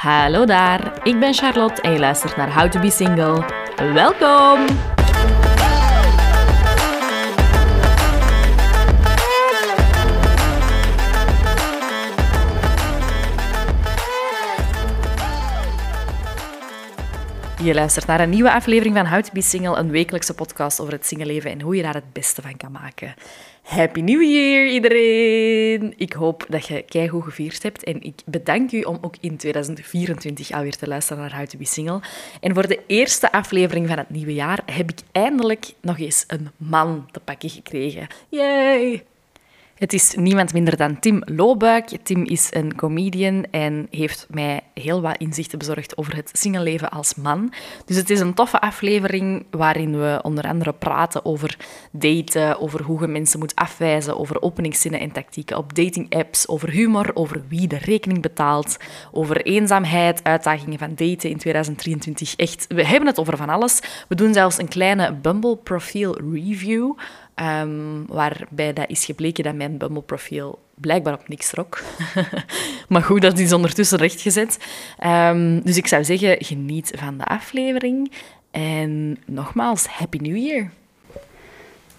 Hallo 0.00 0.44
daar, 0.44 1.06
ik 1.06 1.18
ben 1.18 1.34
Charlotte 1.34 1.82
en 1.82 1.92
je 1.92 1.98
luistert 1.98 2.36
naar 2.36 2.54
How 2.54 2.70
to 2.70 2.80
Be 2.80 2.90
Single. 2.90 3.44
Welkom! 3.92 4.66
Je 17.62 17.74
luistert 17.74 18.06
naar 18.06 18.20
een 18.20 18.30
nieuwe 18.30 18.52
aflevering 18.52 18.96
van 18.96 19.06
How 19.06 19.22
to 19.22 19.30
Be 19.32 19.42
Single, 19.42 19.76
een 19.76 19.90
wekelijkse 19.90 20.34
podcast 20.34 20.80
over 20.80 20.92
het 20.92 21.06
singleleven 21.06 21.50
en 21.50 21.60
hoe 21.60 21.76
je 21.76 21.82
daar 21.82 21.94
het 21.94 22.12
beste 22.12 22.42
van 22.42 22.56
kan 22.56 22.72
maken. 22.72 23.14
Happy 23.70 24.00
New 24.00 24.22
Year 24.22 24.66
iedereen! 24.66 25.94
Ik 25.96 26.12
hoop 26.12 26.46
dat 26.48 26.66
je 26.66 26.82
keigoed 26.82 27.24
gevierd 27.24 27.62
hebt 27.62 27.84
en 27.84 28.02
ik 28.02 28.14
bedank 28.26 28.72
u 28.72 28.82
om 28.82 28.98
ook 29.00 29.14
in 29.20 29.36
2024 29.36 30.50
alweer 30.50 30.76
te 30.76 30.88
luisteren 30.88 31.22
naar 31.22 31.36
How 31.36 31.46
to 31.46 31.58
Single. 31.60 32.00
En 32.40 32.54
voor 32.54 32.66
de 32.66 32.80
eerste 32.86 33.32
aflevering 33.32 33.88
van 33.88 33.98
het 33.98 34.10
nieuwe 34.10 34.34
jaar 34.34 34.62
heb 34.66 34.90
ik 34.90 34.98
eindelijk 35.12 35.72
nog 35.80 35.98
eens 35.98 36.24
een 36.26 36.50
man 36.56 37.08
te 37.10 37.20
pakken 37.20 37.50
gekregen. 37.50 38.06
Yay! 38.28 39.04
Het 39.80 39.92
is 39.92 40.14
niemand 40.14 40.52
minder 40.52 40.76
dan 40.76 40.98
Tim 40.98 41.22
Loobuik. 41.24 41.88
Tim 42.02 42.24
is 42.24 42.48
een 42.50 42.74
comedian 42.74 43.46
en 43.50 43.86
heeft 43.90 44.26
mij 44.30 44.60
heel 44.74 45.00
wat 45.00 45.16
inzichten 45.16 45.58
bezorgd 45.58 45.96
over 45.96 46.16
het 46.16 46.30
singleleven 46.32 46.90
als 46.90 47.14
man. 47.14 47.52
Dus 47.84 47.96
het 47.96 48.10
is 48.10 48.20
een 48.20 48.34
toffe 48.34 48.60
aflevering 48.60 49.46
waarin 49.50 49.98
we 50.00 50.18
onder 50.22 50.44
andere 50.44 50.72
praten 50.72 51.24
over 51.24 51.56
daten, 51.92 52.60
over 52.60 52.82
hoe 52.82 53.00
je 53.00 53.06
mensen 53.06 53.38
moet 53.38 53.54
afwijzen, 53.54 54.18
over 54.18 54.42
openingszinnen 54.42 55.00
en 55.00 55.12
tactieken 55.12 55.56
op 55.56 55.74
datingapps, 55.74 56.48
over 56.48 56.70
humor, 56.70 57.10
over 57.14 57.42
wie 57.48 57.66
de 57.66 57.78
rekening 57.78 58.22
betaalt, 58.22 58.76
over 59.12 59.42
eenzaamheid, 59.42 60.24
uitdagingen 60.24 60.78
van 60.78 60.94
daten 60.94 61.30
in 61.30 61.38
2023. 61.38 62.36
Echt, 62.36 62.66
we 62.68 62.86
hebben 62.86 63.08
het 63.08 63.18
over 63.18 63.36
van 63.36 63.48
alles. 63.48 63.80
We 64.08 64.14
doen 64.14 64.32
zelfs 64.32 64.58
een 64.58 64.68
kleine 64.68 65.14
Bumble 65.14 65.56
profiel 65.56 66.18
review. 66.32 66.92
Um, 67.42 68.06
waarbij 68.06 68.72
dat 68.72 68.88
is 68.88 69.04
gebleken 69.04 69.44
dat 69.44 69.54
mijn 69.54 69.76
Bumble-profiel 69.76 70.58
blijkbaar 70.74 71.14
op 71.14 71.28
niks 71.28 71.50
trok. 71.50 71.82
maar 72.88 73.02
goed, 73.02 73.22
dat 73.22 73.38
is 73.38 73.52
ondertussen 73.52 73.98
rechtgezet. 73.98 74.58
Um, 75.06 75.60
dus 75.60 75.76
ik 75.76 75.86
zou 75.86 76.04
zeggen, 76.04 76.44
geniet 76.44 76.92
van 76.96 77.18
de 77.18 77.24
aflevering. 77.24 78.12
En 78.50 79.18
nogmaals, 79.26 79.86
Happy 79.86 80.16
New 80.16 80.36
Year. 80.36 80.70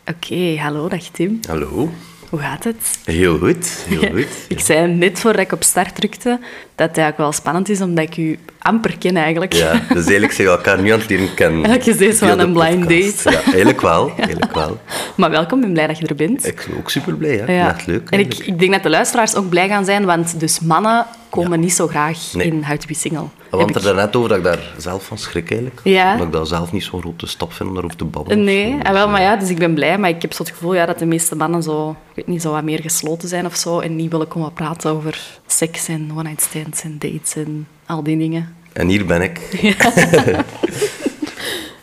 Oké, 0.07 0.33
okay, 0.33 0.57
hallo, 0.57 0.87
dag 0.87 1.03
Tim. 1.03 1.39
Hallo. 1.47 1.89
Hoe 2.29 2.39
gaat 2.39 2.63
het? 2.63 2.99
Heel 3.05 3.37
goed, 3.37 3.85
heel 3.87 4.11
goed. 4.17 4.45
ik 4.47 4.59
zei 4.59 4.93
net 4.93 5.19
voordat 5.19 5.41
ik 5.41 5.51
op 5.51 5.63
start 5.63 5.95
drukte 5.95 6.39
dat 6.75 6.87
het 6.87 6.97
eigenlijk 6.97 7.17
wel 7.17 7.31
spannend 7.31 7.69
is, 7.69 7.81
omdat 7.81 8.03
ik 8.03 8.17
u 8.17 8.39
amper 8.61 8.97
ken 8.97 9.17
eigenlijk. 9.17 9.53
Ja, 9.53 9.71
dus 9.71 10.03
eigenlijk 10.03 10.31
zijn 10.31 10.47
we 10.47 10.53
elkaar 10.53 10.81
nu 10.81 10.91
aan 10.91 10.99
het 10.99 11.09
leren 11.09 11.33
kennen. 11.33 11.63
Eigenlijk 11.65 11.85
is 11.85 12.07
deze 12.07 12.25
wel 12.25 12.39
een 12.39 12.53
blind 12.53 12.81
date. 12.89 13.31
Ja, 13.31 13.43
eigenlijk 13.43 13.81
wel, 13.81 14.11
eigenlijk 14.17 14.53
wel. 14.53 14.79
Maar 15.15 15.29
welkom, 15.29 15.57
ik 15.57 15.63
ben 15.63 15.73
blij 15.73 15.87
dat 15.87 15.97
je 15.97 16.07
er 16.07 16.15
bent. 16.15 16.47
Ik 16.47 16.65
ben 16.67 16.77
ook 16.77 16.89
super 16.89 17.13
blij, 17.13 17.35
hè. 17.45 17.53
Ja. 17.53 17.69
Echt 17.69 17.87
leuk. 17.87 18.09
En 18.09 18.19
ik, 18.19 18.37
ik, 18.37 18.59
denk 18.59 18.71
dat 18.71 18.83
de 18.83 18.89
luisteraars 18.89 19.35
ook 19.35 19.49
blij 19.49 19.67
gaan 19.67 19.85
zijn, 19.85 20.05
want 20.05 20.39
dus 20.39 20.59
mannen 20.59 21.05
komen 21.31 21.59
niet 21.59 21.73
zo 21.73 21.87
graag 21.87 22.33
nee. 22.33 22.45
in 22.45 22.63
to 22.63 22.87
Be 22.87 22.93
Single. 22.93 23.25
Want 23.49 23.85
er 23.85 23.95
net 23.95 24.15
over 24.15 24.29
dat 24.29 24.37
ik 24.37 24.43
daar 24.43 24.73
zelf 24.77 25.05
van 25.05 25.17
schrik 25.17 25.51
eigenlijk. 25.51 25.81
Ja. 25.83 26.17
Dat 26.17 26.25
ik 26.25 26.31
dat 26.31 26.47
zelf 26.47 26.71
niet 26.71 26.83
zo'n 26.83 27.01
grote 27.01 27.27
stap 27.27 27.53
vind 27.53 27.69
om 27.69 27.75
daarover 27.75 27.97
te 27.97 28.05
babbelen. 28.05 28.43
Nee, 28.43 28.77
en 28.77 28.93
wel, 28.93 29.09
maar 29.09 29.21
ja, 29.21 29.35
dus 29.35 29.49
ik 29.49 29.57
ben 29.57 29.73
blij. 29.73 29.97
Maar 29.97 30.09
ik 30.09 30.21
heb 30.21 30.33
zo 30.33 30.43
het 30.43 30.51
gevoel 30.51 30.73
ja, 30.73 30.85
dat 30.85 30.99
de 30.99 31.05
meeste 31.05 31.35
mannen 31.35 31.63
zo, 31.63 31.89
ik 31.89 32.15
weet 32.15 32.27
niet, 32.27 32.41
zo 32.41 32.51
wat 32.51 32.63
meer 32.63 32.81
gesloten 32.81 33.29
zijn 33.29 33.45
of 33.45 33.55
zo. 33.55 33.79
En 33.79 33.95
niet 33.95 34.11
willen 34.11 34.27
komen 34.27 34.53
praten 34.53 34.91
over 34.91 35.19
seks 35.47 35.87
en 35.87 36.11
one-night 36.15 36.41
stands 36.41 36.83
en 36.83 36.95
dates 36.99 37.35
en 37.35 37.67
al 37.85 38.03
die 38.03 38.17
dingen. 38.17 38.55
En 38.73 38.87
hier 38.87 39.05
ben 39.05 39.21
ik. 39.21 39.39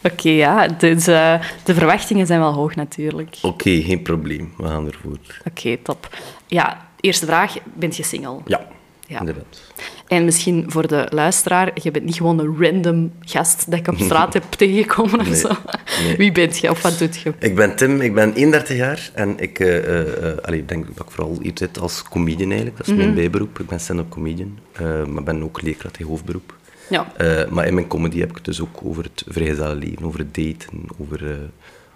Oké, 0.02 0.12
okay, 0.12 0.32
ja. 0.32 0.66
Dus 0.66 1.08
uh, 1.08 1.34
de 1.64 1.74
verwachtingen 1.74 2.26
zijn 2.26 2.40
wel 2.40 2.52
hoog 2.52 2.74
natuurlijk. 2.74 3.36
Oké, 3.42 3.46
okay, 3.46 3.82
geen 3.82 4.02
probleem. 4.02 4.52
We 4.56 4.66
gaan 4.66 4.86
ervoor. 4.86 5.12
Oké, 5.12 5.48
okay, 5.48 5.76
top. 5.82 6.16
Ja, 6.46 6.88
eerste 7.00 7.26
vraag. 7.26 7.56
Bent 7.74 7.96
je 7.96 8.02
single? 8.02 8.36
Ja, 8.44 8.66
ja. 9.08 9.18
inderdaad. 9.18 9.60
En 10.06 10.24
misschien 10.24 10.64
voor 10.66 10.88
de 10.88 11.06
luisteraar, 11.10 11.70
je 11.82 11.90
bent 11.90 12.04
niet 12.04 12.16
gewoon 12.16 12.38
een 12.38 12.56
random 12.58 13.12
gast 13.20 13.70
dat 13.70 13.78
ik 13.78 13.88
op 13.88 13.98
straat 13.98 14.32
heb 14.34 14.42
tegengekomen 14.58 15.20
of 15.20 15.34
zo. 15.34 15.50
Nee. 16.02 16.16
Wie 16.16 16.32
bent 16.32 16.58
je 16.58 16.70
of 16.70 16.82
wat 16.82 16.98
doet 16.98 17.16
je? 17.16 17.32
Ik 17.38 17.54
ben 17.54 17.76
Tim, 17.76 18.00
ik 18.00 18.14
ben 18.14 18.34
31 18.34 18.76
jaar 18.76 19.10
en 19.14 19.38
ik 19.38 19.58
uh, 19.58 20.02
uh, 20.02 20.36
allee, 20.42 20.64
denk 20.64 20.96
dat 20.96 21.06
ik 21.06 21.12
vooral 21.12 21.38
hier 21.42 21.52
zit 21.54 21.78
als 21.78 22.02
comedian 22.02 22.48
eigenlijk. 22.48 22.76
Dat 22.76 22.86
is 22.86 22.92
mijn 22.92 23.08
mm 23.08 23.14
-hmm. 23.14 23.22
bijberoep. 23.22 23.58
Ik 23.58 23.66
ben 23.66 23.80
stand-up 23.80 24.08
comedian, 24.08 24.58
uh, 24.80 25.04
maar 25.04 25.22
ben 25.22 25.42
ook 25.42 25.62
leerkracht 25.62 25.98
in 25.98 26.06
hoofdberoep. 26.06 26.56
Ja. 26.90 27.06
maar 27.50 27.66
in 27.66 27.74
mijn 27.74 27.86
comedy 27.86 28.18
heb 28.18 28.28
ik 28.28 28.34
het 28.34 28.44
dus 28.44 28.60
ook 28.60 28.80
over 28.82 29.04
het 29.04 29.24
vrijgezellenleven, 29.26 30.04
over 30.04 30.18
het 30.18 30.34
daten, 30.34 30.84
over 30.98 31.38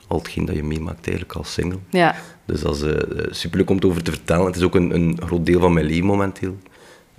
al 0.06 0.18
hetgeen 0.18 0.44
dat 0.44 0.54
je 0.54 0.62
meemaakt 0.62 1.06
eigenlijk 1.06 1.36
als 1.36 1.52
single. 1.52 1.78
Ja. 1.90 2.14
Dus 2.46 2.60
dat 2.60 2.76
is 2.76 3.40
superleuk 3.40 3.70
om 3.70 3.76
het 3.76 3.84
over 3.84 4.02
te 4.02 4.10
vertellen. 4.10 4.46
Het 4.46 4.56
is 4.56 4.62
ook 4.62 4.74
een, 4.74 4.94
een 4.94 5.18
groot 5.24 5.46
deel 5.46 5.60
van 5.60 5.72
mijn 5.72 5.86
leven 5.86 6.04
momenteel. 6.04 6.56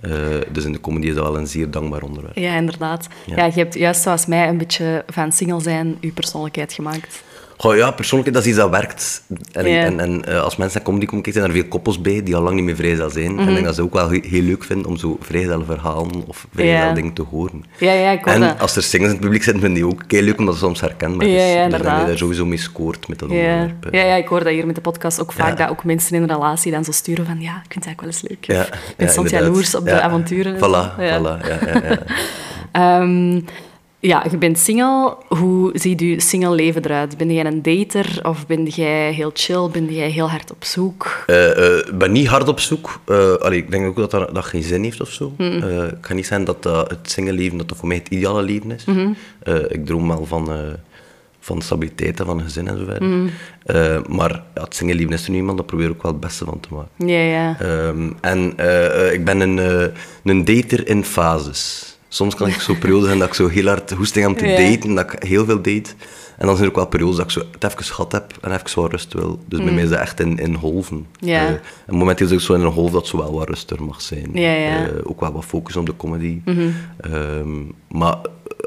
Uh, 0.07 0.41
dus 0.51 0.65
in 0.65 0.71
de 0.71 0.81
comedy 0.81 1.07
is 1.07 1.15
dat 1.15 1.23
wel 1.23 1.37
een 1.37 1.47
zeer 1.47 1.71
dankbaar 1.71 2.01
onderwerp. 2.01 2.37
Ja, 2.37 2.55
inderdaad. 2.55 3.07
Ja. 3.25 3.35
ja. 3.35 3.45
je 3.45 3.51
hebt 3.51 3.73
juist 3.73 4.01
zoals 4.01 4.25
mij 4.25 4.47
een 4.47 4.57
beetje 4.57 5.03
van 5.07 5.31
single 5.31 5.61
zijn 5.61 5.97
je 5.99 6.11
persoonlijkheid 6.11 6.73
gemaakt. 6.73 7.23
Goh, 7.57 7.75
ja, 7.75 7.91
persoonlijk, 7.91 8.33
dat 8.33 8.43
is 8.43 8.49
iets 8.49 8.57
dat 8.57 8.69
werkt. 8.69 9.23
En, 9.51 9.65
yeah. 9.65 9.85
en, 9.85 9.99
en 9.99 10.23
uh, 10.29 10.41
als 10.41 10.55
mensen 10.55 10.77
naar 10.77 10.87
comedy 10.87 11.05
komen 11.05 11.23
kijken, 11.23 11.41
zijn 11.41 11.53
er 11.53 11.59
veel 11.61 11.69
koppels 11.69 12.01
bij 12.01 12.23
die 12.23 12.35
al 12.35 12.41
lang 12.41 12.55
niet 12.55 12.63
meer 12.63 12.75
vrijgezel 12.75 13.09
zijn. 13.09 13.31
Mm 13.31 13.37
-hmm. 13.37 13.39
En 13.39 13.47
ik 13.47 13.53
denk 13.53 13.65
dat 13.65 13.75
ze 13.75 13.81
ook 13.81 13.93
wel 13.93 14.09
heel 14.09 14.41
leuk 14.41 14.63
vinden 14.63 14.85
om 14.85 14.97
zo 14.97 15.17
vrijgezel 15.21 15.63
verhalen 15.65 16.23
of 16.27 16.47
vrijgezel 16.53 16.81
yeah. 16.81 16.95
dingen 16.95 17.13
te 17.13 17.21
horen. 17.21 17.63
Ja, 17.77 17.93
ja, 17.93 18.11
ik 18.11 18.25
en 18.25 18.39
dat. 18.39 18.59
als 18.59 18.75
er 18.75 18.83
singles 18.83 19.09
in 19.09 19.15
het 19.15 19.25
publiek 19.25 19.43
zitten, 19.43 19.61
vinden 19.61 19.83
die 19.83 19.91
ook 19.93 20.03
heel 20.07 20.21
leuk, 20.21 20.39
omdat 20.39 20.53
het 20.53 20.63
soms 20.63 20.81
herkenbaar 20.81 21.27
is. 21.27 21.41
Ja, 21.41 21.47
ja, 21.47 21.63
dus 21.67 21.81
dat 21.81 21.99
je 21.99 22.05
daar 22.05 22.17
sowieso 22.17 22.45
mee 22.45 22.57
scoort 22.57 23.07
met 23.07 23.19
dat 23.19 23.29
ja. 23.29 23.35
onderwerp. 23.35 23.93
Ja, 23.93 24.03
ja, 24.03 24.15
ik 24.15 24.27
hoor 24.27 24.43
dat 24.43 24.53
hier 24.53 24.65
met 24.65 24.75
de 24.75 24.81
podcast 24.81 25.21
ook 25.21 25.31
vaak, 25.31 25.57
dat 25.57 25.69
ook 25.69 25.83
mensen 25.83 26.15
in 26.15 26.21
een 26.21 26.29
relatie 26.29 26.71
dan 26.71 26.83
zo 26.83 26.91
sturen 26.91 27.25
van 27.25 27.41
ja, 27.41 27.61
ik 27.65 27.71
vind 27.71 27.85
het 27.85 27.85
eigenlijk 27.85 28.01
wel 28.01 28.09
eens 28.09 28.21
leuk. 28.21 28.57
Ja, 28.57 28.73
ik 28.73 28.95
ben 28.97 29.09
soms 29.09 29.29
jaloers 29.29 29.75
op 29.75 29.85
de 29.85 30.01
avonturen. 30.01 30.55
Voilà, 30.55 30.95
voilà, 30.95 31.47
ja, 31.47 31.59
ja, 31.65 31.97
ja. 32.73 33.01
um, 33.01 33.45
ja, 34.07 34.25
je 34.31 34.37
bent 34.37 34.59
single. 34.59 35.15
Hoe 35.27 35.71
ziet 35.73 35.99
je 35.99 36.19
single 36.19 36.55
leven 36.55 36.85
eruit? 36.85 37.17
Ben 37.17 37.33
jij 37.33 37.45
een 37.45 37.61
dater 37.61 38.19
of 38.23 38.47
ben 38.47 38.65
jij 38.65 39.13
heel 39.13 39.31
chill? 39.33 39.69
Ben 39.71 39.93
jij 39.93 40.09
heel 40.09 40.29
hard 40.29 40.51
op 40.51 40.63
zoek? 40.63 41.23
Ik 41.27 41.33
uh, 41.33 41.57
uh, 41.57 41.93
ben 41.93 42.11
niet 42.11 42.27
hard 42.27 42.47
op 42.47 42.59
zoek. 42.59 42.99
Uh, 43.07 43.33
allee, 43.33 43.57
ik 43.57 43.71
denk 43.71 43.85
ook 43.87 43.95
dat 43.95 44.11
dat, 44.11 44.35
dat 44.35 44.45
geen 44.45 44.63
zin 44.63 44.83
heeft 44.83 45.01
of 45.01 45.09
zo. 45.09 45.33
Mm. 45.37 45.61
het 45.61 45.99
kan 45.99 46.15
niet 46.15 46.25
zijn 46.25 46.43
dat 46.43 46.63
het 46.63 47.11
single 47.11 47.33
leven 47.33 47.57
dat 47.57 47.69
dat 47.69 47.77
voor 47.77 47.87
mij 47.87 47.97
het 47.97 48.07
ideale 48.07 48.41
leven 48.41 48.71
is. 48.71 48.85
Mm 48.85 48.95
-hmm. 48.95 49.15
ik 49.67 49.85
droom 49.85 50.07
wel 50.07 50.25
van, 50.25 50.49
van 51.39 51.61
stabiliteit 51.61 52.19
en 52.19 52.25
van 52.25 52.37
een 52.37 52.43
gezin 52.43 52.67
en 52.67 52.77
zo 52.77 52.85
verder. 52.85 53.07
Mm. 53.07 53.29
maar 54.15 54.31
ja, 54.55 54.63
het 54.63 54.75
single 54.75 54.95
leven 54.95 55.13
is 55.13 55.23
er 55.23 55.31
nu 55.31 55.37
iemand, 55.37 55.57
daar 55.57 55.65
probeer 55.65 55.89
ik 55.89 55.93
ook 55.93 56.03
wel 56.03 56.11
het 56.11 56.21
beste 56.21 56.45
van 56.45 56.59
te 56.59 56.67
maken. 56.71 57.07
Ja, 57.07 57.19
ja. 57.19 57.57
Um, 57.87 58.15
en 58.21 58.49
ik 59.13 59.25
ben 59.25 59.39
een, 59.39 59.91
een 60.23 60.45
dater 60.45 60.87
in 60.87 61.03
fases. 61.03 61.92
Soms 62.13 62.35
kan 62.35 62.47
ik 62.47 62.61
zo 62.61 62.73
periodes 62.73 63.07
hebben 63.07 63.19
dat 63.19 63.27
ik 63.27 63.43
zo 63.43 63.47
heel 63.47 63.67
hard 63.67 63.91
hoesting 63.91 64.25
om 64.25 64.35
te 64.35 64.45
yeah. 64.45 64.71
daten, 64.71 64.95
dat 64.95 65.13
ik 65.13 65.23
heel 65.23 65.45
veel 65.45 65.61
date. 65.61 65.89
En 66.37 66.45
dan 66.45 66.55
zijn 66.55 66.59
er 66.61 66.69
ook 66.69 66.75
wel 66.75 66.87
periodes 66.87 67.15
dat 67.15 67.25
ik 67.25 67.31
zo 67.31 67.41
het 67.51 67.63
even 67.63 67.83
gehad 67.83 68.11
heb 68.11 68.33
en 68.41 68.51
even 68.51 68.81
wat 68.81 68.91
rust 68.91 69.13
wil. 69.13 69.39
Dus 69.47 69.59
mm. 69.59 69.65
bij 69.65 69.73
mij 69.73 69.83
is 69.83 69.89
dat 69.89 69.99
echt 69.99 70.19
in, 70.19 70.37
in 70.37 70.55
golven. 70.55 71.05
Yeah. 71.19 71.49
Uh, 71.49 71.55
en 71.85 71.95
momenteel 71.95 72.27
zit 72.27 72.37
ik 72.37 72.43
zo 72.43 72.53
in 72.53 72.61
een 72.61 72.71
golf 72.71 72.91
dat 72.91 73.07
zo 73.07 73.17
wel 73.17 73.33
wat 73.33 73.47
rustiger 73.49 73.85
mag 73.85 74.01
zijn. 74.01 74.37
Uh, 74.37 74.87
ook 75.03 75.19
wel 75.19 75.31
wat 75.31 75.45
focus 75.45 75.75
op 75.75 75.85
de 75.85 75.95
comedy. 75.95 76.41
Mm 76.45 76.55
-hmm. 76.55 76.73
um, 77.13 77.75
maar 77.87 78.17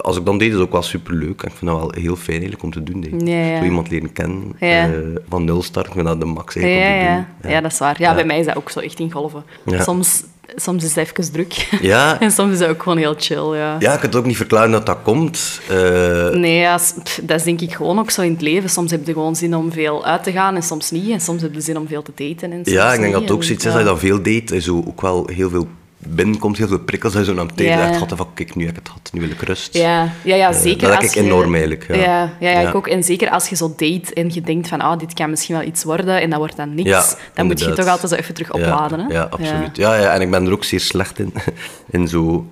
als 0.01 0.17
ik 0.17 0.25
dan 0.25 0.39
deed, 0.39 0.49
is 0.49 0.55
het 0.55 0.62
ook 0.62 0.73
wel 0.73 0.83
superleuk. 0.83 1.43
En 1.43 1.49
ik 1.49 1.56
vind 1.56 1.71
dat 1.71 1.81
wel 1.81 1.93
heel 1.95 2.17
fijn 2.17 2.41
eigenlijk 2.41 2.62
om 2.62 2.73
te 2.73 2.83
doen. 2.83 3.01
Denk. 3.01 3.59
Zo 3.59 3.65
iemand 3.65 3.91
leren 3.91 4.12
kennen, 4.12 4.56
uh, 4.61 4.85
van 5.29 5.45
nul 5.45 5.62
start, 5.62 5.87
ik 5.87 5.93
vind 5.93 6.06
dat 6.06 6.21
de 6.21 6.27
max 6.27 6.56
eigenlijk 6.56 6.89
om 6.89 7.25
te 7.41 7.43
doen. 7.43 7.53
Ja. 7.53 7.61
dat 7.61 7.73
is 7.73 7.79
waar. 7.79 7.97
Ja, 7.99 8.15
bij 8.15 8.25
mij 8.25 8.39
is 8.39 8.47
dat 8.47 8.56
ook 8.56 8.71
zo 8.71 8.81
echt 8.81 8.99
in 8.99 9.12
golven. 9.12 9.45
Soms 9.67 10.25
soms 10.55 10.84
is 10.84 10.95
het 10.95 11.09
even 11.09 11.33
druk. 11.33 11.69
Ja. 11.81 12.17
en 12.21 12.31
soms 12.31 12.53
is 12.53 12.59
het 12.59 12.69
ook 12.69 12.83
gewoon 12.83 12.99
heel 12.99 13.15
chill, 13.19 13.57
ja. 13.57 13.77
Ja, 13.79 13.93
ik 13.93 13.99
kan 13.99 14.09
het 14.09 14.17
ook 14.17 14.26
niet 14.26 14.37
verklaren 14.37 14.70
dat 14.70 14.87
dat 14.87 14.99
komt. 15.03 15.61
Uh... 15.70 16.29
Nee, 16.29 16.59
ja, 16.59 16.79
dat 17.23 17.38
is 17.38 17.43
denk 17.43 17.61
ik 17.61 17.75
gewoon 17.75 17.99
ook 17.99 18.11
zo 18.11 18.23
in 18.23 18.32
het 18.32 18.41
leven. 18.41 18.70
Soms 18.70 18.91
heb 18.91 19.06
je 19.06 19.12
gewoon 19.12 19.37
zin 19.37 19.56
om 19.56 19.73
veel 19.73 20.05
uit 20.05 20.23
te 20.23 20.32
gaan 20.32 20.55
en 20.55 20.62
soms 20.62 20.91
niet. 20.91 21.11
En 21.11 21.20
soms 21.20 21.43
heb 21.43 21.55
je 21.55 21.61
zin 21.61 21.79
om 21.79 21.88
veel 21.88 22.03
te 22.03 22.12
daten 22.15 22.53
en 22.53 22.61
Ja, 22.62 22.93
ik 22.93 23.00
denk 23.00 23.12
dat 23.12 23.23
het 23.23 23.31
ook 23.31 23.44
zoiets 23.44 23.65
is 23.65 23.70
als 23.70 23.81
je 23.81 23.87
dan 23.87 23.99
veel 23.99 24.23
date, 24.23 24.56
is 24.56 24.69
ook 24.69 25.00
wel 25.00 25.29
heel 25.32 25.50
veel 25.50 25.67
binnenkomt, 25.98 26.56
heel 26.56 26.69
veel 26.69 26.78
prikkels, 26.78 27.12
dat 27.12 27.26
je 27.26 27.32
zo 27.32 27.40
aan 27.40 27.46
het 27.46 27.56
tijd 27.56 27.81
echt 27.81 28.12
van 28.14 28.28
kijk, 28.34 28.54
nu 28.54 28.66
heb 28.66 28.72
ik 28.72 28.78
het 28.78 28.88
gehad, 28.88 29.10
nu 29.12 29.20
wil 29.20 29.31
ik 29.31 29.40
rust. 29.40 29.75
Ja, 29.75 30.12
ja, 30.25 30.34
ja 30.34 30.52
zeker. 30.52 30.82
Uh, 30.82 30.93
dat 30.93 31.02
heb 31.02 31.10
ik 31.10 31.16
enorm 31.16 31.52
eigenlijk. 31.52 31.87
Ja. 31.88 31.94
Ja, 31.94 32.32
ja, 32.40 32.50
ja, 32.50 32.69
ik 32.69 32.75
ook. 32.75 32.87
En 32.87 33.04
zeker 33.04 33.31
als 33.31 33.48
je 33.48 33.56
zo 33.56 33.75
date 33.76 34.14
en 34.14 34.31
je 34.32 34.40
denkt 34.40 34.69
van, 34.69 34.81
ah, 34.81 34.98
dit 34.98 35.14
kan 35.14 35.31
misschien 35.31 35.54
wel 35.56 35.64
iets 35.64 35.84
worden 35.84 36.20
en 36.20 36.31
dat 36.31 36.38
wordt 36.38 36.56
dan 36.56 36.75
niks, 36.75 36.90
dan 36.90 37.02
inderdaad. 37.34 37.44
moet 37.44 37.60
je 37.60 37.82
toch 37.82 37.93
altijd 37.93 38.12
zo 38.12 38.19
even 38.19 38.34
terug 38.34 38.52
opladen. 38.52 38.98
Ja, 38.98 39.14
ja 39.14 39.22
absoluut. 39.22 39.76
Ja. 39.76 39.94
Ja, 39.94 40.12
en 40.14 40.20
ik 40.20 40.31
ben 40.31 40.46
er 40.46 40.52
ook 40.52 40.64
zeer 40.64 40.81
slecht 40.81 41.19
in, 41.19 41.32
in 41.90 42.08
zo 42.08 42.46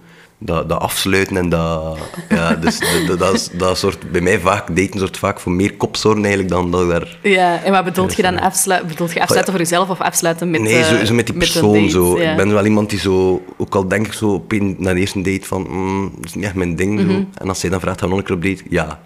dat, 0.45 0.69
dat 0.69 0.81
afsluiten 0.81 1.37
en 1.37 1.49
dat... 1.49 1.99
Ja, 2.29 2.55
dus 2.55 2.79
dat, 3.07 3.19
dat, 3.19 3.51
dat 3.53 3.79
soort... 3.79 4.11
Bij 4.13 4.21
mij 4.21 4.39
vaak, 4.39 4.77
daten 4.77 4.99
soort 4.99 5.17
vaak 5.17 5.41
voor 5.41 5.53
meer 5.53 5.75
kopzorgen 5.75 6.25
eigenlijk 6.25 6.53
dan 6.55 6.71
dat 6.71 6.89
daar... 6.89 7.19
Ja, 7.23 7.63
en 7.63 7.73
wat 7.73 7.85
bedoelt 7.85 8.17
je 8.17 8.23
dan 8.23 8.41
afsluiten? 8.41 8.89
Bedoelt 8.89 9.13
je 9.13 9.21
afsluiten 9.21 9.53
voor 9.53 9.63
jezelf 9.63 9.89
of 9.89 10.01
afsluiten 10.01 10.51
met 10.51 10.61
Nee, 10.61 10.85
zo, 10.85 11.05
zo 11.05 11.15
met 11.15 11.27
die 11.27 11.37
persoon. 11.37 11.91
zo. 11.91 12.17
Ik 12.17 12.37
ben 12.37 12.53
wel 12.53 12.65
iemand 12.65 12.91
die 12.91 12.99
zo... 12.99 13.43
Ook 13.57 13.75
al 13.75 13.89
denk 13.89 14.07
ik 14.07 14.13
zo 14.13 14.33
op 14.33 14.53
een, 14.53 14.77
na 14.79 14.93
de 14.93 15.01
eerste 15.01 15.21
date 15.21 15.47
van... 15.47 15.67
Mm, 15.71 16.13
dat 16.17 16.25
is 16.25 16.35
niet 16.35 16.45
echt 16.45 16.55
mijn 16.55 16.77
ding. 16.77 17.01
zo. 17.01 17.07
Mhm. 17.07 17.23
En 17.35 17.49
als 17.49 17.61
zij 17.61 17.71
dan 17.71 17.81
vraagt, 17.81 18.01
ga 18.01 18.07
nog 18.07 18.19
een 18.19 18.25
keer 18.25 18.35
op 18.35 18.43
date? 18.43 18.63
Ja. 18.69 19.01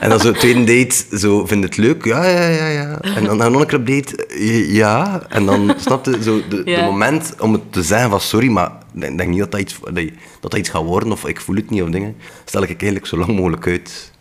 En 0.00 0.08
dan 0.08 0.20
zo 0.20 0.32
tweede 0.32 0.64
date, 0.64 1.18
zo, 1.18 1.46
vind 1.46 1.60
je 1.60 1.66
het 1.66 1.76
leuk? 1.76 2.04
Ja, 2.04 2.24
ja, 2.24 2.48
ja, 2.48 2.66
ja. 2.68 3.00
En 3.00 3.24
dan 3.24 3.40
een 3.40 3.54
op 3.56 3.70
date? 3.70 4.26
Ja. 4.68 5.22
En 5.28 5.44
dan, 5.46 5.74
snap 5.78 6.04
je, 6.04 6.22
zo, 6.22 6.40
de, 6.48 6.62
Ja. 6.64 6.76
de 6.76 6.82
moment 6.84 7.34
om 7.38 7.52
het 7.52 7.72
te 7.72 7.82
zeggen 7.82 8.10
van 8.10 8.20
sorry, 8.20 8.48
maar 8.48 8.70
ik 8.94 9.18
denk, 9.18 9.26
niet 9.30 9.38
dat 9.38 9.50
dat, 9.50 9.60
iets, 9.60 9.76
dat, 9.92 10.04
dat 10.40 10.54
iets 10.54 10.68
gaat 10.68 10.82
worden, 10.82 11.12
of 11.12 11.26
ik 11.26 11.40
voel 11.40 11.56
het 11.56 11.70
niet, 11.70 11.82
of 11.82 11.88
dingen, 11.88 12.16
stel 12.44 12.62
ik 12.62 12.68
eigenlijk 12.68 13.06
zo 13.06 13.16
lang 13.18 13.36
mogelijk 13.36 13.66
uit. 13.66 14.12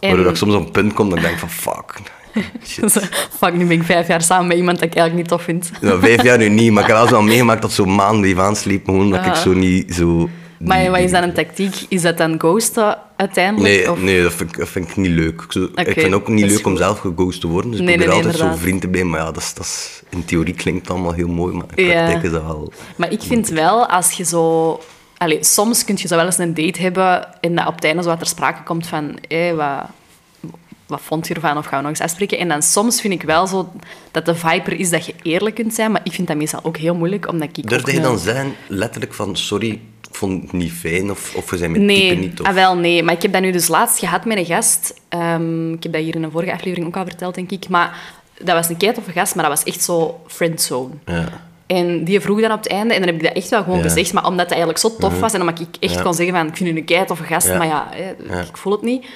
En- 0.00 0.08
Waardoor 0.08 0.30
ik 0.30 0.36
soms 0.36 0.54
op 0.54 0.64
een 0.66 0.70
punt 0.70 0.92
kom 0.92 1.08
dat 1.08 1.18
ik 1.18 1.24
denk 1.24 1.38
van 1.38 1.50
fuck. 1.50 1.94
Shit. 2.68 3.08
Fuck, 3.38 3.52
nu 3.54 3.64
ben 3.66 3.76
ik 3.76 3.82
vijf 3.82 4.08
jaar 4.08 4.22
samen 4.22 4.46
met 4.46 4.56
iemand 4.56 4.78
dat 4.78 4.88
ik 4.88 4.94
eigenlijk 4.94 5.28
niet 5.28 5.38
tof 5.38 5.42
vind. 5.46 5.70
Ja, 5.80 5.98
vijf 5.98 6.22
jaar 6.22 6.38
nu 6.38 6.48
niet, 6.48 6.72
maar 6.72 6.82
ik 6.82 6.88
heb 6.88 6.98
wel 7.08 7.18
al 7.18 7.22
meegemaakt 7.32 7.62
dat 7.62 7.72
zo'n 7.72 7.94
maand 7.94 8.20
bleef 8.20 8.38
aanslepen, 8.38 8.92
gewoon 8.92 9.10
dat 9.10 9.26
ik 9.26 9.32
Ah. 9.32 9.36
zo 9.38 9.52
niet 9.52 9.94
zo... 9.94 10.28
Maar 10.58 10.80
die- 10.80 10.90
wat 10.90 10.98
is 11.00 11.10
dan 11.10 11.22
een 11.22 11.32
tactiek? 11.32 11.74
Is 11.88 12.02
dat 12.02 12.18
dan 12.18 12.34
ghosten 12.38 12.98
uiteindelijk? 13.16 13.74
Nee, 13.74 13.90
of? 13.90 14.00
nee 14.00 14.22
dat, 14.22 14.32
vind 14.32 14.50
ik, 14.50 14.58
dat 14.58 14.68
vind 14.68 14.88
ik 14.88 14.96
niet 14.96 15.10
leuk. 15.10 15.42
Ik, 15.42 15.54
ik 15.88 15.92
vind 15.92 16.00
het 16.00 16.14
ook 16.14 16.28
niet 16.28 16.50
leuk 16.50 16.66
om 16.66 16.76
zelf 16.76 16.98
geghost 16.98 17.40
te 17.40 17.46
worden. 17.46 17.70
Dus 17.70 17.80
Nee, 17.80 17.88
ik 17.88 18.00
probeer 18.00 18.16
nee, 18.16 18.24
altijd 18.24 18.52
zo 18.52 18.58
vriend 18.58 18.80
te 18.80 18.88
blijven. 18.88 19.10
Maar 19.10 19.20
ja, 19.20 19.26
dat 19.26 19.42
is, 19.42 19.54
dat 19.54 19.64
is, 19.64 20.02
in 20.08 20.24
theorie 20.24 20.54
klinkt 20.54 20.80
het 20.80 20.90
allemaal 20.90 21.12
heel 21.12 21.28
mooi, 21.28 21.54
maar 21.54 21.64
in 21.74 21.84
Ja. 21.84 21.92
praktijk 21.92 22.22
is 22.22 22.30
dat 22.30 22.42
wel... 22.42 22.72
Maar 22.96 23.12
ik 23.12 23.22
vind 23.22 23.48
wel, 23.48 23.86
als 23.86 24.10
je 24.10 24.24
zo... 24.24 24.80
Allee, 25.16 25.44
soms 25.44 25.84
kun 25.84 25.96
je 25.98 26.08
zo 26.08 26.16
wel 26.16 26.24
eens 26.24 26.38
een 26.38 26.54
date 26.54 26.80
hebben 26.80 27.40
en 27.40 27.54
dat 27.54 27.66
op 27.66 27.74
het 27.74 27.84
einde 27.84 28.02
zo 28.02 28.08
wat 28.08 28.18
ter 28.18 28.26
sprake 28.26 28.62
komt 28.62 28.86
van... 28.86 29.18
Wat, 29.56 29.84
wat 30.86 31.00
vond 31.02 31.26
je 31.28 31.34
ervan? 31.34 31.56
Of 31.56 31.66
gaan 31.66 31.76
we 31.78 31.82
nog 31.88 31.90
eens 31.90 32.00
afspreken? 32.00 32.38
En 32.38 32.48
dan 32.48 32.62
soms 32.62 33.00
vind 33.00 33.12
ik 33.12 33.22
wel 33.22 33.46
zo 33.46 33.72
dat 34.10 34.26
de 34.26 34.34
vibe 34.34 34.70
er 34.70 34.80
is 34.80 34.90
dat 34.90 35.06
je 35.06 35.14
eerlijk 35.22 35.54
kunt 35.54 35.74
zijn. 35.74 35.92
Maar 35.92 36.00
ik 36.04 36.12
vind 36.12 36.28
dat 36.28 36.36
meestal 36.36 36.60
ook 36.62 36.76
heel 36.76 36.94
moeilijk, 36.94 37.28
omdat 37.28 37.48
ik 37.52 37.68
Durfde 37.68 37.92
je 37.92 38.00
dan 38.00 38.18
zeggen, 38.18 38.54
letterlijk 38.68 39.14
van 39.14 39.36
sorry, 39.36 39.80
vond 40.16 40.42
het 40.42 40.52
niet 40.52 40.72
fijn 40.72 41.10
of, 41.10 41.34
of 41.34 41.50
we 41.50 41.56
zijn 41.56 41.70
met 41.70 41.80
Nee, 41.80 42.08
type 42.08 42.20
niet? 42.20 42.40
Of... 42.40 42.46
ah, 42.46 42.54
wel 42.54 42.76
nee. 42.76 43.02
Maar 43.02 43.14
ik 43.14 43.22
heb 43.22 43.32
dat 43.32 43.42
nu 43.42 43.52
dus 43.52 43.68
laatst 43.68 43.98
gehad 43.98 44.24
met 44.24 44.38
een 44.38 44.44
gast. 44.44 44.94
Ehm, 45.08 45.72
ik 45.72 45.82
heb 45.82 45.92
dat 45.92 46.02
hier 46.02 46.14
in 46.14 46.22
een 46.22 46.30
vorige 46.30 46.52
aflevering 46.52 46.86
ook 46.86 46.96
al 46.96 47.04
verteld, 47.04 47.34
denk 47.34 47.50
ik. 47.50 47.68
Maar 47.68 47.98
dat 48.38 48.54
was 48.54 48.68
een 48.68 48.76
keitoffe 48.76 49.12
gast, 49.12 49.34
maar 49.34 49.48
dat 49.48 49.58
was 49.58 49.72
echt 49.74 49.82
zo 49.82 50.20
friendzone. 50.26 50.94
Ja. 51.06 51.28
En 51.66 52.04
die 52.04 52.20
vroeg 52.20 52.40
dan 52.40 52.50
op 52.52 52.58
het 52.58 52.68
einde, 52.68 52.94
en 52.94 53.00
dan 53.00 53.08
heb 53.08 53.18
ik 53.18 53.26
dat 53.26 53.36
echt 53.36 53.48
wel 53.48 53.60
gewoon 53.62 53.78
Ja. 53.78 53.84
Mhm. 53.84 53.92
gezegd, 53.92 54.12
maar 54.12 54.24
omdat 54.26 54.40
het 54.40 54.50
eigenlijk 54.50 54.78
zo 54.80 54.96
tof 54.98 55.20
was 55.20 55.32
en 55.32 55.40
omdat 55.40 55.60
ik 55.60 55.66
echt 55.80 55.94
Ja. 55.94 56.02
kon 56.02 56.14
zeggen 56.14 56.34
van, 56.34 56.46
ik 56.46 56.56
vind 56.56 56.70
u 56.70 56.76
een 56.78 56.84
keitoffe 56.84 57.24
gast, 57.24 57.46
Ja. 57.46 57.56
maar 57.58 57.66
ja, 57.66 57.88
hè, 57.90 58.34
Ja. 58.34 58.40
ik 58.40 58.56
voel 58.56 58.72
het 58.72 58.82
niet. 58.82 59.06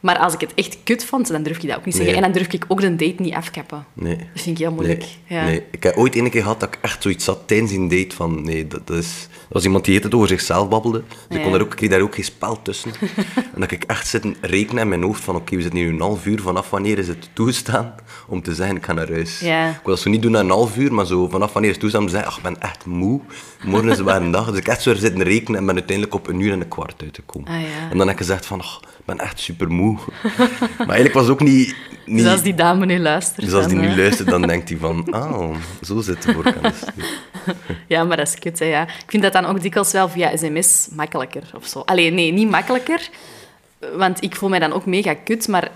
Maar 0.00 0.18
als 0.18 0.34
ik 0.34 0.40
het 0.40 0.54
echt 0.54 0.78
kut 0.84 1.04
vond, 1.04 1.28
dan 1.28 1.42
durf 1.42 1.56
ik 1.62 1.68
dat 1.68 1.76
ook 1.76 1.84
niet 1.84 1.94
zeggen. 1.94 2.14
En 2.14 2.22
dan 2.22 2.32
durf 2.32 2.52
ik 2.52 2.64
ook 2.68 2.80
de 2.80 2.96
date 2.96 3.22
niet 3.22 3.34
afkappen. 3.34 3.86
Nee. 3.92 4.16
Dat 4.16 4.42
vind 4.42 4.58
ik 4.58 4.58
heel 4.58 4.72
moeilijk. 4.72 4.98
Nee, 4.98 5.38
Ja. 5.38 5.44
nee. 5.44 5.62
Ik 5.70 5.82
heb 5.82 5.96
ooit 5.96 6.16
een 6.16 6.30
keer 6.30 6.42
gehad 6.42 6.60
dat 6.60 6.68
ik 6.68 6.78
echt 6.82 7.02
zoiets 7.02 7.26
had 7.26 7.38
tijdens 7.46 7.72
een 7.72 7.88
date 7.88 8.14
van... 8.14 8.42
Nee, 8.42 8.66
dat, 8.66 8.86
dat 8.86 8.96
is... 8.96 9.28
Dat 9.30 9.56
was 9.56 9.64
iemand 9.64 9.84
die 9.84 10.00
het 10.00 10.14
over 10.14 10.28
zichzelf 10.28 10.68
babbelde. 10.68 11.02
Dus 11.28 11.36
ik, 11.36 11.42
kon 11.42 11.52
daar 11.52 11.60
ook, 11.60 11.76
kreeg 11.76 11.90
daar 11.90 12.00
ook 12.00 12.14
geen 12.14 12.24
spel 12.24 12.62
tussen. 12.62 12.90
en 13.54 13.60
dat 13.60 13.70
ik 13.70 13.84
echt 13.84 14.06
zitten 14.08 14.36
rekenen 14.40 14.82
in 14.82 14.88
mijn 14.88 15.02
hoofd 15.02 15.24
van... 15.24 15.36
Oké, 15.36 15.56
we 15.56 15.62
zitten 15.62 15.80
hier 15.80 15.88
nu 15.88 15.94
een 15.94 16.00
half 16.00 16.26
uur. 16.26 16.40
Vanaf 16.40 16.70
wanneer 16.70 16.98
is 16.98 17.08
het 17.08 17.28
toestaan 17.32 17.94
om 18.26 18.42
te 18.42 18.54
zeggen, 18.54 18.76
ik 18.76 18.84
ga 18.84 18.92
naar 18.92 19.10
huis? 19.12 19.40
Ja. 19.40 19.68
Ik 19.68 19.80
wil 19.84 19.94
dat 19.94 20.02
zo 20.02 20.10
niet 20.10 20.22
doen 20.22 20.30
na 20.30 20.40
een 20.40 20.50
half 20.50 20.76
uur, 20.76 20.94
maar 20.94 21.06
zo 21.06 21.28
vanaf 21.28 21.52
wanneer 21.52 21.70
is 21.70 21.76
het 21.76 21.84
toestaan 21.84 22.00
om 22.00 22.06
te 22.06 22.12
zeggen... 22.12 22.30
Ach, 22.30 22.36
ik 22.36 22.42
ben 22.42 22.60
echt 22.60 22.86
moe. 22.86 23.20
Morgen 23.64 23.90
is 23.90 23.96
het 23.96 24.06
weer 24.06 24.14
een 24.16 24.30
dag. 24.30 24.50
Dus 24.50 24.58
ik 24.58 24.68
echt 24.68 24.82
zo 24.82 24.94
zitten 24.94 25.22
rekenen 25.22 25.60
en 25.60 25.66
ben 25.66 25.74
uiteindelijk 25.74 26.14
op 26.16 26.26
een 26.26 26.40
uur 26.40 26.52
en 26.52 26.60
een 26.60 26.68
kwart 26.68 27.02
uitgekomen. 27.02 27.48
Ah, 27.48 27.60
ja. 27.60 27.90
En 27.90 27.98
dan 27.98 28.06
heb 28.06 28.16
ik 28.16 28.22
gezegd 28.22 28.46
van... 28.46 28.60
ach, 28.60 28.80
ben 29.08 29.18
echt 29.18 29.40
super 29.40 29.70
moe. 29.70 29.96
maar 30.78 30.96
eigenlijk 30.96 31.12
was 31.12 31.22
het 31.22 31.32
ook 31.32 31.40
niet... 31.40 31.76
niet 32.04 32.22
Dus 32.22 32.32
als 32.32 32.42
die 32.42 32.54
dame 32.54 32.86
nu 32.86 32.98
luistert... 32.98 33.44
dus 33.44 33.54
als 33.54 33.66
die 33.66 33.76
dan, 33.76 33.84
nu 33.84 33.90
eh, 33.90 33.96
luistert, 33.96 34.28
dan 34.28 34.42
denkt 34.52 34.68
hij 34.68 34.78
van, 34.78 35.06
ah, 35.10 35.56
zo 35.82 36.00
zit 36.00 36.22
de 36.22 36.32
voorkant. 36.32 36.84
Ja, 37.86 38.04
maar 38.04 38.16
dat 38.16 38.26
is 38.26 38.38
kut, 38.38 38.58
hè, 38.58 38.64
ja. 38.64 38.82
Ik 38.82 39.04
vind 39.06 39.22
dat 39.22 39.32
dan 39.32 39.44
ook 39.44 39.62
dikwijls 39.62 39.92
wel 39.92 40.08
via 40.08 40.36
sms 40.36 40.88
makkelijker 40.92 41.42
of 41.54 41.66
zo. 41.66 41.80
Allee, 41.80 42.10
nee, 42.10 42.32
niet 42.32 42.50
makkelijker. 42.50 43.08
Want 43.96 44.22
ik 44.22 44.36
voel 44.36 44.48
mij 44.48 44.58
dan 44.58 44.72
ook 44.72 44.86
mega 44.86 45.14
kut, 45.14 45.48
maar 45.48 45.70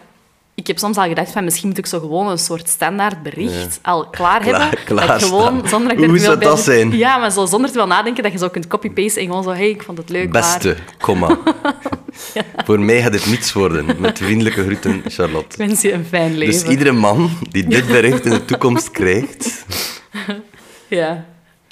ik 0.54 0.66
heb 0.66 0.78
soms 0.78 0.96
al 0.96 1.08
gedacht 1.08 1.30
van 1.32 1.44
misschien 1.44 1.68
moet 1.68 1.78
ik 1.78 1.86
zo 1.86 1.98
gewoon 2.00 2.28
een 2.28 2.38
soort 2.38 2.68
standaard 2.68 3.22
bericht 3.22 3.78
al 3.82 4.08
klaar, 4.10 4.40
Klaar- 4.40 4.60
hebben. 4.60 4.78
klaar 4.84 5.06
dat 5.06 5.20
ik 5.20 5.26
gewoon, 5.26 5.62
zonder 5.68 5.88
dat 5.94 6.02
ik 6.04 6.08
Hoe 6.10 6.18
zou 6.18 6.38
bij 6.38 6.46
dat 6.48 6.56
zit- 6.56 6.64
zijn? 6.74 6.96
Ja, 6.96 7.16
maar 7.18 7.30
zo 7.30 7.46
zonder 7.46 7.70
te 7.70 7.76
veel 7.78 7.86
nadenken, 7.86 8.22
dat 8.22 8.32
je 8.32 8.38
zo 8.38 8.48
kunt 8.48 8.66
copy-pasten 8.66 9.22
en 9.22 9.28
gewoon 9.28 9.42
zo, 9.42 9.50
hey, 9.50 9.68
ik 9.68 9.82
vond 9.82 9.98
het 9.98 10.08
leuk, 10.08 10.30
Beste, 10.32 10.68
maar 10.68 10.94
komma. 11.00 11.38
Voor 12.64 12.80
mij 12.80 13.02
gaat 13.02 13.12
dit 13.12 13.26
niets 13.26 13.52
worden. 13.52 13.86
Met 13.98 14.18
vriendelijke 14.18 14.62
groeten, 14.64 15.02
ik 15.04 15.12
Charlotte. 15.12 15.56
wens 15.56 15.80
je 15.80 15.92
een 15.92 16.04
fijn 16.04 16.36
leven. 16.36 16.60
Dus 16.60 16.70
iedere 16.70 16.92
man 16.92 17.30
die 17.50 17.66
dit 17.66 17.86
bericht 17.96 18.24
in 18.24 18.30
de 18.30 18.44
toekomst 18.44 18.90
krijgt... 18.90 19.64
Ja. 20.88 21.24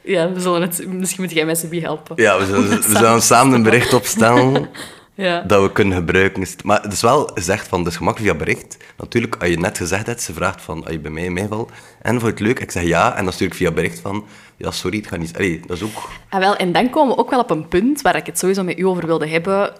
Ja, 0.02 0.32
we 0.32 0.40
zullen 0.40 0.60
het... 0.62 0.86
Misschien 0.88 1.22
moet 1.22 1.32
jij 1.32 1.44
mij 1.44 1.54
Sebi 1.54 1.80
helpen. 1.80 2.22
Ja, 2.22 2.38
we 2.38 2.46
zullen, 2.46 2.68
we 2.68 2.82
zullen 2.96 3.22
samen 3.22 3.54
een 3.54 3.62
bericht 3.62 3.92
opstellen 3.94 4.68
Ja. 5.20 5.40
dat 5.40 5.62
we 5.62 5.72
kunnen 5.72 5.96
gebruiken. 5.98 6.46
Maar 6.64 6.82
het 6.82 6.92
is 6.92 7.00
wel 7.02 7.30
gezegd 7.34 7.68
van, 7.68 7.78
het 7.78 7.88
is 7.88 7.96
gemakkelijk 7.96 8.30
via 8.32 8.44
bericht. 8.44 8.76
Natuurlijk, 8.96 9.36
als 9.40 9.48
je 9.48 9.58
net 9.58 9.76
gezegd 9.76 10.06
hebt, 10.06 10.22
ze 10.22 10.32
vraagt 10.32 10.62
van, 10.62 10.82
als 10.84 10.92
je 10.92 10.98
bij 10.98 11.10
mij 11.10 11.24
in 11.24 11.32
mijn 11.32 11.46
geval, 11.48 11.70
en 12.02 12.10
vond 12.10 12.22
je 12.22 12.28
het 12.28 12.40
leuk? 12.40 12.60
Ik 12.60 12.70
zeg 12.70 12.82
ja, 12.82 13.16
en 13.16 13.24
dan 13.24 13.32
stuur 13.32 13.46
ik 13.46 13.54
via 13.54 13.70
bericht 13.70 13.98
van, 14.00 14.24
ja, 14.56 14.70
sorry, 14.70 14.96
het 14.98 15.06
gaat 15.06 15.18
niet... 15.18 15.36
Allee, 15.36 15.60
dat 15.66 15.76
is 15.76 15.82
ook... 15.82 16.08
Ah, 16.28 16.40
wel, 16.40 16.56
en 16.56 16.72
dan 16.72 16.90
komen 16.90 17.14
we 17.14 17.20
ook 17.20 17.30
wel 17.30 17.40
op 17.40 17.50
een 17.50 17.68
punt 17.68 18.02
waar 18.02 18.16
ik 18.16 18.26
het 18.26 18.38
sowieso 18.38 18.62
met 18.62 18.78
u 18.78 18.82
over 18.86 19.06
wilde 19.06 19.28
hebben. 19.28 19.72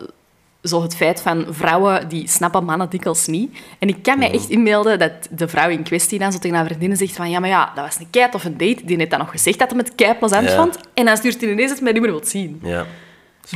Zo 0.63 0.83
het 0.83 0.97
feit 0.97 1.21
van 1.23 1.47
vrouwen 1.51 2.09
die 2.09 2.29
snappen 2.29 2.65
mannen 2.65 2.91
dikwijls 2.91 3.27
niet. 3.27 3.59
En 3.79 3.89
ik 3.89 4.03
kan 4.03 4.19
mij 4.19 4.33
echt 4.33 4.49
inbeelden 4.49 4.99
dat 4.99 5.13
de 5.31 5.49
vrouw 5.49 5.69
in 5.69 5.83
kwestie 5.83 6.19
dan 6.19 6.33
zo 6.33 6.39
tegen 6.39 6.57
haar 6.57 6.67
vriendinnen 6.67 6.99
zegt 6.99 7.17
van 7.17 7.31
ja, 7.31 7.39
maar 7.41 7.49
ja, 7.49 7.73
dat 7.75 7.85
was 7.85 7.99
een 7.99 8.11
kei 8.11 8.29
of 8.33 8.45
een 8.45 8.57
date. 8.57 8.85
Die 8.85 8.97
heeft 8.97 9.11
dan 9.11 9.19
nog 9.19 9.31
gezegd 9.31 9.59
dat 9.59 9.71
hij 9.71 9.79
het 9.79 9.95
kei 9.95 10.15
plezant 10.15 10.49
Ja. 10.49 10.57
vond. 10.57 10.79
En 10.95 11.05
dan 11.05 11.17
stuurt 11.17 11.41
hij 11.41 11.51
ineens 11.51 11.69
dat 11.69 11.77
hij 11.79 11.83
mij 11.85 11.93
niet 11.93 12.03
meer 12.03 12.11
wilt 12.11 12.29
zien. 12.29 12.61
Ja. 12.63 12.87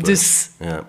Dus, 0.02 0.50
Ja. 0.58 0.84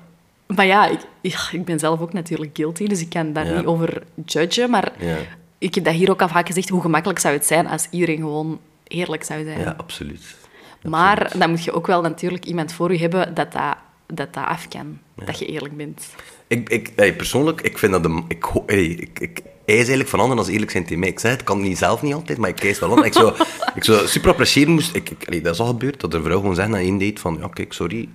Maar 0.48 0.66
ja 0.66 0.88
ik, 0.88 1.00
ja, 1.22 1.40
ik 1.52 1.66
ben 1.66 1.80
zelf 1.80 2.00
ook 2.02 2.14
natuurlijk 2.14 2.52
guilty, 2.58 2.88
dus 2.88 3.02
ik 3.02 3.10
kan 3.10 3.34
daar 3.34 3.46
Ja. 3.48 3.58
niet 3.58 3.66
over 3.66 4.04
judgen. 4.26 4.70
Maar 4.70 4.92
Ja. 5.00 5.18
ik 5.58 5.76
heb 5.76 5.84
dat 5.84 5.94
hier 5.94 6.10
ook 6.10 6.22
al 6.22 6.28
vaak 6.28 6.48
gezegd, 6.48 6.70
hoe 6.70 6.82
gemakkelijk 6.82 7.20
zou 7.20 7.34
het 7.34 7.46
zijn 7.46 7.68
als 7.68 7.88
iedereen 7.92 8.18
gewoon 8.18 8.60
eerlijk 8.88 9.24
zou 9.24 9.44
zijn. 9.44 9.60
Ja, 9.60 9.74
absoluut. 9.78 10.36
Maar 10.84 11.32
dan 11.38 11.50
moet 11.50 11.64
je 11.64 11.72
ook 11.72 11.88
wel 11.88 12.02
natuurlijk 12.02 12.46
iemand 12.46 12.74
voor 12.74 12.92
je 12.92 13.00
hebben 13.00 13.34
dat 13.34 13.52
dat, 13.52 13.76
dat, 14.08 14.34
dat 14.34 14.46
af 14.46 14.68
kan. 14.68 15.00
Dat 15.26 15.40
je 15.40 15.46
eerlijk 15.46 15.78
bent. 15.78 16.06
Ik, 16.48 16.70
ik, 16.70 16.92
hey, 16.96 17.16
persoonlijk, 17.16 17.62
ik 17.62 17.78
vind 17.78 17.92
dat 17.92 18.04
de... 18.04 18.24
Ik, 18.28 18.46
hey, 18.66 18.86
ik, 18.86 19.20
ik 19.20 19.42
eis 19.66 19.78
eigenlijk 19.78 20.10
van 20.10 20.20
anderen 20.20 20.44
als 20.44 20.52
eerlijk 20.52 20.72
zijn 20.72 20.84
tegen 20.84 21.00
mij. 21.00 21.10
Ik 21.10 21.20
zeg 21.20 21.32
het, 21.32 21.44
kan 21.44 21.62
niet 21.62 21.78
zelf 21.78 22.02
niet 22.02 22.14
altijd, 22.14 22.38
maar 22.38 22.50
ik 22.50 22.64
eis 22.64 22.80
wel 22.80 22.98
aan. 22.98 23.06
Ik 23.06 23.14
zou, 23.14 23.34
ik 23.76 23.84
zou 23.84 24.08
super 24.08 24.30
appreciëren 24.30 24.72
moest... 24.74 24.96
Ik, 24.96 25.44
dat 25.44 25.54
is 25.54 25.60
al 25.60 25.66
gebeurd, 25.68 26.00
dat 26.00 26.14
een 26.14 26.24
vrouw 26.24 26.40
gewoon 26.40 26.56
zegt 26.56 26.70
na 26.70 26.78
één 26.78 26.98
date 26.98 27.22
van... 27.22 27.38
Ja, 27.42 27.48
kijk, 27.48 27.74
sorry. 27.74 28.10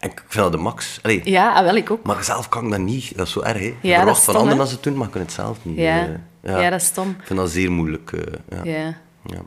En 0.00 0.10
ik 0.10 0.24
vind 0.28 0.42
dat 0.44 0.52
de 0.52 0.58
max. 0.58 0.98
Allee, 1.02 1.20
Ja, 1.24 1.52
ah, 1.54 1.64
wel, 1.64 1.76
ik 1.76 1.90
ook. 1.90 2.04
Maar 2.06 2.24
zelf 2.24 2.48
kan 2.48 2.64
ik 2.64 2.70
dat 2.70 2.80
niet. 2.80 3.16
Dat 3.16 3.26
is 3.26 3.32
zo 3.32 3.40
erg, 3.40 3.58
hè. 3.58 3.64
Je 3.64 3.76
Ja, 3.88 3.96
verwacht 3.96 4.24
van 4.24 4.34
anderen 4.36 4.58
dat 4.58 4.68
ze 4.68 4.74
het 4.74 4.82
doen, 4.82 4.96
maar 4.96 5.06
ik 5.06 5.12
kan 5.12 5.20
het 5.20 5.32
zelf 5.32 5.58
niet. 5.62 5.78
Ja. 5.78 6.06
eh, 6.40 6.60
Ja, 6.60 6.70
dat 6.70 6.80
is 6.80 6.86
stom. 6.86 7.08
Ik 7.10 7.26
vind 7.26 7.38
dat 7.38 7.50
zeer 7.50 7.70
moeilijk. 7.72 8.12
eh, 8.12 8.64
ja. 8.64 8.94
Ja, 9.24 9.40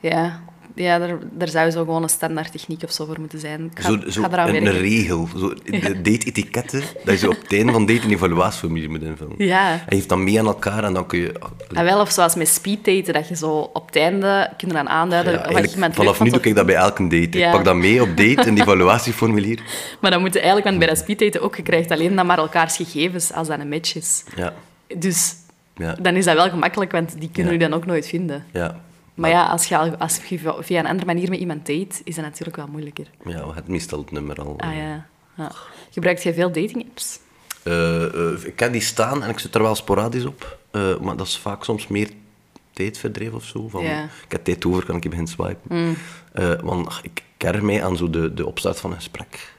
Ja. 0.00 0.40
Ja. 0.78 1.00
er, 1.00 1.18
er 1.38 1.48
zou 1.48 1.70
zo 1.70 1.84
gewoon 1.84 2.02
een 2.02 2.08
standaard 2.08 2.52
techniek 2.52 2.82
of 2.82 2.92
zo 2.92 3.04
voor 3.04 3.20
moeten 3.20 3.38
zijn. 3.38 3.64
Ik 3.74 3.80
ga, 3.80 3.88
Zo, 3.88 4.10
zo 4.10 4.22
ga 4.22 4.48
een, 4.48 4.70
regel, 4.70 5.28
zo, 5.36 5.48
de 5.64 6.00
date-etiketten, 6.02 6.82
dat 7.04 7.14
je 7.14 7.26
zo 7.26 7.30
op 7.30 7.42
het 7.42 7.52
einde 7.52 7.72
van 7.72 7.86
date 7.86 8.04
een 8.04 8.10
evaluatieformulier 8.10 8.90
moet 8.90 9.02
invullen. 9.02 9.34
Ja. 9.38 9.72
En 9.72 9.80
je 9.88 9.94
heeft 9.94 10.08
dan 10.08 10.24
mee 10.24 10.38
aan 10.38 10.46
elkaar 10.46 10.84
en 10.84 10.92
dan 10.92 11.06
kun 11.06 11.18
je... 11.18 11.32
Ah, 11.74 11.82
wel, 11.84 12.00
of 12.00 12.10
zoals 12.10 12.34
met 12.34 12.48
speeddaten, 12.48 13.12
dat 13.12 13.28
je 13.28 13.36
zo 13.36 13.70
op 13.72 13.86
het 13.86 13.96
einde 13.96 14.50
kunt 14.56 14.72
dan 14.72 14.88
aanduiden 14.88 15.32
Ja, 15.32 15.52
wat 15.52 15.72
iemand 15.72 15.94
vanaf 15.94 16.20
nu 16.20 16.30
doe 16.30 16.40
ik 16.40 16.54
dat 16.54 16.66
bij 16.66 16.74
elke 16.74 17.02
date. 17.02 17.38
Ja. 17.38 17.46
Ik 17.46 17.52
pak 17.52 17.64
dat 17.64 17.76
mee 17.76 18.02
op 18.02 18.16
date, 18.16 18.48
een 18.48 18.58
evaluatieformulier. 18.62 19.60
Maar 20.00 20.10
dan 20.10 20.20
moet 20.20 20.32
je 20.32 20.38
eigenlijk, 20.38 20.68
want 20.68 20.78
bij 20.78 20.88
dat 20.88 20.98
speeddaten 20.98 21.42
ook, 21.42 21.56
je 21.56 21.62
krijgt 21.62 21.90
alleen 21.90 22.16
dan 22.16 22.26
maar 22.26 22.38
elkaars 22.38 22.76
gegevens 22.76 23.32
als 23.32 23.48
dat 23.48 23.58
een 23.58 23.68
match 23.68 23.94
is. 23.96 24.24
Ja, 24.36 24.52
Dus 24.96 25.34
ja, 25.76 25.94
dan 26.00 26.14
is 26.16 26.24
dat 26.24 26.34
wel 26.34 26.50
gemakkelijk, 26.50 26.92
want 26.92 27.20
die 27.20 27.30
kunnen 27.32 27.52
je 27.52 27.58
dan 27.58 27.74
ook 27.74 27.86
nooit 27.86 28.06
vinden. 28.08 28.44
ja. 28.52 28.86
Maar 29.18 29.30
ja, 29.30 29.46
als 29.46 29.66
je, 29.66 29.76
al- 29.76 29.96
als 29.96 30.20
je 30.28 30.54
via 30.60 30.78
een 30.78 30.86
andere 30.86 31.06
manier 31.06 31.30
met 31.30 31.38
iemand 31.38 31.66
date, 31.66 32.00
is 32.04 32.14
dat 32.14 32.24
natuurlijk 32.24 32.56
wel 32.56 32.66
moeilijker. 32.66 33.06
Ja, 33.24 33.54
het 33.54 34.10
nummer 34.10 34.36
al. 34.40 34.54
Ah 34.58 34.74
ja. 34.76 35.06
ja. 35.36 35.52
Gebruikt 35.90 36.22
jij 36.22 36.34
veel 36.34 36.52
dating-apps? 36.52 37.18
Eh, 37.62 38.04
eh, 38.04 38.44
ik 38.44 38.60
heb 38.60 38.72
die 38.72 38.80
staan 38.80 39.22
en 39.22 39.30
ik 39.30 39.38
zit 39.38 39.54
er 39.54 39.62
wel 39.62 39.74
sporadisch 39.74 40.24
op. 40.24 40.58
Eh, 40.70 40.98
maar 41.00 41.16
dat 41.16 41.26
is 41.26 41.38
vaak 41.38 41.64
soms 41.64 41.86
meer 41.86 42.08
tijdverdrijf 42.72 43.32
of 43.32 43.44
zo. 43.44 43.68
Van. 43.68 43.82
Ik 43.82 44.32
heb 44.32 44.44
tijd 44.44 44.64
over, 44.66 44.84
kan 44.84 44.96
ik 44.96 45.02
beginnen 45.02 45.26
swipen. 45.32 45.96
Eh, 46.32 46.52
want 46.62 46.86
ach, 46.86 47.02
ik 47.02 47.22
kerf 47.36 47.60
mij 47.60 47.84
aan 47.84 47.96
zo 47.96 48.10
de, 48.10 48.34
de 48.34 48.46
opstart 48.46 48.80
van 48.80 48.90
een 48.90 48.96
gesprek. 48.96 49.52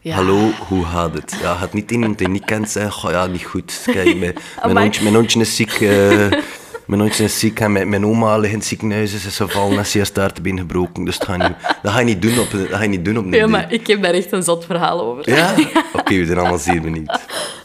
Ja. 0.00 0.14
Hallo, 0.14 0.50
hoe 0.68 0.84
gaat 0.84 1.14
het? 1.14 1.36
Ja, 1.42 1.54
gaat 1.54 1.72
niet 1.72 1.90
iemand 1.90 2.18
die 2.18 2.26
je 2.26 2.32
niet 2.32 2.44
kent 2.44 2.70
zeggen, 2.70 2.92
goh, 2.92 3.10
ja, 3.10 3.26
niet 3.26 3.44
goed. 3.44 3.82
Kijk, 3.84 4.16
mijn, 4.16 4.34
mijn, 4.64 4.76
hondje, 4.76 5.02
mijn 5.02 5.14
hondje 5.14 5.40
is 5.40 5.56
ziek. 5.56 5.72
eh, 6.84 6.88
Mijn 6.88 7.00
nooit 7.00 7.14
zijn 7.14 7.30
ziek 7.30 7.60
en 7.60 7.72
mijn, 7.72 7.88
mijn 7.88 8.06
oma 8.06 8.36
ligt 8.36 8.52
in 8.52 8.58
het 8.58 8.68
ziekenhuis 8.68 9.12
is 9.12 9.22
ze 9.22 9.44
gevallen 9.44 9.78
en 9.78 9.86
ze 9.86 9.98
heeft 9.98 10.14
daar 10.14 10.32
te 10.32 10.40
been 10.40 10.58
gebroken. 10.58 11.04
Dus 11.04 11.18
dat 11.18 11.28
ga, 11.28 11.34
je 11.34 11.42
niet, 11.42 11.56
dat 11.82 11.92
ga 11.92 11.98
je 11.98 12.04
niet 12.04 12.22
doen 12.22 12.38
op, 12.38 12.50
dat 12.50 12.68
ga 12.68 12.82
je 12.82 12.88
niet 12.88 13.04
doen 13.04 13.18
op 13.18 13.24
een 13.24 13.32
Ja, 13.32 13.46
maar 13.46 13.72
ik 13.72 13.86
heb 13.86 14.02
daar 14.02 14.14
echt 14.14 14.32
een 14.32 14.42
zot 14.42 14.64
verhaal 14.64 15.00
over. 15.00 15.30
Ja? 15.30 15.54
Oké, 15.98 16.14
we 16.14 16.26
zijn 16.26 16.38
allemaal 16.38 16.58
zeer 16.58 16.80
benieuwd. 16.80 17.20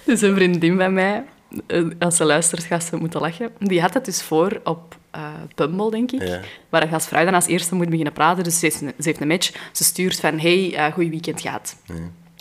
Dus 0.06 0.22
een 0.22 0.36
vriendin 0.36 0.78
van 0.78 0.94
mij, 0.94 1.24
eh, 1.68 1.84
als 2.00 2.16
ze 2.16 2.24
luistert, 2.24 2.64
gaat 2.64 2.84
ze 2.84 2.96
moeten 2.96 3.22
lachen. 3.22 3.52
Die 3.60 3.82
had 3.82 3.94
het 3.94 4.06
dus 4.06 4.22
voor 4.22 4.62
op 4.64 4.98
uh, 5.16 5.22
Bumble, 5.56 5.92
denk 5.92 6.12
ik. 6.12 6.28
Ja. 6.28 6.40
Waar 6.70 6.94
als 6.94 7.06
vrouw 7.06 7.26
dan 7.26 7.34
als 7.34 7.48
eerste 7.48 7.76
moet 7.76 7.90
beginnen 7.90 8.14
praten. 8.14 8.44
Dus 8.44 8.60
ze 8.60 8.66
heeft 8.66 8.82
een, 8.82 8.94
ze 8.98 9.08
heeft 9.08 9.22
een 9.22 9.28
match. 9.28 9.52
Ze 9.72 9.84
stuurt 9.84 10.20
van, 10.20 10.40
hey, 10.40 10.74
uh, 10.74 10.94
goeie 10.94 11.10
weekend 11.10 11.42
gehad. 11.42 11.76
Ja. 11.86 11.94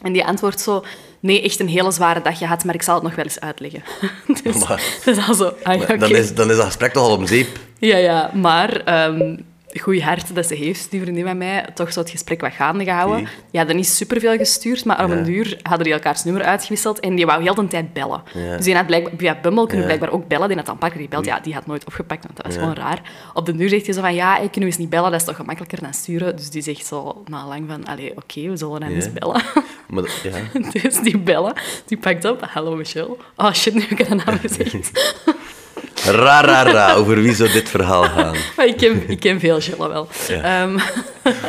En 0.02 0.12
die 0.12 0.24
antwoordt 0.24 0.60
zo, 0.60 0.84
nee, 1.20 1.42
echt 1.42 1.60
een 1.60 1.68
hele 1.68 1.90
zware 1.90 2.22
dag 2.22 2.38
gehad, 2.38 2.64
maar 2.64 2.74
ik 2.74 2.82
zal 2.82 2.94
het 2.94 3.02
nog 3.02 3.14
wel 3.14 3.24
eens 3.24 3.40
uitleggen. 3.40 3.82
dus 4.42 4.56
Maar- 4.68 4.82
dat 5.04 5.16
is 5.16 5.28
al 5.28 5.34
zo, 5.34 5.52
ah, 5.62 5.80
ja, 5.88 5.96
Dan, 5.96 6.10
is, 6.10 6.34
dan 6.34 6.50
is 6.50 6.56
dat 6.56 6.66
gesprek 6.66 6.92
toch 6.92 7.02
al 7.02 7.12
op 7.16 7.26
zeep. 7.26 7.48
Ja, 7.78 7.96
ja, 7.96 8.30
maar 8.34 8.70
ehm 8.84 9.36
goeie 9.80 10.02
hart 10.04 10.34
dat 10.34 10.46
ze 10.46 10.54
heeft, 10.54 10.90
die 10.90 11.00
vriendin 11.00 11.24
van 11.24 11.38
mij, 11.38 11.66
toch 11.74 11.92
zo 11.92 12.00
het 12.00 12.10
gesprek 12.10 12.40
wat 12.40 12.52
gaande 12.52 12.84
gehouden. 12.84 13.18
Oké. 13.20 13.28
Die 13.50 13.58
hadden 13.58 13.76
niet 13.76 13.86
superveel 13.88 14.36
gestuurd, 14.36 14.84
maar 14.84 15.04
op 15.04 15.10
Ja. 15.10 15.16
een 15.16 15.24
duur 15.24 15.58
hadden 15.62 15.84
die 15.84 15.92
elkaars 15.92 16.24
nummer 16.24 16.42
uitgewisseld 16.42 17.00
en 17.00 17.14
die 17.14 17.26
wou 17.26 17.42
heel 17.42 17.54
de 17.54 17.66
tijd 17.66 17.92
bellen. 17.92 18.22
Ja. 18.34 18.56
Dus 18.56 18.64
die 18.64 18.74
had 18.74 18.86
blijkbaar, 18.86 19.12
via 19.16 19.38
Bumble 19.42 19.66
kunnen 19.66 19.86
Ja. 19.88 19.96
blijkbaar 19.96 20.10
ook 20.20 20.28
bellen. 20.28 20.48
Die 20.48 20.56
had 20.56 20.66
dan 20.66 20.78
pakken 20.78 21.00
gebeld. 21.00 21.24
Ja, 21.24 21.40
die 21.40 21.54
had 21.54 21.66
nooit 21.66 21.84
opgepakt, 21.84 22.22
want 22.24 22.36
dat 22.36 22.46
was 22.46 22.54
Ja. 22.54 22.60
gewoon 22.60 22.74
raar. 22.76 23.00
Op 23.34 23.46
de 23.46 23.56
duur 23.56 23.68
zegt 23.68 23.84
hij 23.84 23.94
zo 23.94 24.00
van, 24.00 24.14
ja, 24.14 24.38
ik 24.38 24.50
kan 24.50 24.62
u 24.62 24.64
eens 24.66 24.78
niet 24.78 24.90
bellen, 24.90 25.10
dat 25.10 25.20
is 25.20 25.26
toch 25.26 25.36
gemakkelijker 25.36 25.80
dan 25.82 25.94
sturen. 25.94 26.36
Dus 26.36 26.50
die 26.50 26.62
zegt 26.62 26.86
zo 26.86 27.22
na 27.26 27.46
lang 27.46 27.64
van, 27.68 27.84
allee, 27.84 28.10
oké, 28.16 28.48
we 28.48 28.56
zullen 28.56 28.82
hem 28.82 28.90
Ja. 28.90 28.96
eens 28.96 29.12
bellen. 29.12 29.42
Maar 29.88 30.04
ja. 30.22 30.70
dus 30.82 31.00
die 31.00 31.18
bellen, 31.18 31.52
die 31.86 31.98
pakt 31.98 32.24
op, 32.24 32.42
hallo 32.50 32.76
Michelle. 32.76 33.16
Oh 33.36 33.52
shit, 33.52 33.74
nu 33.74 33.80
heb 33.80 33.98
ik 34.00 34.08
een 34.08 34.16
naam 34.26 34.38
gezegd. 34.38 34.90
Ra, 36.04 36.40
ra, 36.40 36.62
ra. 36.62 36.94
Over 36.94 37.22
wie 37.22 37.34
zou 37.34 37.50
dit 37.52 37.68
verhaal 37.68 38.02
gaan? 38.02 38.34
maar 38.56 38.66
ik 38.66 38.76
ken, 38.76 39.02
ik 39.06 39.20
ken 39.20 39.40
veel 39.40 39.60
Gilles 39.60 39.78
wel. 39.88 40.08
Ja. 40.28 40.62
Ehm, 40.62 40.78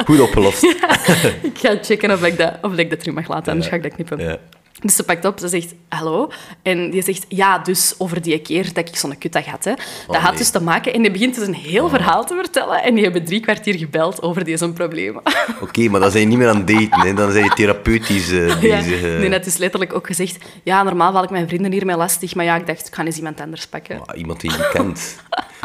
Goed 0.05 0.19
opgelost. 0.19 0.63
ik 1.51 1.57
ga 1.59 1.77
checken 1.81 2.11
of 2.11 2.23
ik 2.23 2.37
dat, 2.37 2.53
of 2.61 2.77
ik 2.77 2.89
dat 2.89 2.99
terug 2.99 3.15
mag 3.15 3.27
laten, 3.27 3.51
anders 3.51 3.69
ga 3.69 3.75
ik 3.75 3.83
dat 3.83 3.93
knippen. 3.93 4.39
Dus 4.81 4.95
ze 4.95 5.03
pakt 5.03 5.25
op, 5.25 5.39
ze 5.39 5.47
zegt 5.47 5.73
hallo. 5.89 6.29
En 6.61 6.89
die 6.91 7.01
zegt, 7.03 7.25
ja, 7.27 7.57
dus 7.59 7.95
over 7.97 8.21
die 8.21 8.39
keer 8.39 8.73
dat 8.73 8.87
ik 8.89 8.95
zo'n 8.95 9.17
kutdag 9.17 9.45
had. 9.45 9.63
Hè. 9.63 9.73
Dat 9.73 9.85
Oh, 10.07 10.13
had 10.13 10.21
nee. 10.23 10.31
Oh. 10.31 10.37
dus 10.37 10.49
te 10.49 10.61
maken... 10.61 10.93
En 10.93 11.01
die 11.01 11.11
begint 11.11 11.35
dus 11.35 11.47
een 11.47 11.53
heel 11.53 11.89
verhaal 11.89 12.25
te 12.25 12.35
vertellen. 12.35 12.83
En 12.83 12.93
die 12.93 13.03
hebben 13.03 13.25
drie 13.25 13.39
kwartier 13.39 13.77
gebeld 13.77 14.21
over 14.21 14.43
deze 14.43 14.71
problemen. 14.71 15.21
Oké, 15.61 15.87
maar 15.89 15.99
dan 15.99 16.11
zijn 16.11 16.23
je 16.23 16.29
niet 16.29 16.37
meer 16.37 16.49
aan 16.49 16.57
het 16.57 16.67
daten. 16.67 16.99
Hè. 17.07 17.13
Dan 17.13 17.31
zijn 17.31 17.43
je 17.43 17.49
therapeutisch 17.55 18.29
Ja, 18.29 18.59
bezig. 18.59 19.03
eh. 19.03 19.19
nee, 19.19 19.29
net 19.29 19.45
is 19.45 19.57
letterlijk 19.57 19.93
ook 19.93 20.05
gezegd... 20.07 20.37
Ja, 20.63 20.83
normaal 20.83 21.11
val 21.11 21.23
ik 21.23 21.29
mijn 21.29 21.47
vrienden 21.47 21.71
hiermee 21.71 21.95
lastig. 21.97 22.35
Maar 22.35 22.45
ja, 22.45 22.55
ik 22.55 22.67
dacht, 22.67 22.87
ik 22.87 22.95
ga 22.95 23.05
eens 23.05 23.17
iemand 23.17 23.41
anders 23.41 23.67
pakken. 23.67 24.01
Maar 24.05 24.15
iemand 24.17 24.41
die 24.41 24.51
je 24.51 24.69
kent. 24.73 25.15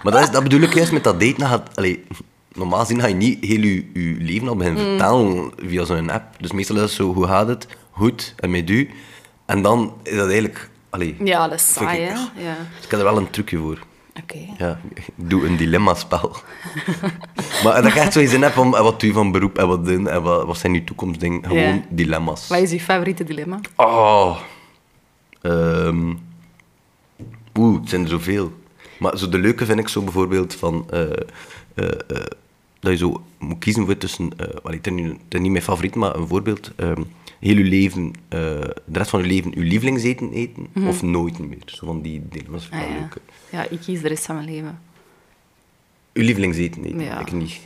Maar 0.02 0.12
dat, 0.12 0.22
is, 0.22 0.30
dat 0.30 0.42
bedoel 0.42 0.60
ik 0.60 0.74
juist 0.74 0.92
met 0.92 1.04
dat 1.04 1.20
daten. 1.20 1.38
dat 1.38 1.48
Gaat, 1.48 1.70
normaal 2.52 2.80
gezien 2.80 3.00
ga 3.00 3.06
je 3.06 3.14
niet 3.14 3.44
heel 3.44 3.60
je, 3.60 3.74
je 3.94 4.16
leven 4.18 4.48
al 4.48 4.56
beginnen 4.56 4.82
Mm. 4.82 4.88
vertellen 4.88 5.52
via 5.66 5.84
zo'n 5.84 6.10
app. 6.10 6.24
Dus 6.40 6.52
meestal 6.52 6.76
is 6.76 6.82
het 6.82 6.90
zo, 6.90 7.12
hoe 7.14 7.26
gaat 7.26 7.48
het? 7.48 7.66
Goed, 7.96 8.34
en 8.36 8.50
met 8.50 8.70
u? 8.70 8.90
En 9.46 9.62
dan 9.62 9.94
is 10.02 10.14
dat 10.16 10.26
eigenlijk... 10.26 10.70
Allee, 10.90 11.16
Ja, 11.24 11.48
dat 11.48 11.58
is 11.58 11.72
saai, 11.72 12.02
ik- 12.02 12.08
hè? 12.08 12.14
Ja. 12.14 12.56
Dus 12.76 12.84
ik 12.84 12.90
heb 12.90 12.98
er 13.00 13.04
wel 13.04 13.16
een 13.16 13.30
trucje 13.30 13.58
voor. 13.58 13.78
Oké. 14.22 14.38
Ja, 14.58 14.78
ik 14.94 15.04
doe 15.14 15.46
een 15.46 15.56
dilemma-spel. 15.56 16.36
maar 17.64 17.74
dat 17.82 17.84
ik 17.86 17.94
echt 17.94 18.12
zo 18.12 18.26
zin 18.26 18.42
heb 18.42 18.56
om 18.58 18.74
en 18.74 18.82
wat 18.82 19.00
doe 19.00 19.08
je 19.08 19.14
van 19.14 19.32
beroep 19.32 19.58
en 19.58 19.68
wat 19.68 19.84
doen 19.84 20.08
en 20.08 20.22
wat, 20.22 20.46
wat 20.46 20.56
zijn 20.58 20.74
je 20.74 20.84
toekomstdingen. 20.84 21.44
Gewoon 21.46 21.84
dilemma's. 21.88 22.48
Wat 22.48 22.58
is 22.58 22.70
je 22.70 22.80
favoriete 22.80 23.24
dilemma? 23.24 23.60
Oh. 23.76 24.38
Ehm. 25.40 26.12
Oeh, 27.58 27.80
het 27.80 27.88
zijn 27.88 28.02
er 28.02 28.08
zoveel. 28.08 28.52
Maar 28.98 29.18
zo 29.18 29.28
de 29.28 29.38
leuke 29.38 29.64
vind 29.64 29.78
ik 29.78 29.88
zo 29.88 30.02
bijvoorbeeld 30.02 30.54
van... 30.54 30.86
eh, 30.90 31.00
eh, 31.02 31.86
eh, 32.08 32.24
dat 32.84 32.92
je 32.92 32.98
zo 32.98 33.22
moet 33.38 33.58
kiezen 33.58 33.84
voor 33.84 33.96
tussen... 33.96 34.30
eh 34.38 34.46
wel, 34.62 34.72
het, 34.72 34.86
is 34.86 34.92
nu, 34.92 35.08
het 35.08 35.18
is 35.34 35.40
niet 35.40 35.50
mijn 35.50 35.62
favoriet, 35.64 35.94
maar 35.94 36.14
een 36.16 36.26
voorbeeld. 36.28 36.72
ehm, 36.76 37.02
heel 37.40 37.56
je 37.56 37.64
leven, 37.64 38.12
eh, 38.28 38.38
de 38.84 38.98
rest 38.98 39.10
van 39.10 39.20
je 39.20 39.26
leven, 39.26 39.50
je 39.54 39.60
lievelingseten 39.60 40.32
eten 40.32 40.66
of 40.86 41.02
nooit 41.02 41.38
meer. 41.38 41.58
Zo 41.64 41.86
van 41.86 42.00
die 42.02 42.22
dilemma's 42.28 42.68
Mhm. 42.68 42.78
Ah, 42.80 42.88
ja. 42.88 42.94
leuk. 43.00 43.16
ja, 43.50 43.68
ik 43.70 43.80
kies 43.80 44.00
de 44.00 44.08
rest 44.08 44.26
van 44.26 44.34
mijn 44.34 44.46
leven. 44.50 44.78
Je 46.12 46.22
lievelingseten 46.22 46.84
eten, 46.84 47.00
Ja. 47.00 47.20
ik 47.20 47.32
niet. 47.32 47.60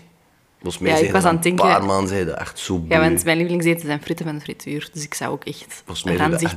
Volgens 0.63 0.83
mij 0.83 0.91
Ja, 1.01 1.07
ik 1.07 1.13
was 1.13 1.25
aan 1.25 1.37
het 1.37 1.45
een 1.47 1.57
denken- 1.57 1.75
paar 1.75 1.85
maanden 1.87 2.09
zei 2.09 2.25
dat 2.25 2.39
echt 2.39 2.59
zo 2.59 2.85
Ja, 2.89 3.01
want 3.01 3.25
mijn 3.25 3.37
lievelingseten 3.37 3.87
zijn 3.87 4.03
fritten 4.03 4.27
van 4.27 4.35
de 4.35 4.41
frituur. 4.41 4.89
Dus 4.93 5.05
ik 5.05 5.15
zou 5.15 5.33
ook 5.33 5.45
echt 5.45 5.83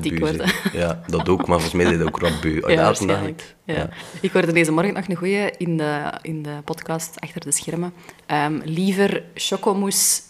beu 0.02 0.20
worden. 0.20 0.52
Ja, 0.74 1.02
dat 1.08 1.30
ook, 1.30 1.38
maar 1.48 1.60
volgens 1.60 1.72
mij 1.74 1.86
zei 1.86 1.98
dat 1.98 2.08
ook 2.08 2.20
rap 2.20 2.42
beu. 2.42 2.62
Ja, 2.72 2.84
waarschijnlijk. 2.84 3.26
niet. 3.26 3.56
Ja. 3.64 3.74
Ja. 3.74 3.90
Ik 4.22 4.32
hoorde 4.32 4.52
deze 4.52 4.72
morgen 4.72 4.94
nog 4.94 5.08
een 5.08 5.16
goeie 5.16 5.52
in 5.58 5.78
de, 5.78 6.14
in 6.22 6.44
de 6.44 6.54
podcast 6.66 7.20
achter 7.20 7.42
de 7.42 7.52
schermen. 7.52 7.94
Ehm, 8.26 8.60
liever 8.64 9.24
chocomousse 9.36 10.22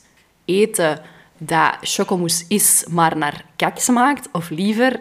eten 0.46 1.00
dat 1.38 1.78
chocomousse 1.82 2.46
is, 2.48 2.86
maar 2.90 3.18
naar 3.18 3.46
kak 3.56 3.78
smaakt, 3.80 4.30
of 4.32 4.50
liever... 4.50 5.00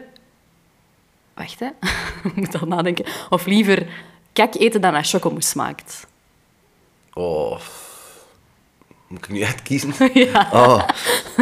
Wacht, 1.34 1.60
hè. 1.60 1.66
Ik 2.28 2.36
moet 2.36 2.60
al 2.60 2.66
nadenken. 2.66 3.04
Of 3.30 3.46
liever 3.46 3.86
kak 4.32 4.54
eten 4.54 4.80
dat 4.80 4.92
naar 4.92 5.04
chocomousse 5.04 5.50
smaakt. 5.50 6.06
Oh. 7.12 7.58
Moet 9.10 9.24
ik 9.24 9.28
nu 9.28 9.40
echt 9.40 9.62
kiezen? 9.62 9.92
ja. 10.14 10.48
Oh, 10.52 10.82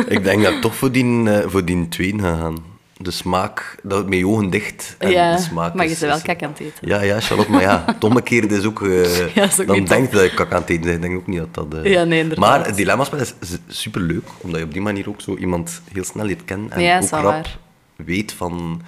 ik 0.09 0.25
denk 0.25 0.43
dat 0.43 0.53
ik 0.53 0.61
toch 0.61 0.75
voor 0.77 0.93
die, 0.93 1.31
eh, 1.31 1.49
voor 1.51 1.65
die 1.65 1.89
tweede 1.89 2.23
ga 2.23 2.37
gaan. 2.37 2.57
De 3.01 3.11
smaak, 3.11 3.77
dat 3.83 4.09
met 4.09 4.19
je 4.19 4.27
ogen 4.27 4.51
dicht 4.51 4.95
en 4.99 5.11
ja, 5.11 5.37
de 5.37 5.43
smaak 5.43 5.75
maar 5.75 5.85
je 5.85 5.91
is- 5.91 5.99
bent 5.99 6.13
wel 6.13 6.21
kak 6.23 6.43
aan 6.43 6.51
het 6.51 6.59
eten. 6.61 6.89
Ja, 6.89 7.01
ja, 7.03 7.21
Charlotte, 7.21 7.51
maar 7.51 7.61
ja, 7.61 7.85
omgekeerd 8.01 8.53
is 8.53 8.65
ook... 8.65 8.83
eh, 8.83 9.27
Ja, 9.35 9.43
is 9.45 9.61
ook 9.61 9.67
dan 9.67 9.85
denk 9.85 10.11
je 10.11 10.17
dat 10.17 10.25
je 10.31 10.35
kak 10.35 10.53
aan 10.53 10.61
het 10.61 10.71
eten 10.71 10.83
bent. 10.85 10.95
Ik 10.95 11.03
denk 11.03 11.17
ook 11.17 11.27
niet 11.27 11.39
dat 11.39 11.71
dat... 11.71 11.83
eh, 11.85 11.93
Ja, 11.93 12.05
nee, 12.05 12.21
inderdaad. 12.21 12.45
Maar 12.49 12.67
het 12.67 12.77
dilemmaspel 12.77 13.19
is 13.19 13.35
superleuk, 13.69 14.29
omdat 14.41 14.61
je 14.61 14.67
op 14.67 14.73
die 14.73 14.83
manier 14.83 15.09
ook 15.09 15.21
zo 15.21 15.37
iemand 15.37 15.83
heel 15.93 16.05
snel 16.05 16.25
leert 16.25 16.45
kennen. 16.45 16.71
En 16.71 16.83
Ja, 16.83 16.99
ook 16.99 17.11
rap 17.11 17.23
waar. 17.23 17.59
weet 17.97 18.33
van... 18.33 18.83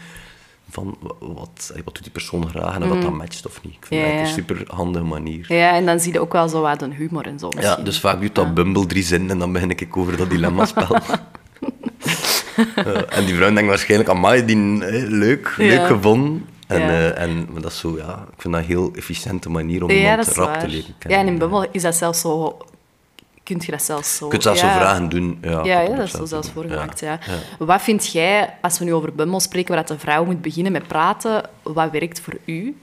Van 0.71 0.97
wa- 1.01 1.15
wat, 1.35 1.73
wat 1.85 1.95
doet 1.95 2.03
die 2.03 2.13
persoon 2.13 2.49
graag 2.49 2.75
en 2.75 2.93
of 2.93 3.01
dat 3.03 3.13
matcht 3.13 3.47
of 3.47 3.61
niet. 3.63 3.75
Ik 3.75 3.87
vind 3.87 4.01
Mhm. 4.01 4.11
Ja, 4.11 4.17
dat 4.17 4.27
echt 4.27 4.37
ja. 4.37 4.43
een 4.43 4.47
super 4.49 4.75
handige 4.77 5.05
manier. 5.05 5.45
Ja, 5.55 5.75
en 5.75 5.87
dan 5.87 6.01
zie 6.01 6.13
je 6.13 6.21
ook 6.21 6.33
wel 6.33 6.49
zo 6.49 6.61
wat 6.61 6.83
een 6.83 6.93
humor 6.93 7.27
en 7.27 7.39
zo. 7.39 7.49
Ja, 7.51 7.57
misschien. 7.57 7.85
dus 7.85 8.01
vaak 8.01 8.21
doet 8.21 8.35
dat 8.35 8.55
Bumble 8.55 8.87
drie 8.87 9.03
zinnen 9.03 9.31
en 9.31 9.39
dan 9.39 9.53
begin 9.53 9.71
ik 9.71 9.97
over 9.97 10.17
dat 10.17 10.31
dilemma-spel. 10.31 10.97
Eh, 12.75 13.17
en 13.19 13.25
die 13.25 13.35
vrouw 13.35 13.53
denkt 13.53 13.69
waarschijnlijk, 13.69 14.11
amai, 14.11 14.45
die 14.45 14.85
eh, 14.85 15.09
leuk, 15.09 15.55
Ja. 15.59 15.65
leuk 15.67 15.87
gevonden. 15.87 16.47
En, 16.67 16.81
Ja. 16.81 16.89
eh, 16.89 17.23
en 17.23 17.47
maar 17.53 17.63
dat 17.63 17.71
is 17.71 17.79
zo, 17.79 17.97
ja, 17.97 18.27
ik 18.35 18.41
vind 18.41 18.55
dat 18.55 18.63
een 18.63 18.69
heel 18.69 18.91
efficiënte 18.95 19.51
manier 19.51 19.83
om 19.85 19.91
Ja, 19.91 20.11
iemand 20.11 20.29
rap 20.29 20.47
waar. 20.47 20.61
te 20.61 20.69
leren 20.69 20.85
Ja, 20.87 20.95
kennen. 20.99 21.19
en 21.19 21.27
in 21.27 21.39
Bumble 21.39 21.69
is 21.73 21.83
dat 21.83 21.95
zelfs 21.95 22.21
zo... 22.21 22.57
Kun 23.59 23.67
je 23.67 23.71
dat 23.71 23.83
zelfs 23.83 24.17
zo... 24.17 24.25
Je 24.25 24.31
kunt 24.31 24.43
zelfs 24.43 24.61
ja. 24.61 24.73
zo 24.73 24.79
vragen 24.79 25.09
doen. 25.09 25.39
Ja, 25.43 25.65
Ja, 25.65 25.87
dat 25.87 25.99
is 25.99 26.11
zo 26.11 26.17
zelf 26.17 26.29
zelfs 26.29 26.51
voorgemaakt. 26.51 27.01
Ja. 27.01 27.19
Wat 27.59 27.83
vind 27.83 28.13
jij, 28.13 28.55
als 28.61 28.79
we 28.79 28.85
nu 28.85 28.95
over 28.95 29.15
Bumble 29.15 29.41
spreken, 29.41 29.75
waar 29.75 29.87
dat 29.87 29.97
de 29.97 30.03
vrouw 30.03 30.25
moet 30.25 30.43
beginnen 30.43 30.73
met 30.73 30.87
praten, 30.87 31.43
wat 31.63 31.91
werkt 31.91 32.21
voor 32.21 32.37
u? 32.45 32.77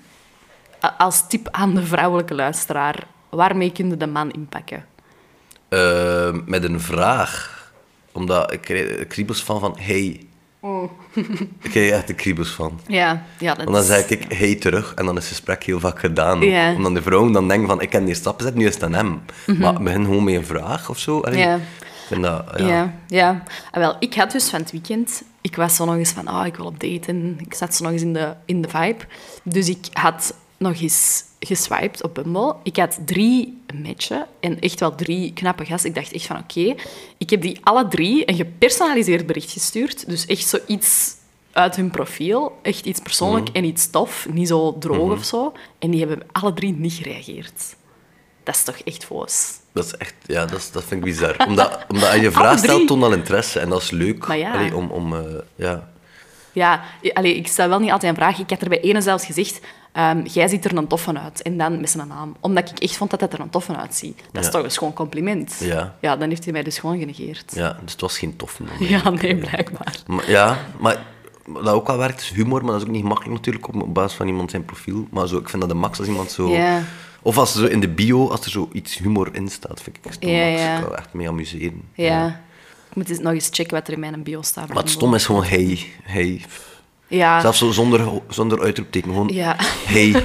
Als 0.97 1.27
tip 1.27 1.47
aan 1.51 1.75
de 1.75 1.83
vrouwelijke 1.83 2.35
luisteraar, 2.35 3.07
waarmee 3.29 3.71
kun 3.71 3.89
je 3.89 3.97
de 3.97 4.07
man 4.07 4.31
inpakken? 4.31 4.85
Eh, 5.69 6.35
met 6.45 6.63
een 6.63 6.81
vraag. 6.81 7.55
Omdat 8.11 8.53
ik 8.53 8.69
er 8.69 9.05
kriebels 9.05 9.43
van 9.43 9.59
van, 9.59 9.75
hey. 9.79 10.26
ik 11.61 11.69
krijg 11.69 11.91
echt 11.91 12.07
de 12.07 12.13
kriebels 12.13 12.49
van. 12.49 12.79
Ja, 12.87 13.23
ja 13.39 13.53
dat 13.53 13.63
Want 13.65 13.77
dan 13.77 13.85
zeg 13.85 14.09
ik 14.09 14.25
hey 14.33 14.55
terug 14.55 14.93
en 14.93 15.05
dan 15.05 15.17
is 15.17 15.23
het 15.23 15.31
gesprek 15.31 15.63
heel 15.63 15.79
vaak 15.79 15.99
gedaan. 15.99 16.41
Ja. 16.41 16.73
Omdat 16.73 16.95
de 16.95 17.01
vrouw 17.01 17.31
dan 17.31 17.47
denkt 17.47 17.67
van 17.67 17.81
ik 17.81 17.89
kan 17.89 18.05
die 18.05 18.15
stap 18.15 18.41
zetten, 18.41 18.59
nu 18.59 18.67
is 18.67 18.73
het 18.73 18.83
aan 18.83 18.93
hem. 18.93 19.21
Maar 19.59 19.81
begin 19.81 20.03
gewoon 20.05 20.23
met 20.23 20.35
een 20.35 20.45
vraag 20.45 20.89
of 20.89 20.99
zo. 20.99 21.19
Allee, 21.19 21.39
Mhm. 21.39 21.47
Ja. 21.49 21.55
Ik 21.55 22.13
vind 22.13 22.23
dat, 22.23 22.43
ja. 22.57 22.67
Ja, 22.67 22.93
ja. 23.07 23.43
Ah, 23.71 23.79
wel, 23.79 23.95
ik 23.99 24.13
had 24.13 24.31
dus 24.31 24.49
van 24.49 24.59
het 24.59 24.71
weekend... 24.71 25.23
Ik 25.41 25.55
was 25.55 25.75
zo 25.75 25.85
nog 25.85 25.95
eens 25.95 26.11
van, 26.11 26.27
ah, 26.27 26.45
ik 26.45 26.55
wil 26.55 26.65
op 26.65 26.79
daten. 26.79 27.37
Ik 27.45 27.53
zat 27.53 27.75
zo 27.75 27.83
nog 27.83 27.93
eens 27.93 28.01
in 28.01 28.13
de, 28.13 28.33
in 28.45 28.61
de 28.61 28.67
vibe. 28.69 29.03
Dus 29.43 29.69
ik 29.69 29.87
had 29.93 30.33
nog 30.57 30.81
eens 30.81 31.23
geswiped 31.39 32.03
op 32.03 32.13
Bumble. 32.13 32.55
Ik 32.63 32.77
had 32.77 32.99
drie 33.05 33.61
matchen 33.83 34.27
en 34.39 34.59
echt 34.59 34.79
wel 34.79 34.95
drie 34.95 35.33
knappe 35.33 35.65
gasten. 35.65 35.89
Ik 35.89 35.95
dacht 35.95 36.11
echt 36.11 36.25
van, 36.25 36.37
oké, 36.37 36.75
ik 37.17 37.29
heb 37.29 37.41
die 37.41 37.59
alle 37.63 37.87
drie 37.87 38.29
een 38.29 38.35
gepersonaliseerd 38.35 39.25
bericht 39.25 39.51
gestuurd. 39.51 40.09
Dus 40.09 40.25
echt 40.25 40.47
zoiets 40.47 41.15
uit 41.51 41.75
hun 41.75 41.91
profiel. 41.91 42.59
Echt 42.61 42.85
iets 42.85 42.99
persoonlijk 42.99 43.49
en 43.49 43.63
iets 43.63 43.89
tof. 43.89 44.27
Niet 44.29 44.47
zo 44.47 44.77
droog 44.79 45.11
of 45.11 45.23
zo. 45.23 45.53
En 45.79 45.91
die 45.91 45.99
hebben 45.99 46.27
alle 46.31 46.53
drie 46.53 46.73
niet 46.73 46.93
gereageerd. 46.93 47.75
Dat 48.43 48.55
is 48.55 48.63
toch 48.63 48.77
echt 48.77 49.05
foos. 49.05 49.59
Dat 49.73 49.85
is 49.85 49.95
echt, 49.95 50.13
ja, 50.25 50.45
dat, 50.45 50.59
is, 50.59 50.71
dat 50.71 50.83
vind 50.83 51.05
ik 51.05 51.11
bizar. 51.11 51.45
Omdat, 51.47 51.79
omdat 51.91 52.13
je 52.13 52.31
vraag 52.31 52.57
stelt, 52.59 52.87
toont 52.87 53.03
al 53.03 53.13
interesse. 53.13 53.59
En 53.59 53.69
dat 53.69 53.81
is 53.81 53.89
leuk. 53.89 54.27
Maar 54.27 54.37
ja. 54.37 54.51
Allee, 54.51 54.75
om, 54.75 54.89
om, 54.91 55.13
eh, 55.13 55.21
ja. 55.55 55.89
Ja, 56.51 56.83
allee, 57.13 57.35
ik 57.35 57.47
stel 57.47 57.69
wel 57.69 57.79
niet 57.79 57.91
altijd 57.91 58.11
een 58.11 58.17
vraag. 58.17 58.39
Ik 58.39 58.49
had 58.49 58.61
er 58.61 58.69
bij 58.69 58.81
ene 58.81 59.01
zelfs 59.01 59.25
gezegd, 59.25 59.59
ehm, 59.97 60.25
jij 60.25 60.47
ziet 60.47 60.65
er 60.65 60.77
een 60.77 60.87
toffe 60.87 61.19
uit. 61.19 61.41
En 61.41 61.57
dan 61.57 61.79
met 61.79 61.89
zijn 61.89 62.07
naam. 62.07 62.35
Omdat 62.39 62.69
ik 62.69 62.79
echt 62.79 62.97
vond 62.97 63.09
dat 63.09 63.19
hij 63.19 63.29
er 63.29 63.39
een 63.39 63.49
toffe 63.49 63.75
uitziet. 63.75 64.23
Dat 64.31 64.43
is 64.43 64.51
toch 64.51 64.63
een 64.63 64.71
schoon 64.71 64.93
compliment. 64.93 65.57
Ja. 65.59 65.95
Ja, 66.01 66.15
dan 66.15 66.29
heeft 66.29 66.43
hij 66.43 66.53
mij 66.53 66.63
dus 66.63 66.79
gewoon 66.79 66.99
genegeerd. 66.99 67.55
ja, 67.55 67.77
dus 67.81 67.91
het 67.91 68.01
was 68.01 68.17
geen 68.17 68.35
tof. 68.35 68.59
Ja, 68.79 69.09
nee, 69.09 69.35
blijkbaar. 69.35 69.97
Maar, 70.07 70.29
ja, 70.29 70.57
maar 70.79 70.97
dat 71.45 71.73
ook 71.73 71.87
wel 71.87 71.97
werkt, 71.97 72.21
is 72.21 72.29
humor, 72.29 72.63
maar 72.63 72.71
dat 72.71 72.81
is 72.81 72.87
ook 72.87 72.93
niet 72.93 73.03
makkelijk 73.03 73.33
natuurlijk 73.33 73.67
op 73.67 73.93
basis 73.93 74.17
van 74.17 74.27
iemand 74.27 74.51
zijn 74.51 74.65
profiel. 74.65 75.07
Maar 75.11 75.27
zo, 75.27 75.37
ik 75.37 75.49
vind 75.49 75.61
dat 75.61 75.71
de 75.71 75.77
max 75.77 75.99
als 75.99 76.07
iemand 76.07 76.31
zo... 76.31 76.55
Of 77.21 77.37
als 77.37 77.53
er 77.53 77.59
zo 77.59 77.65
in 77.65 77.79
de 77.79 77.89
bio, 77.89 78.29
als 78.29 78.45
er 78.45 78.51
zo 78.51 78.69
iets 78.71 78.97
humor 78.97 79.29
in 79.31 79.47
staat, 79.47 79.81
vind 79.81 79.97
ik 79.97 80.05
echt 80.05 80.17
ja, 80.19 80.45
ja. 80.45 80.77
Ik 80.77 80.83
kan 80.83 80.95
echt 80.95 81.13
mee 81.13 81.27
amuseren. 81.27 81.81
Ja. 81.93 82.41
Ik 82.89 82.95
moet 82.95 83.09
eens 83.09 83.19
nog 83.19 83.33
eens 83.33 83.49
checken 83.51 83.73
wat 83.73 83.87
er 83.87 83.93
in 83.93 83.99
mijn 83.99 84.23
bio 84.23 84.41
staat. 84.41 84.67
Maar 84.67 84.77
het 84.77 84.89
stom 84.89 85.15
is 85.15 85.25
gewoon 85.25 85.43
hey, 85.43 85.85
hey. 86.03 86.41
Ja. 87.07 87.41
Zelfs 87.41 87.57
zo 87.57 87.71
zonder, 87.71 88.01
zonder 88.29 88.61
uitroepteken, 88.61 89.11
gewoon 89.11 89.29
ja. 89.33 89.55
hey. 89.85 90.15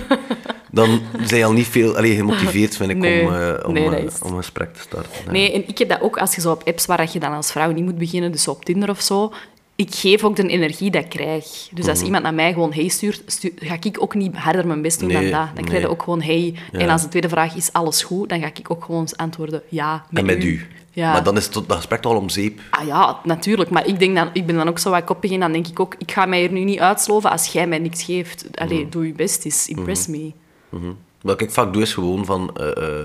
Dan 0.71 1.01
zijn 1.23 1.41
je 1.41 1.47
al 1.47 1.53
niet 1.53 1.67
veel 1.67 1.97
allee, 1.97 2.15
gemotiveerd, 2.15 2.77
vind 2.77 2.91
ik, 2.91 2.97
om, 2.97 3.05
uh, 3.05 3.55
om, 3.67 3.73
nee, 3.73 3.85
uh, 3.85 4.11
om 4.23 4.31
een 4.31 4.37
gesprek 4.37 4.75
te 4.75 4.81
starten. 4.81 5.11
Nee, 5.31 5.53
en 5.53 5.69
ik 5.69 5.79
heb 5.79 5.89
dat 5.89 6.01
ook 6.01 6.19
als 6.19 6.35
je 6.35 6.41
zo 6.41 6.51
op 6.51 6.63
apps 6.65 6.87
waar 6.87 7.09
je 7.13 7.19
dan 7.19 7.33
als 7.33 7.53
vrouw 7.53 7.71
niet 7.71 7.85
moet 7.85 7.99
beginnen, 7.99 8.33
dus 8.33 8.49
op 8.49 8.65
Tinder 8.65 8.91
of 8.91 9.01
zo, 9.01 9.33
ik 9.77 9.95
geef 9.95 10.25
ook 10.25 10.37
de 10.37 10.47
energie 10.47 10.91
dat 10.91 11.05
ik 11.05 11.11
krijg. 11.11 11.69
Dus 11.73 11.89
als 11.89 11.97
mhm. 11.97 12.05
iemand 12.05 12.23
naar 12.23 12.35
mij 12.35 12.53
gewoon 12.53 12.73
hey 12.73 12.89
stuurt, 12.89 13.23
ga 13.57 13.77
ik 13.81 14.03
ook 14.03 14.15
niet 14.15 14.37
harder 14.37 14.67
mijn 14.67 14.83
best 14.83 15.01
doen 15.01 15.09
dan 15.09 15.31
dat. 15.31 15.49
Dan 15.55 15.65
krijg 15.65 15.83
je 15.83 15.89
ook 15.89 16.03
gewoon 16.03 16.23
hey. 16.23 16.55
En 16.73 16.89
als 16.89 17.03
de 17.03 17.09
tweede 17.09 17.29
vraag 17.29 17.57
is 17.57 17.73
alles 17.73 18.03
goed, 18.03 18.29
dan 18.29 18.41
ga 18.41 18.47
ik 18.47 18.71
ook 18.71 18.85
gewoon 18.85 19.09
antwoorden 19.17 19.63
ja. 19.69 20.05
Met 20.11 20.21
en 20.21 20.27
met 20.27 20.45
u. 20.45 20.67
Ja. 20.95 21.13
Maar 21.13 21.23
dan 21.23 21.37
is 21.37 21.45
het 21.45 21.55
dat 21.55 21.77
gesprek 21.77 22.05
al 22.05 22.17
om 22.17 22.29
zeep. 22.29 22.61
Ah 22.71 22.87
ja, 22.87 23.19
natuurlijk. 23.25 23.71
Maar 23.71 23.87
ik, 23.87 23.99
denk 23.99 24.17
dan, 24.17 24.31
ik 24.33 24.47
ben 24.47 24.57
dan 24.57 24.69
ook 24.69 24.79
zo 24.79 24.91
wat 24.91 25.05
koppig 25.05 25.31
in. 25.31 25.41
Dan 25.41 25.53
denk 25.53 25.67
ik 25.67 25.81
ook, 25.81 25.95
ik 25.99 26.13
ga 26.13 26.27
mij 26.27 26.45
er 26.45 26.53
nu 26.53 26.65
niet 26.65 26.81
uitsloven 26.81 27.31
als 27.31 27.47
jij 27.47 27.67
mij 27.67 27.79
niks 27.79 28.03
geeft. 28.03 28.47
Allee, 28.55 28.81
mhm. 28.81 28.91
doe 28.91 29.07
je 29.07 29.13
best 29.13 29.45
is. 29.45 29.69
Impress 29.69 30.07
mhm. 30.07 30.33
me. 30.71 30.95
Wat 31.23 31.41
ik 31.41 31.51
vaak 31.51 31.73
doe, 31.73 31.83
is 31.83 31.95
gewoon 31.95 32.25
van... 32.25 32.57
Uh, 32.61 32.67
uh, 32.67 33.05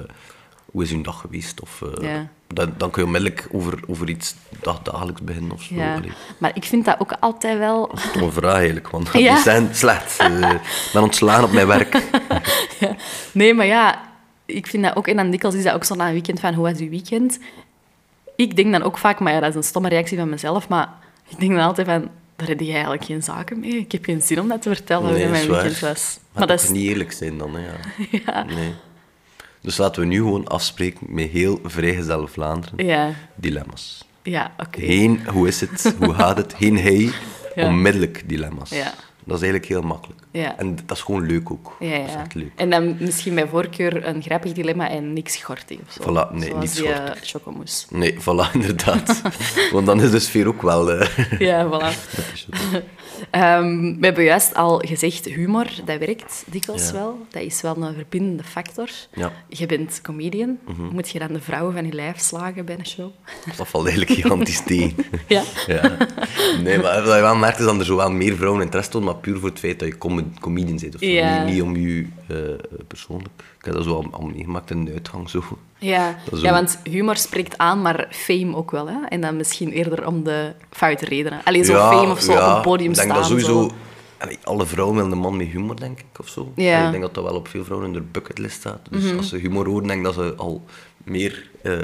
hoe 0.72 0.84
is 0.84 0.91
uw 0.91 1.01
dag 1.01 1.22
geweest? 1.22 1.62
Of, 1.62 1.82
uh, 1.82 2.10
ja 2.10 2.29
dan, 2.48 2.74
dan 2.77 2.89
kun 2.91 3.01
je 3.01 3.08
onmiddellijk 3.08 3.48
over, 3.51 3.79
over 3.88 4.10
iets 4.10 4.36
dag, 4.62 4.82
dagelijks 4.82 5.22
beginnen 5.22 5.51
of 5.51 5.62
zo. 5.62 5.75
Ja. 5.75 6.00
Maar 6.38 6.51
ik 6.53 6.63
vind 6.63 6.86
dat 6.86 7.00
ook 7.00 7.12
altijd 7.20 7.58
wel... 7.58 7.88
Dat 7.88 8.15
is 8.15 8.22
een 8.22 8.32
vraag 8.32 8.53
eigenlijk, 8.53 8.89
want 8.89 9.10
ja. 9.13 9.34
die 9.34 9.44
zijn 9.44 9.75
slecht. 9.75 10.17
Eh, 10.17 10.51
ik 10.51 10.89
ben 10.94 11.01
ontslaan 11.01 11.44
op 11.44 11.51
mijn 11.51 11.67
werk. 11.67 12.03
ja. 12.79 12.96
Nee, 13.32 13.53
maar 13.53 13.65
ja, 13.65 14.01
ik 14.46 14.67
vind 14.67 14.84
dat 14.84 14.96
ook... 14.96 15.08
En 15.08 15.15
dan 15.15 15.29
dikwijls 15.29 15.56
is 15.56 15.63
dat 15.63 15.74
ook 15.74 15.84
zo 15.84 15.96
na 15.96 16.08
een 16.08 16.13
weekend 16.13 16.39
van, 16.39 16.53
hoe 16.53 16.70
was 16.72 16.79
uw 16.79 16.89
weekend? 16.89 17.39
Ik 18.38 18.56
denk 18.56 18.72
dan 18.72 18.84
ook 18.84 18.98
vaak, 18.98 19.20
maar 19.20 19.34
ja, 19.34 19.39
dat 19.39 19.50
is 19.50 19.56
een 19.56 19.63
stomme 19.63 19.89
reactie 19.89 20.17
van 20.17 20.29
mezelf, 20.29 20.67
maar 20.67 20.89
ik 21.27 21.39
denk 21.39 21.51
dan 21.51 21.62
altijd 21.62 21.88
van, 21.88 22.10
daar 22.36 22.48
heb 22.48 22.60
je 22.60 22.72
eigenlijk 22.72 23.06
geen 23.06 23.24
zaken 23.24 23.60
mee. 23.60 23.77
Ik 23.77 23.91
heb 23.91 24.03
geen 24.06 24.22
zin 24.22 24.39
om 24.39 24.48
dat 24.48 24.62
te 24.62 24.70
vertellen 24.70 25.13
nee, 25.13 25.22
hoe 25.22 25.32
mijn 25.32 25.48
weekend 25.48 25.79
was. 25.79 26.20
Maar, 26.22 26.39
maar 26.39 26.48
dat 26.48 26.63
is 26.63 26.70
niet 26.70 26.89
eerlijk 26.89 27.12
zijn 27.12 27.38
dan, 27.38 27.56
hè, 27.56 27.62
ja. 27.65 27.75
ja. 28.25 28.44
Nee. 28.44 28.74
Dus 29.62 29.77
laten 29.77 30.01
we 30.01 30.08
nu 30.08 30.17
gewoon 30.17 30.48
afspreken 30.48 31.08
met 31.10 31.29
heel 31.29 31.60
vrijgezelle 31.63 32.27
Vlaanderen. 32.27 32.86
Ja. 32.86 33.13
Dilemma's. 33.36 34.06
Ja, 34.24 34.51
oké. 34.58 34.79
Geen 34.82 35.27
hoe 35.27 35.48
is 35.48 35.62
het, 35.62 35.96
hoe 36.00 36.13
gaat 36.13 36.38
het, 36.38 36.53
geen 36.58 36.77
hey, 36.77 37.12
onmiddellijk 37.70 38.29
dilemma's. 38.29 38.70
Ja. 38.70 38.94
Dat 39.24 39.36
is 39.36 39.44
eigenlijk 39.44 39.65
heel 39.65 39.82
makkelijk. 39.82 40.22
Ja. 40.41 40.58
En 40.58 40.75
dat 40.86 40.98
is 40.98 41.03
gewoon 41.03 41.25
leuk 41.25 41.51
ook. 41.51 41.75
Ja, 41.79 41.88
ja. 41.88 42.00
Dat 42.00 42.10
is 42.10 42.15
echt 42.15 42.34
leuk. 42.34 42.51
En 42.56 42.70
dan 42.70 42.98
misschien 43.00 43.36
bij 43.36 43.48
voorkeur 43.48 44.08
een 44.08 44.22
grappig 44.22 44.51
dilemma 44.51 44.89
en 44.89 45.13
niks 45.13 45.34
schorty 45.34 45.77
of 45.86 45.91
zo. 45.91 46.03
Voilà, 46.03 46.32
nee, 46.32 46.50
Zoals 46.50 46.63
niet 46.63 46.75
schorty. 47.24 47.89
Uh, 47.91 48.00
Nee, 48.00 48.13
voilà, 48.13 48.51
inderdaad. 48.60 49.22
Want 49.74 49.86
dan 49.86 50.01
is 50.01 50.12
de 50.12 50.20
sfeer 50.20 50.48
ook 50.48 50.62
wel... 50.62 50.94
Uh... 50.94 51.08
Ja, 51.39 51.67
voilà. 51.70 51.91
Um, 53.19 54.00
we 54.00 54.05
hebben 54.05 54.24
juist 54.24 54.53
al 54.53 54.77
gezegd, 54.77 55.25
humor, 55.25 55.67
dat 55.86 56.00
werkt 56.00 56.43
dikwijls 56.45 56.91
wel. 56.91 57.25
Dat 57.29 57.41
is 57.41 57.62
wel 57.62 57.77
een 57.77 57.93
verbindende 57.93 58.43
factor. 58.43 58.89
Ja. 59.13 59.31
Je 59.50 59.65
bent 59.65 60.01
comedian. 60.01 60.57
Mhm. 60.67 60.81
Moet 60.81 61.09
je 61.09 61.19
dan 61.19 61.33
de 61.33 61.41
vrouwen 61.41 61.74
van 61.74 61.86
je 61.86 61.93
lijf 61.93 62.19
slagen 62.19 62.65
bij 62.65 62.75
een 62.79 62.88
show? 62.88 63.12
Dat 63.57 63.67
valt 63.67 63.88
eigenlijk 63.88 64.19
gigantisch 64.19 64.63
tegen. 64.65 65.05
ja? 65.27 65.43
ja? 65.67 65.97
Nee, 66.63 66.79
maar 66.79 67.03
wat 67.03 67.15
je 67.15 67.21
wel 67.21 67.36
merkt 67.36 67.59
is 67.59 67.65
dat 67.65 67.79
er 67.79 67.86
zo 67.86 67.95
wel 67.95 68.12
meer 68.12 68.36
vrouwen 68.36 68.62
interesse 68.62 68.91
tonen, 68.91 69.07
maar 69.07 69.17
puur 69.17 69.39
voor 69.39 69.50
het 69.50 69.59
feit 69.59 69.79
dat 69.79 69.88
je 69.88 69.97
comedian 70.39 70.77
bent. 70.79 70.95
Of 70.95 71.01
niet, 71.01 71.45
niet, 71.45 71.62
om 71.62 71.75
je 71.75 72.07
uh, 72.31 72.38
persoonlijk. 72.88 73.43
Heb 73.67 73.75
dat 73.75 73.86
zo 73.86 73.95
al, 73.95 74.07
al 74.12 74.25
meegemaakt 74.25 74.71
in 74.71 74.86
de 74.86 74.91
uitgang. 74.91 75.29
Zo. 75.29 75.43
Ja. 75.77 76.15
ja, 76.41 76.51
want 76.51 76.79
humor 76.83 77.17
spreekt 77.17 77.57
aan, 77.57 77.81
maar 77.81 78.07
fame 78.09 78.55
ook 78.55 78.71
wel. 78.71 78.88
Hè? 78.88 79.05
En 79.09 79.21
dan 79.21 79.38
misschien 79.38 79.71
eerder 79.71 80.07
om 80.07 80.24
de 80.24 80.53
foute 80.69 81.05
redenen. 81.05 81.41
Alleen 81.43 81.65
zo 81.65 81.74
fame 81.74 82.12
of 82.12 82.19
zo 82.19 82.31
op 82.31 82.55
een 82.55 82.62
podium 82.62 82.93
staan. 82.93 83.05
Ik 83.05 83.12
denk 83.12 83.27
dat 83.27 83.31
sowieso... 83.31 83.71
Alle 84.43 84.65
vrouwen 84.65 84.95
willen 84.95 85.12
een 85.12 85.17
man 85.17 85.38
met 85.38 85.47
humor, 85.47 85.79
denk 85.79 86.00
ik, 86.00 86.19
of 86.19 86.27
zo. 86.27 86.51
Ja. 86.55 86.86
Ik 86.86 86.91
denk 86.91 87.03
dat 87.03 87.13
dat 87.13 87.24
wel 87.24 87.36
op 87.36 87.47
veel 87.47 87.63
vrouwen 87.63 87.88
in 87.88 87.93
de 87.93 88.01
bucketlist 88.01 88.55
staat. 88.55 88.79
Dus 88.89 89.03
mhm. 89.03 89.17
als 89.17 89.29
ze 89.29 89.38
humor 89.38 89.67
horen, 89.67 89.88
denk 89.88 90.00
ik 90.00 90.05
dat 90.05 90.13
ze 90.13 90.33
al 90.38 90.65
meer 91.03 91.50
uh, 91.63 91.74
uh, 91.74 91.81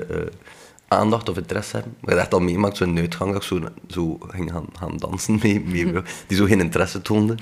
aandacht 0.95 1.29
of 1.29 1.37
interesse 1.37 1.75
hebben. 1.75 1.95
Maar 1.99 2.13
je 2.13 2.19
hebt 2.19 2.33
al 2.33 2.39
meemaakt, 2.39 2.77
zo'n 2.77 2.97
uitgang 2.97 3.31
dat 3.33 3.41
ik 3.41 3.47
zo, 3.47 3.59
zo 3.87 4.17
ging 4.27 4.51
gaan, 4.51 4.65
gaan 4.79 4.97
dansen 4.97 5.39
mee, 5.41 5.63
mee 5.65 5.91
die 6.27 6.37
zo 6.37 6.45
geen 6.45 6.59
interesse 6.59 7.01
toonde. 7.01 7.35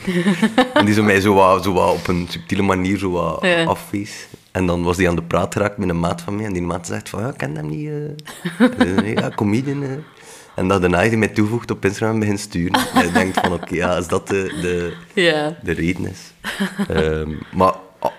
en 0.74 0.86
die 0.86 0.94
zo 0.94 1.04
mij 1.04 1.22
zo, 1.22 1.34
wat, 1.34 1.64
zo 1.64 1.74
wat 1.74 1.94
op 1.94 2.08
een 2.08 2.26
subtiele 2.30 2.64
manier 2.64 2.98
zo 2.98 3.12
wat 3.12 3.38
ja. 3.42 3.64
afwees. 3.64 4.28
En 4.52 4.66
dan 4.66 4.84
was 4.84 4.98
hij 4.98 5.10
aan 5.10 5.16
de 5.16 5.24
praat 5.24 5.54
geraakt 5.54 5.78
met 5.78 5.90
een 5.90 6.00
maat 6.00 6.22
van 6.22 6.36
mij. 6.36 6.46
En 6.46 6.54
die 6.54 6.62
maat 6.62 6.88
zegt 6.88 7.10
van, 7.10 7.22
ja, 7.22 7.28
ik 7.28 7.38
ken 7.38 7.56
hem 7.56 7.70
niet. 7.70 7.90
Uh. 8.78 9.14
ja, 9.14 9.30
comedian. 9.36 9.84
Uh. 9.84 9.92
En 10.56 10.68
dat 10.68 10.82
daarna 10.82 10.98
hij 10.98 11.18
mij 11.18 11.28
toevoegt 11.28 11.72
op 11.72 11.86
Instagram 11.86 12.20
begint 12.20 12.40
sturen. 12.40 12.82
En 12.94 13.06
je 13.06 13.12
denkt 13.12 13.40
van, 13.40 13.54
oké, 13.54 13.76
ja, 13.76 13.96
als 13.96 14.08
dat 14.08 14.28
de, 14.28 14.58
de, 14.62 15.54
de 15.64 15.72
reden 15.72 16.08
is. 16.10 16.34
um, 16.90 17.40
maar 17.54 17.74
ah, 18.00 18.12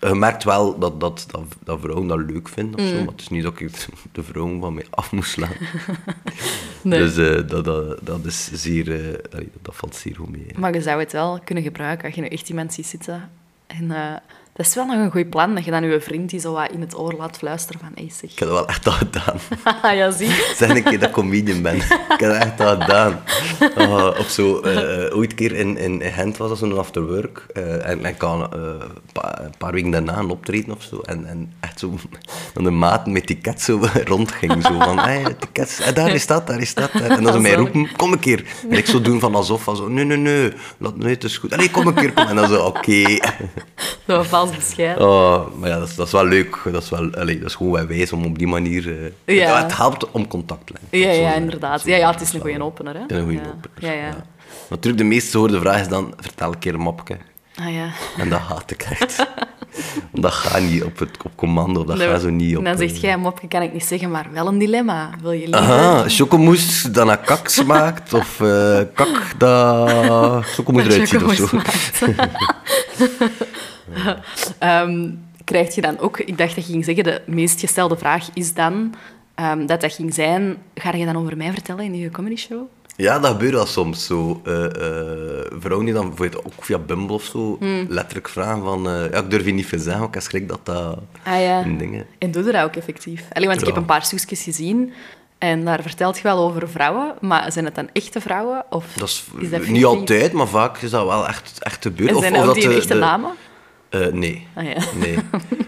je 0.00 0.14
merkt 0.14 0.44
wel 0.44 0.78
dat, 0.78 1.00
dat, 1.00 1.26
dat, 1.30 1.44
dat 1.64 1.80
vrouwen 1.80 2.06
dat 2.06 2.18
leuk 2.18 2.48
vinden. 2.48 2.80
Of 2.80 2.86
zo, 2.86 2.94
mm. 2.94 3.04
maar 3.04 3.12
het 3.12 3.20
is 3.20 3.28
niet 3.28 3.42
dat 3.42 3.60
ik 3.60 3.86
de 4.12 4.22
vrouwen 4.22 4.60
van 4.60 4.74
mij 4.74 4.86
af 4.90 5.12
moest 5.12 5.30
slaan. 5.30 5.52
nee. 6.82 6.98
Dus 6.98 7.16
uh, 7.16 7.48
dat, 7.48 7.64
dat, 7.64 8.06
dat, 8.06 8.24
is 8.24 8.50
zeer, 8.52 8.88
uh, 8.88 9.46
dat 9.62 9.76
valt 9.76 9.94
zeer 9.94 10.16
goed 10.16 10.30
mee. 10.30 10.46
Maar 10.56 10.74
je 10.74 10.82
zou 10.82 11.00
het 11.00 11.12
wel 11.12 11.40
kunnen 11.44 11.64
gebruiken 11.64 12.06
als 12.06 12.14
je 12.14 12.20
nu 12.20 12.26
echt 12.26 12.48
iemand 12.48 12.72
ziet 12.74 12.86
zitten 12.86 13.30
en 13.66 13.90
dat 14.60 14.68
is 14.68 14.74
wel 14.74 14.86
nog 14.86 14.96
een 14.96 15.10
goed 15.10 15.30
plan, 15.30 15.54
dat 15.54 15.64
je 15.64 15.70
dan 15.70 15.82
je 15.82 16.00
vriend 16.00 16.30
die 16.30 16.40
zo 16.40 16.52
wat 16.52 16.70
in 16.70 16.80
het 16.80 16.98
oor 16.98 17.12
laat 17.12 17.36
fluisteren 17.36 17.80
van, 17.80 17.90
hey, 17.94 18.10
zeg. 18.20 18.30
Ik 18.30 18.38
heb 18.38 18.48
dat 18.48 18.58
wel 18.58 18.68
echt 18.68 18.86
al 18.86 18.92
gedaan. 18.92 19.38
ja, 19.96 20.10
zie. 20.10 20.30
Zeg 20.58 20.68
een 20.68 20.82
keer 20.82 20.98
dat 20.98 21.08
ik 21.08 21.14
comedian 21.14 21.62
ben. 21.62 21.76
Ik 21.76 21.84
heb 22.08 22.18
dat 22.18 22.42
echt 22.42 22.60
al 22.60 22.80
gedaan. 22.80 23.20
Uh, 23.78 24.10
of 24.18 24.28
zo, 24.28 24.60
uh, 24.64 25.16
ooit 25.16 25.30
een 25.30 25.36
keer 25.36 25.52
in, 25.54 25.76
in, 25.76 26.02
in 26.02 26.12
Gent 26.12 26.36
was 26.36 26.48
dat 26.48 26.58
zo'n 26.58 26.78
afterwork. 26.78 27.46
Uh, 27.54 27.88
en 27.88 28.04
ik 28.04 28.18
kan 28.18 28.48
een 28.52 29.54
paar 29.58 29.72
weken 29.72 29.90
daarna 29.90 30.18
een 30.18 30.30
optreden 30.30 30.76
of 30.76 30.82
zo. 30.82 31.00
En, 31.00 31.26
en 31.26 31.52
echt 31.60 31.78
zo, 31.78 31.94
dan 32.54 32.64
de 32.64 32.70
maat 32.70 33.06
met 33.06 33.26
tickets 33.26 33.64
zo 33.64 33.80
rondging. 34.04 34.62
Zo 34.62 34.78
van, 34.78 34.98
hey, 34.98 35.34
tickets, 35.38 35.92
daar 35.94 36.14
is 36.14 36.26
dat, 36.26 36.46
daar 36.46 36.60
is 36.60 36.74
dat. 36.74 36.90
En 36.90 37.22
dan 37.22 37.32
ze 37.32 37.40
mij 37.40 37.54
roepen, 37.54 37.96
kom 37.96 38.12
een 38.12 38.18
keer. 38.18 38.44
En 38.70 38.76
ik 38.76 38.86
zo 38.86 39.00
doen 39.00 39.20
van 39.20 39.34
alsof, 39.34 39.62
van 39.62 39.76
zo, 39.76 39.88
nee, 39.88 40.04
nee, 40.04 40.16
nee, 40.16 40.52
laat, 40.78 40.96
nee, 40.96 41.14
het 41.14 41.24
is 41.24 41.38
goed. 41.38 41.52
Allee, 41.52 41.70
kom 41.70 41.86
een 41.86 41.94
keer, 41.94 42.12
kom. 42.12 42.26
En 42.26 42.36
dan 42.36 42.48
zo, 42.48 42.64
oké. 42.64 42.78
Okay. 42.78 43.20
Zo 44.06 44.22
vals 44.22 44.49
bescheiden. 44.56 45.08
Oh, 45.08 45.46
maar 45.58 45.68
ja, 45.68 45.78
dat 45.78 45.88
is, 45.88 45.94
dat 45.94 46.06
is 46.06 46.12
wel 46.12 46.26
leuk. 46.26 46.58
Dat 46.72 46.82
is, 46.82 46.90
wel, 46.90 47.10
allee, 47.14 47.38
dat 47.38 47.48
is 47.48 47.54
gewoon 47.54 47.72
wel 47.72 47.86
wijs 47.86 48.12
om 48.12 48.24
op 48.24 48.38
die 48.38 48.46
manier... 48.46 48.86
Uh, 48.86 49.36
ja. 49.36 49.62
het, 49.62 49.76
helpt 49.76 50.10
om 50.10 50.28
contact 50.28 50.66
te 50.66 50.72
leggen. 50.72 51.20
Ja, 51.20 51.28
ja 51.28 51.34
inderdaad. 51.34 51.84
Ja, 51.84 51.96
ja, 51.96 52.10
het 52.10 52.20
is 52.20 52.32
een 52.32 52.40
goede 52.40 52.62
opener. 52.62 52.94
Hè? 52.94 53.16
Een 53.16 53.24
goede 53.24 53.40
opener. 53.40 53.70
Ja, 53.78 53.92
ja. 53.92 54.24
Natuurlijk, 54.68 55.02
de 55.02 55.08
meest 55.08 55.30
gehoorde 55.30 55.60
vraag 55.60 55.80
is 55.80 55.88
dan, 55.88 56.14
vertel 56.16 56.52
een 56.52 56.58
keer 56.58 56.74
een 56.74 56.80
mopje. 56.80 57.16
Ah, 57.54 57.74
ja. 57.74 57.90
En 58.18 58.28
dat 58.28 58.38
haat 58.38 58.70
ik 58.70 58.82
echt. 58.82 59.26
dat 60.12 60.32
gaat 60.32 60.62
niet 60.62 60.84
op, 60.84 60.98
het, 60.98 61.10
op 61.24 61.32
commando, 61.36 61.84
dat 61.84 62.00
gaat 62.00 62.20
zo 62.20 62.30
niet 62.30 62.56
op... 62.56 62.64
Dan 62.64 62.76
zegt 62.76 63.00
jij, 63.00 63.12
een 63.12 63.20
mopje 63.20 63.48
kan 63.48 63.62
ik 63.62 63.72
niet 63.72 63.84
zeggen, 63.84 64.10
maar 64.10 64.26
wel 64.32 64.46
een 64.46 64.58
dilemma. 64.58 65.10
Wil 65.22 65.32
je 65.32 65.38
liever... 65.38 65.60
Aha, 65.60 66.08
chocomousse 66.08 66.90
dat 66.90 67.06
naar 67.06 67.18
kak 67.18 67.48
smaakt, 67.48 68.14
of 68.14 68.40
uh, 68.40 68.80
kak 68.94 69.32
dat 69.38 70.44
chocomousse 70.44 70.92
eruit 70.92 71.08
ziet 71.08 71.22
of 71.22 71.34
zo. 71.34 71.58
um, 74.62 75.24
krijg 75.44 75.74
je 75.74 75.80
dan 75.80 75.98
ook, 75.98 76.18
ik 76.18 76.38
dacht 76.38 76.54
dat 76.54 76.66
je 76.66 76.72
ging 76.72 76.84
zeggen, 76.84 77.04
de 77.04 77.22
meest 77.26 77.60
gestelde 77.60 77.96
vraag 77.96 78.28
is 78.34 78.54
dan 78.54 78.94
um, 79.40 79.66
dat 79.66 79.80
dat 79.80 79.92
ging 79.92 80.14
zijn, 80.14 80.56
ga 80.74 80.92
je 80.92 81.04
dan 81.04 81.16
over 81.16 81.36
mij 81.36 81.52
vertellen 81.52 81.84
in 81.84 81.94
je 81.94 82.10
comedy 82.10 82.36
show? 82.36 82.68
Ja, 82.96 83.18
dat 83.18 83.30
gebeurt 83.30 83.52
wel 83.52 83.66
soms 83.66 84.06
zo. 84.06 84.40
Uh, 84.44 84.54
uh, 84.54 84.68
vrouwen 85.58 85.84
die 85.84 85.94
dan 85.94 86.08
bijvoorbeeld 86.08 86.44
ook 86.44 86.64
via 86.64 86.78
Bumble 86.78 87.14
of 87.14 87.24
zo 87.24 87.56
hmm. 87.58 87.86
letterlijk 87.88 88.28
vragen 88.28 88.62
van... 88.62 88.86
Uh, 88.86 89.10
ja, 89.10 89.18
ik 89.18 89.30
durf 89.30 89.44
je 89.44 89.52
niet 89.52 89.66
veel 89.66 89.78
zeggen, 89.78 90.06
ik 90.06 90.14
heb 90.14 90.22
schrik 90.22 90.48
dat 90.48 90.60
dat 90.66 90.98
ah, 91.22 91.40
ja. 91.40 91.62
dingen... 91.62 92.06
En 92.18 92.30
doe 92.30 92.44
je 92.44 92.52
dat 92.52 92.64
ook 92.64 92.76
effectief? 92.76 93.24
Allee, 93.32 93.48
want 93.48 93.60
ik 93.60 93.66
heb 93.66 93.76
een 93.76 93.84
paar 93.84 94.02
stukjes 94.04 94.42
gezien 94.42 94.92
en 95.38 95.64
daar 95.64 95.82
vertelt 95.82 96.16
je 96.16 96.22
wel 96.22 96.38
over 96.38 96.68
vrouwen, 96.68 97.14
maar 97.20 97.52
zijn 97.52 97.64
het 97.64 97.74
dan 97.74 97.88
echte 97.92 98.20
vrouwen? 98.20 98.64
Of 98.70 98.86
dat 98.94 99.08
is, 99.08 99.68
niet 99.68 99.84
altijd, 99.84 100.32
maar 100.32 100.48
vaak 100.48 100.78
is 100.78 100.90
dat 100.90 101.06
wel 101.06 101.28
echt, 101.28 101.62
echt 101.62 101.82
gebeurd. 101.82 102.10
En 102.10 102.20
zijn 102.20 102.36
of, 102.36 102.46
ook 102.46 102.54
die 102.54 102.76
echte 102.76 102.94
namen? 102.94 103.30
Uh, 103.90 104.06
nee. 104.06 104.46
Ah, 104.54 104.64
ja. 104.64 104.76
nee. 104.94 105.16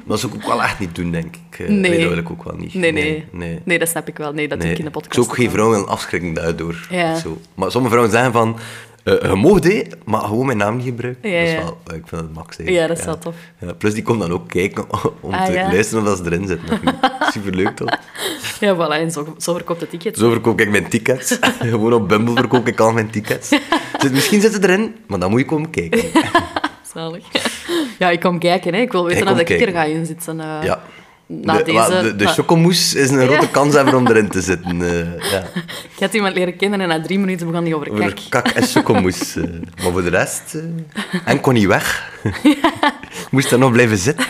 Dat 0.04 0.20
zou 0.20 0.32
ik 0.32 0.38
ook 0.42 0.48
wel 0.48 0.62
echt 0.62 0.78
niet 0.78 0.94
doen, 0.94 1.10
denk 1.10 1.36
ik. 1.36 1.58
Uh, 1.58 1.68
nee. 1.68 2.00
dat 2.00 2.08
wil 2.08 2.18
ik 2.18 2.30
ook 2.30 2.44
wel 2.44 2.56
niet. 2.56 2.74
Nee, 2.74 2.92
nee. 2.92 3.24
Nee, 3.30 3.60
nee. 3.64 3.78
dat 3.78 3.88
snap 3.88 4.08
ik 4.08 4.18
wel. 4.18 4.32
Nee, 4.32 4.48
dat 4.48 4.58
nee. 4.58 4.70
ik 4.70 4.78
in 4.78 4.84
de 4.84 4.90
podcast. 4.90 5.16
Ik 5.16 5.22
zou 5.22 5.26
ook 5.26 5.34
geen 5.34 5.50
vrouwen 5.50 5.88
afschrikken 5.88 6.34
daardoor. 6.34 6.86
Ja. 6.90 7.14
Zo. 7.14 7.38
Maar 7.54 7.70
sommige 7.70 7.94
vrouwen 7.94 8.14
zeggen 8.14 8.32
van... 8.32 8.58
Uh, 9.04 9.22
je 9.22 9.34
mag 9.34 9.60
dit, 9.60 9.96
maar 10.04 10.20
gewoon 10.20 10.46
mijn 10.46 10.58
naam 10.58 10.76
niet 10.76 10.84
gebruiken. 10.84 11.30
Ja. 11.30 11.40
Dat 11.40 11.48
is 11.48 11.54
wel, 11.54 11.96
ik 11.96 12.02
vind 12.06 12.20
het 12.20 12.34
max. 12.34 12.56
Ja, 12.64 12.86
dat 12.86 12.98
is 12.98 13.04
wel 13.04 13.18
tof. 13.18 13.34
Ja, 13.58 13.72
plus 13.72 13.94
die 13.94 14.02
komt 14.02 14.20
dan 14.20 14.32
ook 14.32 14.48
kijken 14.48 14.84
om 15.20 15.32
ah, 15.32 15.44
te 15.44 15.52
luisteren 15.52 16.12
of 16.12 16.16
ze 16.16 16.24
erin 16.24 16.46
zit. 16.46 16.60
Superleuk, 17.32 17.76
toch? 17.76 17.98
Ja, 18.60 18.76
voilà. 18.76 19.00
En 19.00 19.10
zo, 19.10 19.34
zo 19.38 19.52
verkoopt 19.54 19.80
de 19.80 19.88
tickets. 19.88 20.18
Zo 20.18 20.30
verkoop 20.30 20.60
ik 20.60 20.70
mijn 20.70 20.88
tickets. 20.88 21.38
gewoon 21.58 21.92
op 21.92 22.08
Bumble 22.08 22.34
verkoop 22.34 22.66
ik 22.66 22.80
al 22.80 22.92
mijn 22.92 23.10
tickets. 23.10 23.50
misschien 24.12 24.40
zit 24.40 24.52
het 24.52 24.64
erin, 24.64 24.94
maar 25.06 25.18
dan 25.18 25.30
moet 25.30 25.40
je 25.40 25.46
komen 25.46 25.70
kijken. 25.70 26.02
Zalig. 26.94 27.24
Ja, 28.02 28.10
ik 28.10 28.20
kom 28.20 28.38
kijken. 28.38 28.74
Hè. 28.74 28.80
Ik 28.80 28.92
wil 28.92 29.04
weten 29.04 29.28
of 29.28 29.38
ik 29.38 29.50
er 29.50 29.72
ga 29.72 29.84
inzitten. 29.84 30.36
Uh, 30.36 30.58
ja. 30.62 30.82
Na 31.26 31.56
de, 31.56 31.64
deze... 31.64 32.00
de, 32.02 32.16
de 32.16 32.26
chocomousse 32.26 32.98
is 32.98 33.10
een 33.10 33.26
grote 33.26 33.50
kans 33.58 33.74
hebben 33.74 33.94
om 33.94 34.06
erin 34.06 34.28
te 34.28 34.40
zitten. 34.40 34.80
Uh, 34.80 35.30
ja. 35.30 35.42
Ik 35.94 35.98
had 35.98 36.14
iemand 36.14 36.34
leren 36.34 36.56
kennen 36.56 36.80
en 36.80 36.88
na 36.88 37.00
drie 37.00 37.18
minuten 37.18 37.46
begon 37.46 37.64
hij 37.64 37.74
over 37.74 37.88
kak. 37.88 37.98
Over 37.98 38.14
kak 38.28 38.48
en 38.48 38.62
chocomousse. 38.62 39.40
Uh, 39.40 39.60
maar 39.82 39.92
voor 39.92 40.02
de 40.02 40.08
rest... 40.08 40.56
En 41.24 41.40
kon 41.40 41.54
niet 41.54 41.66
weg. 41.66 42.12
Moest 43.30 43.52
er 43.52 43.58
nog 43.58 43.72
blijven 43.72 43.98
zitten. 43.98 44.26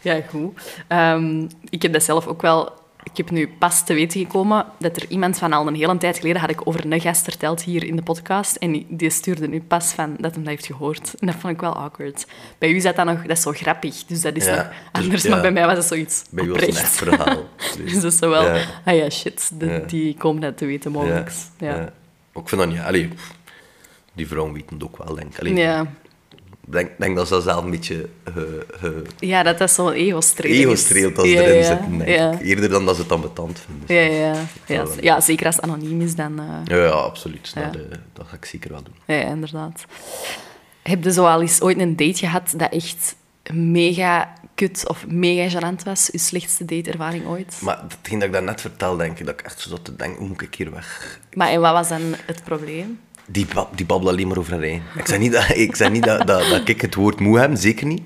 ja, 0.00 0.20
goed. 0.28 0.60
Um, 0.88 1.48
ik 1.68 1.82
heb 1.82 1.92
dat 1.92 2.02
zelf 2.02 2.26
ook 2.26 2.42
wel 2.42 2.72
ik 3.04 3.16
heb 3.16 3.30
nu 3.30 3.48
pas 3.48 3.84
te 3.84 3.94
weten 3.94 4.20
gekomen 4.20 4.66
dat 4.78 4.96
er 4.96 5.08
iemand 5.08 5.38
van 5.38 5.52
al 5.52 5.66
een 5.66 5.74
hele 5.74 5.96
tijd 5.96 6.18
geleden 6.18 6.40
had 6.40 6.50
ik 6.50 6.66
over 6.66 6.92
een 6.92 7.00
gast 7.00 7.24
verteld 7.24 7.62
hier 7.62 7.84
in 7.84 7.96
de 7.96 8.02
podcast. 8.02 8.56
En 8.56 8.84
die 8.88 9.10
stuurde 9.10 9.48
nu 9.48 9.62
pas 9.62 9.92
van 9.92 10.16
dat 10.18 10.34
hem 10.34 10.44
dat 10.44 10.52
heeft 10.52 10.66
gehoord. 10.66 11.14
En 11.18 11.26
dat 11.26 11.36
vond 11.36 11.52
ik 11.52 11.60
wel 11.60 11.76
awkward. 11.76 12.26
Bij 12.58 12.70
u 12.70 12.76
is 12.76 12.82
dat 12.82 12.96
nog, 12.96 13.22
dat 13.22 13.36
is 13.36 13.42
zo 13.42 13.52
grappig. 13.52 14.04
Dus 14.04 14.20
dat 14.20 14.36
is 14.36 14.46
nog 14.46 14.56
dus 14.56 15.02
anders. 15.02 15.28
Maar 15.28 15.40
bij 15.40 15.52
mij 15.52 15.66
was 15.66 15.76
het 15.76 15.86
zoiets 15.86 16.24
Bij 16.30 16.44
u 16.44 16.50
was 16.50 16.60
het 16.60 16.76
echt 16.76 16.96
verhaal. 16.96 17.48
Dus, 17.56 17.76
dus 17.92 17.92
dat 17.92 18.12
is 18.12 18.18
zo 18.18 18.30
wel, 18.30 18.44
ja. 18.44 18.64
ah 18.84 18.96
ja, 18.96 19.10
shit, 19.10 19.50
die 19.86 20.14
komen 20.16 20.40
dat 20.40 20.56
te 20.56 20.66
weten 20.66 20.92
mogelijk. 20.92 21.32
Ja. 21.58 21.92
Ik 22.34 22.48
vind 22.48 22.60
dat 22.60 22.70
niet, 22.70 22.80
allee, 22.80 23.08
die 24.12 24.26
vrouwen 24.26 24.54
weten 24.54 24.74
het 24.74 24.84
ook 24.84 24.96
wel, 25.04 25.14
denk 25.14 25.38
ik. 25.38 25.56
ja 25.56 25.86
denk, 26.66 26.90
denk 26.98 27.16
dat 27.16 27.28
ze 27.28 27.40
zelf 27.40 27.64
een 27.64 27.70
beetje... 27.70 28.08
Uh, 28.36 28.92
ja, 29.18 29.42
dat 29.42 29.60
is 29.60 29.74
zo'n 29.74 29.92
ego-streel 29.92 30.52
Ego-streelt 30.52 31.18
als 31.18 31.28
ze 31.28 31.44
erin 31.44 31.56
ja, 31.56 31.64
zitten, 31.64 31.98
denk 31.98 32.34
ik. 32.34 32.46
Eerder 32.46 32.68
dan 32.68 32.86
dat 32.86 32.96
ze 32.96 33.02
het 33.02 33.12
ambetant 33.12 33.60
vinden. 33.66 33.96
Ja, 33.96 34.26
ja. 34.26 34.34
Ja, 34.66 34.86
ja, 35.00 35.20
zeker 35.20 35.46
als 35.46 35.54
het 35.54 35.64
anoniem 35.64 36.00
is, 36.00 36.14
dan... 36.14 36.40
Uh... 36.40 36.46
Ja, 36.64 36.76
ja, 36.76 36.90
absoluut. 36.90 37.54
Dat, 37.54 37.78
dat, 38.12 38.26
ga 38.26 38.36
ik 38.36 38.44
zeker 38.44 38.70
wel 38.70 38.82
doen. 38.82 38.94
Ja, 39.16 39.22
inderdaad. 39.22 39.84
Heb 40.82 41.04
je 41.04 41.12
zo 41.12 41.24
al 41.24 41.40
eens 41.40 41.60
ooit 41.60 41.78
een 41.78 41.96
date 41.96 42.18
gehad 42.18 42.54
dat 42.56 42.72
echt 42.72 43.16
mega 43.52 44.32
kut 44.54 44.88
of 44.88 45.06
mega 45.06 45.58
gênant 45.58 45.82
was? 45.84 46.08
Je 46.12 46.18
slechtste 46.18 46.64
dateervaring 46.64 47.26
ooit? 47.26 47.58
Maar 47.62 47.82
hetgeen 47.88 48.18
dat 48.18 48.28
ik 48.28 48.34
daarnet 48.34 48.60
vertel, 48.60 48.96
denk 48.96 49.18
ik, 49.18 49.26
dat 49.26 49.40
ik 49.40 49.46
echt 49.46 49.60
zo 49.60 49.68
zat 49.68 49.84
te 49.84 49.96
denken, 49.96 50.18
hoe 50.18 50.28
moet 50.28 50.42
ik 50.42 50.54
hier 50.54 50.70
weg? 50.70 51.20
Maar 51.34 51.48
en 51.48 51.60
wat 51.60 51.72
was 51.72 51.88
dan 51.88 52.14
het 52.26 52.44
probleem? 52.44 53.00
Die, 53.26 53.46
die 53.74 53.86
babbelen 53.86 54.14
alleen 54.14 54.28
maar 54.28 54.38
over 54.38 54.52
een 54.52 54.82
Ik 54.96 55.06
zeg 55.06 55.18
niet, 55.18 55.32
dat, 55.32 55.50
ik, 55.66 55.76
zeg 55.76 55.90
niet 55.90 56.04
dat, 56.04 56.26
dat, 56.26 56.48
dat 56.48 56.68
ik 56.68 56.80
het 56.80 56.94
woord 56.94 57.20
moe 57.20 57.38
heb, 57.38 57.50
zeker 57.54 57.86
niet. 57.86 58.02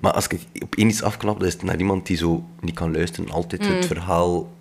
Maar 0.00 0.12
als 0.12 0.26
ik 0.26 0.40
op 0.62 0.74
één 0.74 0.88
iets 0.88 1.02
afknap, 1.02 1.38
dan 1.38 1.46
is 1.46 1.52
het 1.52 1.62
naar 1.62 1.78
iemand 1.78 2.06
die 2.06 2.16
zo 2.16 2.44
niet 2.60 2.74
kan 2.74 2.92
luisteren, 2.92 3.30
altijd 3.30 3.66
het 3.66 3.76
mm. 3.76 3.82
verhaal 3.82 4.52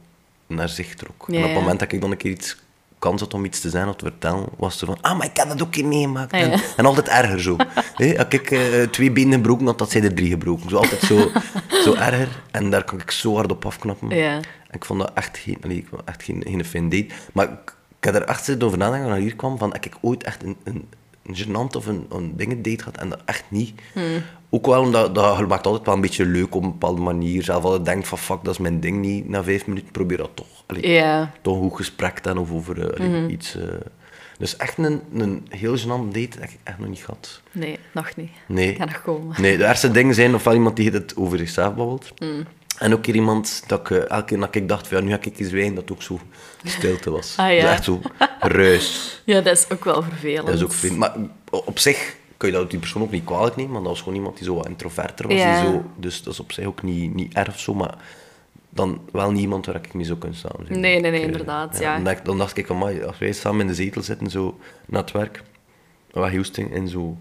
naar 0.48 0.70
zich 0.70 0.96
trok. 0.96 1.28
en 1.28 1.38
op 1.38 1.44
het 1.44 1.54
moment 1.54 1.80
dat 1.80 1.92
ik 1.92 2.02
dan 2.02 2.12
een 2.12 2.18
keer 2.18 2.32
iets 2.32 2.58
kans 3.00 3.22
had 3.22 3.34
om 3.34 3.46
iets 3.46 3.60
te 3.60 3.70
zijn 3.70 3.88
of 3.88 3.96
te 3.96 4.06
vertellen, 4.06 4.46
was 4.58 4.82
er 4.82 4.88
van, 4.88 4.98
ah, 5.02 5.18
maar 5.18 5.28
ik 5.28 5.38
heb 5.38 5.48
dat 5.48 5.62
ook 5.62 5.72
keer 5.72 5.86
meegemaakt. 5.86 6.34
Ah, 6.34 6.40
en, 6.40 6.62
en, 6.78 6.86
altijd 6.86 7.08
erger 7.08 7.42
zo. 7.42 7.56
Als 8.18 8.26
ik 8.30 8.52
uh, 8.52 8.84
twee 8.84 9.12
benen 9.12 9.34
gebroken 9.34 9.66
had, 9.66 9.78
dat 9.78 9.92
zij 9.92 10.04
er 10.04 10.14
drie 10.14 10.30
gebroken. 10.30 10.70
Zo 10.70 10.78
altijd 10.78 11.02
zo, 11.02 11.32
zo 11.84 11.94
erger. 11.94 12.42
En 12.52 12.70
daar 12.70 12.84
kan 12.84 13.00
ik 13.00 13.12
zo 13.12 13.36
hard 13.36 13.52
op 13.52 13.66
afknappen. 13.66 14.12
En 14.12 14.44
ik 14.72 14.86
vond 14.86 15.00
dat 15.00 15.12
echt 15.14 15.38
geen, 15.38 15.58
allee, 15.62 15.86
echt 16.06 16.24
geen, 16.24 16.44
geen 16.48 16.66
fijn 16.66 16.90
date. 16.90 17.08
Maar 17.34 17.46
ik 17.46 17.75
heb 18.06 18.16
er 18.16 18.24
echt 18.24 18.64
over 18.64 18.78
nadenken 18.78 19.10
naar 19.10 19.18
hier 19.18 19.36
kwam, 19.36 19.58
van 19.58 19.72
heb 19.74 19.86
ik 19.86 19.98
ooit 20.02 20.24
echt 20.24 20.44
een, 20.44 20.56
een, 20.64 20.86
een 21.24 21.36
gênant 21.36 21.76
of 21.76 21.86
een, 21.86 22.06
een 22.10 22.38
dingen 22.38 22.62
date 22.62 22.84
gehad 22.84 22.98
en 22.98 23.10
dat 23.10 23.22
echt 23.26 23.44
niet. 23.48 23.82
Hmm. 23.94 24.22
Ook 24.50 24.66
wel 24.66 24.82
omdat 24.82 25.16
dat, 25.16 25.38
je 25.38 25.46
maakt 25.46 25.66
altijd 25.66 25.86
wel 25.86 25.96
een 25.96 26.02
beetje 26.02 26.26
leuk 26.26 26.56
op 26.56 26.64
een 26.64 26.72
bepaalde 26.72 27.02
manier. 27.02 27.44
Zelf 27.44 27.74
je 27.74 27.82
denkt 27.82 28.08
van 28.08 28.18
fuck, 28.18 28.44
dat 28.44 28.54
is 28.54 28.60
mijn 28.60 28.80
ding 28.80 29.02
niet. 29.02 29.30
Na 29.30 29.44
vijf 29.44 29.68
minuten 29.68 29.92
probeer 29.92 30.18
dat 30.18 30.32
toch. 30.34 30.64
Allee, 30.66 31.28
Toch 31.42 31.56
een 31.56 31.70
goed 31.70 31.78
gesprek 31.78 32.24
dan 32.24 32.38
of 32.38 32.52
over 32.52 33.00
uh, 33.02 33.08
mm. 33.08 33.30
iets. 33.30 33.56
Uh. 33.56 33.64
Dus 34.38 34.58
echt 34.58 34.78
een, 34.78 35.02
een 35.14 35.48
heel 35.50 35.78
gênant 35.78 36.12
date 36.12 36.40
heb 36.40 36.50
ik 36.50 36.60
echt 36.64 36.80
nog 36.80 36.88
niet 36.88 37.04
gehad. 37.04 37.42
Nee, 37.52 37.80
nog 37.92 38.16
niet. 38.16 38.32
Nee. 38.46 38.76
Ga 38.76 38.86
nog 38.86 39.02
komen. 39.02 39.42
Nee, 39.42 39.58
de 39.58 39.68
eerste 39.68 39.92
dingen 39.92 40.16
zijn 40.16 40.36
ofwel 40.36 40.54
iemand 40.54 40.76
die 40.76 40.92
het 40.92 41.16
over 41.16 41.38
zichzelf 41.38 41.76
babbelt. 41.76 42.14
Mm. 42.20 42.46
En 42.80 42.94
ook 42.94 43.02
keer 43.02 43.16
iemand 43.16 43.64
dat 43.68 43.80
ik, 43.80 43.90
eh, 43.92 44.10
elke 44.10 44.26
keer 44.26 44.40
dat 44.40 44.56
ik 44.56 44.68
dacht 44.68 44.88
van 44.88 44.98
ja, 44.98 45.04
nu 45.04 45.12
heb 45.12 45.26
ik 45.26 45.40
eens 45.40 45.52
wijn, 45.52 45.76
dat 45.76 45.92
ook 45.92 46.02
zo 46.02 46.20
stilte 46.64 47.10
was. 47.10 47.34
Ah, 47.38 47.54
ja. 47.54 47.62
Dus 47.62 47.70
echt 47.70 47.84
zo 47.84 48.02
ruis. 48.40 49.14
Ja, 49.26 49.42
dat 49.42 49.58
is 49.58 49.70
ook 49.70 49.84
wel 49.84 50.04
vervelend. 50.04 50.46
Dat 50.46 50.56
is 50.56 50.64
ook 50.64 50.72
vervelend. 50.72 51.00
Maar 51.00 51.16
op 51.50 51.80
zich 51.80 52.16
kun 52.38 52.50
je 52.50 52.56
dat 52.56 52.70
die 52.70 52.80
persoon 52.80 53.02
ook 53.02 53.12
niet 53.12 53.24
kwalijk 53.24 53.56
nemen, 53.56 53.72
want 53.72 53.84
dat 53.84 53.94
was 53.94 54.02
gewoon 54.02 54.18
iemand 54.18 54.38
die 54.38 54.46
zo 54.46 54.56
wat 54.56 54.68
introverter 54.68 55.28
was. 55.28 55.38
Ja. 55.38 55.64
zo, 55.64 55.84
dus 55.98 56.24
dat 56.24 56.34
is 56.34 56.40
op 56.40 56.52
zich 56.52 56.66
ook 56.66 56.84
niet, 56.84 57.14
niet 57.14 57.34
erg 57.34 57.60
zo, 57.60 57.74
maar 57.74 57.96
dan 58.70 59.02
wel 59.12 59.32
niemand 59.32 59.66
waar 59.66 59.76
ik 59.76 59.94
mee 59.94 60.06
zou 60.06 60.18
kunnen 60.18 60.38
staan. 60.38 60.52
Nee, 60.68 61.00
nee, 61.00 61.12
nee, 61.12 61.20
eh, 61.20 61.26
inderdaad. 61.26 61.80
Ja, 61.80 61.96
Dan, 61.96 62.04
dacht, 62.04 62.26
dan 62.26 62.38
dacht 62.38 62.58
ik 62.58 62.66
van, 62.66 63.06
als 63.06 63.18
wij 63.18 63.32
samen 63.32 63.62
in 63.62 63.68
de 63.68 63.74
zetel 63.74 64.02
zitten, 64.02 64.30
zo, 64.30 64.60
na 64.86 65.00
het 65.00 65.12
werk, 65.12 65.44
wat 66.12 66.30
Houston, 66.30 66.72
en 66.72 66.88
zo 66.88 67.18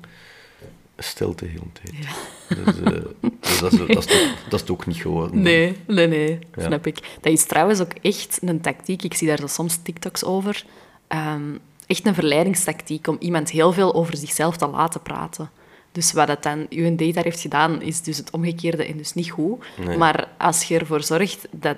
stilte 0.98 1.44
heel 1.44 1.66
de 1.72 1.80
tijd. 1.80 2.06
Dus, 2.48 2.76
uh, 2.76 3.04
dus 3.40 3.58
dat, 3.60 3.72
is, 3.72 3.78
dat, 3.78 4.10
is 4.10 4.34
dat 4.48 4.62
is 4.62 4.68
ook 4.68 4.86
niet 4.86 4.96
geworden. 4.96 5.42
Nee, 5.42 5.76
nee, 5.86 6.06
nee, 6.06 6.38
snap 6.56 6.86
ik. 6.86 7.18
Dat 7.20 7.32
is 7.32 7.44
trouwens 7.44 7.80
ook 7.80 7.92
echt 8.02 8.38
een 8.42 8.60
tactiek. 8.60 9.02
Ik 9.02 9.14
zie 9.14 9.28
daar 9.28 9.38
zo 9.38 9.46
soms 9.46 9.78
TikToks 9.82 10.24
over. 10.24 10.64
Um, 11.08 11.58
echt 11.86 12.06
een 12.06 12.14
verleidingstactiek 12.14 13.06
om 13.06 13.16
iemand 13.18 13.50
heel 13.50 13.72
veel 13.72 13.94
over 13.94 14.16
zichzelf 14.16 14.56
te 14.56 14.66
laten 14.66 15.02
praten. 15.02 15.50
Dus 15.92 16.12
wat 16.12 16.26
dat 16.26 16.42
dan 16.42 16.66
uw 16.70 16.96
date 16.96 17.12
daar 17.12 17.24
heeft 17.24 17.40
gedaan, 17.40 17.82
is 17.82 18.02
dus 18.02 18.16
het 18.16 18.30
omgekeerde 18.30 18.84
en 18.84 18.96
dus 18.96 19.14
niet 19.14 19.30
goed. 19.30 19.64
Maar 19.98 20.28
als 20.38 20.62
je 20.62 20.78
ervoor 20.78 21.02
zorgt 21.02 21.48
dat, 21.50 21.76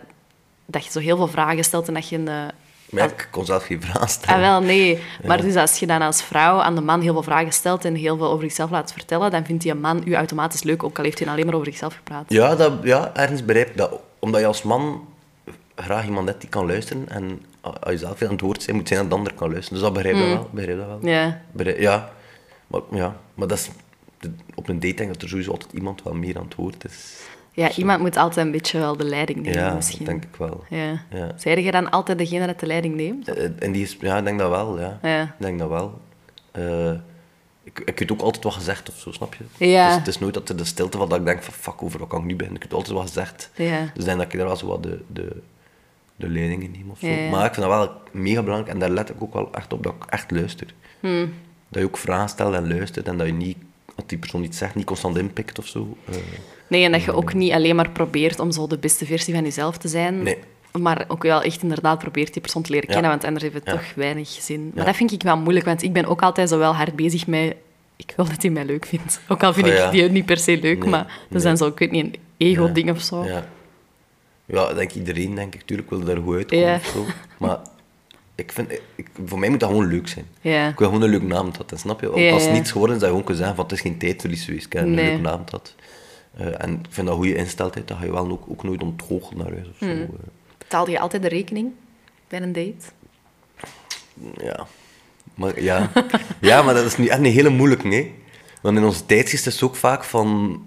dat 0.67 0.85
je 0.85 0.91
zo 0.91 0.99
heel 0.99 1.17
veel 1.17 1.29
vragen 1.29 1.65
stelt 1.65 1.89
en 1.89 1.95
dat 1.95 2.09
je 2.09 2.17
een 2.19 2.51
maar 2.91 3.05
ik 3.05 3.29
kon 3.31 3.45
zelf 3.45 3.65
geen 3.65 3.83
vragen 3.83 4.09
stellen. 4.09 4.45
Ah, 4.45 4.51
wel, 4.51 4.61
nee. 4.61 5.03
Maar 5.27 5.41
dus 5.41 5.57
als 5.57 5.79
je 5.79 5.87
dan 5.87 6.03
als 6.03 6.23
vrouw 6.23 6.61
aan 6.61 6.75
de 6.75 6.81
man 6.81 7.01
heel 7.01 7.13
veel 7.13 7.23
vragen 7.23 7.53
stelt 7.53 7.85
en 7.85 7.95
heel 7.95 8.17
veel 8.17 8.31
over 8.31 8.45
zichzelf 8.45 8.71
laat 8.71 8.93
vertellen, 8.93 9.31
dan 9.31 9.45
vindt 9.45 9.63
die 9.63 9.75
man 9.75 10.03
u 10.05 10.15
automatisch 10.15 10.63
leuk, 10.63 10.83
ook 10.83 10.99
al 10.99 11.05
heeft 11.05 11.19
hij 11.19 11.29
alleen 11.29 11.47
maar 11.47 11.55
over 11.55 11.67
zichzelf 11.67 11.95
gepraat. 11.95 12.25
Ja, 12.29 12.55
dat, 12.55 12.73
ja 12.83 13.15
ergens 13.15 13.45
begrijp 13.45 13.69
ik 13.69 13.77
dat. 13.77 14.01
Omdat 14.19 14.41
je 14.41 14.47
als 14.47 14.63
man 14.63 15.09
graag 15.75 16.05
iemand 16.05 16.29
hebt 16.29 16.41
die 16.41 16.51
kan 16.51 16.67
luisteren 16.67 17.09
en 17.09 17.43
als 17.61 17.93
je 17.93 17.99
zelf 17.99 18.23
aan 18.23 18.31
het 18.31 18.41
woord 18.41 18.63
zijn, 18.63 18.77
moet 18.77 18.89
zijn 18.89 19.01
dat 19.01 19.11
de 19.11 19.17
ander 19.17 19.35
kan 19.35 19.51
luisteren. 19.51 19.79
Dus 19.79 19.89
dat 19.89 19.97
begrijp 19.97 20.17
ik 20.17 20.23
mm. 20.23 20.33
wel. 20.33 20.49
Begrijp 20.53 20.79
dat 20.79 20.87
wel. 20.87 20.99
Ja. 21.03 21.41
ja. 21.79 22.13
Maar, 22.67 22.81
ja. 22.91 23.17
Maar 23.35 23.49
dat 23.49 23.59
is, 23.59 23.71
op 24.55 24.69
een 24.69 24.81
date 24.81 24.95
denk 24.95 25.09
ik 25.09 25.13
dat 25.13 25.23
er 25.23 25.29
sowieso 25.29 25.51
altijd 25.51 25.73
iemand 25.73 26.03
wel 26.03 26.15
meer 26.15 26.37
aan 26.37 26.45
het 26.45 26.55
woord 26.55 26.85
is. 26.85 27.17
Ja, 27.57 27.73
iemand 27.73 28.01
moet 28.01 28.17
altijd 28.17 28.47
een 28.47 28.53
beetje 28.53 28.79
wel 28.79 28.97
de 28.97 29.05
leiding 29.05 29.43
nemen, 29.43 29.61
ja, 29.61 29.75
misschien. 29.75 30.05
denk 30.05 30.25
ik 30.25 30.37
wel. 30.37 30.65
Ja. 30.69 31.03
ja. 31.11 31.57
Je 31.57 31.71
dan 31.71 31.91
altijd 31.91 32.19
degene 32.19 32.47
dat 32.47 32.61
de 32.61 32.67
leiding 32.67 32.95
neemt? 32.95 33.29
En 33.59 33.73
die 33.73 33.83
is, 33.83 33.97
ja, 34.01 34.19
ik 34.19 34.25
denk 34.25 34.39
dat 34.39 34.51
wel, 34.51 34.81
ja. 34.81 34.99
ja. 35.03 35.23
Ik 35.23 35.31
denk 35.39 35.59
dat 35.59 35.69
wel. 35.69 36.01
Uh, 36.59 36.91
ik, 37.63 37.81
ik 37.85 37.99
heb 37.99 38.13
ook 38.13 38.21
altijd 38.21 38.45
wat 38.45 38.53
gezegd 38.53 38.89
of 38.89 38.99
zo, 38.99 39.13
snap 39.13 39.35
je? 39.35 39.67
Ja. 39.67 39.87
Dus 39.87 39.97
het 39.97 40.07
is 40.07 40.19
nooit 40.19 40.35
dat 40.35 40.49
er 40.49 40.57
de 40.57 40.65
stilte 40.65 40.99
van 40.99 41.09
dat 41.09 41.19
ik 41.19 41.25
denk 41.25 41.43
van 41.43 41.55
fuck, 41.55 41.83
over 41.83 41.99
wat 41.99 42.09
kan 42.09 42.21
ik 42.21 42.27
nu 42.27 42.37
beginnen? 42.37 42.63
Ik 42.63 42.69
heb 42.69 42.79
altijd 42.79 42.97
wat 42.97 43.07
gezegd. 43.07 43.51
Ja. 43.55 43.91
Dus 43.95 44.05
denk 44.05 44.19
dat 44.19 44.33
ik 44.33 44.39
daar 44.39 44.47
wel 44.47 44.57
zo 44.57 44.67
wat 44.67 44.83
de, 44.83 45.01
de, 45.07 45.43
de 46.17 46.29
leiding 46.29 46.77
neem 46.77 46.91
of 46.91 46.99
zo. 46.99 47.07
Ja, 47.07 47.31
maar 47.31 47.47
ik 47.47 47.55
vind 47.55 47.67
dat 47.67 47.77
wel 47.77 47.93
mega 48.11 48.43
belangrijk 48.43 48.73
en 48.73 48.79
daar 48.79 48.91
let 48.91 49.09
ik 49.09 49.23
ook 49.23 49.33
wel 49.33 49.53
echt 49.53 49.73
op 49.73 49.83
dat 49.83 49.95
ik 49.95 50.05
echt 50.05 50.31
luister. 50.31 50.75
Hmm. 51.01 51.33
Dat 51.69 51.83
je 51.83 51.89
ook 51.89 51.97
vragen 51.97 52.29
stelt 52.29 52.55
en 52.55 52.69
luistert 52.69 53.09
en 53.09 53.17
dat 53.17 53.27
je 53.27 53.33
niet, 53.33 53.57
als 53.95 54.07
die 54.07 54.19
persoon 54.19 54.43
iets 54.43 54.59
zegt, 54.59 54.75
niet 54.75 54.87
constant 54.87 55.17
inpikt 55.17 55.59
of 55.59 55.67
zo. 55.67 55.97
Uh, 56.09 56.17
Nee, 56.69 56.85
en 56.85 56.93
dat 56.93 57.03
je 57.03 57.13
ook 57.13 57.35
niet 57.35 57.53
alleen 57.53 57.77
maar 57.77 57.91
probeert 57.91 58.41
om 58.41 58.53
zo 58.53 58.67
de 58.67 58.79
beste 58.79 59.07
versie 59.07 59.35
van 59.35 59.43
jezelf 59.43 59.79
te 59.79 59.89
zijn. 59.89 60.23
Nee. 60.23 60.39
Maar 60.73 61.05
ook 61.09 61.23
wel 61.23 61.43
echt 61.43 61.63
inderdaad 61.63 61.99
probeert 61.99 62.33
die 62.33 62.43
persoon 62.43 62.63
te 62.63 62.71
leren 62.71 62.89
kennen, 62.89 63.11
want 63.11 63.25
anders 63.25 63.45
heeft 63.45 63.55
het 63.55 63.65
toch 63.65 63.95
weinig 63.95 64.29
zin. 64.29 64.73
Maar 64.75 64.85
dat 64.85 64.97
vind 64.97 65.13
ik 65.13 65.23
wel 65.23 65.37
moeilijk, 65.37 65.67
want 65.67 65.83
ik 65.83 65.93
ben 65.93 66.07
ook 66.07 66.23
altijd 66.23 66.49
zo 66.49 66.59
wel 66.59 66.75
hard 66.75 66.97
bezig 66.97 67.27
met... 67.27 67.55
Ik 67.97 68.13
wil 68.17 68.25
dat 68.25 68.43
hij 68.43 68.51
mij 68.51 68.65
leuk 68.65 68.87
vindt. 68.87 69.21
Ook 69.29 69.43
al 69.43 69.53
vind 69.53 69.67
oh, 69.67 69.75
ik 69.75 69.91
die 69.91 70.09
niet 70.09 70.27
per 70.27 70.39
se 70.39 70.59
leuk, 70.61 70.85
maar 70.85 71.21
dat 71.29 71.43
zijn 71.43 71.57
zo, 71.57 71.67
ik 71.67 71.79
weet 71.79 71.91
niet, 71.91 72.05
een 72.05 72.17
ego-ding 72.37 72.91
of 72.91 73.01
zo. 73.01 73.25
Ja. 73.25 73.47
ja, 74.45 74.75
denk 74.75 74.93
iedereen, 74.93 75.35
denk 75.35 75.55
ik. 75.55 75.63
Tuurlijk 75.63 75.91
wil 75.91 76.05
daar 76.05 76.17
goed 76.17 76.35
uitkomen 76.35 76.75
of 76.75 76.87
zo. 76.87 77.05
Maar 77.39 77.59
ik 78.35 78.53
vind, 78.53 78.73
ik, 78.95 79.09
voor 79.27 79.39
mij 79.39 79.49
moet 79.49 79.61
dat 79.61 79.69
gewoon 79.69 79.87
leuk 79.87 80.09
zijn. 80.09 80.27
Ik 80.41 80.79
wil 80.79 80.89
gewoon 80.89 81.03
een 81.03 81.11
leuk 81.11 81.23
naam 81.23 81.51
dat, 81.67 81.79
snap 81.79 82.01
je? 82.01 82.33
Als 82.33 82.49
niets 82.49 82.71
geworden 82.71 82.97
is, 82.97 83.03
dat 83.03 83.11
je 83.11 83.17
gewoon 83.17 83.25
kunnen 83.25 83.37
zeggen 83.37 83.57
van 83.57 83.65
het 83.65 83.75
is 83.75 83.81
geen 83.81 83.99
tijdverlies 83.99 84.45
geweest, 84.45 84.67
ik 84.67 84.73
heb 84.73 84.83
een 84.83 84.95
leuk 84.95 85.21
naam 85.21 85.43
dat. 85.51 85.75
Uh, 86.41 86.47
en 86.63 86.73
ik 86.73 86.87
vind 86.89 87.07
dat 87.07 87.17
goede 87.17 87.35
ingesteldheid, 87.35 87.89
dat 87.89 87.97
ga 87.97 88.05
je 88.05 88.13
wel 88.13 88.31
ook, 88.31 88.45
ook 88.49 88.63
nooit 88.63 88.83
ontgoochelen 88.83 89.45
naar 89.45 89.53
huis 89.53 89.69
of 89.69 89.77
zo. 89.79 89.87
Mm. 89.87 90.09
Betaalde 90.59 90.91
je 90.91 90.99
altijd 90.99 91.23
de 91.23 91.29
rekening 91.29 91.73
bij 92.29 92.43
een 92.43 92.53
date? 92.53 92.85
Ja. 94.37 94.67
Maar, 95.35 95.63
ja. 95.63 95.91
ja, 96.41 96.63
maar 96.63 96.75
dat 96.75 96.85
is 96.85 96.97
nu 96.97 97.07
echt 97.07 97.19
een 97.19 97.25
hele 97.25 97.49
moeilijke, 97.49 97.89
hè. 97.89 98.11
Want 98.63 98.77
in 98.77 98.85
onze 98.85 99.07
tijdsgeest 99.07 99.47
is 99.47 99.55
het 99.55 99.63
ook 99.63 99.77
vaak 99.77 100.05
van... 100.05 100.61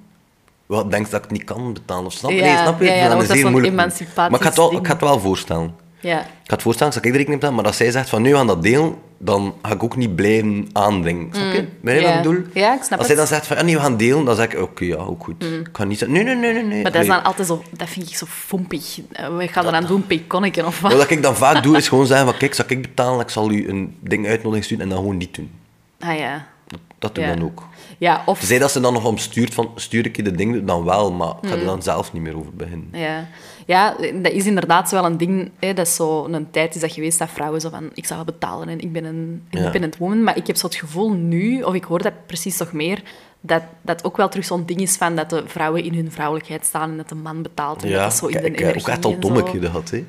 Wat 0.66 0.92
denk 0.92 1.06
je 1.06 1.12
dat 1.12 1.24
ik 1.24 1.32
niet 1.32 1.44
kan 1.44 1.74
betalen? 1.74 2.06
Of 2.06 2.14
snap, 2.14 2.32
ja, 2.32 2.42
nee, 2.42 2.58
snap 2.58 2.80
je? 2.80 2.86
Ja, 2.86 2.94
ja, 2.94 3.10
dat 3.10 3.22
is 3.22 3.28
zeer 3.30 3.50
moeilijk. 3.50 3.74
Maar 3.76 3.88
ik 3.88 4.08
ga, 4.14 4.30
het 4.30 4.56
wel, 4.56 4.72
ik 4.78 4.86
ga 4.86 4.92
het 4.92 5.02
wel 5.02 5.20
voorstellen. 5.20 5.76
Ja. 6.00 6.20
Ik 6.20 6.26
ga 6.26 6.54
het 6.54 6.62
voorstellen, 6.62 6.94
dat 6.94 7.06
ik 7.06 7.12
de 7.12 7.18
rekening 7.18 7.42
betaal, 7.42 7.56
maar 7.56 7.66
dat 7.66 7.76
zij 7.76 7.92
zegt 7.92 8.10
van 8.10 8.22
nu 8.22 8.36
aan 8.36 8.48
dat 8.48 8.62
deel, 8.62 9.02
dan 9.22 9.54
ga 9.62 9.74
ik 9.74 9.84
ook 9.84 9.96
niet 9.96 10.16
blijven 10.16 10.68
aandringen. 10.74 11.28
Snap 11.32 11.54
je? 11.54 11.68
Ben 11.82 11.96
je 11.96 12.02
ja. 12.02 12.08
wat 12.08 12.16
ik 12.16 12.24
bedoel? 12.24 12.44
Ja, 12.54 12.76
ik 12.76 12.84
snap 12.84 13.00
Als 13.00 13.08
hij 13.08 13.16
dan 13.18 13.28
zegt 13.28 13.48
van, 13.48 13.58
ah, 13.58 13.64
nee, 13.64 13.76
we 13.76 13.82
gaan 13.82 13.98
delen, 13.98 14.26
dan 14.26 14.36
zeg 14.36 14.46
ik, 14.54 14.60
oké, 14.62 14.86
ja, 14.86 14.96
ook 14.96 15.24
goed. 15.24 15.44
Ik 15.44 15.70
ga 15.72 15.84
niet 15.84 15.98
zeggen, 15.98 16.18
nee, 16.18 16.24
nee, 16.24 16.36
nee, 16.36 16.54
nee, 16.54 16.64
nee. 16.64 16.82
Maar 16.84 16.92
dat 16.92 17.02
is 17.02 17.08
dan 17.08 17.24
altijd 17.24 17.48
zo... 17.48 17.64
Dat 17.72 17.90
vind 17.90 18.10
ik 18.10 18.16
zo 18.16 18.26
fompig. 18.30 19.00
We 19.38 19.48
gaan 19.48 19.66
er 19.66 19.74
aan 19.74 19.86
doen, 19.86 20.08
pekonneken 20.08 20.66
of 20.66 20.80
wat. 20.80 20.94
Wat 20.94 21.10
ik 21.10 21.24
dan 21.24 21.36
vaak 21.36 21.64
doe, 21.64 21.78
is 21.78 21.88
gewoon 21.88 22.06
zeggen 22.08 22.28
van, 22.28 22.38
kijk, 22.38 22.54
zal 22.54 22.66
ik 22.68 22.82
betalen, 22.82 23.20
ik 23.20 23.30
zal 23.30 23.52
u 23.52 23.70
een 23.70 23.96
ding 24.00 24.28
uitnodiging 24.28 24.66
sturen 24.66 24.84
en 24.84 24.90
dan 24.90 24.98
gewoon 25.00 25.18
niet 25.18 25.36
doen. 25.36 25.52
Ah 26.00 26.18
ja. 26.18 26.48
Dat, 26.68 26.80
dat 27.00 27.16
doe 27.16 27.24
ik 27.24 27.30
Ja. 27.30 27.36
dan 27.36 27.46
ook. 27.46 27.64
Ja, 27.98 28.24
of... 28.26 28.40
Zij 28.44 28.60
dat 28.60 28.72
ze 28.72 28.80
dan 28.80 28.94
nog 28.94 29.06
om 29.06 29.18
stuurt 29.18 29.54
van, 29.54 29.72
stuur 29.76 30.06
ik 30.06 30.16
je 30.16 30.24
de 30.24 30.32
ding, 30.32 30.66
dan 30.66 30.84
wel, 30.84 31.12
maar 31.12 31.34
ik 31.42 31.50
ga 31.50 31.56
Mm. 31.56 31.60
er 31.60 31.66
dan 31.66 31.82
zelf 31.84 32.14
niet 32.14 32.22
meer 32.22 32.38
over 32.38 32.54
beginnen. 32.54 32.88
Ja. 32.92 33.28
Ja, 33.76 33.96
dat 34.22 34.32
is 34.32 34.46
inderdaad 34.46 34.92
wel 34.92 35.06
een 35.06 35.18
ding. 35.18 35.52
Hè, 35.60 35.74
dat 35.74 35.88
is 35.88 35.96
zo 35.96 36.26
een 36.26 36.52
tijd 36.52 36.76
is 36.76 36.82
dat 36.82 36.92
geweest 36.92 37.20
dat 37.20 37.30
vrouwen 37.30 37.62
zo 37.62 37.70
van... 37.70 37.90
Ik 37.94 38.06
zal 38.06 38.16
wel 38.16 38.26
betalen 38.26 38.70
en 38.70 38.80
ik 38.80 38.92
ben 38.92 39.04
een 39.06 39.44
independent 39.50 39.98
woman. 39.98 40.24
Maar 40.24 40.38
ik 40.38 40.48
heb 40.48 40.56
zo 40.56 40.66
het 40.66 40.76
gevoel 40.76 41.12
nu, 41.14 41.62
of 41.62 41.74
ik 41.74 41.84
hoor 41.84 42.02
dat 42.02 42.14
precies 42.26 42.58
toch 42.58 42.72
meer... 42.72 43.02
Dat 43.42 43.62
dat 43.82 44.04
ook 44.04 44.18
wel 44.18 44.30
terug 44.30 44.46
zo'n 44.46 44.66
ding 44.66 44.82
is 44.82 44.96
van 44.96 45.16
dat 45.16 45.30
de 45.30 45.44
vrouwen 45.46 45.84
in 45.84 45.94
hun 45.94 46.12
vrouwelijkheid 46.12 46.66
staan 46.66 46.90
en 46.92 46.98
dat 46.98 47.10
de 47.10 47.16
man 47.16 47.42
betaalt. 47.42 47.84
En 47.84 47.90
dat 47.90 48.00
Ja, 48.00 48.06
is 48.08 48.18
zo 48.18 48.26
in 48.26 48.32
de 48.32 48.38
ik 48.38 48.44
heb 48.46 48.54
ook 48.54 48.60
energie 48.60 48.92
echt 48.92 49.06
al 49.06 49.18
zo. 49.22 49.44
keer 49.44 49.62
gehad, 49.62 49.90
hè. 49.90 50.04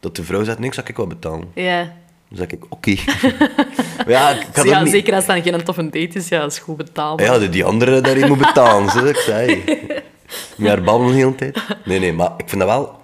Dat 0.00 0.16
de 0.16 0.22
vrouw 0.24 0.44
zegt, 0.44 0.58
niks, 0.58 0.74
zal 0.74 0.84
ik 0.86 0.96
wel 0.96 1.06
betalen. 1.06 1.48
Ja. 1.54 1.82
Dan 2.28 2.38
zeg 2.38 2.46
ik, 2.46 2.64
oké. 2.68 2.90
Ja, 4.06 4.30
ik 4.30 4.64
ja, 4.64 4.82
niet... 4.82 4.92
zeker 4.92 5.14
als 5.14 5.26
het 5.26 5.34
dan 5.44 5.52
geen 5.52 5.64
toffe 5.64 5.82
date 5.84 6.08
is, 6.18 6.28
ja, 6.28 6.40
dat 6.40 6.52
is 6.52 6.58
goed 6.58 6.76
betaalbaar. 6.76 7.26
Ja, 7.26 7.38
die- 7.38 7.48
die 7.48 7.64
andere 7.64 8.00
daarin 8.00 8.28
moet 8.28 8.38
betalen, 8.38 8.90
ze. 8.90 9.08
Ik 9.08 9.16
Moet 10.56 10.68
haar 10.68 10.82
babbelen 10.82 11.12
de 11.14 11.18
hele 11.18 11.34
tijd. 11.34 11.58
Nee, 11.84 11.98
nee, 11.98 12.12
maar 12.12 12.30
ik 12.36 12.48
vind 12.48 12.60
dat 12.60 12.70
wel... 12.70 13.00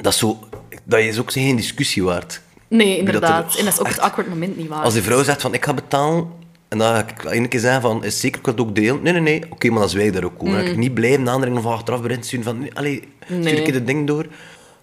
Dat 0.00 0.12
is 0.12 0.18
zo... 0.18 0.38
Dat 0.84 1.00
is 1.00 1.18
ook 1.18 1.32
geen 1.32 1.56
discussie 1.56 2.02
waard. 2.04 2.40
Nee, 2.68 2.86
dat 2.88 2.92
er- 2.94 2.98
inderdaad. 3.14 3.56
En 3.56 3.64
dat 3.64 3.72
is 3.72 3.80
ook 3.80 3.86
echt- 3.86 3.94
het 3.96 4.04
awkward 4.04 4.28
moment 4.28 4.56
niet 4.56 4.68
waar. 4.68 4.82
Als 4.82 4.94
die 4.94 5.02
vrouw 5.02 5.22
zegt 5.22 5.40
van, 5.40 5.54
ik 5.54 5.64
ga 5.64 5.74
betalen... 5.74 6.26
En 6.68 6.78
dan 6.78 6.94
ga 6.94 7.06
ik 7.08 7.24
één 7.24 7.48
keer 7.48 7.60
zeggen 7.60 7.80
van, 7.80 8.04
is 8.04 8.20
zeker, 8.20 8.40
ik 8.40 8.46
het 8.46 8.60
ook 8.60 8.74
delen. 8.74 9.02
Nee, 9.02 9.12
nee, 9.12 9.22
nee. 9.22 9.42
Oké, 9.50 9.68
maar 9.70 9.78
dan 9.80 9.88
zwijg 9.88 10.06
ik 10.06 10.12
daar 10.12 10.24
ook 10.24 10.42
over. 10.42 10.54
Dan 10.54 10.64
ga 10.64 10.70
ik 10.70 10.76
niet 10.76 10.94
blijven 10.94 11.28
aandringen 11.28 11.58
of 11.58 11.66
achteraf 11.66 12.00
te 12.00 12.16
sturen 12.20 12.44
van... 12.44 12.58
nee, 12.58 12.74
Allee, 12.74 13.02
stuur 13.24 13.36
Mm. 13.36 13.42
Nee. 13.42 13.54
ik 13.60 13.66
je 13.66 13.72
het 13.72 13.86
ding 13.86 14.06
door. 14.06 14.26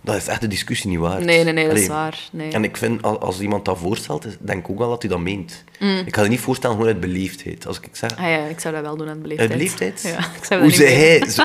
Dat 0.03 0.15
is 0.15 0.27
echt 0.27 0.41
de 0.41 0.47
discussie 0.47 0.89
niet 0.89 0.99
waard. 0.99 1.25
Nee, 1.25 1.43
nee, 1.43 1.53
nee, 1.53 1.67
dat 1.67 1.77
is 1.77 1.87
waar. 1.87 2.19
Nee. 2.31 2.51
En 2.51 2.63
ik 2.63 2.77
vind, 2.77 3.01
al- 3.01 3.19
als 3.19 3.39
iemand 3.39 3.65
dat 3.65 3.77
voorstelt, 3.77 4.27
denk 4.39 4.59
ik 4.59 4.69
ook 4.69 4.77
wel 4.77 4.89
dat 4.89 5.01
hij 5.01 5.11
dat 5.11 5.19
meent. 5.19 5.63
Mm. 5.79 6.03
Ik 6.05 6.15
ga 6.15 6.21
het 6.21 6.29
niet 6.29 6.39
voorstellen 6.39 6.75
gewoon 6.75 6.91
uit 6.91 7.01
beleefdheid. 7.01 7.67
Als 7.67 7.79
ik 7.79 7.89
zeg, 7.91 8.17
Ah 8.17 8.23
ja, 8.29 8.45
ik 8.45 8.59
zou 8.59 8.73
dat 8.73 8.83
wel 8.83 8.97
doen 8.97 9.09
aan 9.09 9.21
beleefdheid. 9.21 9.49
uit 9.51 9.59
beleefdheid? 9.59 10.01
Ja, 10.17 10.17
ik 10.37 10.43
zou 10.43 10.61
dat 10.61 10.69
Hoe 10.69 10.71
zei 10.71 10.93
hij... 10.93 11.29
Zo, 11.29 11.43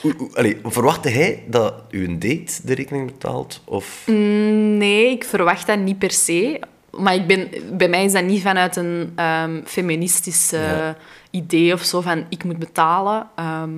hoe- 0.00 0.14
hoe- 0.18 0.30
allee, 0.36 0.56
verwachtte 0.64 1.08
hij 1.08 1.44
dat 1.46 1.74
u 1.90 2.04
een 2.04 2.18
date 2.18 2.52
de 2.64 2.74
rekening 2.74 3.06
betaalt? 3.06 3.60
Of... 3.64 4.02
Mm. 4.06 4.76
Nee, 4.76 5.10
ik 5.10 5.24
verwacht 5.24 5.66
dat 5.66 5.78
niet 5.78 5.98
per 5.98 6.10
se. 6.10 6.60
Maar 6.90 7.14
ik 7.14 7.26
ben, 7.26 7.48
bij 7.72 7.88
mij 7.88 8.04
is 8.04 8.12
dat 8.12 8.24
niet 8.24 8.42
vanuit 8.42 8.76
een 8.76 9.12
ehm 9.16 9.60
feministisch 9.64 10.50
Ja. 10.50 10.96
idee 11.30 11.72
of 11.72 11.82
zo 11.82 12.00
van 12.00 12.24
ik 12.28 12.44
moet 12.44 12.58
betalen. 12.58 13.26
Ehm, 13.36 13.70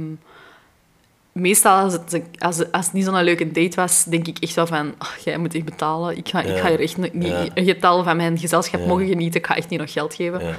meestal 1.35 1.79
als 1.81 1.93
het, 1.93 2.21
als, 2.39 2.73
als 2.73 2.85
het 2.85 2.95
niet 2.95 3.05
zo'n 3.05 3.23
leuke 3.23 3.51
date 3.51 3.77
was, 3.77 4.05
denk 4.05 4.27
ik 4.27 4.39
echt 4.39 4.55
wel 4.55 4.67
van 4.67 4.95
"Ach, 4.99 5.19
jij 5.25 5.39
moet 5.39 5.55
echt 5.55 5.65
betalen. 5.65 6.17
Ik 6.17 6.29
ga, 6.29 6.41
ik 6.41 6.49
Ja. 6.49 6.57
ga 6.57 6.69
hier 6.69 6.81
echt 6.81 6.97
niet 6.97 7.27
Ja. 7.27 7.47
een 7.55 7.65
getal 7.65 8.05
van 8.05 8.17
mijn 8.17 8.39
gezelschap 8.39 8.81
Ja. 8.81 8.87
mogen 8.87 9.07
genieten. 9.07 9.41
Ik 9.41 9.47
ga 9.47 9.57
echt 9.57 9.69
niet 9.69 9.81
nog 9.81 9.93
geld 9.93 10.15
geven. 10.15 10.45
Ja. 10.47 10.55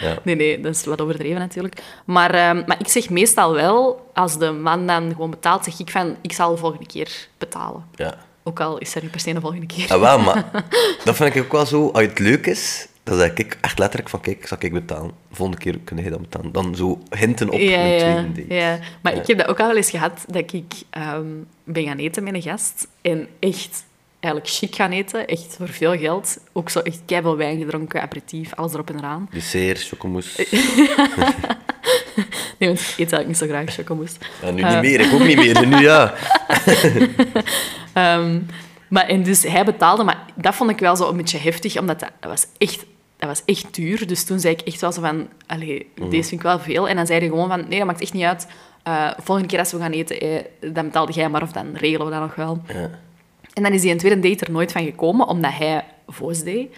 ja. 0.08 0.16
Nee, 0.22 0.34
nee, 0.36 0.60
dat 0.60 0.74
is 0.74 0.84
wat 0.84 1.00
overdreven 1.00 1.38
natuurlijk. 1.38 1.82
Maar, 2.04 2.30
ehm, 2.34 2.62
maar 2.66 2.76
ik 2.80 2.88
zeg 2.88 3.10
meestal 3.10 3.52
wel, 3.52 4.10
als 4.14 4.38
de 4.38 4.50
man 4.50 4.86
dan 4.86 5.10
gewoon 5.10 5.30
betaalt, 5.30 5.64
zeg 5.64 5.78
ik 5.80 5.90
van, 5.90 6.16
ik 6.22 6.32
zal 6.32 6.50
de 6.50 6.56
volgende 6.56 6.86
keer 6.86 7.28
betalen. 7.38 7.84
ja. 7.94 8.14
Ook 8.48 8.60
al 8.60 8.78
is 8.78 8.94
er 8.94 9.02
niet 9.02 9.10
per 9.10 9.20
se 9.20 9.32
de 9.32 9.40
volgende 9.40 9.66
keer. 9.66 9.92
Ah, 9.92 10.00
wel, 10.00 10.18
maar 10.18 10.50
dat 11.04 11.16
vind 11.16 11.34
ik 11.34 11.42
ook 11.42 11.52
wel 11.52 11.66
zo. 11.66 11.88
Als 11.90 12.02
het 12.04 12.18
leuk 12.18 12.46
is, 12.46 12.86
dan 13.06 13.18
zeg 13.18 13.32
ik 13.34 13.58
echt 13.60 13.78
letterlijk 13.78 14.08
van, 14.10 14.20
kijk, 14.20 14.46
zal 14.46 14.56
ik 14.60 14.72
betalen? 14.72 15.10
De 15.28 15.36
volgende 15.36 15.60
keer 15.62 15.78
kun 15.84 15.96
je 15.96 16.10
dat 16.10 16.20
betalen. 16.20 16.52
Dan 16.52 16.74
zo 16.74 16.98
hinten 17.10 17.48
op 17.50 17.58
ja, 17.60 17.78
een 17.80 17.88
ja, 17.88 17.98
tweede 17.98 18.32
date. 18.32 18.54
ja. 18.54 18.78
Maar 19.02 19.14
Ja. 19.14 19.20
ik 19.20 19.26
heb 19.26 19.38
dat 19.38 19.46
ook 19.48 19.60
al 19.60 19.66
wel 19.66 19.76
eens 19.76 19.90
gehad, 19.90 20.24
dat 20.28 20.52
ik 20.52 20.64
ehm, 20.90 21.26
ben 21.64 21.84
gaan 21.84 21.98
eten 21.98 22.22
met 22.24 22.34
een 22.34 22.42
gast. 22.42 22.88
En 23.02 23.28
echt, 23.38 23.84
eigenlijk 24.20 24.54
chic 24.54 24.74
gaan 24.74 24.90
eten, 24.90 25.26
echt 25.26 25.54
voor 25.58 25.68
veel 25.68 25.96
geld. 25.98 26.38
Ook 26.52 26.70
zo 26.70 26.80
echt 26.80 27.00
keiveel 27.06 27.36
wijn 27.36 27.58
gedronken, 27.58 28.02
aperitief, 28.02 28.54
alles 28.54 28.72
erop 28.72 28.90
en 28.90 28.96
eraan. 28.98 29.28
Dessert, 29.32 29.82
chocomousse. 29.88 30.46
Nee, 32.58 32.68
want 32.68 32.80
ik 32.80 32.86
eet 32.88 32.98
eigenlijk 33.12 33.26
niet 33.26 33.36
zo 33.36 33.46
graag 33.46 33.74
chocomousse. 33.74 34.16
Ja, 34.42 34.50
nu 34.50 34.62
Eh. 34.62 34.72
niet 34.72 34.80
meer, 34.80 35.00
ik 35.00 35.12
ook 35.12 35.24
niet 35.26 35.36
meer. 35.36 35.66
Nu 35.66 35.76
ja. 35.78 36.14
Ehm, 37.92 38.40
maar, 38.88 39.06
en 39.06 39.22
dus 39.22 39.42
hij 39.42 39.64
betaalde, 39.64 40.04
maar 40.04 40.24
dat 40.34 40.54
vond 40.54 40.70
ik 40.70 40.78
wel 40.78 40.96
zo 40.96 41.08
een 41.08 41.16
beetje 41.16 41.38
heftig, 41.38 41.78
omdat 41.78 42.00
dat, 42.00 42.10
dat 42.20 42.30
was 42.30 42.46
echt... 42.58 42.84
Dat 43.16 43.28
was 43.28 43.42
echt 43.44 43.74
duur, 43.74 44.06
dus 44.06 44.24
toen 44.24 44.40
zei 44.40 44.54
ik 44.54 44.60
echt 44.60 44.80
wel 44.80 44.92
zo 44.92 45.00
van... 45.00 45.28
Allee, 45.46 45.90
deze 45.94 46.28
vind 46.28 46.32
ik 46.32 46.42
wel 46.42 46.58
veel. 46.58 46.88
En 46.88 46.96
dan 46.96 47.06
zei 47.06 47.18
hij 47.18 47.28
gewoon 47.28 47.48
van... 47.48 47.68
Nee, 47.68 47.78
dat 47.78 47.86
maakt 47.86 48.00
echt 48.00 48.12
niet 48.12 48.24
uit. 48.24 48.46
Eh, 48.82 49.10
volgende 49.18 49.48
keer 49.48 49.58
als 49.58 49.72
we 49.72 49.78
gaan 49.78 49.92
eten, 49.92 50.20
eh, 50.20 50.72
dan 50.72 50.84
betaalde 50.84 51.12
jij 51.12 51.28
maar, 51.28 51.42
of 51.42 51.52
dan 51.52 51.74
regelen 51.74 52.06
we 52.06 52.12
dat 52.12 52.20
nog 52.20 52.34
wel. 52.34 52.62
ja. 52.66 52.90
En 53.52 53.62
dan 53.62 53.72
is 53.72 53.80
die 53.80 53.90
een 53.90 53.98
tweede 53.98 54.28
date 54.28 54.44
er 54.44 54.50
nooit 54.50 54.72
van 54.72 54.84
gekomen, 54.84 55.26
omdat 55.26 55.52
hij 55.54 55.84
voos 56.06 56.42
deed. 56.42 56.76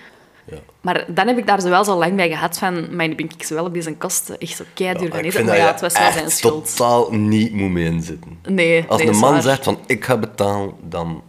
Ja. 0.51 0.57
Maar 0.81 1.05
dan 1.09 1.27
heb 1.27 1.39
ik 1.39 1.47
daar 1.47 1.61
zo 1.61 1.69
wel 1.69 1.85
zo 1.85 1.99
lang 1.99 2.17
bij 2.17 2.29
gehad 2.29 2.59
van... 2.59 2.97
Maar 2.97 3.09
nu 3.09 3.15
ben 3.15 3.31
ik 3.37 3.43
zo 3.43 3.55
wel 3.55 3.65
op 3.65 3.75
deze 3.75 3.95
kosten 3.95 4.39
echt 4.39 4.57
zo 4.57 4.65
keiduur 4.75 5.17
ik 5.17 5.25
eten. 5.25 5.45
Maar 5.45 5.57
ja, 5.57 5.67
het 5.67 5.81
was 5.81 5.99
wel 5.99 6.13
zijn 6.13 6.31
schuld. 6.31 6.77
totaal 6.77 7.13
niet 7.13 7.53
moet 7.53 7.71
mee 7.71 7.85
inzitten. 7.85 8.39
Nee, 8.49 8.85
Als 8.89 9.03
nee, 9.03 9.11
een 9.11 9.19
man 9.19 9.43
zegt 9.43 9.65
van, 9.65 9.79
ik 9.87 10.05
ga 10.05 10.17
betalen, 10.17 10.73
dan... 10.83 11.23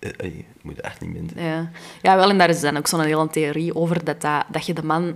eh, 0.00 0.10
eh, 0.16 0.36
je 0.36 0.44
moet 0.62 0.80
echt 0.80 1.00
niet 1.00 1.14
inzitten. 1.16 1.44
Ja. 1.46 1.70
ja, 2.02 2.16
wel, 2.16 2.30
en 2.30 2.38
daar 2.38 2.48
is 2.48 2.60
dan 2.60 2.76
ook 2.76 2.86
zo'n 2.86 3.00
hele 3.00 3.28
theorie 3.30 3.74
over 3.74 4.04
dat, 4.04 4.20
dat, 4.20 4.44
dat 4.50 4.66
je 4.66 4.72
de 4.72 4.84
man 4.84 5.14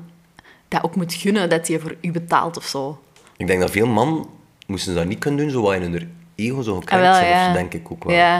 dat 0.68 0.82
ook 0.84 0.96
moet 0.96 1.14
gunnen 1.14 1.48
dat 1.50 1.68
hij 1.68 1.78
voor 1.80 1.96
u 2.00 2.10
betaalt 2.10 2.56
of 2.56 2.64
zo. 2.64 2.98
Ik 3.36 3.46
denk 3.46 3.60
dat 3.60 3.70
veel 3.70 3.86
man 3.86 4.28
moesten 4.66 4.94
dat 4.94 5.06
niet 5.06 5.18
kunnen 5.18 5.40
doen, 5.40 5.50
zo 5.50 5.62
wat 5.62 5.74
in 5.74 5.82
hun 5.92 6.16
ego 6.34 6.62
zo 6.62 6.74
gekrenkt 6.78 7.06
Ah, 7.06 7.14
zijn, 7.14 7.32
of 7.32 7.38
ja. 7.38 7.52
denk 7.52 7.74
ik 7.74 7.90
ook 7.90 8.04
wel. 8.04 8.14
Ja, 8.14 8.38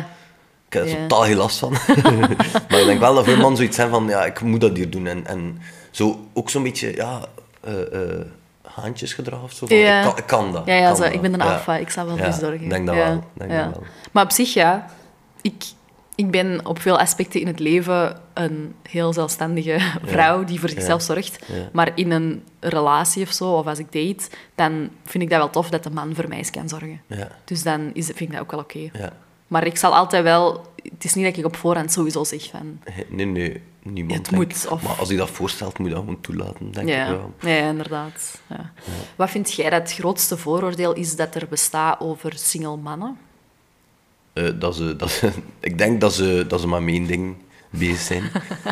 Ik 0.68 0.72
heb 0.72 0.82
er 0.82 0.88
Ja. 0.88 0.96
totaal 1.06 1.22
geen 1.22 1.36
last 1.36 1.58
van. 1.58 1.70
maar 2.68 2.80
ik 2.80 2.84
denk 2.86 3.00
wel 3.00 3.14
dat 3.14 3.24
veel 3.24 3.36
mannen 3.36 3.56
zoiets 3.56 3.76
zijn 3.76 3.90
van, 3.90 4.06
ja, 4.08 4.24
ik 4.24 4.40
moet 4.40 4.60
dat 4.60 4.76
hier 4.76 4.90
doen. 4.90 5.06
En, 5.06 5.26
en 5.26 5.58
zo, 5.90 6.26
ook 6.32 6.50
zo'n 6.50 6.62
beetje, 6.62 6.94
ja, 6.96 7.26
eh 7.60 7.72
haantjesgedrag 8.62 9.42
of 9.42 9.52
zo. 9.52 9.66
Van, 9.66 9.76
Ja. 9.76 9.98
ik, 9.98 10.04
kan, 10.08 10.16
ik 10.18 10.26
kan 10.26 10.52
dat. 10.52 10.66
ja, 10.66 10.74
ja 10.74 10.86
kan 10.86 10.96
zo, 10.96 11.02
dat. 11.02 11.12
ik 11.12 11.20
ben 11.20 11.32
een 11.32 11.46
Ja. 11.46 11.52
alfa, 11.52 11.76
ik 11.76 11.90
zal 11.90 12.06
wel 12.06 12.16
Ja, 12.16 12.24
ik 12.52 12.70
denk 12.70 12.86
dat 12.86 12.94
wel, 12.94 13.24
denk 13.32 13.50
dat 13.50 13.60
wel. 13.60 13.82
Maar 14.12 14.24
op 14.24 14.30
zich, 14.30 14.52
ja, 14.54 14.86
ik, 15.42 15.64
ik 16.14 16.30
ben 16.30 16.66
op 16.66 16.80
veel 16.80 16.98
aspecten 16.98 17.40
in 17.40 17.46
het 17.46 17.58
leven 17.58 18.20
een 18.34 18.74
heel 18.88 19.12
zelfstandige 19.12 19.78
vrouw 20.04 20.44
die 20.44 20.60
voor 20.60 20.68
zichzelf 20.68 21.02
zorgt. 21.02 21.46
Ja. 21.46 21.68
Maar 21.72 21.92
in 21.94 22.10
een 22.10 22.42
relatie 22.60 23.22
of 23.22 23.32
zo, 23.32 23.52
of 23.52 23.66
als 23.66 23.78
ik 23.78 23.92
date, 23.92 24.28
dan 24.54 24.88
vind 25.04 25.22
ik 25.24 25.30
dat 25.30 25.38
wel 25.38 25.50
tof 25.50 25.70
dat 25.70 25.82
de 25.82 25.90
man 25.90 26.14
voor 26.14 26.28
mij 26.28 26.38
eens 26.38 26.50
kan 26.50 26.68
zorgen. 26.68 27.00
Dus 27.44 27.62
dan 27.62 27.90
is, 27.92 28.06
vind 28.06 28.20
ik 28.20 28.30
dat 28.32 28.40
ook 28.40 28.50
wel 28.50 28.60
oké. 28.60 28.90
Maar 29.46 29.66
ik 29.66 29.76
zal 29.76 29.94
altijd 29.94 30.22
wel... 30.22 30.72
Het 30.92 31.04
is 31.04 31.14
niet 31.14 31.24
dat 31.24 31.36
ik 31.36 31.44
op 31.44 31.56
voorhand 31.56 31.92
sowieso 31.92 32.24
zeg 32.24 32.50
van... 32.50 32.80
Nee, 33.08 33.26
nee, 33.26 33.62
niemand. 33.82 34.18
Het 34.26 34.30
moet, 34.36 34.64
ik. 34.64 34.70
of- 34.70 34.82
Maar 34.82 34.98
als 34.98 35.08
hij 35.08 35.16
dat 35.16 35.30
voorstelt, 35.30 35.78
moet 35.78 35.88
je 35.88 35.94
dat 35.94 36.02
gewoon 36.04 36.20
toelaten, 36.20 36.72
denk 36.72 36.88
ik 36.88 36.94
wel. 37.06 37.32
ja 37.40 37.68
inderdaad. 37.68 38.40
Ja. 38.46 38.72
Wat 39.16 39.30
vind 39.30 39.52
jij 39.52 39.70
dat 39.70 39.80
het 39.82 39.92
grootste 39.92 40.36
vooroordeel 40.36 40.92
is 40.92 41.16
dat 41.16 41.34
er 41.34 41.46
bestaat 41.48 42.00
over 42.00 42.32
single 42.36 42.76
mannen? 42.76 43.16
Eh, 44.34 44.44
dat 44.58 44.76
ze, 44.76 44.96
dat 44.96 45.10
ze, 45.10 45.30
ik 45.60 45.78
denk 45.78 46.00
dat 46.00 46.14
ze, 46.14 46.44
dat 46.48 46.60
ze 46.60 46.66
maar 46.66 46.82
met 46.82 46.94
één 46.94 47.06
ding 47.06 47.34
bezig 47.70 47.98
zijn. 48.00 48.22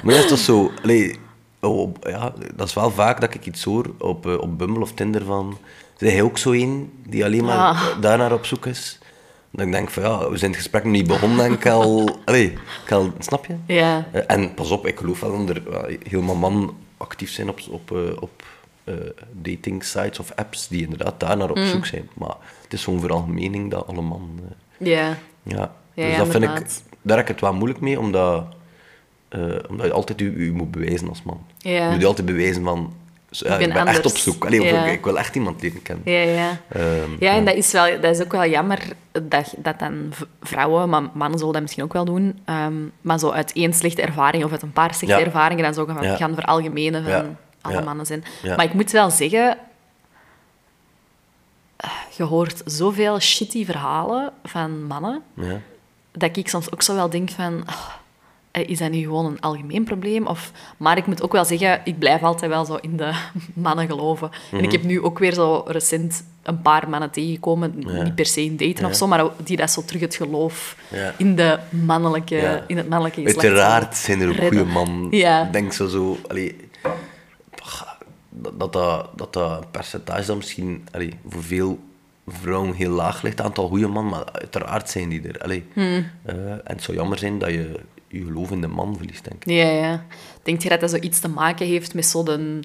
maar 0.05 0.15
dat 0.15 0.25
is 0.25 0.29
toch 0.29 0.39
zo... 0.39 0.71
Allee, 0.83 1.19
op, 1.61 1.99
ja, 2.09 2.33
dat 2.55 2.69
is 2.69 2.75
wel 2.75 2.91
vaak 2.91 3.21
dat 3.21 3.35
ik 3.35 3.47
iets 3.47 3.65
hoor 3.65 3.91
op, 3.99 4.27
eh, 4.27 4.39
op 4.41 4.59
Bumble 4.59 4.83
of 4.83 4.93
Tinder 4.93 5.25
van... 5.25 5.59
Zijn 5.97 6.13
jij 6.15 6.23
ook 6.23 6.39
zo 6.39 6.53
één 6.53 6.91
die 7.07 7.25
alleen 7.25 7.45
maar 7.45 7.57
Ah. 7.59 7.81
eh, 7.81 8.01
daarnaar 8.01 8.33
op 8.33 8.47
zoek 8.47 8.67
is? 8.67 8.99
Dan 9.51 9.71
denk 9.71 9.87
ik 9.89 9.95
van, 9.95 10.03
ja, 10.03 10.31
we 10.31 10.37
zijn 10.37 10.51
het 10.51 10.61
gesprek 10.61 10.85
nog 10.85 10.93
niet 10.93 11.07
begonnen 11.07 11.45
en 11.45 11.53
ik 11.53 11.67
al... 11.67 12.09
Allee, 12.25 12.53
ik 12.85 12.93
al 12.93 13.13
snap 13.19 13.47
je? 13.47 13.55
Ja. 13.67 14.07
Eh, 14.13 14.23
en 14.27 14.55
pas 14.55 14.71
op, 14.71 14.87
ik 14.87 14.99
geloof 14.99 15.21
wel 15.21 15.47
dat 15.47 15.57
er 15.57 15.63
helemaal 16.09 16.35
man 16.37 16.77
actief 16.97 17.31
zijn 17.31 17.49
op, 17.49 17.61
op, 17.71 17.91
op 18.21 18.43
dating 19.33 19.85
sites 19.85 20.19
of 20.19 20.33
apps 20.35 20.69
die 20.69 20.83
inderdaad 20.83 21.21
daar 21.21 21.37
naar 21.37 21.51
op 21.51 21.57
Mm. 21.57 21.67
zoek 21.67 21.87
zijn. 21.87 22.09
Maar 22.15 22.35
het 22.63 22.73
is 22.73 22.83
zo'n 22.83 23.01
veralgemening 23.01 23.71
dat 23.71 23.87
alle 23.87 24.01
mannen... 24.03 24.57
Ja. 24.79 25.19
Ja, 25.43 25.71
Ja, 25.95 26.07
dus 26.07 26.17
dat 26.17 26.29
vind 26.29 26.45
ik, 26.45 26.67
daar 27.03 27.17
heb 27.17 27.27
ik 27.27 27.33
het 27.33 27.41
wel 27.41 27.55
moeilijk 27.55 27.81
mee, 27.81 27.99
omdat, 28.01 28.45
eh, 29.29 29.41
omdat 29.69 29.87
je 29.87 29.93
altijd 29.93 30.21
je, 30.21 30.45
je 30.45 30.53
moet 30.53 30.71
bewijzen 30.71 31.09
als 31.09 31.23
man. 31.23 31.47
Je 31.59 31.89
moet 31.91 32.01
je 32.01 32.07
altijd 32.07 32.27
bewijzen 32.27 32.63
van, 32.65 32.93
ja, 33.29 33.53
Ik 33.53 33.59
ben 33.59 33.69
ik 33.69 33.75
ben 33.75 33.87
echt 33.87 34.07
op 34.07 34.17
zoek. 34.17 34.45
Allee, 34.45 34.63
Ja. 34.63 34.85
ik, 34.85 34.93
ik 34.93 35.05
wil 35.05 35.19
echt 35.19 35.35
iemand 35.35 35.63
leren 35.63 35.83
kennen. 35.83 36.13
Ja, 36.13 36.21
ja. 36.21 36.57
Ehm, 36.69 37.11
Ja, 37.19 37.35
en 37.35 37.45
dat 37.45 37.55
is, 37.55 37.73
wel, 37.73 38.01
dat 38.01 38.17
is 38.17 38.23
ook 38.25 38.33
wel 38.33 38.47
jammer 38.47 38.79
dat, 39.23 39.55
dat 39.57 39.79
dan 39.79 40.13
vrouwen, 40.43 40.89
maar 40.89 41.03
mannen 41.13 41.39
zullen 41.39 41.53
dat 41.53 41.63
misschien 41.63 41.85
ook 41.85 41.93
wel 41.93 42.05
doen, 42.05 42.39
ehm, 42.45 42.75
maar 43.01 43.19
zo 43.19 43.31
uit 43.31 43.53
één 43.53 43.73
slechte 43.73 44.03
ervaring 44.03 44.45
of 44.45 44.51
uit 44.51 44.63
een 44.63 44.73
paar 44.73 44.95
slechte 44.95 45.25
ervaringen 45.25 45.65
dan 45.65 45.75
zo 45.75 45.87
gaan, 45.87 46.17
gaan 46.17 46.35
veralgemenen 46.35 47.05
van 47.05 47.37
alle 47.61 47.83
mannen 47.83 48.07
zijn. 48.07 48.25
Maar 48.57 48.65
ik 48.65 48.75
moet 48.75 48.91
wel 48.91 49.11
zeggen, 49.11 49.57
je 52.17 52.23
hoort 52.23 52.63
zoveel 52.65 53.21
shitty 53.21 53.65
verhalen 53.65 54.33
van 54.45 54.85
mannen, 54.85 55.23
ja. 55.35 55.61
dat 56.13 56.37
ik 56.37 56.49
soms 56.49 56.73
ook 56.73 56.83
zo 56.83 56.95
wel 56.95 57.11
denk 57.11 57.31
van... 57.31 57.63
ah, 57.67 57.77
eh, 58.53 58.69
is 58.69 58.79
dat 58.79 58.91
nu 58.91 59.01
gewoon 59.01 59.27
een 59.27 59.41
algemeen 59.41 59.85
probleem? 59.85 60.27
Of, 60.27 60.53
maar 60.77 60.97
ik 60.97 61.07
moet 61.07 61.23
ook 61.23 61.33
wel 61.33 61.45
zeggen, 61.45 61.81
ik 61.85 61.99
blijf 61.99 62.23
altijd 62.23 62.51
wel 62.51 62.65
zo 62.65 62.75
in 62.81 62.97
de 62.97 63.13
mannen 63.55 63.87
geloven. 63.87 64.31
En 64.51 64.59
ik 64.59 64.65
mhm. 64.65 64.73
heb 64.73 64.83
nu 64.83 65.03
ook 65.03 65.19
weer 65.19 65.33
zo 65.33 65.65
recent 65.67 66.25
een 66.43 66.63
paar 66.63 66.89
mannen 66.89 67.11
tegengekomen, 67.11 67.75
niet 67.77 68.15
per 68.15 68.27
se 68.27 68.45
in 68.45 68.57
daten 68.57 68.85
of 68.85 68.95
zo, 68.95 69.07
maar 69.07 69.25
die 69.45 69.57
dat 69.57 69.71
zo 69.71 69.85
terug 69.85 70.01
het 70.01 70.15
geloof 70.15 70.77
in, 71.17 71.37
de 71.37 71.59
mannelijke, 71.71 72.63
in 72.67 72.77
het 72.77 72.89
mannelijke 72.89 73.23
geslacht 73.23 73.47
Uiteraard 73.47 73.97
zijn 73.97 74.21
er 74.21 74.29
ook 74.29 74.37
goede 74.37 74.65
mannen. 74.65 75.11
Denk 75.53 75.73
zo, 75.73 75.87
zo 75.87 76.19
allee, 76.29 76.57
dat, 78.33 78.73
dat, 78.73 79.09
dat, 79.17 79.33
dat 79.33 79.71
percentage 79.71 80.27
dan 80.27 80.37
misschien 80.37 80.87
allee, 80.91 81.13
voor 81.29 81.43
veel 81.43 81.79
vrouwen 82.27 82.75
heel 82.75 82.91
laag 82.91 83.23
ligt, 83.23 83.39
het 83.39 83.47
aantal 83.47 83.69
goede 83.69 83.87
mannen, 83.87 84.13
maar 84.13 84.33
uiteraard 84.33 84.91
zijn 84.91 85.09
die 85.09 85.29
er. 85.29 85.41
Allee, 85.41 85.65
hmm. 85.73 86.11
uh, 86.27 86.51
en 86.51 86.61
het 86.65 86.83
zou 86.83 86.97
jammer 86.97 87.19
zijn 87.19 87.39
dat 87.39 87.51
je 87.51 87.81
je 88.09 88.25
geloof 88.25 88.51
in 88.51 88.61
de 88.61 88.67
man 88.67 88.97
verliest, 88.97 89.25
denk 89.25 89.45
ik. 89.45 89.51
Ja, 89.51 89.71
ja. 89.71 90.05
Denk 90.43 90.63
je 90.63 90.69
dat 90.69 90.81
dat 90.81 90.91
zoiets 90.91 91.19
te 91.19 91.29
maken 91.29 91.67
heeft 91.67 91.95
met 91.95 92.07
zo 92.07 92.23
de, 92.23 92.61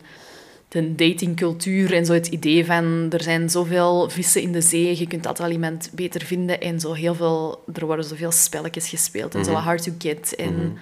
de 0.68 0.96
datingcultuur 0.96 1.94
en 1.94 2.06
zo 2.06 2.14
het 2.14 2.28
idee 2.28 2.66
van 2.66 3.08
er 3.10 3.22
zijn 3.22 3.50
zoveel 3.50 4.10
vissen 4.10 4.42
in 4.42 4.52
de 4.52 4.62
zee, 4.62 5.00
je 5.00 5.08
kunt 5.08 5.24
dat 5.24 5.38
wel 5.38 5.52
iemand 5.52 5.90
beter 5.94 6.22
vinden 6.22 6.62
en 6.62 6.80
zo 6.80 6.94
heel 6.94 7.16
veel, 7.16 7.64
er 7.74 7.86
worden 7.86 8.06
zoveel 8.06 8.32
spelletjes 8.32 8.90
gespeeld 8.90 9.36
en 9.36 9.46
zo 9.46 9.52
mhm. 9.52 9.62
hard 9.62 9.84
to 9.84 9.92
get. 9.98 10.36
En 10.36 10.54
mm 10.54 10.78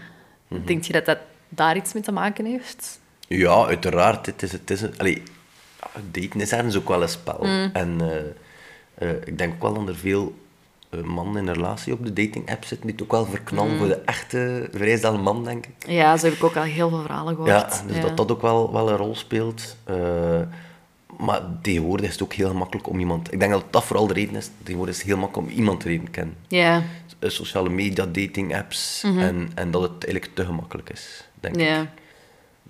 -hmm. 0.48 0.66
denk 0.66 0.84
je 0.84 0.94
dat 0.94 1.06
dat 1.06 1.20
daar 1.50 1.76
iets 1.76 1.94
mee 1.94 2.04
te 2.04 2.12
maken 2.12 2.46
heeft? 2.46 3.00
Ja, 3.28 3.66
uiteraard. 3.66 4.26
Het 4.26 4.44
is, 4.44 4.52
het 4.52 4.70
is, 4.70 4.98
allee, 4.98 5.24
daten 6.12 6.42
is 6.42 6.52
ergens 6.52 6.76
ook 6.76 6.88
wel 6.88 7.02
een 7.02 7.10
spel. 7.10 7.40
Mm. 7.42 7.70
En 7.74 7.98
uh, 8.02 9.10
uh, 9.10 9.16
ik 9.26 9.38
denk 9.38 9.54
ook 9.54 9.62
wel 9.62 9.74
dat 9.74 9.88
er 9.88 9.96
veel 9.96 10.36
uh, 10.90 11.02
mannen 11.02 11.42
in 11.42 11.48
een 11.48 11.54
relatie 11.54 11.94
op 11.94 12.06
de 12.06 12.14
dating 12.14 12.52
app 12.52 12.66
zitten 12.66 12.88
die 12.88 12.96
het 12.96 13.04
ook 13.04 13.12
wel 13.12 13.26
verknallen 13.26 13.72
mm. 13.72 13.78
voor 13.78 13.88
de 13.88 14.02
echte 14.06 14.70
vrijstelde 14.72 15.18
man, 15.18 15.44
denk 15.44 15.66
ik. 15.66 15.88
Ja, 15.88 16.18
zo 16.18 16.26
heb 16.26 16.36
ik 16.36 16.44
ook 16.44 16.56
al 16.56 16.64
heel 16.64 16.90
veel 16.90 17.02
verhalen 17.02 17.36
gehoord. 17.36 17.52
Ja, 17.52 17.82
dus 17.88 18.02
dat 18.02 18.18
dat 18.18 18.32
ook 18.32 18.42
wel, 18.42 18.74
wel 18.74 18.90
een 18.90 18.98
rol 18.98 19.16
speelt. 19.16 19.76
maar 21.18 21.42
tegenwoordig 21.62 22.06
is 22.06 22.12
het 22.12 22.24
ook 22.24 22.34
heel 22.34 22.54
makkelijk 22.54 22.88
om 22.88 23.00
iemand... 23.00 23.34
Ik 23.34 23.40
denk 23.40 23.52
dat 23.52 23.64
dat 23.70 23.84
vooral 23.84 24.08
de 24.08 24.14
reden 24.14 24.36
is. 24.36 24.50
Tegenwoordig 24.64 24.96
is 24.96 25.02
het 25.02 25.10
heel 25.10 25.20
makkelijk 25.20 25.50
om 25.50 25.58
iemand 25.58 25.80
te 25.80 25.88
leren 25.88 26.12
kennen. 26.12 26.36
Ja. 26.48 26.84
Sociale 27.22 27.70
media, 27.70 28.06
dating 28.06 28.56
apps. 28.56 29.04
Mm 29.06 29.12
-hmm. 29.12 29.22
en, 29.22 29.52
en 29.56 29.72
dat 29.72 29.82
het 29.82 29.92
eigenlijk 29.92 30.36
te 30.36 30.46
gemakkelijk 30.46 30.90
is, 30.90 31.28
denk 31.40 31.56
ja. 31.56 31.82
ik 31.82 31.88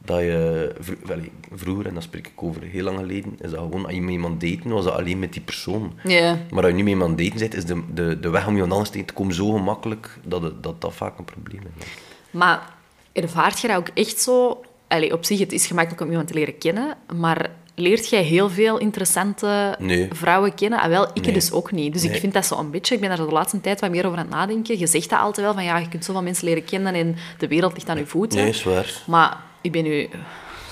dat 0.05 0.19
je 0.19 0.75
vroeger, 1.55 1.87
en 1.87 1.93
dat 1.93 2.03
spreek 2.03 2.27
ik 2.27 2.43
over 2.43 2.61
heel 2.61 2.83
lang 2.83 2.97
geleden, 2.97 3.37
is 3.41 3.49
dat 3.49 3.59
gewoon 3.59 3.85
als 3.85 3.93
je 3.93 4.01
met 4.01 4.11
iemand 4.11 4.41
daten, 4.41 4.69
was 4.69 4.83
dat 4.83 4.93
alleen 4.93 5.19
met 5.19 5.33
die 5.33 5.41
persoon. 5.41 5.93
Yeah. 6.03 6.37
Maar 6.49 6.63
als 6.63 6.71
je 6.71 6.77
nu 6.77 6.83
met 6.83 6.91
iemand 6.91 7.17
daten 7.17 7.39
bent, 7.39 7.55
is 7.55 7.65
de, 7.65 7.81
de, 7.93 8.19
de 8.19 8.29
weg 8.29 8.47
om 8.47 8.53
iemand 8.53 8.71
anders 8.71 8.89
tegen 8.89 9.07
te 9.07 9.13
komen 9.13 9.33
zo 9.33 9.51
gemakkelijk 9.51 10.19
dat 10.23 10.41
het, 10.41 10.63
dat, 10.63 10.81
dat 10.81 10.93
vaak 10.93 11.17
een 11.17 11.25
probleem 11.25 11.61
is. 11.77 11.85
Maar 12.31 12.73
ervaart 13.13 13.59
je 13.59 13.67
dat 13.67 13.77
ook 13.77 13.89
echt 13.93 14.19
zo? 14.19 14.61
Allee, 14.87 15.13
op 15.13 15.25
zich, 15.25 15.39
het 15.39 15.51
is 15.51 15.67
gemakkelijk 15.67 16.01
om 16.01 16.09
iemand 16.09 16.27
te 16.27 16.33
leren 16.33 16.57
kennen, 16.57 16.97
maar 17.15 17.49
leert 17.75 18.09
jij 18.09 18.21
heel 18.21 18.49
veel 18.49 18.77
interessante 18.77 19.77
vrouwen 20.11 20.53
kennen? 20.53 20.79
Ah, 20.79 20.87
wel, 20.87 21.07
ik 21.13 21.33
dus 21.33 21.51
ook 21.51 21.71
niet. 21.71 21.93
Dus 21.93 22.03
ik 22.03 22.15
vind 22.15 22.33
dat 22.33 22.45
zo 22.45 22.57
een 22.57 22.71
beetje... 22.71 22.95
Ik 22.95 23.01
ben 23.01 23.09
daar 23.09 23.27
de 23.27 23.33
laatste 23.33 23.61
tijd 23.61 23.81
wat 23.81 23.89
meer 23.89 24.05
over 24.05 24.17
aan 24.17 24.25
het 24.25 24.33
nadenken. 24.33 24.79
Je 24.79 24.87
zegt 24.87 25.09
dat 25.09 25.19
altijd 25.19 25.45
wel, 25.45 25.55
van 25.55 25.63
ja, 25.63 25.77
je 25.77 25.89
kunt 25.89 26.05
zoveel 26.05 26.21
mensen 26.21 26.45
leren 26.45 26.65
kennen 26.65 26.93
en 26.93 27.15
de 27.37 27.47
wereld 27.47 27.73
ligt 27.73 27.89
aan 27.89 27.97
je 27.97 28.05
voeten. 28.05 28.39
Nee, 28.39 28.49
is 28.49 28.63
waar. 28.63 29.03
Maar 29.07 29.37
ik 29.65 29.71
ben 29.71 29.83
nu 29.83 30.09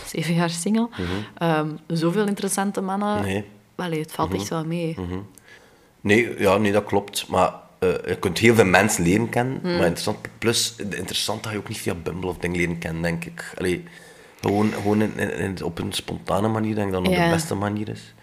zeven 0.06 0.34
jaar 0.34 0.50
single. 0.50 0.90
Mm 0.98 1.80
zoveel 1.88 2.28
interessante 2.28 2.82
mannen. 2.82 3.22
Nee. 3.22 3.44
Allee, 3.76 4.00
het 4.00 4.12
valt 4.12 4.34
echt 4.34 4.50
wel 4.50 4.66
mee. 4.66 4.96
Mhm. 5.00 5.20
Nee, 6.02 6.40
ja, 6.40 6.58
nee, 6.58 6.72
dat 6.72 6.84
klopt. 6.84 7.28
Maar 7.28 7.54
uh, 7.80 7.90
je 8.08 8.18
kunt 8.20 8.38
heel 8.38 8.56
veel 8.56 8.66
mensen 8.66 9.04
leren 9.04 9.30
kennen. 9.30 9.60
Mhm. 9.64 9.78
Maar 9.78 9.86
interessant, 9.86 10.18
plus, 10.38 10.76
interessant 10.90 11.44
dat 11.44 11.52
je 11.52 11.58
ook 11.58 11.68
niet 11.68 11.78
via 11.78 11.94
Bumble 11.96 12.30
of 12.30 12.38
dingen 12.38 12.58
leren 12.58 12.78
kennen, 12.78 13.02
denk 13.02 13.26
ik. 13.26 13.54
Allee, 13.58 13.84
gewoon 14.42 14.72
gewoon 14.72 15.02
in, 15.18 15.64
op 15.64 15.80
een 15.80 15.94
spontane 15.94 16.48
manier, 16.48 16.76
denk 16.76 16.88
ik 16.88 16.94
dat 16.94 17.06
dat 17.06 17.14
de 17.14 17.30
beste 17.30 17.56
manier 17.56 17.90
is. 17.90 18.14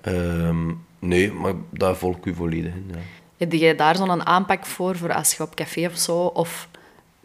Ehm, 0.00 0.72
nee, 0.98 1.32
maar 1.32 1.54
daar 1.70 1.96
volg 1.96 2.16
ik 2.16 2.24
u 2.24 2.34
volledig 2.34 2.72
in. 2.72 2.90
Ja. 2.92 2.98
Heb 3.36 3.52
jij 3.52 3.76
daar 3.76 3.96
zo'n 3.96 4.26
aanpak 4.26 4.66
voor, 4.66 4.96
voor 4.96 5.14
als 5.14 5.34
je 5.34 5.42
op 5.42 5.54
café 5.54 5.86
of 5.86 5.96
zo, 5.96 6.16
of 6.16 6.68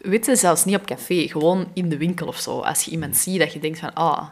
weet 0.08 0.26
je, 0.26 0.36
zelfs 0.36 0.64
niet 0.64 0.76
op 0.76 0.86
café, 0.86 1.28
gewoon 1.28 1.68
in 1.74 1.88
de 1.88 1.96
winkel 1.96 2.26
of 2.26 2.38
zo. 2.38 2.60
Als 2.60 2.82
je 2.82 2.90
iemand 2.90 3.16
ziet 3.16 3.38
dat 3.38 3.52
je 3.52 3.58
denkt 3.58 3.78
van, 3.78 3.94
ah, 3.94 4.22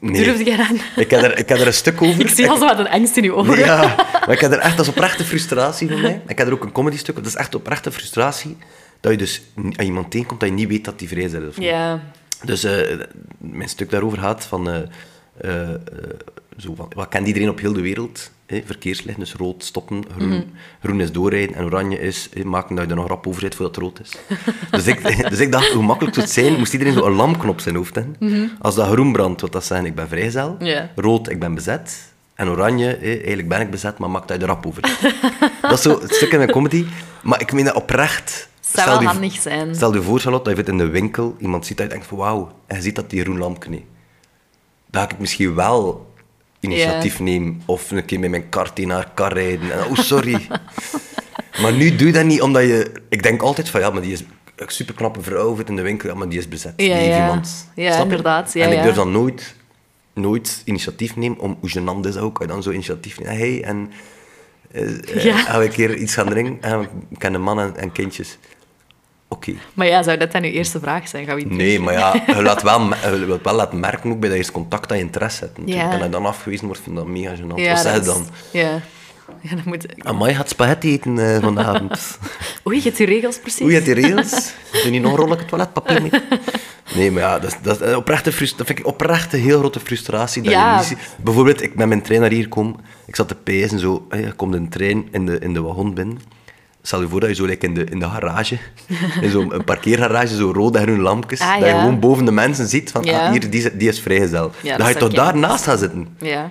nee. 0.00 0.24
durf 0.24 0.44
je 0.44 0.58
aan? 0.58 0.76
Ik 0.96 1.10
heb, 1.10 1.22
er, 1.22 1.38
ik 1.38 1.48
heb 1.48 1.58
er 1.58 1.66
een 1.66 1.74
stuk 1.74 2.02
over. 2.02 2.20
ik 2.26 2.28
zie 2.28 2.50
al 2.50 2.56
zo 2.56 2.64
wat 2.64 2.78
een 2.78 2.88
angst 2.88 3.16
in 3.16 3.22
je 3.22 3.34
ogen. 3.34 3.58
Ja, 3.58 3.94
maar 3.96 4.30
ik 4.30 4.40
heb 4.40 4.52
er 4.52 4.58
echt, 4.58 4.76
dat 4.76 4.86
is 4.86 4.92
oprechte 4.92 5.24
frustratie 5.24 5.88
van 5.88 6.00
mij. 6.00 6.22
Ik 6.26 6.38
heb 6.38 6.46
er 6.46 6.52
ook 6.52 6.64
een 6.64 6.72
comedy 6.72 6.96
stuk, 6.96 7.14
dat 7.14 7.26
is 7.26 7.36
echt 7.36 7.54
oprechte 7.54 7.92
frustratie, 7.92 8.56
dat 9.00 9.12
je 9.12 9.18
dus 9.18 9.42
aan 9.54 9.84
iemand 9.84 10.10
tegenkomt 10.10 10.40
dat 10.40 10.48
je 10.48 10.54
niet 10.54 10.68
weet 10.68 10.84
dat 10.84 10.98
die 10.98 11.08
vrij 11.08 11.22
is. 11.22 11.34
Of 11.34 11.60
ja. 11.60 12.00
Dus 12.44 12.64
uh, 12.64 13.00
mijn 13.38 13.68
stuk 13.68 13.90
daarover 13.90 14.18
gaat 14.18 14.44
van... 14.44 14.68
Uh, 14.68 14.76
uh, 15.44 15.74
zo 16.56 16.74
van, 16.74 16.90
wat 16.94 17.08
kent 17.08 17.26
iedereen 17.26 17.48
op 17.48 17.60
heel 17.60 17.72
de 17.72 17.80
wereld? 17.80 18.30
Hè? 18.48 18.62
Verkeerslichten, 18.64 19.24
dus 19.24 19.34
rood 19.34 19.64
stoppen, 19.64 20.04
groen, 20.16 20.28
mhm. 20.28 20.42
groen 20.82 21.00
is 21.00 21.12
doorrijden 21.12 21.56
en 21.56 21.64
oranje 21.64 22.00
is 22.00 22.28
maken 22.44 22.74
dat 22.74 22.84
je 22.84 22.90
er 22.90 22.96
nog 22.96 23.08
rap 23.08 23.26
over 23.26 23.40
zit 23.40 23.54
voordat 23.54 23.74
het 23.74 23.84
rood 23.84 24.00
is. 24.00 24.12
dus, 24.70 24.86
ik, 24.86 25.02
dus 25.30 25.38
ik 25.38 25.52
dacht, 25.52 25.72
hoe 25.72 25.82
makkelijk 25.82 26.14
zou 26.14 26.26
het 26.26 26.34
zijn, 26.34 26.58
moest 26.58 26.72
iedereen 26.72 26.92
zo 26.92 27.06
een 27.06 27.12
lampknop 27.12 27.52
op 27.52 27.60
zijn 27.60 27.74
hoofd 27.74 27.94
hebben. 27.94 28.16
Mm 28.18 28.50
Als 28.58 28.74
dat 28.74 28.88
groen 28.88 29.12
brandt, 29.12 29.40
wat 29.40 29.52
dat 29.52 29.64
zijn, 29.64 29.84
ik 29.84 29.94
ben 29.94 30.08
vrijzel. 30.08 30.56
Rood, 30.94 31.30
ik 31.30 31.40
ben 31.40 31.54
bezet. 31.54 32.12
En 32.34 32.48
oranje, 32.48 32.96
eigenlijk 32.96 33.48
ben 33.48 33.60
ik 33.60 33.70
bezet, 33.70 33.98
maar 33.98 34.10
maak 34.10 34.28
dat 34.28 34.36
je 34.36 34.42
er 34.42 34.48
rap 34.48 34.66
over. 34.66 34.82
dat 35.62 35.72
is 35.72 35.82
zo 35.82 36.00
het 36.00 36.14
stuk 36.14 36.32
in 36.32 36.38
mijn 36.38 36.50
comedy. 36.50 36.86
Maar 37.22 37.40
ik 37.40 37.52
meen 37.52 37.64
dat 37.64 37.74
oprecht... 37.74 38.48
Het 38.70 38.80
zou 38.80 38.98
wel 38.98 39.08
handig 39.08 39.32
zijn. 39.32 39.74
Stel 39.74 39.94
je 39.94 40.02
voor, 40.02 40.20
Charlotte, 40.20 40.54
dat 40.54 40.66
je 40.66 40.72
in 40.72 40.78
de 40.78 40.88
winkel 40.88 41.36
iemand 41.38 41.66
ziet 41.66 41.76
dat 41.76 41.86
je 41.86 41.92
denkt 41.92 42.06
van 42.06 42.18
wauw, 42.18 42.52
en 42.66 42.76
je 42.76 42.82
ziet 42.82 42.96
dat 42.96 43.10
die 43.10 43.22
groen 43.22 43.38
lampje 43.38 43.70
niet. 43.70 43.84
Dan 44.90 45.02
ga 45.02 45.08
ik 45.10 45.18
misschien 45.18 45.54
wel 45.54 46.07
initiatief 46.60 47.20
neem 47.20 47.62
of 47.66 47.90
een 47.90 48.04
keer 48.04 48.20
met 48.20 48.30
mijn 48.30 48.48
kart 48.48 48.78
in 48.78 48.90
haar 48.90 49.10
kar 49.14 49.32
rijden. 49.32 49.72
En, 49.72 49.84
oh, 49.84 49.96
sorry. 49.96 50.46
maar 51.62 51.72
nu 51.72 51.96
doe 51.96 52.06
je 52.06 52.12
dat 52.12 52.24
niet 52.24 52.42
omdat 52.42 52.62
je... 52.62 52.92
Ik 53.08 53.22
denk 53.22 53.42
altijd 53.42 53.68
van, 53.68 53.80
ja, 53.80 53.90
maar 53.90 54.02
die 54.02 54.12
is 54.12 54.24
een 54.56 54.70
superknappe 54.70 55.22
vrouw 55.22 55.58
in 55.66 55.76
de 55.76 55.82
winkel, 55.82 56.08
ja, 56.08 56.14
maar 56.14 56.28
die 56.28 56.38
is 56.38 56.48
bezet. 56.48 56.72
Ja, 56.76 56.84
die 56.84 56.92
heeft 56.92 57.18
iemand. 57.18 57.68
Ja, 57.74 58.02
inderdaad. 58.02 58.52
Ja, 58.52 58.64
en 58.64 58.72
ik 58.72 58.82
durf 58.82 58.94
dan 58.94 59.12
nooit, 59.12 59.54
nooit 60.14 60.62
initiatief 60.64 61.16
nemen 61.16 61.38
om, 61.38 61.58
hoe 61.60 61.70
gênant 61.70 62.06
is 62.06 62.16
ook, 62.16 62.48
dan 62.48 62.62
zo 62.62 62.70
initiatief 62.70 63.18
nemen. 63.18 63.36
Hey, 63.36 63.64
en... 63.64 63.90
Uh, 64.72 65.24
ja. 65.24 65.36
gaan 65.36 65.58
we 65.58 65.64
een 65.64 65.72
keer 65.72 65.96
iets 65.96 66.14
gaan 66.14 66.28
drinken? 66.28 66.70
En 66.70 66.80
ik 67.10 67.18
ken 67.18 67.40
mannen 67.40 67.76
en 67.76 67.92
kindjes. 67.92 68.38
Oké. 69.28 69.52
Maar 69.74 69.86
ja, 69.86 70.02
zou 70.02 70.16
dat 70.16 70.32
dan 70.32 70.42
uw 70.42 70.50
eerste 70.50 70.80
vraag 70.80 71.08
zijn? 71.08 71.26
Gaan 71.26 71.36
we 71.36 71.44
nee, 71.44 71.80
maar 71.80 71.94
ja, 71.94 72.22
je 72.36 72.42
laat 72.42 72.62
wel, 72.62 72.80
je 72.94 73.24
wilt 73.26 73.44
wel 73.44 73.54
laten 73.54 73.80
merken 73.80 74.10
ook 74.10 74.20
bij 74.20 74.28
dat 74.28 74.38
eerste 74.38 74.52
contact 74.52 74.88
dat 74.88 74.98
je 74.98 75.04
interesse 75.04 75.44
hebt. 75.44 75.58
En 75.58 75.90
als 75.90 76.02
je 76.02 76.08
dan 76.08 76.26
afgewezen 76.26 76.66
wordt, 76.66 76.80
vind 76.80 76.96
ik 76.98 77.02
dat 77.02 77.12
mega 77.12 77.34
gênant. 77.34 77.54
Ja, 77.54 77.72
Wat 77.72 77.80
zeg 77.80 77.94
je 77.94 78.00
dan? 78.00 78.26
Ja. 78.52 78.80
Ja, 79.40 79.50
dan 79.50 79.62
moet... 79.64 79.86
Amai, 80.04 80.34
gaat 80.34 80.48
spaghetti 80.48 80.92
eten 80.92 81.16
uh, 81.16 81.38
vanavond. 81.38 82.18
Oei, 82.66 82.76
je 82.76 82.82
hebt 82.82 82.96
die 82.96 83.06
regels 83.06 83.38
precies. 83.38 83.60
Oei, 83.60 83.74
je 83.74 83.80
hebt 83.80 83.94
die 83.94 84.06
regels. 84.06 84.52
Doe 84.82 84.90
niet 84.90 85.02
nog 85.02 85.12
een 85.12 85.18
rolletje 85.18 85.44
toiletpapier 85.44 86.02
mee? 86.02 86.10
Nee, 86.94 87.10
maar 87.10 87.22
ja, 87.22 87.38
dat, 87.38 87.58
dat, 87.62 87.80
is 87.80 87.94
oprechte 87.94 88.30
dat 88.30 88.66
vind 88.66 88.78
ik 88.78 88.86
oprechte 88.86 89.36
heel 89.36 89.58
grote 89.58 89.80
frustratie. 89.80 90.42
Dat 90.42 90.52
ja. 90.52 90.80
je 90.80 90.88
niet 90.88 90.98
Bijvoorbeeld, 91.16 91.62
ik 91.62 91.74
met 91.74 91.88
mijn 91.88 92.02
trein 92.02 92.20
naar 92.20 92.30
hier 92.30 92.48
kom, 92.48 92.76
ik 93.06 93.16
zat 93.16 93.28
te 93.28 93.34
pezen, 93.34 93.78
zo, 93.78 94.06
je 94.10 94.32
komt 94.32 94.54
een 94.54 94.68
trein 94.68 95.08
in 95.10 95.26
de, 95.26 95.38
in 95.38 95.52
de 95.52 95.60
wagon 95.60 95.94
binnen. 95.94 96.18
Stel 96.88 97.00
je 97.00 97.08
voor 97.08 97.20
dat 97.20 97.28
je 97.28 97.34
zo 97.34 97.44
like, 97.44 97.66
in, 97.66 97.74
de, 97.74 97.84
in 97.84 97.98
de 97.98 98.08
garage, 98.08 98.58
in 99.20 99.30
zo'n 99.30 99.64
parkeergarage, 99.64 100.36
zo 100.36 100.50
rode 100.50 100.80
groene 100.80 101.02
lampjes, 101.02 101.40
ah, 101.40 101.60
dat 101.60 101.68
je 101.68 101.74
gewoon 101.74 102.00
boven 102.00 102.24
de 102.24 102.30
mensen 102.30 102.66
ziet 102.68 102.90
van, 102.90 103.08
ah, 103.08 103.30
hier, 103.30 103.50
die, 103.50 103.76
die 103.76 103.88
is 103.88 104.00
vrijgezel. 104.00 104.50
Dan 104.62 104.80
ga 104.80 104.88
je 104.88 104.96
toch 104.96 105.12
daarnaast 105.12 105.64
gaan 105.64 105.78
zitten. 105.78 106.16
Ja. 106.18 106.50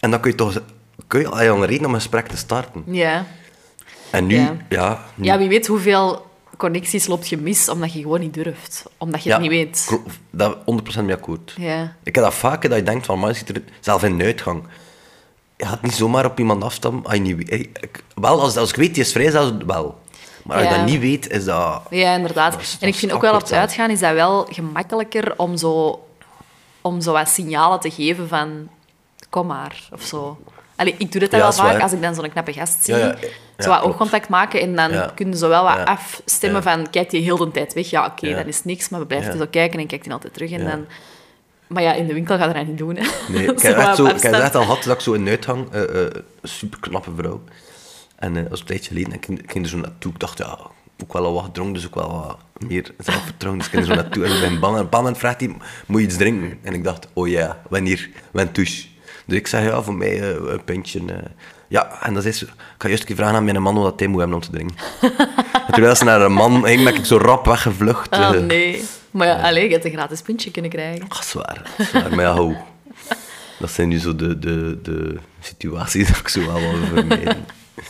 En 0.00 0.10
dan 0.10 0.20
kun 0.20 0.30
je 0.30 0.36
toch 0.36 0.62
kun 1.06 1.20
je 1.20 1.28
al 1.28 1.40
een 1.40 1.66
reden 1.66 1.86
om 1.86 1.94
een 1.94 2.00
gesprek 2.00 2.26
te 2.26 2.36
starten. 2.36 2.82
Ja. 2.86 3.26
En 4.10 4.26
nu, 4.26 4.48
ja... 4.68 5.04
ja, 5.20 5.38
wie 5.38 5.48
weet 5.48 5.66
hoeveel 5.66 6.26
connecties 6.56 7.06
loopt 7.06 7.28
je 7.28 7.36
mis 7.36 7.68
omdat 7.68 7.92
je 7.92 8.00
gewoon 8.00 8.20
niet 8.20 8.34
durft. 8.34 8.84
Omdat 8.98 9.22
je 9.22 9.32
het 9.32 9.40
niet 9.40 9.50
weet. 9.50 9.98
Dat 10.30 10.56
100% 10.56 11.04
mee 11.04 11.14
akkoord. 11.14 11.54
Ja. 11.56 11.96
Ik 12.02 12.14
heb 12.14 12.24
dat 12.24 12.34
vaker, 12.34 12.68
dat 12.68 12.78
je 12.78 12.84
denkt 12.84 13.06
van, 13.06 13.18
man, 13.18 13.34
zit 13.34 13.48
er 13.48 13.62
zelf 13.80 14.04
in 14.04 14.12
een 14.12 14.22
uitgang 14.22 14.62
je 15.60 15.66
gaat 15.66 15.82
niet 15.82 15.94
zomaar 15.94 16.24
op 16.24 16.38
iemand 16.38 16.64
afstammen 16.64 17.02
wel, 18.14 18.40
als, 18.40 18.56
als 18.56 18.70
ik 18.70 18.76
weet, 18.76 18.94
die 18.94 19.02
is 19.02 19.12
vrij, 19.12 19.30
zelfs 19.30 19.52
wel. 19.66 19.98
Maar 20.44 20.56
als 20.56 20.68
je 20.68 20.74
dat 20.74 20.84
niet 20.84 21.00
weet, 21.00 21.30
is 21.30 21.44
dat... 21.44 21.82
Ja, 21.90 22.14
inderdaad. 22.14 22.76
en 22.80 22.88
ik 22.88 22.94
vind 22.94 23.12
ook 23.12 23.20
wel 23.20 23.34
op 23.34 23.40
het 23.40 23.52
uitgaan 23.52 23.90
is 23.90 24.00
dat 24.00 24.12
wel 24.12 24.46
gemakkelijker 24.50 25.34
om 25.36 25.56
zo, 25.56 26.04
om 26.80 27.00
zo 27.00 27.12
wat 27.12 27.28
signalen 27.28 27.80
te 27.80 27.90
geven 27.90 28.28
van... 28.28 28.68
Kom 29.30 29.46
maar, 29.46 29.88
of 29.92 30.02
zo. 30.02 30.38
Allee, 30.76 30.94
ik 30.98 31.12
doe 31.12 31.20
dat 31.20 31.30
wel 31.30 31.52
vaak 31.52 31.82
als 31.82 31.92
ik 31.92 32.02
dan 32.02 32.14
zo'n 32.14 32.30
knappe 32.30 32.52
gast 32.52 32.84
zie. 32.84 32.96
Ja, 32.96 33.16
zo 33.58 33.68
wat 33.68 33.82
oogcontact 33.82 34.28
maken 34.28 34.60
en 34.60 34.76
dan 34.76 35.14
kunnen 35.14 35.38
ze 35.38 35.46
wel 35.46 35.64
wat 35.64 35.84
afstemmen 35.84 36.62
van... 36.62 36.90
Kijk 36.90 37.10
die 37.10 37.22
heel 37.22 37.36
de 37.36 37.50
tijd 37.50 37.72
weg? 37.72 37.90
Ja, 37.90 38.06
oké, 38.06 38.34
dat 38.34 38.46
is 38.46 38.64
niks, 38.64 38.88
maar 38.88 39.00
we 39.00 39.06
blijven 39.06 39.38
zo 39.38 39.46
kijken 39.50 39.80
en 39.80 39.86
kijkt 39.86 40.04
hij 40.04 40.14
altijd 40.14 40.34
terug. 40.34 40.50
En 40.50 40.64
dan 40.64 40.86
maar 41.72 41.82
ja, 41.82 41.92
in 41.92 42.06
de 42.06 42.14
winkel 42.14 42.38
gaat 42.38 42.48
er 42.48 42.54
dat 42.54 42.66
niet 42.66 42.78
doen. 42.78 42.96
Hè. 42.96 43.32
Nee, 43.32 43.42
ik 43.52 43.60
heb 43.60 43.76
echt, 43.76 43.96
zo, 43.96 44.06
ik 44.06 44.22
heb 44.22 44.32
echt 44.32 44.54
al 44.54 44.62
gehad 44.62 44.82
dat 44.82 44.94
ik 44.94 45.00
zo 45.00 45.14
een 45.14 45.28
uithang, 45.28 45.74
uh, 45.74 45.80
uh, 45.80 46.06
super 46.42 46.80
knappe 46.80 47.10
vrouw. 47.16 47.42
En 48.16 48.36
uh, 48.36 48.50
als 48.50 48.60
een 48.60 48.66
tijdje 48.66 48.88
geleden, 48.88 49.12
ik 49.12 49.24
ging, 49.24 49.42
ik 49.42 49.50
ging 49.50 49.64
er 49.64 49.70
zo 49.70 49.76
naartoe. 49.76 50.12
Ik 50.12 50.20
dacht, 50.20 50.38
ja, 50.38 50.58
ook 51.02 51.12
wel 51.12 51.24
al 51.24 51.32
wat 51.32 51.44
gedronken, 51.44 51.74
dus 51.74 51.86
ook 51.86 51.94
wel 51.94 52.12
wat 52.12 52.38
meer 52.68 52.94
zelfvertrouwen. 52.98 53.62
Dus 53.62 53.72
ik 53.72 53.78
ging 53.78 53.88
er 53.88 53.94
zo 53.94 54.02
naartoe 54.02 54.24
en 54.24 54.34
ik 54.34 54.40
ben 54.40 54.60
bang. 54.60 54.62
En 54.62 54.68
op 54.68 54.76
een 54.76 54.82
bepaald 54.82 55.02
moment 55.02 55.18
vraagt 55.18 55.40
hij, 55.40 55.56
moet 55.86 56.00
je 56.00 56.06
iets 56.06 56.16
drinken? 56.16 56.58
En 56.62 56.74
ik 56.74 56.84
dacht, 56.84 57.08
oh 57.12 57.28
ja, 57.28 57.62
wanneer? 57.68 58.08
Wen 58.30 58.52
touche. 58.52 58.86
Dus 59.26 59.38
ik 59.38 59.46
zeg, 59.46 59.64
ja, 59.64 59.82
voor 59.82 59.94
mij 59.94 60.22
een 60.32 60.64
pintje. 60.64 61.00
Uh. 61.00 61.16
Ja, 61.68 62.02
en 62.02 62.14
dat 62.14 62.24
is, 62.24 62.42
ik 62.42 62.48
ga 62.78 62.88
eerst 62.88 63.00
een 63.00 63.06
keer 63.06 63.16
vragen 63.16 63.34
aan 63.34 63.44
mijn 63.44 63.62
man 63.62 63.74
wat 63.74 64.00
hij 64.00 64.08
moet 64.08 64.18
hebben 64.18 64.36
om 64.36 64.42
te 64.42 64.50
drinken. 64.50 64.76
en 65.66 65.72
terwijl 65.72 65.96
ze 65.96 66.04
naar 66.04 66.20
een 66.20 66.32
man 66.32 66.64
ging, 66.64 66.84
ben 66.84 66.94
ik 66.94 67.04
zo 67.04 67.16
rap 67.16 67.46
weggevlucht. 67.46 68.16
Oh 68.16 68.30
nee. 68.30 68.84
Maar 69.10 69.26
ja, 69.26 69.40
alleen, 69.40 69.64
je 69.64 69.72
hebt 69.72 69.84
een 69.84 69.90
gratis 69.90 70.22
pintje 70.22 70.50
kunnen 70.50 70.70
krijgen. 70.70 71.04
Ach, 71.08 71.24
zwaar. 71.24 71.70
zwaar. 71.78 72.14
Maar 72.14 72.24
ja, 72.24 72.32
hou. 72.32 72.56
Dat 73.58 73.70
zijn 73.70 73.88
nu 73.88 73.98
zo 73.98 74.16
de, 74.16 74.38
de, 74.38 74.78
de 74.82 75.16
situaties 75.40 76.08
dat 76.08 76.16
ik 76.16 76.28
zo 76.28 76.46
wel 76.46 76.60
wil 76.60 76.86
vermijden. 76.86 77.44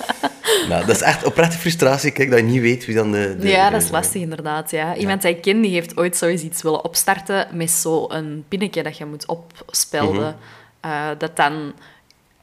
nou, 0.68 0.86
dat 0.86 0.96
is 0.96 1.02
echt 1.02 1.24
oprechte 1.24 1.58
frustratie, 1.58 2.10
kijk, 2.10 2.30
dat 2.30 2.38
je 2.38 2.44
niet 2.44 2.60
weet 2.60 2.86
wie 2.86 2.94
dan 2.94 3.12
de... 3.12 3.36
de 3.38 3.48
ja, 3.48 3.70
dat 3.70 3.82
is 3.82 3.90
lastig 3.90 4.22
inderdaad. 4.22 4.70
Ja. 4.70 4.96
Iemand 4.96 5.22
die 5.22 5.30
ik 5.30 5.42
ken, 5.42 5.60
die 5.60 5.70
heeft 5.70 5.96
ooit 5.96 6.16
zoiets 6.16 6.42
iets 6.42 6.62
willen 6.62 6.84
opstarten 6.84 7.46
met 7.52 7.70
zo'n 7.70 8.44
pinnetje 8.48 8.82
dat 8.82 8.96
je 8.96 9.04
moet 9.04 9.26
opspelden. 9.26 10.26
Mm 10.26 10.58
dat 11.18 11.36
dan... 11.36 11.72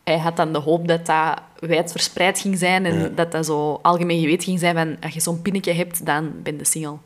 Hij 0.04 0.18
had 0.18 0.36
dan 0.36 0.54
de 0.54 0.60
hoop 0.60 0.88
dat 0.88 1.06
dat 1.06 1.42
wijdverspreid 1.60 2.40
ging 2.40 2.58
zijn 2.58 2.86
en 2.86 3.16
dat 3.16 3.32
dat 3.32 3.46
zo 3.46 3.80
algemeen 3.82 4.20
geweten 4.20 4.44
ging 4.44 4.60
zijn 4.60 4.76
van 4.76 4.98
als 5.02 5.14
je 5.14 5.20
zo'n 5.20 5.42
pinnetje 5.42 5.74
hebt, 5.74 6.06
dan 6.06 6.32
ben 6.44 6.58
je 6.58 6.66
single. 6.66 6.98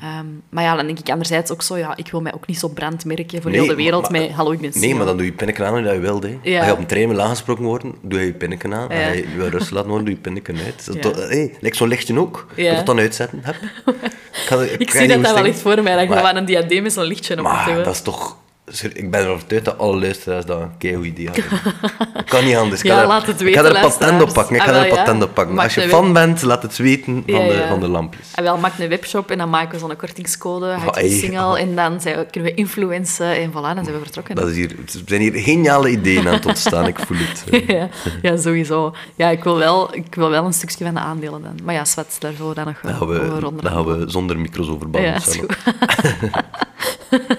Ehm, 0.00 0.26
maar 0.48 0.64
ja, 0.64 0.76
dan 0.76 0.86
denk 0.86 0.98
ik 0.98 1.10
anderzijds 1.10 1.50
ook 1.50 1.62
zo, 1.62 1.76
ja, 1.76 1.96
ik 1.96 2.10
wil 2.10 2.20
mij 2.20 2.34
ook 2.34 2.46
niet 2.46 2.58
zo 2.58 2.68
brandmerken 2.68 3.42
voor 3.42 3.50
heel 3.50 3.66
de 3.66 3.74
wereld 3.74 4.10
met 4.10 4.30
hallo, 4.30 4.50
ik 4.50 4.60
ben 4.60 4.72
Nee, 4.74 4.94
maar 4.94 5.06
dan 5.06 5.16
doe 5.16 5.26
je 5.26 5.32
pinneken 5.32 5.66
aan 5.66 5.82
dat 5.82 5.92
je 5.92 5.98
wilt. 5.98 6.22
Hè. 6.22 6.58
Als 6.58 6.66
je 6.66 6.72
op 6.72 6.78
een 6.78 6.86
trein 6.86 7.08
wil 7.08 7.20
aangesproken 7.20 7.64
worden, 7.64 7.94
doe 8.02 8.20
je 8.20 8.26
je 8.26 8.32
pinneken 8.32 8.74
aan. 8.74 8.88
Als 8.88 9.14
je 9.14 9.26
wil 9.36 9.46
rust 9.46 9.70
laten 9.70 9.88
worden, 9.88 10.06
doe 10.06 10.14
je 10.14 10.20
pinneken 10.20 10.56
uit. 10.64 10.88
Ja. 11.02 11.10
hey, 11.10 11.54
zo'n 11.70 11.88
lichtje 11.88 12.18
ook. 12.18 12.46
Ja. 12.56 12.70
Je 12.70 12.76
dat 12.76 12.86
dan 12.86 12.98
uitzetten. 12.98 13.40
Heb. 13.42 13.56
Ik, 14.48 14.78
ik 14.78 14.90
zie 14.90 15.08
dat 15.08 15.22
dat 15.22 15.34
wel 15.34 15.44
echt 15.44 15.60
voor 15.60 15.82
mij, 15.82 15.96
dat 15.96 16.08
je 16.08 16.16
gewoon 16.16 16.36
een 16.36 16.44
diadeem 16.44 16.82
met 16.82 16.92
zo'n 16.92 17.04
lichtje 17.04 17.36
op 17.36 17.42
Maar 17.42 17.74
dat 17.74 17.94
is 17.94 18.00
toch 18.00 18.36
ik 18.92 19.10
ben 19.10 19.20
ervan 19.20 19.34
overtuigd 19.34 19.64
dat 19.64 19.78
alle 19.78 20.00
luisteraars 20.00 20.44
dat 20.44 20.60
een 20.60 20.76
keigoed 20.78 21.04
idee 21.04 21.26
hadden. 21.26 21.44
Dat 22.14 22.24
kan 22.24 22.44
niet 22.44 22.56
anders. 22.56 22.82
Ja, 22.82 23.06
laat 23.06 23.26
het 23.26 23.40
weten, 23.40 23.48
Ik 23.48 23.54
ga 23.54 23.64
er 23.64 23.84
een 23.84 23.90
patent 23.90 24.22
op 24.22 24.32
pakken. 24.32 24.56
Ik 24.56 24.62
ga 24.62 24.72
er 24.72 24.90
een 24.90 24.96
patent 24.96 25.22
op 25.22 25.34
pakken. 25.34 25.58
Als 25.58 25.74
je 25.74 25.88
fan 25.88 26.12
bent, 26.12 26.42
laat 26.42 26.62
het 26.62 26.76
weten 26.76 27.24
van, 27.26 27.48
de, 27.48 27.64
van 27.68 27.80
de 27.80 27.88
lampjes. 27.88 28.26
En 28.34 28.42
wel, 28.42 28.56
maak 28.58 28.78
een 28.78 28.88
webshop 28.88 29.30
en 29.30 29.38
dan 29.38 29.50
maken 29.50 29.72
we 29.72 29.78
zo'n 29.78 29.96
kortingscode, 29.96 30.66
je 30.66 31.02
een 31.02 31.10
single 31.10 31.58
en 31.58 31.76
dan 31.76 32.00
zijn 32.00 32.16
we, 32.16 32.26
kunnen 32.30 32.50
we 32.50 32.56
influencen 32.56 33.36
en 33.36 33.50
voilà, 33.50 33.52
dan 33.52 33.84
zijn 33.84 33.96
we 33.96 34.02
vertrokken. 34.02 34.34
Dat 34.34 34.48
is 34.48 34.56
hier, 34.56 34.70
er 34.70 35.02
zijn 35.06 35.20
hier 35.20 35.34
geniale 35.34 35.90
ideeën 35.90 36.28
aan 36.28 36.34
het 36.34 36.46
ontstaan, 36.46 36.86
ik 36.86 36.98
voel 36.98 37.16
het. 37.20 37.44
ja, 37.66 37.88
ja, 38.22 38.36
sowieso. 38.36 38.94
Ja, 39.16 39.28
ik 39.28 39.44
wil, 39.44 39.56
wel, 39.56 39.94
ik 39.94 40.14
wil 40.14 40.30
wel 40.30 40.44
een 40.44 40.52
stukje 40.52 40.84
van 40.84 40.94
de 40.94 41.00
aandelen 41.00 41.42
dan. 41.42 41.58
Maar 41.64 41.74
ja, 41.74 41.84
Swat, 41.84 42.16
daar 42.18 42.32
zullen 42.32 42.48
we 42.48 42.54
dan 42.54 42.64
nog 42.64 42.80
wel 42.80 43.00
over 43.00 43.40
rond. 43.40 43.62
Dan 43.62 43.72
gaan 43.72 43.84
we 43.84 44.04
zonder 44.10 44.38
micro's 44.38 44.68
over 44.68 44.90
babbelen. 44.90 45.10
Ja, 45.10 45.16
is 45.16 45.36
goed. 45.36 45.56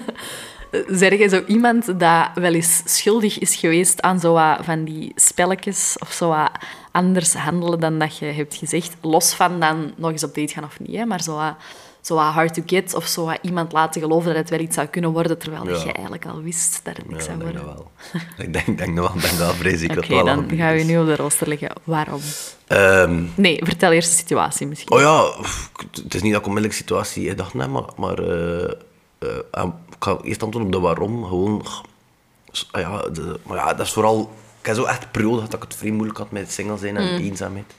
Zeg 0.86 1.18
je 1.18 1.28
zo 1.28 1.42
iemand 1.46 2.00
dat 2.00 2.28
wel 2.34 2.54
eens 2.54 2.82
schuldig 2.84 3.38
is 3.38 3.56
geweest 3.56 4.02
aan 4.02 4.20
zo 4.20 4.56
van 4.60 4.84
die 4.84 5.12
spelletjes 5.14 5.96
of 5.98 6.12
zo 6.12 6.46
anders 6.92 7.34
handelen 7.34 7.80
dan 7.80 7.98
dat 7.98 8.18
je 8.18 8.26
hebt 8.26 8.54
gezegd? 8.54 8.96
Los 9.00 9.34
van 9.34 9.60
dan 9.60 9.92
nog 9.96 10.10
eens 10.10 10.24
op 10.24 10.34
date 10.34 10.52
gaan 10.52 10.64
of 10.64 10.80
niet, 10.80 10.96
hè? 10.96 11.04
maar 11.04 11.22
zo 11.22 11.54
zo 12.00 12.16
hard 12.16 12.54
to 12.54 12.62
get 12.66 12.94
of 12.94 13.06
zo 13.06 13.32
iemand 13.42 13.72
laten 13.72 14.00
geloven 14.00 14.26
dat 14.26 14.36
het 14.36 14.50
wel 14.50 14.58
iets 14.58 14.74
zou 14.74 14.86
kunnen 14.86 15.10
worden, 15.10 15.38
terwijl 15.38 15.68
ja. 15.68 15.84
je 15.84 15.92
eigenlijk 15.92 16.26
al 16.26 16.42
wist 16.42 16.80
dat 16.82 16.96
het 16.96 17.08
niks 17.08 17.26
ja, 17.26 17.30
zou 17.30 17.42
worden. 17.42 17.64
Wel. 17.64 17.90
ik 18.44 18.52
denk, 18.52 18.78
denk 18.78 18.96
dat 18.96 19.12
wel, 19.12 19.20
denk 19.20 19.38
dat 19.38 19.54
vrees 19.54 19.82
ik 19.82 19.90
okay, 19.98 20.24
dan 20.24 20.50
gaan 20.56 20.76
we 20.76 20.82
nu 20.82 20.98
op 20.98 21.06
de 21.06 21.16
rooster 21.16 21.48
leggen. 21.48 21.72
Waarom? 21.84 22.20
Um, 22.68 23.32
nee, 23.34 23.60
vertel 23.64 23.92
eerst 23.92 24.10
de 24.10 24.16
situatie 24.16 24.66
misschien. 24.66 24.90
Oh 24.90 25.00
ja, 25.00 25.32
het 26.04 26.14
is 26.14 26.22
niet 26.22 26.32
dat 26.32 26.40
ik 26.40 26.46
onmiddellijk 26.46 26.80
situatie 26.80 27.34
dacht, 27.34 27.54
nee, 27.54 27.68
maar, 27.68 27.84
maar 27.96 28.20
uh, 28.20 28.70
uh, 29.20 29.64
ik 30.00 30.06
ga 30.06 30.18
eerst 30.22 30.42
antwoorden 30.42 30.74
op 30.74 30.80
de 30.80 30.86
waarom. 30.86 31.24
Gewoon, 31.24 31.62
ah 32.70 32.80
ja, 32.80 33.08
de, 33.08 33.40
maar 33.42 33.56
ja, 33.56 33.74
dat 33.74 33.86
is 33.86 33.92
vooral... 33.92 34.32
Ik 34.60 34.66
heb 34.66 34.74
zo 34.74 34.84
echt 34.84 35.10
periode 35.10 35.40
dat 35.40 35.52
ik 35.52 35.62
het 35.62 35.74
vrij 35.74 35.90
moeilijk 35.90 36.18
had 36.18 36.30
met 36.30 36.52
single 36.52 36.78
zijn 36.78 36.96
en 36.96 37.12
mm. 37.12 37.18
eenzaamheid. 37.18 37.74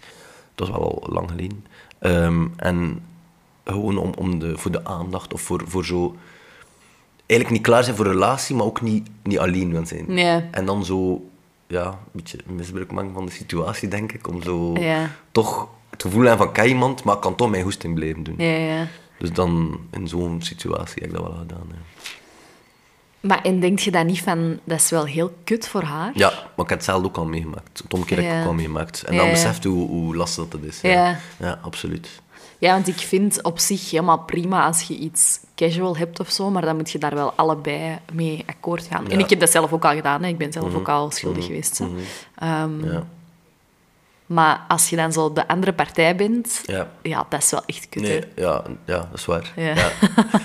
Dat 0.55 0.67
was 0.67 0.77
wel 0.77 1.03
al 1.03 1.13
lang 1.13 1.29
geleden. 1.29 1.65
Um, 1.99 2.53
en 2.57 3.03
gewoon 3.65 3.97
om, 3.97 4.11
om 4.17 4.39
de, 4.39 4.57
voor 4.57 4.71
de 4.71 4.85
aandacht 4.85 5.33
of 5.33 5.41
voor, 5.41 5.63
voor 5.65 5.85
zo... 5.85 6.15
Eigenlijk 7.25 7.59
niet 7.59 7.67
klaar 7.69 7.83
zijn 7.83 7.95
voor 7.95 8.05
een 8.05 8.11
relatie, 8.11 8.55
maar 8.55 8.65
ook 8.65 8.81
niet, 8.81 9.09
niet 9.23 9.39
alleen 9.39 9.71
willen 9.71 9.87
zijn. 9.87 10.05
Yeah. 10.07 10.43
En 10.51 10.65
dan 10.65 10.85
zo, 10.85 11.29
ja, 11.67 11.85
een 11.85 11.95
beetje 12.11 12.37
misbruik 12.45 12.91
maken 12.91 13.13
van 13.13 13.25
de 13.25 13.31
situatie, 13.31 13.87
denk 13.87 14.11
ik. 14.11 14.27
Om 14.27 14.43
zo 14.43 14.73
yeah. 14.73 15.09
toch 15.31 15.67
het 15.89 16.01
gevoel 16.01 16.37
van, 16.37 16.51
kijk 16.51 16.69
iemand, 16.69 17.03
maar 17.03 17.15
ik 17.15 17.21
kan 17.21 17.35
toch 17.35 17.49
mijn 17.49 17.63
hoesting 17.63 17.95
blijven 17.95 18.23
doen. 18.23 18.35
Yeah, 18.37 18.87
dus 19.21 19.31
dan, 19.31 19.79
in 19.91 20.07
zo'n 20.07 20.41
situatie, 20.41 21.01
heb 21.01 21.11
ik 21.11 21.17
dat 21.17 21.27
wel 21.27 21.37
gedaan. 21.37 21.67
Maar 23.19 23.41
en 23.41 23.59
denk 23.59 23.79
je 23.79 23.91
dan 23.91 24.05
niet 24.05 24.21
van, 24.21 24.59
dat 24.63 24.79
is 24.79 24.89
wel 24.89 25.05
heel 25.05 25.33
kut 25.43 25.67
voor 25.67 25.83
haar? 25.83 26.11
Ja, 26.13 26.29
maar 26.29 26.65
ik 26.65 26.69
heb 26.69 26.69
het 26.69 26.83
zelf 26.83 27.05
ook 27.05 27.17
al 27.17 27.25
meegemaakt. 27.25 27.81
Het 27.83 27.93
omkeer 27.93 28.17
heb 28.23 28.33
ik 28.33 28.39
ook 28.39 28.47
al 28.47 28.53
meegemaakt. 28.53 29.03
En 29.03 29.17
dan 29.17 29.29
beseft 29.29 29.63
hoe, 29.63 29.87
hoe 29.87 30.15
lastig 30.15 30.47
dat 30.47 30.61
is. 30.63 30.81
Ja. 30.81 31.19
ja, 31.39 31.59
absoluut. 31.61 32.21
Ja, 32.57 32.73
want 32.73 32.87
ik 32.87 32.97
vind 32.97 33.43
op 33.43 33.59
zich 33.59 33.91
helemaal 33.91 34.19
prima 34.19 34.65
als 34.65 34.81
je 34.81 34.97
iets 34.97 35.39
casual 35.55 35.97
hebt 35.97 36.19
of 36.19 36.29
zo, 36.29 36.49
maar 36.49 36.61
dan 36.61 36.75
moet 36.75 36.91
je 36.91 36.97
daar 36.97 37.15
wel 37.15 37.31
allebei 37.31 37.97
mee 38.13 38.43
akkoord 38.45 38.85
gaan. 38.85 39.09
En 39.09 39.19
ik 39.19 39.29
heb 39.29 39.39
dat 39.39 39.49
zelf 39.49 39.73
ook 39.73 39.85
al 39.85 39.93
gedaan, 39.93 40.23
hè. 40.23 40.27
ik 40.27 40.37
ben 40.37 40.51
zelf 40.51 40.67
mhm. 40.67 40.77
ook 40.77 40.89
al 40.89 41.11
schuldig 41.11 41.43
mhm. 41.43 41.47
geweest. 41.47 41.79
Mm 41.79 42.83
ja. 42.83 43.07
Maar 44.31 44.61
als 44.67 44.89
je 44.89 44.95
dan 44.95 45.13
zo 45.13 45.33
de 45.33 45.47
andere 45.47 45.73
partij 45.73 46.15
bent, 46.15 46.61
ja, 46.65 46.91
ja 47.01 47.25
dat 47.29 47.41
is 47.41 47.51
wel 47.51 47.63
echt 47.65 47.89
kut. 47.89 48.01
Nee, 48.01 48.23
ja, 48.35 48.63
ja, 48.85 48.97
dat 48.97 49.19
is 49.19 49.25
waar. 49.25 49.51
Ja. 49.55 49.75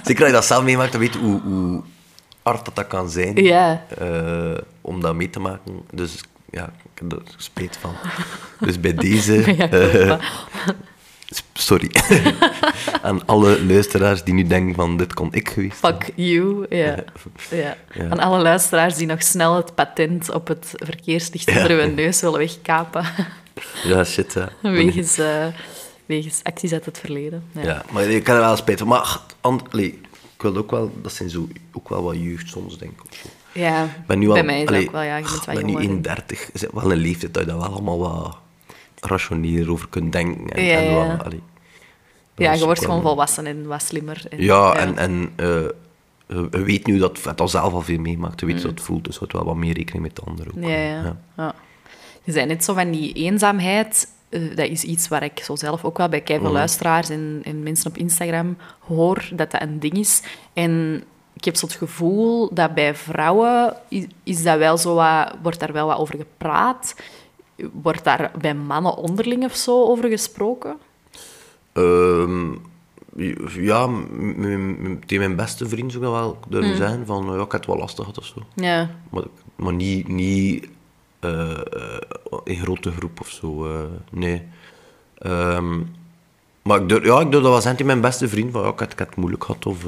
Zeker 0.03 0.21
als 0.21 0.27
je 0.27 0.33
dat 0.33 0.45
zelf 0.45 0.65
meemaakt, 0.65 0.93
dan 0.93 1.01
weet 1.01 1.13
je 1.13 1.19
hoe, 1.19 1.41
hoe 1.41 1.83
hard 2.43 2.65
dat, 2.65 2.77
dat 2.77 2.87
kan 2.87 3.11
zijn 3.11 3.37
ja. 3.37 3.85
Uh, 4.03 4.59
om 4.81 5.01
dat 5.01 5.15
mee 5.15 5.31
te 5.31 5.41
maken. 5.41 5.83
Dus 5.91 6.21
ja, 6.51 6.65
ik 6.65 7.01
heb 7.01 7.13
er 7.13 7.23
spijt 7.37 7.77
van. 7.77 7.95
Dus 8.61 8.81
bij 8.81 8.95
deze... 8.95 9.45
Uh, 9.73 10.19
sorry. 11.53 11.91
Aan 13.03 13.27
alle 13.27 13.65
luisteraars 13.65 14.23
die 14.23 14.35
nu 14.35 14.47
denken 14.47 14.75
van, 14.75 14.97
dit 14.97 15.15
kon 15.15 15.29
ik 15.33 15.49
geweest 15.49 15.79
Fuck 15.79 16.13
you, 16.15 16.67
ja. 16.69 17.05
ja. 17.51 17.77
Aan 18.09 18.19
alle 18.19 18.43
luisteraars 18.43 18.95
die 18.95 19.07
nog 19.07 19.23
snel 19.23 19.57
het 19.57 19.75
patent 19.75 20.31
op 20.31 20.49
het 20.49 20.73
verkeerslicht 20.75 21.49
onder 21.49 21.79
hun 21.79 21.95
neus 21.95 22.21
willen 22.21 22.39
wegkapen. 22.39 23.05
Ja, 23.85 24.05
shit, 24.05 24.33
ja. 24.33 24.49
Wegens, 24.63 25.19
uh, 25.19 25.47
wegens 26.07 26.41
acties 26.43 26.73
uit 26.73 26.85
het 26.85 26.99
verleden. 26.99 27.45
Ja, 27.53 27.63
ja 27.63 27.85
maar 27.91 28.03
ik 28.03 28.25
kan 28.25 28.35
er 28.35 28.41
wel 28.41 28.57
spijt 28.57 28.79
van. 28.79 28.89
Maar 28.89 29.21
allee, 29.41 30.01
ik 30.35 30.43
wil 30.43 30.57
ook 30.57 30.71
wel, 30.71 30.93
dat 31.03 31.13
zijn 31.13 31.31
zo, 31.31 31.49
ook 31.73 31.89
wel 31.89 32.03
wat 32.03 32.17
jeugd 32.19 32.49
soms, 32.49 32.79
denk 32.79 32.93
ik. 32.93 33.15
Zo. 33.15 33.29
Ja, 33.61 33.89
ben 34.07 34.19
nu 34.19 34.29
al, 34.29 34.33
bij 34.33 34.43
mij 34.43 34.63
is 34.63 34.69
allee, 34.69 34.87
ook 34.87 34.93
wel, 34.93 35.03
ja, 35.03 35.17
je 35.17 35.41
wel 35.47 35.55
ben 35.55 35.67
nu 35.67 35.77
31, 35.77 36.53
is 36.53 36.65
wel 36.73 36.93
een 36.93 36.99
leeftijd 36.99 37.35
dat 37.35 37.43
je 37.43 37.49
daar 37.49 37.59
wel 37.59 37.69
allemaal 37.69 37.99
wat 37.99 38.39
rationeler 39.01 39.71
over 39.71 39.89
kunt 39.89 40.13
denken. 40.13 40.49
En, 40.49 40.65
ja, 40.65 40.79
en 40.79 40.85
ja. 40.85 41.17
allee, 41.25 41.43
ja, 42.37 42.53
je 42.53 42.65
wordt 42.65 42.85
gewoon 42.85 43.03
volwassen 43.03 43.47
en 43.47 43.67
wat 43.67 43.83
slimmer. 43.83 44.23
En, 44.31 44.43
ja, 44.43 44.75
en, 44.75 44.99
en 44.99 45.33
uh, 45.37 45.69
je 46.27 46.63
weet 46.63 46.87
nu 46.87 46.99
dat 46.99 47.25
het 47.25 47.41
al 47.41 47.49
zelf 47.49 47.73
al 47.73 47.83
veel 47.83 47.99
meemaakt. 47.99 48.41
Je 48.41 48.47
weet 48.47 48.63
mm. 48.63 48.71
het 48.71 48.81
voelt, 48.81 49.05
dus 49.05 49.13
je 49.13 49.19
houdt 49.19 49.35
wel 49.35 49.45
wat 49.45 49.57
meer 49.57 49.75
rekening 49.75 50.03
met 50.03 50.17
de 50.17 50.23
anderen 50.23 50.53
ook. 50.57 50.63
Ja, 50.63 50.77
ja. 50.77 51.17
ja. 51.37 51.55
Je 52.27 52.33
zei 52.33 52.47
net 52.47 52.65
zo 52.65 52.75
van 52.75 52.91
die 52.91 53.13
eenzaamheid. 53.13 54.09
Uh, 54.31 54.57
dat 54.57 54.69
is 54.69 54.83
iets 54.83 55.09
waar 55.09 55.23
ik 55.23 55.39
zo 55.39 55.57
zelf 55.57 55.85
ook 55.85 55.99
wel 55.99 56.09
bij 56.09 56.23
veel 56.25 56.41
mm. 56.41 56.53
luisteraars 56.53 57.09
en, 57.09 57.41
en, 57.45 57.63
mensen 57.63 57.91
op 57.91 57.97
Instagram 57.97 58.57
hoor 58.81 59.29
dat 59.33 59.51
dat 59.51 59.63
een 59.63 59.81
ding 59.81 59.95
is. 59.95 60.23
En 60.53 61.03
ik 61.33 61.45
heb 61.45 61.57
zo 61.57 61.67
het 61.67 61.75
gevoel 61.75 62.55
dat 62.55 62.75
bij 62.75 62.95
vrouwen 62.95 63.77
is, 63.89 64.07
is 64.23 64.43
dat 64.43 64.59
wel 64.59 64.79
zo 64.79 64.95
wat, 64.95 65.35
wordt 65.43 65.61
daar 65.61 65.73
wel 65.73 65.87
wat 65.87 65.99
over 65.99 66.17
gepraat. 66.17 66.95
Wordt 67.73 68.05
daar 68.05 68.31
bij 68.39 68.55
mannen 68.55 68.97
onderling 68.97 69.45
of 69.45 69.55
zo 69.55 69.85
over 69.85 70.09
gesproken? 70.09 70.77
Um, 71.73 72.61
ja, 73.53 73.89
tegen 75.07 75.19
mijn 75.19 75.37
beste 75.37 75.69
vriend 75.69 75.93
zou 75.93 76.05
ik 76.05 76.11
wel 76.11 76.39
durven 76.49 76.71
mm. 76.71 76.77
zeggen 76.77 77.07
van 77.07 77.25
ja, 77.27 77.33
ik 77.33 77.39
heb 77.39 77.51
het 77.51 77.67
wel 77.67 77.77
lastig 77.77 78.05
gehad 78.05 78.19
of 78.19 78.25
zo. 78.25 78.43
Ja. 78.55 78.91
Maar, 79.11 79.25
maar 79.57 79.73
niet, 79.73 80.09
niet 80.09 80.69
uh, 81.21 81.59
in 82.45 82.57
grote 82.57 82.91
groep 82.91 83.21
of 83.21 83.29
zo. 83.29 83.67
Uh, 83.73 83.83
nee. 84.11 84.43
Um, 85.27 85.95
maar 86.63 86.81
ik 86.81 86.89
durf, 86.89 87.05
ja, 87.05 87.21
ik 87.21 87.31
durf 87.31 87.43
dat 87.43 87.63
tegen 87.63 87.87
mijn 87.87 88.01
beste 88.01 88.29
vriend 88.29 88.53
van 88.53 88.63
ja, 88.63 88.69
ik 88.69 88.79
heb, 88.79 88.93
ik 88.93 88.99
heb 88.99 89.09
het 89.09 89.17
moeilijk 89.17 89.45
gehad 89.45 89.67
of... 89.67 89.87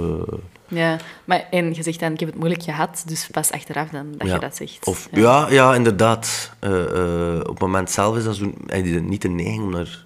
Ja, 0.68 0.96
maar 1.24 1.46
en 1.50 1.74
je 1.74 1.82
zegt 1.82 2.00
dan, 2.00 2.12
ik 2.12 2.20
heb 2.20 2.28
het 2.28 2.38
moeilijk 2.38 2.62
gehad, 2.62 3.02
dus 3.06 3.28
pas 3.30 3.50
achteraf 3.50 3.88
dan 3.88 4.14
dat 4.16 4.30
je 4.30 4.38
dat 4.38 4.56
zegt. 4.56 4.86
Of, 4.86 5.08
ja. 5.12 5.50
ja, 5.50 5.74
inderdaad. 5.74 6.52
Uh, 6.60 6.70
uh, 6.70 7.38
op 7.38 7.48
het 7.48 7.58
moment 7.58 7.90
zelf 7.90 8.16
is 8.16 8.24
dat 8.24 8.36
zo, 8.36 8.52
niet 9.00 9.22
de 9.22 9.28
neiging 9.28 9.62
om 9.62 9.70
naar 9.70 10.04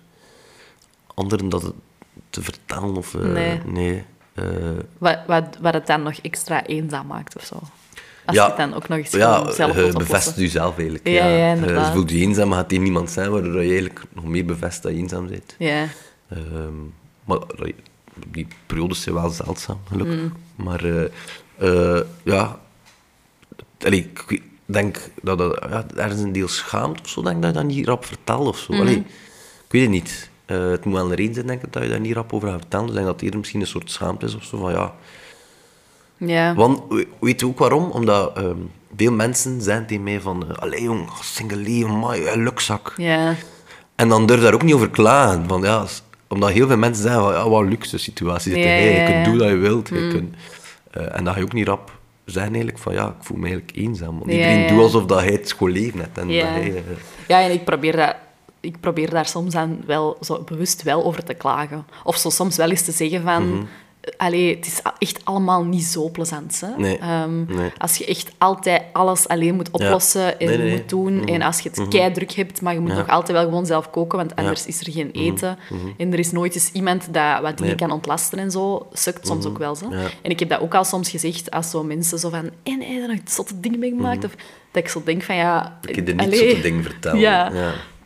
anderen 1.14 1.48
dat 1.48 1.72
te 2.30 2.42
vertellen. 2.42 2.96
Of, 2.96 3.14
nee. 3.14 3.60
nee 3.64 4.04
wat, 4.98 5.18
wat, 5.26 5.44
wat 5.60 5.74
het 5.74 5.86
dan 5.86 6.02
nog 6.02 6.18
extra 6.22 6.66
eenzaam 6.66 7.06
maakt 7.06 7.36
of 7.36 7.44
zo. 7.44 7.56
Als 8.24 8.36
ja, 8.36 8.42
je 8.42 8.48
het 8.48 8.58
dan 8.58 8.74
ook 8.74 8.88
nog 8.88 8.98
eens 8.98 9.10
ja, 9.10 9.52
zelf 9.52 9.76
je 9.76 9.92
bevestigt 9.92 10.36
jezelf 10.36 10.76
eigenlijk. 10.76 11.08
Ja, 11.08 11.26
ja, 11.26 11.36
ja 11.36 11.52
inderdaad. 11.54 11.92
voelt 11.92 12.10
je 12.10 12.18
eenzaam, 12.18 12.52
gaat 12.52 12.72
er 12.72 12.78
niemand 12.78 13.10
zijn 13.10 13.30
waardoor 13.30 13.52
je 13.52 13.70
eigenlijk 13.70 14.02
nog 14.12 14.24
meer 14.24 14.44
bevestigt 14.44 14.82
dat 14.82 14.92
je 14.92 14.98
eenzaam 14.98 15.26
bent. 15.26 15.54
Ja. 15.58 15.86
Um, 16.32 16.94
Maar 17.24 17.38
die 18.26 18.46
periodes 18.66 19.02
zijn 19.02 19.14
wel 19.14 19.30
zeldzaam, 19.30 19.78
gelukkig. 19.88 20.20
Mm. 20.20 20.32
Maar 20.54 20.84
uh, 20.84 22.00
ja, 22.22 22.60
allee, 23.84 24.10
ik 24.28 24.42
denk 24.64 24.98
dat 25.22 25.38
ja, 25.70 25.84
er 25.96 26.10
is 26.10 26.20
een 26.20 26.32
deel 26.32 26.48
schaamt 26.48 27.00
of 27.00 27.08
zo, 27.08 27.22
denk 27.22 27.42
dat 27.42 27.54
je 27.54 27.60
dat 27.60 27.66
niet 27.66 27.86
rap 27.86 28.04
vertelt 28.04 28.46
of 28.46 28.58
zo. 28.58 28.72
Mm. 28.72 28.86
ik 28.86 29.04
weet 29.68 29.82
het 29.82 29.90
niet. 29.90 30.30
Uh, 30.46 30.70
het 30.70 30.84
moet 30.84 30.94
wel 30.94 31.04
een 31.10 31.14
reden 31.14 31.34
zijn, 31.34 31.46
denk 31.46 31.62
ik, 31.62 31.72
dat 31.72 31.82
je 31.82 31.88
daar 31.88 32.00
niet 32.00 32.14
rap 32.14 32.32
over 32.32 32.48
gaat 32.48 32.60
vertellen. 32.60 32.86
Dus 32.86 32.94
ik 32.96 33.02
denk 33.02 33.12
dat 33.12 33.22
eerder 33.22 33.38
misschien 33.38 33.60
een 33.60 33.66
soort 33.66 33.90
schaamte 33.90 34.26
is 34.26 34.34
of 34.34 34.44
zo, 34.44 34.58
van 34.58 34.72
ja... 34.72 34.94
Ja. 36.26 36.54
Want, 36.54 36.82
weet 37.20 37.40
je 37.40 37.46
ook 37.46 37.58
waarom? 37.58 37.90
Omdat 37.90 38.38
um, 38.38 38.70
veel 38.96 39.12
mensen 39.12 39.62
zijn 39.62 39.86
tegen 39.86 40.02
mij 40.02 40.20
van... 40.20 40.44
Uh, 40.50 40.56
Allee, 40.56 40.82
jong, 40.82 41.08
single 41.22 41.56
leven, 41.56 41.98
maar 41.98 42.36
lukzak. 42.36 42.94
Ja. 42.96 43.34
En 43.94 44.08
dan 44.08 44.26
durf 44.26 44.38
je 44.38 44.44
daar 44.44 44.54
ook 44.54 44.62
niet 44.62 44.74
over 44.74 44.90
klagen. 44.90 45.46
Want 45.46 45.64
ja, 45.64 45.84
omdat 46.28 46.50
heel 46.50 46.66
veel 46.66 46.76
mensen 46.76 47.02
zeggen, 47.02 47.22
ja, 47.22 47.48
wat 47.48 47.64
luxe 47.64 47.98
situatie. 47.98 48.58
Ja, 48.58 48.66
hey, 48.66 49.00
je 49.00 49.12
kunt 49.12 49.24
doen 49.24 49.38
wat 49.38 49.48
je 49.48 49.56
wilt. 49.56 49.88
Je 49.88 49.94
mm. 49.94 50.10
kunt, 50.10 50.34
uh, 50.96 51.16
en 51.16 51.24
dat 51.24 51.32
ga 51.32 51.38
je 51.38 51.44
ook 51.44 51.52
niet 51.52 51.66
rap 51.66 52.00
zeggen 52.24 52.52
eigenlijk 52.52 52.82
van, 52.82 52.92
ja, 52.92 53.06
ik 53.06 53.24
voel 53.24 53.36
me 53.36 53.46
eigenlijk 53.46 53.76
eenzaam. 53.76 54.18
Want 54.18 54.30
iedereen 54.30 54.66
doet 54.66 54.82
alsof 54.82 55.04
dat 55.04 55.18
hij 55.18 55.32
het 55.32 55.48
schoon 55.48 55.70
leven 55.70 55.98
heeft. 55.98 56.18
En 56.18 56.28
ja. 56.28 56.46
Hij, 56.46 56.70
uh, 56.70 56.78
ja, 57.28 57.42
en 57.42 57.52
ik 57.52 57.64
probeer 57.64 57.96
dat 57.96 58.14
ik 58.60 58.80
probeer 58.80 59.10
daar 59.10 59.26
soms 59.26 59.54
aan 59.54 59.82
wel 59.86 60.16
zo 60.20 60.42
bewust 60.42 60.82
wel 60.82 61.04
over 61.04 61.24
te 61.24 61.34
klagen. 61.34 61.86
Of 62.04 62.16
zo 62.16 62.30
soms 62.30 62.56
wel 62.56 62.70
eens 62.70 62.82
te 62.82 62.92
zeggen 62.92 63.22
van... 63.22 63.46
Mm 63.46 63.68
Allee, 64.16 64.56
het 64.56 64.66
is 64.66 64.80
echt 64.98 65.24
allemaal 65.24 65.64
niet 65.64 65.84
zo 65.84 66.10
plezant. 66.10 66.60
Hè? 66.60 66.76
Nee, 66.76 66.98
um, 67.22 67.48
Als 67.78 67.96
je 67.96 68.06
echt 68.06 68.30
altijd 68.38 68.82
alles 68.92 69.28
alleen 69.28 69.54
moet 69.54 69.70
oplossen 69.70 70.40
en 70.40 70.70
moet 70.70 70.88
doen. 70.88 71.14
Mhm. 71.14 71.28
En 71.28 71.42
als 71.42 71.60
je 71.60 71.68
het 71.68 71.78
mm 71.78 71.90
-hmm. 71.90 72.12
druk 72.12 72.32
hebt, 72.32 72.60
maar 72.60 72.74
je 72.74 72.80
moet 72.80 72.94
nog 72.94 73.08
altijd 73.08 73.38
wel 73.38 73.46
gewoon 73.46 73.66
zelf 73.66 73.90
koken, 73.90 74.18
want 74.18 74.36
anders 74.36 74.66
is 74.66 74.80
er 74.80 74.92
geen 74.92 75.10
mhm. 75.12 75.24
eten. 75.24 75.58
Mhm. 75.70 75.86
En 75.96 76.12
er 76.12 76.18
is 76.18 76.32
nooit 76.32 76.54
eens 76.54 76.70
iemand 76.72 77.14
dat 77.14 77.40
wat 77.40 77.58
dingen 77.58 77.76
kan 77.76 77.90
ontlasten 77.90 78.38
en 78.38 78.50
zo. 78.50 78.86
Sukt 78.92 79.26
soms 79.26 79.46
ook 79.46 79.58
wel. 79.58 79.74
Zo. 79.74 79.90
En 80.22 80.30
ik 80.30 80.38
heb 80.38 80.48
dat 80.48 80.60
ook 80.60 80.74
al 80.74 80.84
soms 80.84 81.10
gezegd 81.10 81.50
als 81.50 81.70
zo 81.70 81.84
mensen 81.84 82.18
zo 82.18 82.28
van... 82.28 82.50
En 82.62 82.80
heb 82.80 82.88
je 82.88 83.06
nog 83.06 83.18
zotte 83.24 83.60
dingen 83.60 83.78
meegemaakt? 83.78 84.24
Of 84.24 84.34
dat 84.70 84.82
ik 84.82 84.88
zo 84.88 85.02
denk 85.04 85.22
van 85.22 85.36
ja... 85.36 85.78
Ik 85.88 85.94
heb 85.94 86.08
er 86.08 86.14
niet 86.14 86.36
zotte 86.36 86.60
dingen 86.60 86.82
vertellen. 86.82 87.20
ja 87.20 87.52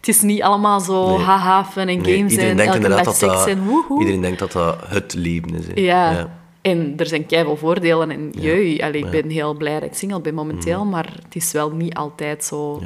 het 0.06 0.14
is 0.14 0.22
niet 0.22 0.42
allemaal 0.42 0.80
zo 0.80 1.16
nee. 1.16 1.24
haha, 1.24 1.64
fun 1.64 1.88
en 1.88 2.04
games 2.04 2.34
nee, 2.34 2.50
en 2.50 2.58
elke 2.60 2.88
dag 2.88 3.04
seks 3.04 3.18
dat, 3.18 3.46
en 3.46 3.64
woehoe. 3.64 3.98
Iedereen 3.98 4.20
denkt 4.20 4.38
dat 4.38 4.52
dat 4.52 4.76
het 4.88 5.14
leven 5.14 5.54
is. 5.54 5.64
Ja. 5.74 6.10
ja. 6.10 6.38
En 6.60 6.94
er 6.96 7.06
zijn 7.06 7.26
keihard 7.26 7.58
voordelen. 7.58 8.10
En 8.10 8.28
ja. 8.32 8.40
jee, 8.40 8.84
allee, 8.84 9.04
ik 9.04 9.10
ben 9.10 9.30
heel 9.30 9.54
blij 9.54 9.80
dat 9.80 9.88
ik 9.88 9.94
single 9.94 10.20
ben 10.20 10.34
momenteel, 10.34 10.84
mm. 10.84 10.90
maar 10.90 11.12
het 11.22 11.34
is 11.36 11.52
wel 11.52 11.70
niet 11.70 11.94
altijd 11.94 12.44
zo 12.44 12.82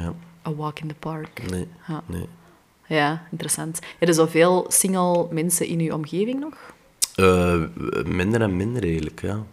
a 0.47 0.53
walk 0.53 0.79
in 0.79 0.87
the 0.87 0.95
park. 0.99 1.49
Nee, 1.49 1.67
ja. 1.87 2.03
nee. 2.05 2.27
Ja, 2.87 3.27
interessant. 3.31 3.79
Heb 3.99 4.07
je 4.07 4.13
zoveel 4.13 4.65
single 4.67 5.27
mensen 5.31 5.67
in 5.67 5.79
je 5.79 5.93
omgeving 5.93 6.39
nog? 6.39 6.53
Uh, 7.15 7.63
minder 8.05 8.41
en 8.41 8.55
minder 8.55 8.83
eigenlijk, 8.83 9.21
ja. 9.21 9.43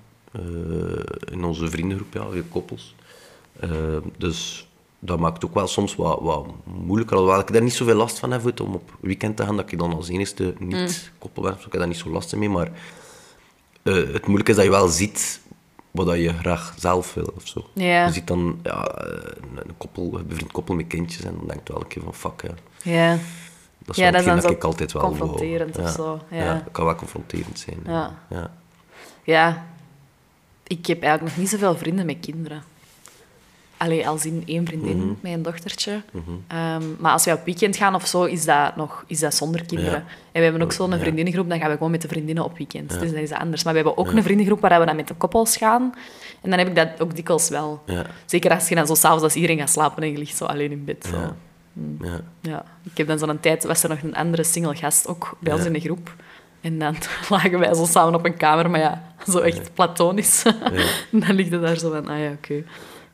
Uh, 0.40 1.00
in 1.32 1.44
onze 1.44 1.70
vriendengroep, 1.70 2.14
ja, 2.14 2.26
koppels. 2.50 2.94
Uh, 3.64 3.70
dus 4.16 4.67
dat 4.98 5.18
maakt 5.18 5.44
ook 5.44 5.54
wel 5.54 5.66
soms 5.66 5.96
wat, 5.96 6.20
wat 6.20 6.46
moeilijker. 6.64 7.16
Alhoewel 7.16 7.40
ik 7.40 7.52
daar 7.52 7.62
niet 7.62 7.74
zoveel 7.74 7.94
last 7.94 8.18
van 8.18 8.30
heb 8.30 8.60
om 8.60 8.74
op 8.74 8.96
weekend 9.00 9.36
te 9.36 9.44
gaan, 9.44 9.56
dat 9.56 9.72
ik 9.72 9.78
dan 9.78 9.94
als 9.94 10.08
enige 10.08 10.54
niet 10.58 10.76
mm. 10.76 11.18
koppel 11.18 11.42
ben. 11.42 11.52
Dus 11.52 11.64
ik 11.64 11.72
heb 11.72 11.80
daar 11.80 11.90
niet 11.90 11.98
zo 11.98 12.10
last 12.10 12.36
mee. 12.36 12.48
Maar 12.48 12.70
uh, 13.82 14.12
het 14.12 14.26
moeilijke 14.26 14.50
is 14.50 14.56
dat 14.56 14.64
je 14.64 14.70
wel 14.70 14.88
ziet 14.88 15.40
wat 15.90 16.16
je 16.16 16.32
graag 16.32 16.74
zelf 16.78 17.14
wil 17.14 17.32
of 17.36 17.46
zo. 17.46 17.66
Yeah. 17.72 18.06
Je 18.06 18.12
ziet 18.12 18.26
dan 18.26 18.60
ja, 18.62 19.04
een, 19.54 19.76
koppel, 19.76 20.18
een 20.18 20.26
bevriend 20.26 20.52
koppel 20.52 20.74
met 20.74 20.86
kindjes 20.86 21.24
en 21.24 21.34
dan 21.36 21.46
denkt 21.46 21.66
je 21.66 21.72
wel 21.72 21.82
een 21.82 21.88
keer 21.88 22.02
van 22.02 22.14
fuck 22.14 22.42
ja. 22.42 22.54
Yeah. 22.82 23.18
Dat 23.78 23.96
is 23.96 24.02
ja, 24.02 24.10
dat, 24.10 24.24
dat 24.24 24.50
ik 24.50 24.64
altijd 24.64 24.92
wel 24.92 25.02
confronterend 25.02 25.78
of 25.78 25.90
zo. 25.90 26.20
Ja. 26.30 26.36
ja. 26.36 26.52
dat 26.52 26.72
kan 26.72 26.84
wel 26.84 26.94
confronterend 26.94 27.58
zijn. 27.58 27.78
Ja. 27.84 28.18
ja. 28.30 28.50
ja. 29.24 29.66
Ik 30.66 30.86
heb 30.86 31.02
eigenlijk 31.02 31.34
nog 31.34 31.44
niet 31.44 31.52
zoveel 31.52 31.76
vrienden 31.76 32.06
met 32.06 32.16
kinderen. 32.20 32.62
Allee, 33.78 34.08
als 34.08 34.26
in 34.26 34.42
één 34.46 34.66
vriendin 34.66 34.96
mm 34.96 35.16
met 35.20 35.32
een 35.32 35.42
dochtertje. 35.42 36.02
Mhm. 36.10 36.22
Ehm, 36.46 36.82
maar 36.98 37.12
als 37.12 37.24
wij 37.24 37.34
op 37.34 37.44
weekend 37.44 37.76
gaan 37.76 37.94
of 37.94 38.06
zo, 38.06 38.24
is 38.24 38.44
dat, 38.44 38.76
nog, 38.76 39.04
is 39.06 39.20
dat 39.20 39.34
zonder 39.34 39.64
kinderen. 39.64 40.04
En 40.04 40.04
we 40.32 40.40
hebben 40.40 40.62
ook 40.62 40.72
zo'n 40.72 40.98
vriendinnengroep, 40.98 41.48
dan 41.48 41.58
gaan 41.58 41.70
we 41.70 41.76
gewoon 41.76 41.90
met 41.90 42.02
de 42.02 42.08
vriendinnen 42.08 42.44
op 42.44 42.58
weekend. 42.58 43.00
Dus 43.00 43.12
dat 43.12 43.20
is 43.20 43.32
anders. 43.32 43.64
Maar 43.64 43.72
we 43.72 43.78
hebben 43.78 43.98
ook 43.98 44.12
een 44.12 44.22
vriendengroep 44.22 44.60
waar 44.60 44.80
we 44.80 44.86
dan 44.86 44.96
met 44.96 45.08
de 45.08 45.14
koppels 45.14 45.56
gaan. 45.56 45.94
En 46.40 46.50
dan 46.50 46.58
heb 46.58 46.68
ik 46.68 46.74
dat 46.74 46.88
ook 46.98 47.16
dikwijls 47.16 47.48
wel. 47.48 47.82
Zeker 48.26 48.50
als 48.50 48.68
je 48.68 48.74
dan 48.74 48.86
zo 48.86 48.94
s'avonds 48.94 49.22
als 49.22 49.34
iedereen 49.34 49.58
gaat 49.58 49.70
slapen 49.70 50.02
en 50.02 50.10
je 50.10 50.18
ligt 50.18 50.36
zo 50.36 50.44
alleen 50.44 50.70
in 50.70 50.84
bed. 50.84 51.08
Zo. 51.10 51.16
Mm. 51.72 51.96
Ja. 52.02 52.20
ja. 52.40 52.64
Ik 52.82 52.96
heb 52.96 53.06
dan 53.06 53.18
zo'n 53.18 53.40
tijd, 53.40 53.64
was 53.64 53.82
er 53.82 53.88
nog 53.88 54.02
een 54.02 54.14
andere 54.14 54.44
single 54.44 54.74
gast 54.74 55.06
ook 55.06 55.36
bij 55.40 55.52
ons 55.52 55.64
in 55.64 55.72
de 55.72 55.80
groep. 55.80 56.14
En 56.60 56.78
dan 56.78 56.96
lagen 57.28 57.58
wij 57.58 57.74
zo 57.74 57.84
samen 57.84 58.14
op 58.14 58.24
een 58.24 58.36
kamer, 58.36 58.70
maar 58.70 58.80
ja, 58.80 59.14
zo 59.28 59.38
echt 59.38 59.74
platonisch. 59.74 60.42
dan 61.10 61.34
ligt 61.34 61.50
het 61.50 61.62
daar 61.62 61.78
zo 61.78 61.90
van, 61.90 62.08
ah 62.08 62.18
ja, 62.18 62.30
oké. 62.30 62.62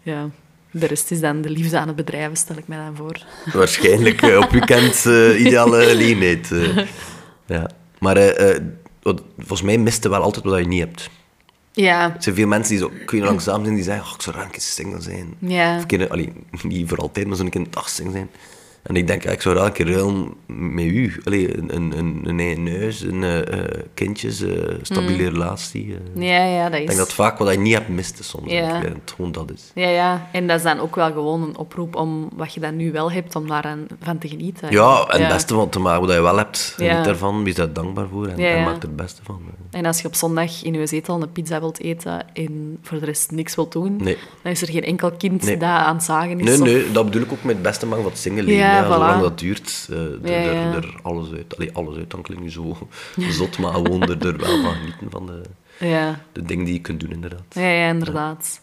Ja. 0.02 0.28
De 0.76 0.86
rest 0.86 1.10
is 1.10 1.20
dan 1.20 1.40
de 1.40 1.50
liefde 1.50 1.78
aan 1.78 1.86
het 1.86 1.96
bedrijven, 1.96 2.36
stel 2.36 2.56
ik 2.56 2.68
mij 2.68 2.78
dan 2.78 2.96
voor. 2.96 3.24
Waarschijnlijk 3.52 4.22
uh, 4.22 4.38
op 4.38 4.50
weekend 4.50 5.04
uh, 5.06 5.40
ideale 5.40 5.94
leenheid. 5.94 6.50
Uh. 6.50 6.78
ja. 7.46 7.70
Maar 7.98 8.32
volgens 9.38 9.62
mij 9.62 9.78
mist 9.78 10.04
wel 10.04 10.22
altijd 10.22 10.44
wat 10.44 10.58
je 10.58 10.66
niet 10.66 10.80
hebt. 10.80 11.10
Ja. 11.72 12.14
Er 12.14 12.22
zijn 12.22 12.34
veel 12.34 12.46
mensen 12.46 12.76
die 12.76 12.84
zo, 12.84 12.92
kun 13.04 13.18
je 13.18 13.24
langzaam 13.24 13.62
zijn, 13.62 13.74
die 13.74 13.84
zeggen, 13.84 14.04
oh, 14.04 14.12
ik 14.14 14.22
zou 14.22 14.36
graag 14.36 14.54
een 14.54 14.60
single 14.60 15.00
zijn. 15.00 15.34
Ja. 15.38 15.76
Of 15.76 15.86
kunnen, 15.86 16.10
allee, 16.10 16.32
niet 16.62 16.88
voor 16.88 16.98
altijd, 16.98 17.26
maar 17.26 17.36
zo'n 17.36 17.48
keer 17.48 17.60
een 17.60 17.66
dag 17.70 17.88
single 17.88 18.12
zijn. 18.12 18.30
En 18.84 18.96
ik 18.96 19.06
denk, 19.06 19.24
ik 19.24 19.42
zou 19.42 19.56
elke 19.56 19.72
keer 19.72 19.90
ruilen 19.92 20.34
met 20.46 20.84
u. 20.84 21.20
Allee, 21.24 21.58
een, 21.58 21.76
een, 21.76 21.98
een, 21.98 22.20
een 22.24 22.40
eigen 22.40 22.78
huis, 22.78 23.00
een, 23.00 23.22
uh, 23.22 23.38
kindjes, 23.94 24.40
een 24.40 24.78
stabiele 24.82 25.22
mm. 25.22 25.28
relatie. 25.28 25.86
Uh. 25.86 26.28
Ja, 26.28 26.44
ja, 26.44 26.64
dat 26.64 26.74
is... 26.74 26.80
Ik 26.80 26.86
denk 26.86 26.98
dat 26.98 27.12
vaak 27.12 27.38
wat 27.38 27.52
je 27.52 27.58
niet 27.58 27.74
hebt 27.74 27.88
miste 27.88 28.24
soms. 28.24 28.50
Ja. 28.52 28.76
Ik, 28.76 28.82
het 28.82 29.12
gewoon 29.16 29.32
dat 29.32 29.50
is. 29.50 29.70
Ja, 29.74 29.88
ja, 29.88 30.28
en 30.32 30.46
dat 30.46 30.56
is 30.56 30.62
dan 30.62 30.80
ook 30.80 30.94
wel 30.94 31.12
gewoon 31.12 31.42
een 31.42 31.56
oproep 31.56 31.96
om 31.96 32.28
wat 32.36 32.54
je 32.54 32.60
dan 32.60 32.76
nu 32.76 32.92
wel 32.92 33.12
hebt, 33.12 33.36
om 33.36 33.48
daar 33.48 33.76
van 34.00 34.18
te 34.18 34.28
genieten. 34.28 34.70
Ja, 34.70 35.06
en 35.08 35.20
het 35.20 35.32
beste 35.32 35.54
van 35.54 35.68
te 35.68 35.78
maken 35.78 36.00
wat 36.00 36.14
je 36.14 36.20
wel 36.20 36.36
hebt. 36.36 36.74
Ja. 36.76 36.96
Niet 36.96 37.04
daarvan, 37.04 37.44
wees 37.44 37.54
daar 37.54 37.72
dankbaar 37.72 38.08
voor 38.08 38.26
en, 38.26 38.38
en 38.38 38.64
maak 38.64 38.76
er 38.76 38.82
het 38.82 38.96
beste 38.96 39.20
van. 39.22 39.40
En 39.70 39.86
als 39.86 40.00
je 40.00 40.06
op 40.06 40.14
zondag 40.14 40.62
in 40.64 40.74
je 40.74 40.86
zetel 40.86 41.22
een 41.22 41.32
pizza 41.32 41.60
wilt 41.60 41.80
eten 41.80 42.24
en 42.32 42.78
voor 42.82 42.98
de 42.98 43.04
rest 43.04 43.30
niks 43.30 43.54
wilt 43.54 43.72
doen, 43.72 43.96
nee. 43.96 44.16
dan 44.42 44.52
is 44.52 44.62
er 44.62 44.68
geen 44.68 44.84
enkel 44.84 45.12
kind 45.12 45.46
dat 45.46 45.62
aan 45.62 45.94
het 45.94 46.04
zagen 46.04 46.40
is. 46.40 46.58
Nee, 46.58 46.74
nee, 46.74 46.92
dat 46.92 47.04
bedoel 47.04 47.22
ik 47.22 47.32
ook 47.32 47.42
met 47.42 47.54
het 47.54 47.62
beste 47.62 47.86
maken 47.86 48.04
wat 48.04 48.18
single 48.18 48.42
leven. 48.42 48.73
Ja, 48.74 48.92
Zolang 48.92 49.20
dat 49.20 49.38
duurt, 49.38 49.88
uh, 49.90 50.30
er, 50.30 50.74
er, 50.74 50.94
alles 51.02 51.32
uit. 51.32 51.56
Allee, 51.56 51.70
alles 51.72 51.96
uit, 51.96 52.10
dan 52.10 52.22
klinkt 52.22 52.42
nu 52.42 52.50
zo 52.50 52.76
zot, 53.38 53.58
maar 53.58 53.72
gewoon 53.72 54.02
er, 54.02 54.26
er 54.26 54.36
wel 54.36 54.62
van 54.62 54.74
genieten 54.74 55.10
van 55.10 55.26
de, 55.26 55.42
ja. 55.78 56.20
de 56.32 56.42
dingen 56.42 56.64
die 56.64 56.74
je 56.74 56.80
kunt 56.80 57.00
doen, 57.00 57.10
inderdaad. 57.10 57.44
Ja, 57.48 57.68
ja 57.68 57.88
inderdaad. 57.88 58.60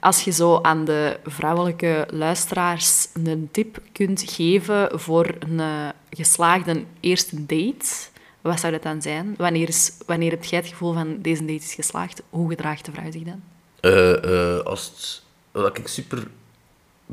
Als 0.00 0.22
je 0.22 0.30
zo 0.30 0.58
aan 0.62 0.84
de 0.84 1.18
vrouwelijke 1.24 2.06
luisteraars 2.10 3.08
een 3.24 3.48
tip 3.52 3.82
kunt 3.92 4.22
geven 4.26 5.00
voor 5.00 5.34
een 5.38 5.60
eh, 5.60 5.88
geslaagde 6.10 6.84
eerste 7.00 7.46
date, 7.46 7.86
wat 8.40 8.60
zou 8.60 8.72
dat 8.72 8.82
dan 8.82 9.02
zijn? 9.02 9.34
Wanneer, 9.36 9.68
is, 9.68 9.92
wanneer 10.06 10.30
heb 10.30 10.44
jij 10.44 10.58
het 10.58 10.68
gevoel 10.68 10.92
van 10.92 11.16
deze 11.20 11.44
date 11.44 11.64
is 11.64 11.74
geslaagd? 11.74 12.22
Hoe 12.30 12.48
gedraagt 12.48 12.84
de 12.84 12.92
vrouw 12.92 13.10
zich 13.10 13.22
dan? 13.22 13.42
Uh, 13.80 14.58
als 14.58 14.84
het, 14.84 15.22
wat 15.62 15.78
ik 15.78 15.88
super 15.88 16.26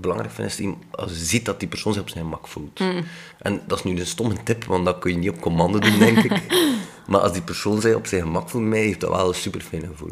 belangrijk 0.01 0.33
vind, 0.33 0.59
is 0.59 0.75
als 0.91 1.11
je 1.11 1.25
ziet 1.25 1.45
dat 1.45 1.59
die 1.59 1.67
persoon 1.67 1.93
zich 1.93 2.01
op 2.01 2.09
zijn 2.09 2.27
mak 2.27 2.47
voelt. 2.47 2.79
Mm. 2.79 3.03
En 3.39 3.61
dat 3.67 3.77
is 3.77 3.83
nu 3.83 3.99
een 3.99 4.05
stomme 4.05 4.35
tip, 4.43 4.63
want 4.63 4.85
dat 4.85 4.99
kun 4.99 5.11
je 5.11 5.17
niet 5.17 5.29
op 5.29 5.41
commando 5.41 5.79
doen, 5.79 5.99
denk 5.99 6.17
ik. 6.17 6.41
maar 7.07 7.19
als 7.19 7.33
die 7.33 7.41
persoon 7.41 7.81
zich 7.81 7.95
op 7.95 8.07
zijn 8.07 8.21
gemak 8.21 8.49
voelt 8.49 8.63
mij, 8.63 8.79
heeft 8.79 8.99
dat 8.99 9.09
wel 9.09 9.27
een 9.27 9.35
super 9.35 9.61
fijn 9.61 9.81
gevoel. 9.81 10.11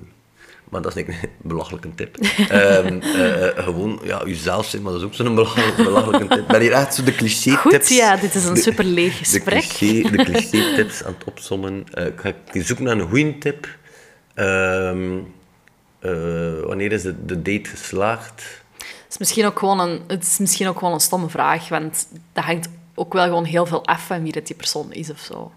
Maar 0.69 0.81
dat 0.81 0.95
is 0.95 1.03
een 1.07 1.15
belachelijke 1.41 1.95
tip. 1.95 2.17
um, 2.51 3.01
uh, 3.15 3.47
gewoon 3.55 3.99
ja, 4.03 4.21
jezelf 4.25 4.65
zijn, 4.65 4.81
maar 4.81 4.91
dat 4.91 5.01
is 5.01 5.07
ook 5.07 5.13
zo'n 5.13 5.36
belachelijke 5.75 6.27
tip. 6.27 6.39
Ik 6.39 6.47
ben 6.47 6.61
hier 6.61 6.71
echt 6.71 6.95
zo 6.95 7.03
de 7.03 7.15
cliché-tips... 7.15 7.88
Goed, 7.88 7.97
ja, 7.97 8.15
dit 8.15 8.36
is 8.36 8.45
een 8.45 8.57
super 8.57 8.86
leeg 8.86 9.17
gesprek. 9.17 9.77
De 9.79 10.23
cliché-tips 10.23 11.03
aan 11.03 11.13
het 11.17 11.23
opzommen. 11.23 11.86
Uh, 11.93 12.05
ik 12.05 12.19
ga 12.19 12.33
zoeken 12.53 12.86
naar 12.86 12.97
een 12.97 13.09
goede 13.09 13.38
tip. 13.38 13.67
Um, 14.36 15.33
uh, 16.01 16.63
wanneer 16.63 16.91
is 16.91 17.01
de, 17.01 17.25
de 17.25 17.41
date 17.41 17.69
geslaagd? 17.69 18.63
Is 19.16 19.18
misschien 19.20 19.45
ook 19.45 19.59
gewoon 19.59 19.80
een, 19.80 19.99
het 20.07 20.24
is 20.24 20.38
misschien 20.38 20.68
ook 20.68 20.78
gewoon 20.78 20.93
een 20.93 20.99
stomme 20.99 21.30
vraag, 21.30 21.70
want 21.70 22.07
dat 22.34 22.43
hangt 22.43 22.70
ook 22.95 23.13
wel 23.13 23.24
gewoon 23.24 23.43
heel 23.43 23.66
veel 23.66 23.86
af 23.86 24.05
van 24.05 24.24
wie 24.24 24.32
dat 24.32 24.47
die 24.47 24.55
persoon 24.55 24.93
is 24.93 25.09
of 25.11 25.20
zo. 25.20 25.51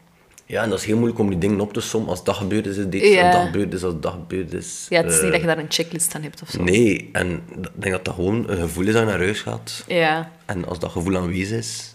Ja, 0.47 0.63
en 0.63 0.71
dat 0.71 0.79
is 0.79 0.85
heel 0.85 0.97
moeilijk 0.97 1.21
om 1.21 1.29
die 1.29 1.39
dingen 1.39 1.61
op 1.61 1.73
te 1.73 1.81
sommen. 1.81 2.11
Als 2.11 2.25
dat 2.25 2.37
gebeurd 2.37 2.67
is, 2.67 2.77
is 2.77 2.87
dit. 2.89 3.03
Ja. 3.05 3.25
Als 3.27 3.35
dat 3.37 3.45
gebeurd 3.45 3.75
is, 3.75 3.85
als 3.85 3.95
dat 4.01 4.13
gebeurd 4.13 4.53
is. 4.53 4.87
Ja, 4.89 4.97
het 5.03 5.11
is 5.11 5.15
niet 5.17 5.25
uh, 5.25 5.31
dat 5.31 5.41
je 5.41 5.47
daar 5.47 5.59
een 5.59 5.67
checklist 5.69 6.15
aan 6.15 6.23
hebt 6.23 6.43
of 6.43 6.49
zo. 6.51 6.63
Nee, 6.63 7.09
en 7.13 7.43
ik 7.51 7.69
denk 7.75 7.95
dat 7.95 8.05
dat 8.05 8.15
gewoon 8.15 8.49
een 8.51 8.57
gevoel 8.57 8.87
is 8.87 8.93
dat 8.93 9.03
je 9.03 9.09
naar 9.09 9.19
huis 9.19 9.41
gaat. 9.41 9.85
Ja. 9.87 10.31
En 10.47 10.65
als 10.69 10.79
dat 10.79 10.91
gevoel 10.91 11.17
aanwezig 11.17 11.59
is... 11.59 11.95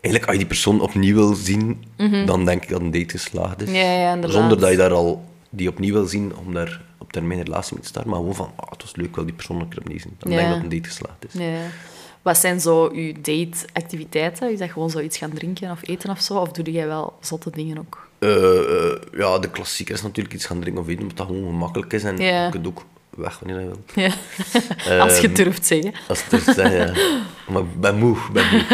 Eigenlijk, 0.00 0.24
als 0.24 0.32
je 0.32 0.38
die 0.38 0.46
persoon 0.46 0.80
opnieuw 0.80 1.14
wil 1.14 1.34
zien, 1.34 1.84
Mhm. 1.96 2.26
dan 2.26 2.44
denk 2.44 2.62
ik 2.62 2.68
dat 2.68 2.80
een 2.80 2.90
date 2.90 3.08
geslaagd 3.18 3.62
is. 3.62 3.70
Ja, 3.70 3.92
ja, 3.92 4.12
inderdaad. 4.14 4.38
Zonder 4.40 4.60
dat 4.60 4.70
je 4.70 4.76
daar 4.76 4.92
al 4.92 5.24
die 5.50 5.68
opnieuw 5.68 5.92
wil 5.92 6.06
zien 6.06 6.36
om 6.36 6.54
daar 6.54 6.80
op 6.98 7.12
termijn 7.12 7.38
een 7.38 7.44
relatie 7.44 7.72
mee 7.74 7.82
te 7.82 7.88
starten. 7.88 8.10
Maar 8.10 8.20
gewoon 8.20 8.34
van, 8.34 8.52
oh, 8.56 8.70
het 8.70 8.82
was 8.82 8.96
leuk, 8.96 9.14
wil 9.14 9.24
die 9.24 9.34
persoon 9.34 9.60
een 9.60 9.68
keer 9.68 9.78
opnieuw 9.78 9.98
zien. 9.98 10.14
Dan 10.18 10.32
Ja. 10.32 10.36
denk 10.38 10.48
ik 10.48 10.54
dat 10.54 10.64
een 10.64 10.76
date 10.78 10.88
geslaagd 10.88 11.24
is. 11.28 11.32
Ja. 11.32 11.58
Wat 12.22 12.38
zijn 12.38 12.60
zo 12.60 12.94
je 12.94 13.12
date-activiteiten? 13.20 14.52
Is 14.52 14.58
dat 14.58 14.70
gewoon 14.70 14.90
zoiets 14.90 15.16
gaan 15.18 15.32
drinken 15.32 15.70
of 15.70 15.78
eten 15.88 16.10
of 16.10 16.20
zo? 16.20 16.34
Of 16.38 16.52
doe 16.52 16.72
jij 16.72 16.86
wel 16.86 17.16
zotte 17.20 17.50
dingen 17.50 17.78
ook? 17.78 18.08
ja, 19.16 19.38
de 19.38 19.48
klassieker 19.52 19.94
is 19.94 20.02
natuurlijk 20.02 20.34
iets 20.34 20.46
gaan 20.46 20.60
drinken 20.60 20.82
of 20.82 20.88
eten, 20.88 21.02
omdat 21.02 21.16
dat 21.16 21.26
gewoon 21.26 21.44
gemakkelijk 21.44 21.92
is. 21.92 22.04
En 22.04 22.16
je 22.16 22.48
kunt 22.50 22.66
ook 22.66 22.84
weg 23.10 23.38
wanneer 23.38 23.60
je 23.60 23.66
wilt. 23.66 23.92
Ja. 24.86 25.00
als 25.04 25.18
je 25.20 25.26
ehm, 25.26 25.34
durft 25.34 25.66
zeggen. 25.66 25.92
Als 26.08 26.18
je 26.20 26.26
durft 26.30 26.54
zeggen, 26.54 26.76
ja. 26.76 27.18
Maar 27.48 27.62
ik 27.62 27.80
ben 27.80 27.96
moe, 27.98 28.16
ben 28.32 28.44
moe. 28.50 28.64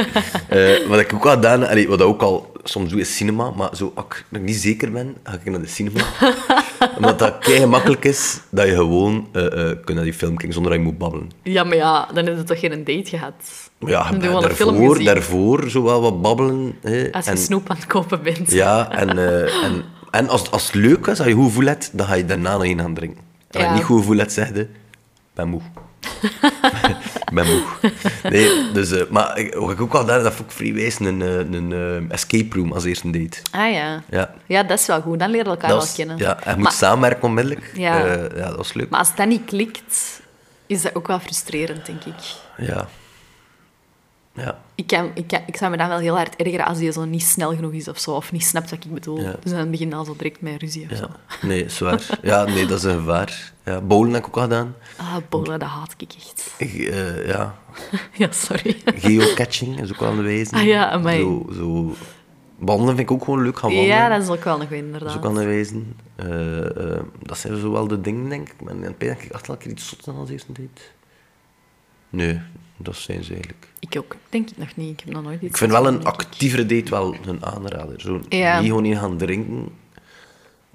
uh, 0.83 0.87
wat 0.91 1.01
ik 1.01 1.13
ook 1.13 1.27
al 1.27 1.33
gedaan 1.35 1.61
heb, 1.63 1.89
wat 1.89 2.01
ik 2.01 2.07
ook 2.07 2.23
al 2.23 2.53
soms 2.69 2.91
doe, 2.91 3.01
is 3.01 3.17
cinema. 3.17 3.51
Maar 3.51 3.77
zo, 3.77 3.93
als 3.95 4.07
ik 4.31 4.41
niet 4.41 4.57
zeker 4.57 4.93
ben, 4.93 5.17
ga 5.23 5.33
ik 5.33 5.51
naar 5.51 5.61
de 5.61 5.67
cinema. 5.67 6.01
Omdat 6.97 7.19
dat 7.19 7.39
kei 7.39 7.59
gemakkelijk 7.59 8.05
is, 8.05 8.41
dat 8.51 8.67
je 8.67 8.75
gewoon 8.75 9.29
uh, 9.33 9.43
uh, 9.43 9.51
kunt 9.51 9.95
naar 9.95 10.05
die 10.05 10.15
film 10.15 10.37
kijken 10.37 10.53
zonder 10.53 10.73
dat 10.73 10.81
je 10.81 10.87
moet 10.87 10.99
babbelen. 10.99 11.31
Ja, 11.43 11.65
maar 11.65 11.77
ja, 11.77 12.09
dan 12.15 12.27
heb 12.27 12.37
je 12.37 12.43
toch 12.43 12.61
geen 12.61 12.85
date 12.85 13.09
gehad? 13.09 13.71
Ja, 13.79 14.13
daarvoor, 14.13 15.05
daarvoor 15.05 15.71
zo 15.71 15.83
wel 15.83 16.01
wat 16.01 16.23
babbelen. 16.23 16.75
Hè. 16.83 17.13
Als 17.13 17.25
je 17.25 17.31
en, 17.31 17.39
snoep 17.39 17.71
aan 17.71 17.77
het 17.77 17.87
kopen 17.87 18.23
bent. 18.23 18.51
Ja, 18.51 18.91
en, 19.01 19.19
en, 19.49 19.85
en 20.11 20.29
als, 20.29 20.51
als 20.51 20.67
het 20.67 20.75
leuk 20.75 21.07
is, 21.07 21.19
als 21.19 21.29
je 21.29 21.35
goed 21.35 21.53
voelt 21.53 21.67
hebt, 21.69 21.91
dan 21.93 22.07
ga 22.07 22.15
je 22.15 22.25
daarna 22.25 22.53
nog 22.53 22.65
een 22.65 22.79
gaan 22.79 22.95
drinken. 22.95 23.23
Als 23.51 23.63
je 23.63 23.71
niet 23.71 23.83
goed 23.83 24.05
voelt 24.05 24.19
hebt, 24.19 24.33
zeg 24.33 24.49
je, 24.55 24.69
ben 25.35 25.49
moe. 25.49 25.61
ben 27.37 27.47
moe. 27.47 27.63
Nee, 28.31 28.73
dus, 28.73 28.93
uh, 28.93 29.03
maar 29.11 29.39
ik, 29.39 29.55
wat 29.55 29.71
ik 29.71 29.81
ook 29.81 29.95
al 29.95 30.05
daar, 30.05 30.23
dat 30.23 30.33
vond 30.33 30.61
ik 30.61 30.75
wijs, 30.75 30.99
een, 30.99 31.23
eh, 31.23 31.35
een, 31.35 31.53
een 31.53 31.71
uh, 31.71 32.11
escape 32.11 32.57
room 32.57 32.73
als 32.73 32.85
eerste 32.85 33.11
date. 33.11 33.39
Ah 33.51 33.73
ja. 33.73 34.03
ja. 34.11 34.35
Ja, 34.47 34.63
dat 34.63 34.79
is 34.79 34.87
wel 34.87 35.01
goed. 35.01 35.19
Dan 35.19 35.31
leer 35.31 35.45
je 35.45 35.51
elkaar 35.51 35.71
wel 35.71 35.87
kennen. 35.97 36.17
Ja, 36.19 36.43
en 36.43 36.55
je 36.57 36.63
moet 36.63 36.73
samenwerken 36.73 37.23
onmiddellijk. 37.23 37.71
Ja. 37.75 38.05
Uh, 38.05 38.37
ja, 38.37 38.47
dat 38.47 38.57
was 38.57 38.73
leuk. 38.73 38.89
Maar 38.89 38.99
als 38.99 39.15
dat 39.15 39.27
niet 39.27 39.45
klikt, 39.45 40.21
is 40.67 40.83
dat 40.83 40.95
ook 40.95 41.07
wel 41.07 41.21
frustrerend, 41.21 41.87
denk 41.87 42.05
ik. 42.05 42.15
Ja. 42.57 42.89
Ja. 44.37 44.59
Ik, 44.75 44.87
kan, 44.87 45.11
ik, 45.15 45.27
kan, 45.27 45.41
ik 45.47 45.57
zou 45.57 45.71
me 45.71 45.77
dan 45.77 45.89
wel 45.89 45.99
heel 45.99 46.17
hard 46.17 46.37
ergeren 46.37 46.67
als 46.67 46.79
die 46.79 46.93
zo 46.93 47.05
niet 47.05 47.23
snel 47.23 47.55
genoeg 47.55 47.73
is 47.73 47.89
of 47.89 47.99
zo, 47.99 48.11
of 48.11 48.33
niet 48.33 48.45
snapt 48.45 48.71
wat 48.71 48.85
ik 48.85 48.93
bedoel. 48.93 49.21
Dus 49.41 49.53
dan 49.53 49.71
begin 49.71 49.93
al 49.93 50.05
zo 50.05 50.15
direct 50.17 50.41
met 50.41 50.61
ruzie 50.61 50.85
of 50.85 50.91
ja. 50.91 50.97
zo. 50.97 51.07
Nee, 51.47 51.69
zwaar. 51.69 52.07
Ja, 52.23 52.45
nee, 52.45 52.67
dat 52.67 52.79
is 52.79 52.85
een 52.85 52.99
gevaar. 52.99 53.53
Ja, 53.65 53.81
bowlen 53.81 54.13
heb 54.13 54.23
ik 54.23 54.29
ook 54.29 54.37
al 54.37 54.43
gedaan. 54.43 54.75
Ah, 54.97 55.17
bowlen, 55.29 55.59
dat 55.59 55.69
haat 55.69 55.95
ik 55.97 56.13
echt. 56.13 56.55
Uh, 56.59 57.27
ja. 57.27 57.55
ja, 58.13 58.33
sorry. 58.33 58.77
Geocaching 58.85 59.81
is 59.81 59.93
ook 59.93 60.01
wel 60.01 60.09
aan 60.09 60.17
de 60.17 60.23
wijze. 60.23 60.55
Ah 60.55 60.65
ja, 60.65 60.91
amai. 60.91 61.21
Zo, 61.21 61.47
zo... 61.53 61.95
Wandelen 62.59 62.97
vind 62.97 63.11
ik 63.11 63.17
ook 63.17 63.25
gewoon 63.25 63.43
leuk, 63.43 63.59
gaan 63.59 63.71
wandelen. 63.71 63.97
Ja, 63.97 64.09
dat 64.09 64.23
is 64.23 64.29
ook 64.29 64.45
wel 64.45 64.59
nog 64.59 64.71
inderdaad. 64.71 65.01
Dat 65.01 65.11
is 65.11 65.17
ook 65.17 65.25
aan 65.25 65.35
de 65.35 65.45
wijze. 65.45 65.83
Uh, 66.17 66.87
uh, 66.87 67.01
dat 67.23 67.39
zijn 67.39 67.57
zo 67.57 67.73
wel 67.73 67.89
de 67.89 68.01
dingen, 68.01 68.29
denk 68.29 68.49
ik. 68.49 68.61
Maar 68.63 68.75
in 68.75 68.83
het 68.83 69.01
denk 69.01 69.23
ik 69.23 69.49
een 69.49 69.59
keer 69.59 69.71
iets 69.71 69.89
zot 69.89 70.09
als 70.19 70.31
eerste 70.31 70.53
date. 70.53 70.83
Nee, 72.11 72.41
dat 72.77 72.97
zijn 72.97 73.25
ze 73.25 73.33
eigenlijk. 73.33 73.67
Ik 73.79 73.99
ook, 73.99 74.17
denk 74.29 74.51
ik 74.51 74.57
nog 74.57 74.77
niet. 74.77 74.91
Ik 74.91 75.01
heb 75.05 75.15
nog 75.15 75.23
nooit 75.23 75.41
iets 75.41 75.51
Ik 75.51 75.57
vind 75.57 75.71
wel 75.71 75.87
een 75.87 76.05
actievere 76.05 76.67
date 76.67 76.91
wel 76.91 77.17
een 77.27 77.45
aanrader. 77.45 78.01
Zo, 78.01 78.21
ja. 78.29 78.59
Niet 78.59 78.69
gewoon 78.69 78.85
in 78.85 78.97
gaan 78.97 79.17
drinken. 79.17 79.69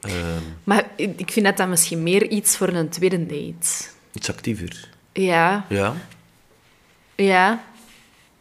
Uh, 0.08 0.14
maar 0.64 0.88
ik 0.96 1.32
vind 1.32 1.46
dat 1.46 1.58
dan 1.58 1.70
misschien 1.70 2.04
meer 2.04 2.30
iets 2.30 2.58
voor 2.58 2.68
een 2.68 2.90
tweede 2.90 3.26
date. 3.26 3.90
Iets 4.14 4.30
actiever. 4.30 4.90
Ja. 5.14 5.66
Ja. 5.70 5.94
Ja. 7.16 7.64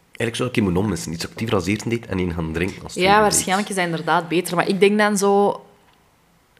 Eigenlijk 0.06 0.36
zou 0.36 0.48
ik 0.48 0.54
je 0.54 0.62
moeten 0.62 0.82
ommissen. 0.82 1.12
Iets 1.12 1.28
actiever 1.28 1.54
als 1.54 1.66
eerste 1.66 1.88
date 1.88 2.06
en 2.06 2.18
in 2.18 2.32
gaan 2.32 2.52
drinken 2.52 2.82
als 2.82 2.94
Ja, 2.94 3.20
waarschijnlijk 3.20 3.68
is 3.68 3.74
dat 3.74 3.84
inderdaad 3.84 4.28
beter. 4.28 4.56
Maar 4.56 4.68
ik 4.68 4.80
denk 4.80 4.98
dan 4.98 5.18
zo 5.18 5.64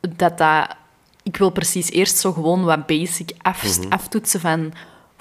dat 0.01 0.39
dat... 0.39 0.77
Ik 1.23 1.37
wil 1.37 1.51
precies 1.51 1.91
eerst 1.91 2.17
zo 2.17 2.33
gewoon 2.33 2.65
wat 2.65 2.87
basic 2.87 3.31
af, 3.39 3.79
mm 3.79 3.83
-hmm. 3.83 3.93
aftoetsen 3.93 4.41
van 4.41 4.73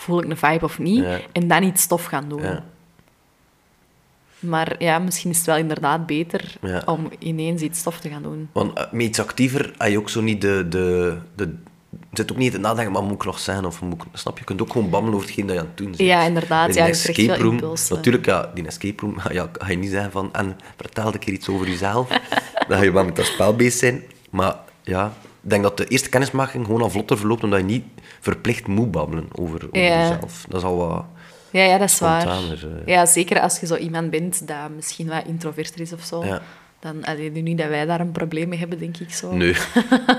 voel 0.01 0.23
ik 0.23 0.29
een 0.29 0.37
vibe 0.37 0.65
of 0.65 0.79
niet, 0.79 1.05
en 1.31 1.47
dan 1.47 1.63
iets 1.63 1.81
stof 1.81 2.05
gaan 2.05 2.29
doen. 2.29 2.41
Ja. 2.41 2.63
Maar 4.39 4.75
ja, 4.83 4.99
misschien 4.99 5.29
is 5.29 5.37
het 5.37 5.45
wel 5.45 5.57
inderdaad 5.57 6.05
beter 6.05 6.57
om 6.85 7.09
ineens 7.19 7.61
iets 7.61 7.79
stof 7.79 7.99
te 7.99 8.09
gaan 8.09 8.23
doen. 8.23 8.49
Want 8.51 8.77
uh, 8.77 8.83
met 8.91 9.01
iets 9.01 9.19
actiever 9.19 9.73
heb 9.77 9.91
je 9.91 9.97
ook 9.97 10.09
zo 10.09 10.21
niet 10.21 10.41
de... 10.41 10.65
de, 10.69 11.17
de 11.35 11.55
zit 12.13 12.31
ook 12.31 12.37
niet 12.37 12.51
te 12.51 12.57
nadenken, 12.57 12.93
maar 12.93 13.03
moet 13.03 13.13
ik 13.13 13.25
nog 13.25 13.39
zijn? 13.39 13.65
Of 13.65 13.81
moet 13.81 13.93
ik, 13.93 14.01
snap 14.13 14.33
je? 14.33 14.39
Je 14.39 14.45
kunt 14.45 14.61
ook 14.61 14.71
gewoon 14.71 14.89
babbelen 14.89 15.15
over 15.15 15.27
hetgeen 15.27 15.45
dat 15.45 15.55
je 15.55 15.61
aan 15.61 15.67
het 15.67 15.77
doen 15.77 15.87
bent. 15.87 15.99
Ja, 15.99 16.21
inderdaad. 16.21 16.73
Ja, 16.73 16.87
escape 16.87 17.37
room, 17.37 17.59
natuurlijk, 17.89 18.25
ja, 18.25 18.51
die 18.53 18.65
escape 18.65 19.01
room 19.01 19.17
ja, 19.31 19.49
ga 19.53 19.69
je 19.69 19.77
niet 19.77 19.89
zeggen 19.89 20.11
van... 20.11 20.33
En 20.33 20.57
vertel 20.77 21.13
een 21.13 21.19
keer 21.19 21.33
iets 21.33 21.49
over 21.49 21.67
jezelf. 21.67 22.07
dan 22.67 22.77
ga 22.77 22.83
je 22.83 22.91
wel 22.91 23.05
met 23.05 23.15
dat 23.15 23.25
spel 23.25 23.55
bezig 23.55 23.79
zijn. 23.79 24.03
Maar 24.29 24.55
ja, 24.83 25.13
ik 25.49 25.55
denk 25.55 25.67
dat 25.67 25.77
de 25.77 25.87
eerste 25.87 26.09
kennismaking 26.09 26.65
gewoon 26.65 26.81
al 26.81 26.89
vlotter 26.89 27.17
verloopt, 27.17 27.43
omdat 27.43 27.59
je 27.59 27.65
niet 27.65 27.83
verplicht 28.19 28.67
moet 28.67 28.91
babbelen 28.91 29.27
over, 29.31 29.67
over 29.67 29.79
jezelf. 29.79 30.45
Dat 30.49 30.59
is 30.59 30.67
al 30.67 30.77
wat... 30.77 31.05
Ja, 31.51 31.63
ja, 31.63 31.77
dat 31.77 31.89
is 31.89 31.99
waar. 31.99 32.27
Eh. 32.27 32.57
Ja, 32.85 33.05
zeker 33.05 33.39
als 33.39 33.59
je 33.59 33.65
zo 33.65 33.75
iemand 33.75 34.09
bent 34.09 34.47
dat 34.47 34.69
misschien 34.75 35.07
wat 35.07 35.25
introverter 35.25 35.81
is 35.81 35.93
of 35.93 36.03
zo. 36.03 36.25
Ja. 36.25 36.41
Dan, 36.79 37.03
allee, 37.03 37.31
nu 37.31 37.41
niet 37.41 37.57
dat 37.57 37.67
wij 37.67 37.85
daar 37.85 37.99
een 37.99 38.11
probleem 38.11 38.49
mee 38.49 38.59
hebben, 38.59 38.79
denk 38.79 38.97
ik 38.97 39.13
zo. 39.13 39.33
Nee. 39.33 39.55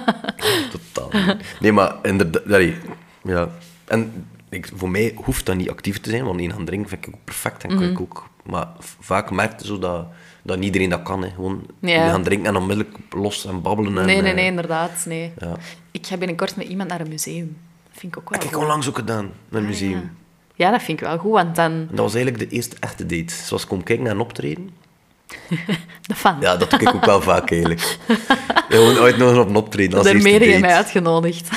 Totaal 0.93 1.27
niet. 1.27 1.61
Nee, 1.61 1.73
maar 1.73 1.95
inderdaad... 2.03 2.73
Ja. 3.23 3.49
En 3.85 4.27
ik, 4.51 4.71
voor 4.75 4.91
mij 4.91 5.15
hoeft 5.25 5.47
dat 5.47 5.57
niet 5.57 5.71
actief 5.71 6.01
te 6.01 6.11
zijn, 6.11 6.25
want 6.25 6.41
één 6.41 6.51
hand 6.51 6.67
drinken 6.67 6.89
vind 6.89 7.07
ik 7.07 7.15
ook 7.15 7.25
perfect. 7.25 7.65
En 7.65 7.75
mm 7.75 7.83
ik 7.83 8.01
ook, 8.01 8.29
maar 8.43 8.69
vaak 9.01 9.31
merk 9.31 9.61
je 9.61 9.67
zo 9.67 9.79
dat, 9.79 10.07
dat 10.43 10.57
niet 10.57 10.65
iedereen 10.65 10.91
dat 10.91 11.03
kan. 11.03 11.23
Hè. 11.23 11.31
Gewoon 11.31 11.67
ja. 11.81 12.09
gaan 12.09 12.23
drinken 12.23 12.47
en 12.47 12.57
onmiddellijk 12.57 12.97
los 13.11 13.47
en 13.47 13.63
babbelen. 13.63 13.99
En, 13.99 14.07
nee, 14.07 14.23
nee, 14.23 14.35
nee, 14.35 14.47
inderdaad. 14.47 15.05
Nee. 15.07 15.33
Ja. 15.39 15.57
Ik 15.91 16.07
ga 16.07 16.17
binnenkort 16.17 16.57
met 16.57 16.67
iemand 16.67 16.89
naar 16.89 17.01
een 17.01 17.09
museum. 17.09 17.57
Dat 17.89 17.99
vind 18.01 18.13
ik 18.13 18.19
ook 18.19 18.31
wel 18.31 18.39
Ik 18.39 18.51
heb 18.51 18.59
onlangs 18.59 18.89
ook 18.89 18.97
gedaan, 18.97 19.25
naar 19.25 19.61
een 19.61 19.67
ah, 19.67 19.73
museum. 19.73 20.11
Ja. 20.55 20.71
dat 20.71 20.83
vind 20.83 21.01
ik 21.01 21.07
wel 21.07 21.19
goed, 21.19 21.33
want 21.33 21.57
dan... 21.57 21.87
Dat 21.91 21.99
was 21.99 22.15
eigenlijk 22.15 22.51
de 22.51 22.57
eerste 22.57 22.77
echte 22.81 23.07
date. 23.07 23.35
Zoals 23.35 23.63
ik 23.63 23.69
kom 23.69 23.83
kijken 23.83 24.05
naar 24.05 24.15
een 24.15 24.21
optreden. 24.21 24.71
de 26.07 26.15
fan. 26.15 26.37
Ja, 26.41 26.57
dat 26.57 26.71
doe 26.71 26.81
ik 26.81 26.95
ook 26.95 27.05
wel 27.05 27.23
vaak 27.23 27.51
eigenlijk. 27.51 27.99
Gewoon 28.69 28.99
ooit 28.99 29.17
nog 29.17 29.39
op 29.39 29.49
een 29.49 29.57
optreden 29.57 29.99
als 29.99 30.07
Daarmee 30.07 30.33
heb 30.33 30.43
je 30.43 30.59
mij 30.59 30.75
uitgenodigd. 30.75 31.49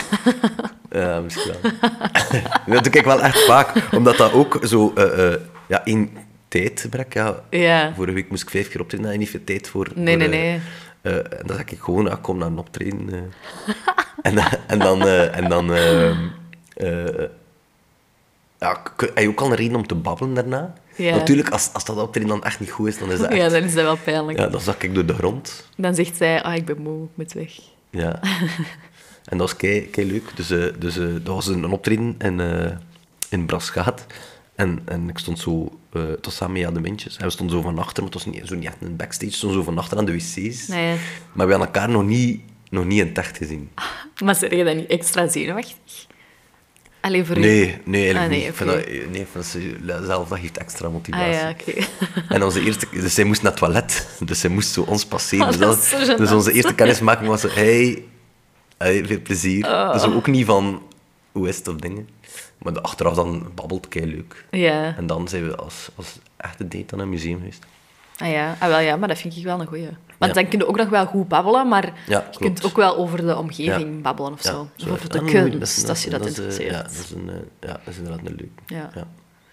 Ja, 0.93 1.19
misschien 1.19 1.51
wel. 1.61 1.71
dat 2.75 2.83
doe 2.83 2.93
ik 2.93 3.05
wel 3.05 3.21
echt 3.21 3.45
vaak, 3.45 3.87
omdat 3.91 4.17
dat 4.17 4.33
ook 4.33 4.59
zo... 4.63 4.93
Uh, 4.97 5.17
uh, 5.17 5.35
ja, 5.67 5.85
in 5.85 6.17
tijdgebrek, 6.47 7.13
ja. 7.13 7.43
ja. 7.49 7.93
Vorige 7.95 8.13
week 8.13 8.29
moest 8.29 8.43
ik 8.43 8.49
vijf 8.49 8.69
keer 8.69 8.81
optreden, 8.81 9.11
en 9.11 9.19
niet 9.19 9.29
veel 9.29 9.43
tijd 9.43 9.67
voor... 9.67 9.89
Nee, 9.95 10.19
voor, 10.19 10.29
nee, 10.29 10.39
nee. 10.39 10.59
Uh, 11.01 11.15
en 11.15 11.43
dan 11.45 11.55
zeg 11.55 11.65
ik 11.65 11.79
gewoon, 11.79 12.11
ah, 12.11 12.21
kom 12.21 12.37
naar 12.37 12.47
een 12.47 12.57
optreden. 12.57 13.33
en, 14.21 14.37
en 14.67 14.79
dan... 14.79 15.07
en 15.07 15.49
dan 15.49 15.71
ja, 18.63 18.81
heb 18.97 19.17
je 19.17 19.27
ook 19.27 19.41
al 19.41 19.49
een 19.49 19.55
reden 19.55 19.75
om 19.75 19.87
te 19.87 19.95
babbelen 19.95 20.33
daarna? 20.33 20.73
Ja. 20.95 21.15
Natuurlijk, 21.15 21.49
als, 21.49 21.69
als 21.73 21.85
dat 21.85 21.97
optreden 21.97 22.29
dan 22.29 22.43
echt 22.43 22.59
niet 22.59 22.71
goed 22.71 22.87
is, 22.87 22.97
dan 22.97 23.11
is 23.11 23.19
dat 23.19 23.29
echt... 23.29 23.37
Ja, 23.37 23.49
dan 23.49 23.63
is 23.63 23.73
dat 23.73 23.83
wel 23.83 23.97
pijnlijk. 23.97 24.37
Ja, 24.37 24.47
dan 24.47 24.61
zak 24.61 24.83
ik 24.83 24.93
door 24.93 25.05
de 25.05 25.13
grond. 25.13 25.69
Dan 25.77 25.95
zegt 25.95 26.15
zij, 26.15 26.43
ah, 26.43 26.55
ik 26.55 26.65
ben 26.65 26.81
moe, 26.81 27.03
ik 27.03 27.09
moet 27.13 27.33
weg. 27.33 27.51
Ja. 27.89 28.19
en 29.25 29.37
dat 29.37 29.47
was 29.47 29.55
kei, 29.55 29.89
kei 29.89 30.11
leuk. 30.11 30.35
Dus, 30.35 30.51
uh, 30.51 30.65
dus 30.79 30.97
uh, 30.97 31.13
dat 31.13 31.35
was 31.35 31.47
een, 31.47 31.63
een 31.63 31.71
optreden 31.71 32.15
in, 32.19 32.39
uh, 32.39 32.71
in 33.29 33.45
Brasgaat. 33.45 34.05
En, 34.55 34.81
en 34.85 35.09
ik 35.09 35.17
stond 35.17 35.39
zo... 35.39 35.79
het 35.91 36.25
was 36.25 36.35
samen 36.35 36.53
met 36.53 36.61
Jan 36.61 36.73
de 36.73 36.79
Mintjes. 36.79 37.17
En 37.17 37.25
we 37.25 37.31
stonden 37.31 37.55
zo 37.55 37.61
van 37.61 37.77
achter, 37.77 38.03
maar 38.03 38.11
het 38.11 38.23
was 38.23 38.33
niet, 38.33 38.47
zo 38.47 38.55
niet 38.55 38.65
echt 38.65 38.77
een 38.79 38.95
backstage. 38.95 39.31
We 39.31 39.37
stonden 39.37 39.57
zo 39.57 39.63
van 39.63 39.77
achter 39.77 39.97
aan 39.97 40.05
de 40.05 40.11
wc's. 40.11 40.67
Nee. 40.67 40.97
Maar 41.33 41.45
we 41.47 41.53
hadden 41.53 41.67
elkaar 41.67 41.89
nog 41.89 42.03
niet, 42.03 42.41
nog 42.69 42.85
niet 42.85 42.99
in 42.99 43.07
het 43.07 43.17
echt 43.17 43.37
gezien. 43.37 43.69
Maar 44.23 44.35
zeg 44.35 44.49
je 44.49 44.63
dat 44.63 44.75
niet 44.75 44.89
extra 44.89 45.27
zenuwachtig? 45.27 46.07
Alleen 47.01 47.25
voor 47.25 47.39
nee, 47.39 47.67
u? 47.67 47.89
Nee, 47.89 48.13
eigenlijk 48.13 48.23
ah, 48.23 48.29
nee, 48.29 48.45
niet. 48.45 48.55
Vind 48.55 48.69
dat, 48.69 49.11
nee, 49.11 49.25
vind 49.31 50.05
zelf 50.05 50.27
dat 50.27 50.39
geeft 50.39 50.57
extra 50.57 50.89
motivatie. 50.89 51.25
Ah, 51.25 51.33
ja, 51.33 51.55
okay. 51.59 51.87
En 52.35 52.43
onze 52.43 52.61
eerste... 52.61 52.87
Dus 52.91 53.13
zij 53.13 53.23
moest 53.23 53.41
naar 53.41 53.51
het 53.51 53.59
toilet. 53.59 54.07
Dus 54.25 54.39
zij 54.39 54.49
moest 54.49 54.73
zo 54.73 54.81
ons 54.81 55.05
passeren. 55.05 55.45
Oh, 55.53 55.69
dus, 55.69 55.89
dat, 55.89 56.17
dus 56.17 56.31
onze 56.31 56.51
eerste 56.51 56.75
kennismaking 56.75 57.27
was. 57.27 57.41
Hey, 57.41 58.03
veel 58.77 59.21
plezier. 59.21 59.65
Oh. 59.65 59.93
Dus 59.93 60.03
ook 60.03 60.27
niet 60.27 60.45
van... 60.45 60.81
Hoe 61.31 61.47
is 61.47 61.57
het 61.57 61.67
of 61.67 61.75
dingen. 61.75 62.09
Maar 62.57 62.81
achteraf 62.81 63.13
dan 63.15 63.51
babbelt 63.55 63.87
kei 63.87 64.05
leuk. 64.05 64.45
Ja. 64.51 64.95
En 64.97 65.07
dan 65.07 65.27
zijn 65.27 65.47
we 65.47 65.55
als, 65.55 65.89
als 65.95 66.19
echte 66.37 66.67
date 66.67 66.93
aan 66.93 66.99
een 66.99 67.09
museum 67.09 67.37
geweest. 67.37 67.65
Ah 68.17 68.31
ja, 68.31 68.55
ah, 68.59 68.67
wel, 68.67 68.79
ja, 68.79 68.95
maar 68.95 69.07
dat 69.07 69.17
vind 69.17 69.35
ik 69.37 69.43
wel 69.43 69.59
een 69.59 69.67
goeie. 69.67 69.89
Want 70.17 70.33
dan 70.33 70.47
kun 70.47 70.59
je 70.59 70.67
ook 70.67 70.77
nog 70.77 70.89
wel 70.89 71.05
goed 71.05 71.27
babbelen, 71.27 71.67
maar 71.67 71.93
je 72.07 72.23
kunt 72.37 72.65
ook 72.65 72.75
wel 72.75 72.97
over 72.97 73.25
de 73.25 73.37
omgeving 73.37 74.01
babbelen 74.01 74.31
of 74.31 74.41
zo. 74.41 74.67
Of 74.79 74.91
over 74.91 75.09
de 75.09 75.23
kunst, 75.23 75.89
als 75.89 76.03
je 76.03 76.09
dat, 76.09 76.25
interesseert. 76.25 76.71
Ja, 76.71 76.81
dat 76.81 76.91
is, 76.91 77.11
een, 77.11 77.29
eh, 77.29 77.69
ja, 77.69 77.71
dat 77.73 77.93
is 77.93 77.97
inderdaad 77.97 78.25
een 78.25 78.35
leuk. 78.35 78.51
Ja. 78.65 78.89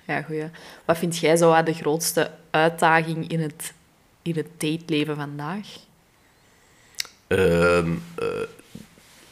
Ja. 0.07 0.23
goeie. 0.23 0.45
Wat 0.85 0.99
vind 0.99 1.19
jij 1.19 1.37
zo 1.37 1.63
de 1.63 1.75
grootste 1.75 2.31
uitdaging 2.51 3.29
in 3.29 3.41
het, 3.41 3.73
in 4.23 4.37
het 4.37 4.49
dateleven 4.59 5.17
vandaag? 5.17 5.67
Uh, 7.29 7.87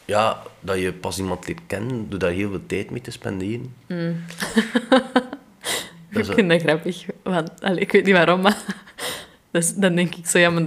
ja, 0.09 0.41
dat 0.59 0.79
je 0.79 0.93
pas 0.93 1.17
iemand 1.17 1.47
leert 1.47 1.59
kennen, 1.67 2.09
door 2.09 2.19
daar 2.19 2.31
heel 2.31 2.49
veel 2.49 2.65
tijd 2.65 2.89
mee 2.91 3.01
te 3.01 3.11
spenderen. 3.11 3.73
Mm. 6.09 6.21
ik 6.21 6.25
vind 6.25 6.49
dat 6.49 6.61
grappig. 6.61 7.05
Want, 7.23 7.51
allez, 7.61 7.79
ik 7.79 7.91
weet 7.91 8.05
niet 8.05 8.13
waarom, 8.13 8.41
maar 8.41 8.57
dus 9.51 9.73
dan 9.75 9.95
denk 9.95 10.15
ik 10.15 10.27
zo, 10.27 10.39
ja, 10.39 10.49
maar 10.49 10.61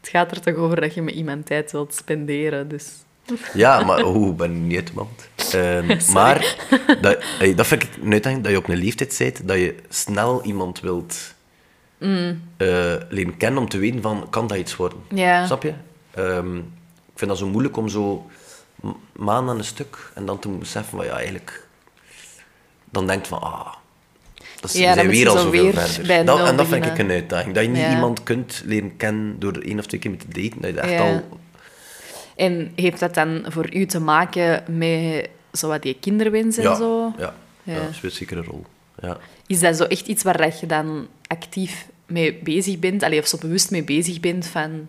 het 0.00 0.08
gaat 0.08 0.30
er 0.30 0.40
toch 0.40 0.54
over 0.54 0.80
dat 0.80 0.94
je 0.94 1.02
met 1.02 1.14
iemand 1.14 1.46
tijd 1.46 1.72
wilt 1.72 1.94
spenderen, 1.94 2.68
dus... 2.68 2.92
Ja, 3.54 3.84
maar 3.84 4.00
hoe 4.00 4.34
ben 4.34 4.50
ik 4.50 4.60
niet 4.60 4.88
iemand? 4.88 5.28
Uh, 5.54 6.08
maar 6.16 6.56
dat, 7.00 7.24
dat 7.56 7.66
vind 7.66 7.82
ik 7.82 7.88
een 8.02 8.12
uitdaging, 8.12 8.42
dat 8.42 8.52
je 8.52 8.58
op 8.58 8.68
een 8.68 8.78
leeftijd 8.78 9.14
zit, 9.14 9.48
dat 9.48 9.56
je 9.56 9.74
snel 9.88 10.44
iemand 10.44 10.80
wilt 10.80 11.34
mm. 11.98 12.40
uh, 12.58 12.94
leren 13.08 13.36
kennen 13.36 13.62
om 13.62 13.68
te 13.68 13.78
weten 13.78 14.02
van, 14.02 14.26
kan 14.30 14.46
dat 14.46 14.58
iets 14.58 14.76
worden? 14.76 14.98
Snap 15.46 15.62
je? 15.62 15.72
Ehm, 16.14 16.56
ik 16.56 17.22
vind 17.22 17.30
dat 17.30 17.38
zo 17.38 17.48
moeilijk 17.48 17.76
om 17.76 17.88
zo 17.88 18.26
maanden 19.12 19.52
aan 19.52 19.58
een 19.58 19.64
stuk 19.64 20.10
en 20.14 20.26
dan 20.26 20.38
te 20.38 20.48
beseffen 20.48 20.96
van 20.96 21.06
ja, 21.06 21.16
eigenlijk... 21.16 21.68
Dan 22.90 23.06
denkt 23.06 23.28
van, 23.28 23.40
ah... 23.40 23.74
Dat 24.60 24.70
is, 24.70 24.80
ja, 24.80 24.94
zijn 24.94 25.08
weer 25.08 25.28
al 25.28 25.38
zoveel 25.38 25.72
verder. 25.72 26.24
Dat, 26.24 26.48
en 26.48 26.56
dat 26.56 26.66
vind 26.66 26.86
ik 26.86 26.98
een 26.98 27.10
uitdaging. 27.10 27.54
Dat 27.54 27.64
je 27.64 27.70
niet 27.70 27.90
iemand 27.90 28.22
kunt 28.22 28.62
leren 28.64 28.96
kennen 28.96 29.38
door 29.38 29.52
één 29.52 29.78
of 29.78 29.86
twee 29.86 30.00
keer 30.00 30.10
met 30.10 30.20
te 30.20 30.28
daten. 30.28 30.60
Dat 30.60 30.74
je 30.74 30.80
echt 30.80 31.00
al... 31.00 31.38
En 32.36 32.72
heeft 32.74 33.00
dat 33.00 33.14
dan 33.14 33.44
voor 33.48 33.74
u 33.74 33.86
te 33.86 34.00
maken 34.00 34.64
met 34.78 35.28
zo 35.52 35.68
wat 35.68 35.82
die 35.82 35.96
kinderwens 36.00 36.56
en 36.56 36.76
zo? 36.76 37.12
Ja, 37.18 37.34
ja. 37.64 37.74
ja. 37.74 37.84
dat 37.84 37.94
speelt 37.94 38.12
zeker 38.12 38.36
een 38.36 38.44
rol. 38.44 38.64
Ja. 39.00 39.18
Is 39.46 39.60
dat 39.60 39.76
zo 39.76 39.84
echt 39.84 40.06
iets 40.06 40.22
waar 40.22 40.54
je 40.60 40.66
dan 40.66 41.08
actief 41.26 41.86
mee 42.06 42.34
bezig 42.34 42.78
bent? 42.78 43.02
Allee, 43.02 43.20
of 43.20 43.26
zo 43.26 43.38
bewust 43.38 43.70
mee 43.70 43.84
bezig 43.84 44.20
bent 44.20 44.46
van... 44.46 44.88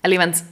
Allee, 0.00 0.18
want 0.18 0.44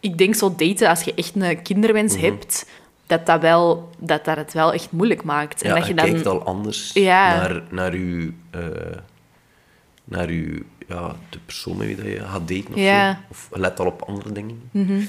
ik 0.00 0.18
denk 0.18 0.34
zo 0.34 0.54
daten, 0.56 0.88
als 0.88 1.02
je 1.02 1.14
echt 1.14 1.34
een 1.34 1.62
kinderwens 1.62 2.14
mhm. 2.14 2.24
hebt, 2.24 2.66
dat 3.06 3.26
dat, 3.26 3.40
wel, 3.40 3.90
dat 3.98 4.24
dat 4.24 4.36
het 4.36 4.52
wel 4.52 4.72
echt 4.72 4.92
moeilijk 4.92 5.22
maakt. 5.22 5.62
En 5.62 5.68
ja, 5.68 5.74
dat 5.76 5.86
je, 5.86 5.94
dan... 5.94 6.04
kijkt 6.04 6.26
al 6.26 6.44
anders 6.44 6.92
naar, 6.92 7.62
naar 7.70 7.96
je... 7.96 8.32
Uh, 8.54 8.96
naar 10.04 10.32
je 10.32 10.62
ja, 10.88 11.16
de 11.28 11.38
persoon 11.44 11.76
met 11.76 12.02
wie 12.02 12.10
je 12.10 12.20
gaat 12.20 12.48
daten 12.48 12.74
of 12.74 12.80
ja. 12.80 13.12
zo. 13.12 13.18
Of 13.30 13.48
let 13.50 13.80
al 13.80 13.86
op 13.86 14.02
andere 14.02 14.32
dingen. 14.32 14.70
Mm 14.70 15.08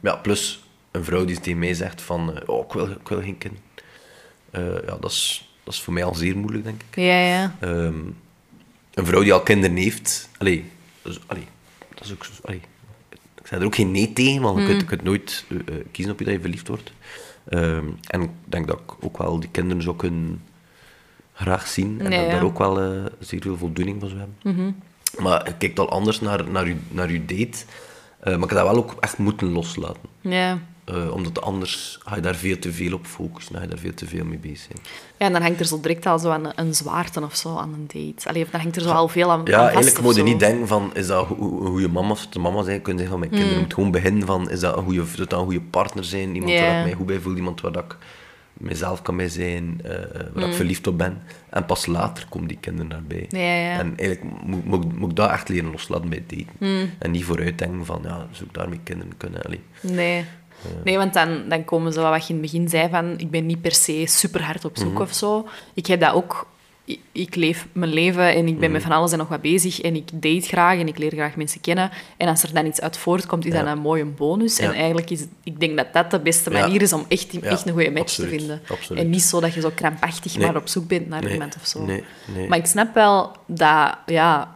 ja, 0.00 0.16
plus 0.16 0.64
een 0.90 1.04
vrouw 1.04 1.24
die 1.24 1.40
tegen 1.40 1.58
mij 1.58 1.74
zegt 1.74 2.02
van... 2.02 2.30
Uh, 2.30 2.36
oh, 2.46 2.64
ik 2.64 2.72
wil, 2.72 2.86
ik 2.86 3.08
wil 3.08 3.20
geen 3.20 3.38
kind. 3.38 3.58
Uh, 4.50 4.74
ja, 4.86 4.96
dat 5.00 5.10
is, 5.10 5.50
dat 5.64 5.74
is 5.74 5.80
voor 5.80 5.92
mij 5.92 6.04
al 6.04 6.14
zeer 6.14 6.36
moeilijk, 6.36 6.64
denk 6.64 6.82
ik. 6.90 6.96
Ja, 6.96 7.20
ja. 7.20 7.54
Um, 7.60 8.16
een 8.94 9.06
vrouw 9.06 9.22
die 9.22 9.32
al 9.32 9.42
kinderen 9.42 9.76
heeft... 9.76 10.28
Allee, 10.38 10.70
dus, 11.02 11.20
allee 11.26 11.46
dat 11.94 12.04
is 12.04 12.12
ook... 12.12 12.26
Allee, 12.44 12.60
ik 13.54 13.60
zei 13.60 13.60
er 13.60 13.66
ook 13.66 13.74
geen 13.74 13.90
nee 13.90 14.12
tegen, 14.12 14.42
want 14.42 14.58
je, 14.58 14.66
kunt, 14.66 14.80
mm. 14.80 14.86
kunt 14.86 15.02
nooit 15.02 15.44
uh, 15.48 15.58
kiezen 15.90 16.12
op 16.12 16.18
je 16.18 16.24
dat 16.24 16.34
je 16.34 16.40
verliefd 16.40 16.68
wordt. 16.68 16.92
Um, 17.50 17.96
en 18.06 18.22
ik 18.22 18.30
denk 18.44 18.66
dat 18.66 18.80
ik 18.80 19.04
ook 19.04 19.18
wel 19.18 19.40
die 19.40 19.50
kinderen 19.50 19.82
zou 19.82 19.96
kunnen 19.96 20.42
graag 21.32 21.66
zien. 21.66 22.00
En 22.00 22.10
nee, 22.10 22.30
daar 22.30 22.44
ook 22.44 22.58
wel 22.58 22.94
uh, 22.94 23.04
zeer 23.18 23.40
veel 23.42 23.56
voldoening 23.56 24.00
van 24.00 24.08
zou 24.08 24.20
hebben. 24.20 24.38
Mm 24.42 24.54
-hmm. 24.54 24.76
Maar 25.24 25.46
je 25.46 25.56
kijkt 25.56 25.78
al 25.78 25.90
anders 25.90 26.20
naar, 26.20 26.50
naar, 26.50 26.68
je, 26.68 26.76
naar 26.88 27.12
je 27.12 27.24
date. 27.24 27.64
Uh, 28.24 28.24
maar 28.24 28.32
ik 28.32 28.40
heb 28.40 28.48
dat 28.50 28.62
wel 28.62 28.76
ook 28.76 28.94
echt 29.00 29.18
moeten 29.18 29.52
loslaten. 29.52 30.08
Ja. 30.20 30.58
Uh, 30.90 31.14
omdat 31.14 31.40
anders 31.42 31.98
ga 32.04 32.14
je 32.14 32.20
daar 32.20 32.34
veel 32.34 32.58
te 32.58 32.72
veel 32.72 32.94
op 32.94 33.06
focussen, 33.06 33.54
ga 33.54 33.62
je 33.62 33.68
daar 33.68 33.78
veel 33.78 33.94
te 33.94 34.06
veel 34.06 34.24
mee 34.24 34.38
bezig 34.38 34.58
zijn. 34.58 34.78
Ja, 35.18 35.26
en 35.26 35.32
dan 35.32 35.42
hangt 35.42 35.60
er 35.60 35.66
zo 35.66 35.80
direct 35.80 36.06
al 36.06 36.18
zo 36.18 36.30
aan 36.30 36.52
een 36.54 36.74
zwaarte 36.74 37.22
of 37.22 37.36
zo 37.36 37.56
aan 37.56 37.72
een 37.72 37.86
date. 37.86 38.28
Allee, 38.28 38.46
dan 38.50 38.60
hangt 38.60 38.76
er 38.76 38.82
zo 38.82 38.90
al 38.90 39.08
veel 39.08 39.30
aan, 39.30 39.40
Ja, 39.44 39.64
eigenlijk 39.68 40.00
moet 40.00 40.16
je 40.16 40.22
niet 40.22 40.38
denken 40.38 40.66
van, 40.66 40.90
is 40.94 41.06
dat 41.06 41.30
een 41.30 41.36
goede 41.66 41.88
mama 41.88 42.10
of 42.10 42.26
de 42.26 42.38
mama 42.38 42.62
zijn? 42.62 42.82
Kun 42.82 42.92
je 42.92 42.98
zeggen 42.98 43.18
van, 43.18 43.28
mijn 43.28 43.32
mm. 43.32 43.38
kinderen 43.38 43.62
moet 43.62 43.74
gewoon 43.74 43.90
beginnen 43.90 44.26
van, 44.26 44.50
is 44.50 44.60
dat 44.60 44.76
een 44.76 44.84
goede, 44.84 45.04
dat 45.16 45.32
een 45.32 45.38
goede 45.38 45.60
partner 45.60 46.04
zijn? 46.04 46.34
Iemand 46.34 46.58
waar 46.58 46.78
ik 46.78 46.84
mij 46.84 46.94
goed 46.94 47.06
bij 47.06 47.18
voel, 47.18 47.36
iemand 47.36 47.60
waar 47.60 47.76
ik 47.76 47.96
mezelf 48.52 49.02
kan 49.02 49.16
bij 49.16 49.28
zijn, 49.28 49.80
uh, 49.84 49.90
waar 50.32 50.42
ik 50.42 50.50
mm. 50.50 50.52
verliefd 50.52 50.86
op 50.86 50.98
ben. 50.98 51.22
En 51.50 51.66
pas 51.66 51.86
later 51.86 52.26
komen 52.28 52.48
die 52.48 52.58
kinderen 52.60 52.88
daarbij. 52.90 53.26
Ja, 53.28 53.38
ja. 53.38 53.78
En 53.78 53.92
eigenlijk 53.96 54.44
moet, 54.44 54.64
moet, 54.64 54.98
moet 54.98 55.10
ik 55.10 55.16
dat 55.16 55.30
echt 55.30 55.48
leren 55.48 55.70
loslaten 55.70 56.08
bij 56.08 56.24
daten. 56.26 56.46
Mm. 56.58 56.90
En 56.98 57.10
niet 57.10 57.24
vooruit 57.24 57.58
denken 57.58 57.84
van, 57.84 58.00
ja, 58.02 58.26
zou 58.30 58.48
ik 58.48 58.54
daarmee 58.54 58.80
kinderen 58.82 59.16
kunnen? 59.16 59.42
Allee. 59.42 59.60
Nee. 59.80 60.24
Nee, 60.84 60.96
want 60.96 61.14
dan, 61.14 61.48
dan 61.48 61.64
komen 61.64 61.92
ze, 61.92 62.00
wat 62.00 62.26
je 62.26 62.34
in 62.34 62.40
het 62.40 62.50
begin 62.50 62.68
zei, 62.68 62.88
van 62.88 63.14
ik 63.18 63.30
ben 63.30 63.46
niet 63.46 63.60
per 63.60 63.74
se 63.74 64.04
super 64.06 64.42
hard 64.42 64.64
op 64.64 64.78
zoek 64.78 64.92
mm 64.92 65.00
of 65.00 65.14
zo. 65.14 65.48
Ik 65.74 65.86
heb 65.86 66.00
dat 66.00 66.12
ook... 66.12 66.46
Ik, 67.12 67.34
leef 67.34 67.66
mijn 67.72 67.92
leven 67.92 68.34
en 68.34 68.46
ik 68.46 68.58
ben 68.58 68.70
met 68.70 68.80
mhm. 68.80 68.90
van 68.90 68.98
alles 68.98 69.12
en 69.12 69.18
nog 69.18 69.28
wat 69.28 69.40
bezig. 69.40 69.80
En 69.80 69.94
ik 69.94 70.08
date 70.12 70.46
graag 70.46 70.78
en 70.78 70.88
ik 70.88 70.98
leer 70.98 71.10
graag 71.10 71.36
mensen 71.36 71.60
kennen. 71.60 71.90
En 72.16 72.28
als 72.28 72.42
er 72.42 72.54
dan 72.54 72.66
iets 72.66 72.80
uit 72.80 72.96
voortkomt, 72.96 73.44
is 73.44 73.52
dat 73.52 73.66
een 73.66 73.78
mooie 73.78 74.04
bonus. 74.04 74.58
En 74.58 74.72
eigenlijk 74.72 75.10
is... 75.10 75.24
Ik 75.44 75.60
denk 75.60 75.76
dat 75.76 75.92
dat 75.92 76.10
de 76.10 76.20
beste 76.20 76.50
manier 76.50 76.82
is 76.82 76.92
om 76.92 77.04
echt, 77.08 77.40
echt 77.40 77.66
een 77.66 77.72
goede 77.72 77.90
match 77.90 78.14
te 78.14 78.28
vinden. 78.28 78.60
En 78.94 79.10
niet 79.10 79.22
zo 79.22 79.40
dat 79.40 79.54
je 79.54 79.60
zo 79.60 79.70
krampachtig 79.74 80.38
maar 80.38 80.56
op 80.56 80.68
zoek 80.68 80.88
bent 80.88 81.08
naar 81.08 81.30
iemand 81.30 81.56
of 81.56 81.66
zo. 81.66 81.88
Maar 82.48 82.58
ik 82.58 82.66
snap 82.66 82.94
wel 82.94 83.32
dat... 83.46 83.96
Ja, 84.06 84.54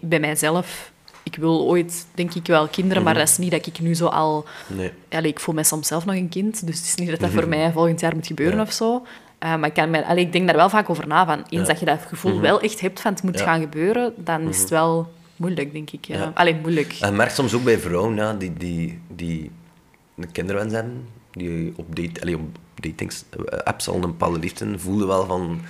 bij 0.00 0.20
mijzelf 0.20 0.89
ik 1.30 1.40
wil 1.40 1.66
ooit, 1.66 2.06
denk 2.14 2.34
ik 2.34 2.46
wel, 2.46 2.68
kinderen, 2.68 3.02
maar 3.02 3.12
mhm. 3.12 3.22
dat 3.22 3.30
is 3.32 3.38
niet 3.38 3.50
dat 3.50 3.66
ik 3.66 3.80
nu 3.80 3.94
zo 3.94 4.06
al... 4.06 4.44
Nee. 4.66 5.22
ik 5.22 5.40
voel 5.40 5.54
mij 5.54 5.64
soms 5.64 5.86
zelf 5.86 6.04
nog 6.04 6.14
een 6.14 6.28
kind, 6.28 6.66
dus 6.66 6.76
het 6.76 6.86
is 6.86 6.94
niet 6.94 7.10
dat 7.10 7.20
dat 7.20 7.30
voor 7.30 7.40
mhm. 7.40 7.50
mij 7.50 7.72
volgend 7.72 8.00
jaar 8.00 8.14
moet 8.14 8.26
gebeuren 8.26 8.60
of 8.60 8.72
zo. 8.72 8.94
Uh, 8.94 9.56
maar 9.56 9.68
ik, 9.68 9.74
kan 9.74 9.90
mij, 9.90 10.04
allee, 10.04 10.24
ik 10.24 10.32
denk 10.32 10.46
daar 10.46 10.56
wel 10.56 10.68
vaak 10.68 10.90
over 10.90 11.06
na, 11.06 11.26
van 11.26 11.44
eens 11.48 11.68
dat 11.68 11.80
je 11.80 11.86
dat 11.86 12.00
gevoel 12.08 12.32
mhm. 12.32 12.40
wel 12.40 12.60
echt 12.60 12.80
hebt 12.80 13.00
van 13.00 13.12
het 13.12 13.22
moet 13.22 13.40
gaan 13.40 13.60
gebeuren, 13.60 14.12
dan 14.16 14.48
is 14.48 14.60
het 14.60 14.70
wel 14.70 15.12
moeilijk, 15.36 15.72
denk 15.72 15.90
ik. 15.90 16.04
Ja. 16.04 16.30
Alleen 16.34 16.60
moeilijk. 16.60 16.96
En 17.00 17.16
merk 17.16 17.30
soms 17.30 17.54
ook 17.54 17.64
bij 17.64 17.78
vrouwen 17.78 18.14
ja, 18.14 18.34
die, 18.34 18.52
die, 18.52 19.00
die 19.08 19.50
een 20.16 20.32
kinderwens 20.32 20.72
hebben, 20.72 21.06
die 21.30 21.72
op, 21.76 21.96
date, 21.96 22.20
allee, 22.20 22.36
op 22.36 22.58
datings, 22.74 23.24
eh, 23.30 23.58
apps 23.58 23.88
al 23.88 23.94
een 23.94 24.00
bepaalde 24.00 24.38
liefde 24.38 24.78
voelen 24.78 25.06
wel 25.06 25.26
van 25.26 25.60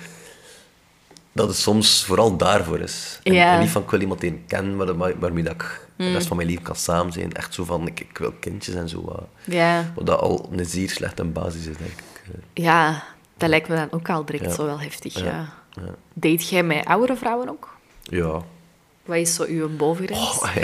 dat 1.31 1.47
het 1.47 1.57
soms 1.57 2.03
vooral 2.05 2.37
daarvoor 2.37 2.79
is. 2.79 3.19
En, 3.23 3.35
en 3.35 3.59
niet 3.59 3.69
van 3.69 3.81
ik 3.81 3.89
wil 3.89 4.01
iemand 4.01 4.21
die 4.21 4.41
ken, 4.47 4.75
maar 4.75 4.97
waarmee 5.19 5.43
dat 5.43 5.53
ik 5.53 5.87
de 5.95 6.11
rest 6.11 6.27
van 6.27 6.37
mijn 6.37 6.49
leven 6.49 6.63
kan 6.63 6.75
samen 6.75 7.13
zijn. 7.13 7.33
Echt 7.33 7.53
zo 7.53 7.63
van, 7.63 7.87
ik, 7.87 7.99
ik 7.99 8.17
wil 8.17 8.33
kindjes 8.39 8.75
en 8.75 8.89
zo. 8.89 9.27
ja. 9.43 9.91
Wat 9.95 10.05
dat 10.05 10.19
al 10.19 10.49
een 10.51 10.65
zeer 10.65 10.89
slechte 10.89 11.23
basis 11.23 11.65
is, 11.65 11.77
denk 11.77 11.89
ik. 11.89 12.03
Ja, 12.53 13.03
dat 13.37 13.49
lijkt 13.49 13.67
me 13.67 13.75
dan 13.75 13.91
ook 13.91 14.09
al 14.09 14.25
direct 14.25 14.53
zo 14.53 14.65
wel 14.65 14.79
heftig. 14.79 15.19
Ja. 15.19 15.53
Date 16.13 16.45
jij 16.45 16.63
met 16.63 16.85
oudere 16.85 17.15
vrouwen 17.15 17.49
ook? 17.49 17.69
Ja. 18.03 18.41
Wat 19.05 19.17
is 19.17 19.35
zo 19.35 19.43
uw 19.43 19.75
bovengrens? 19.75 20.39
Oh, 20.41 20.55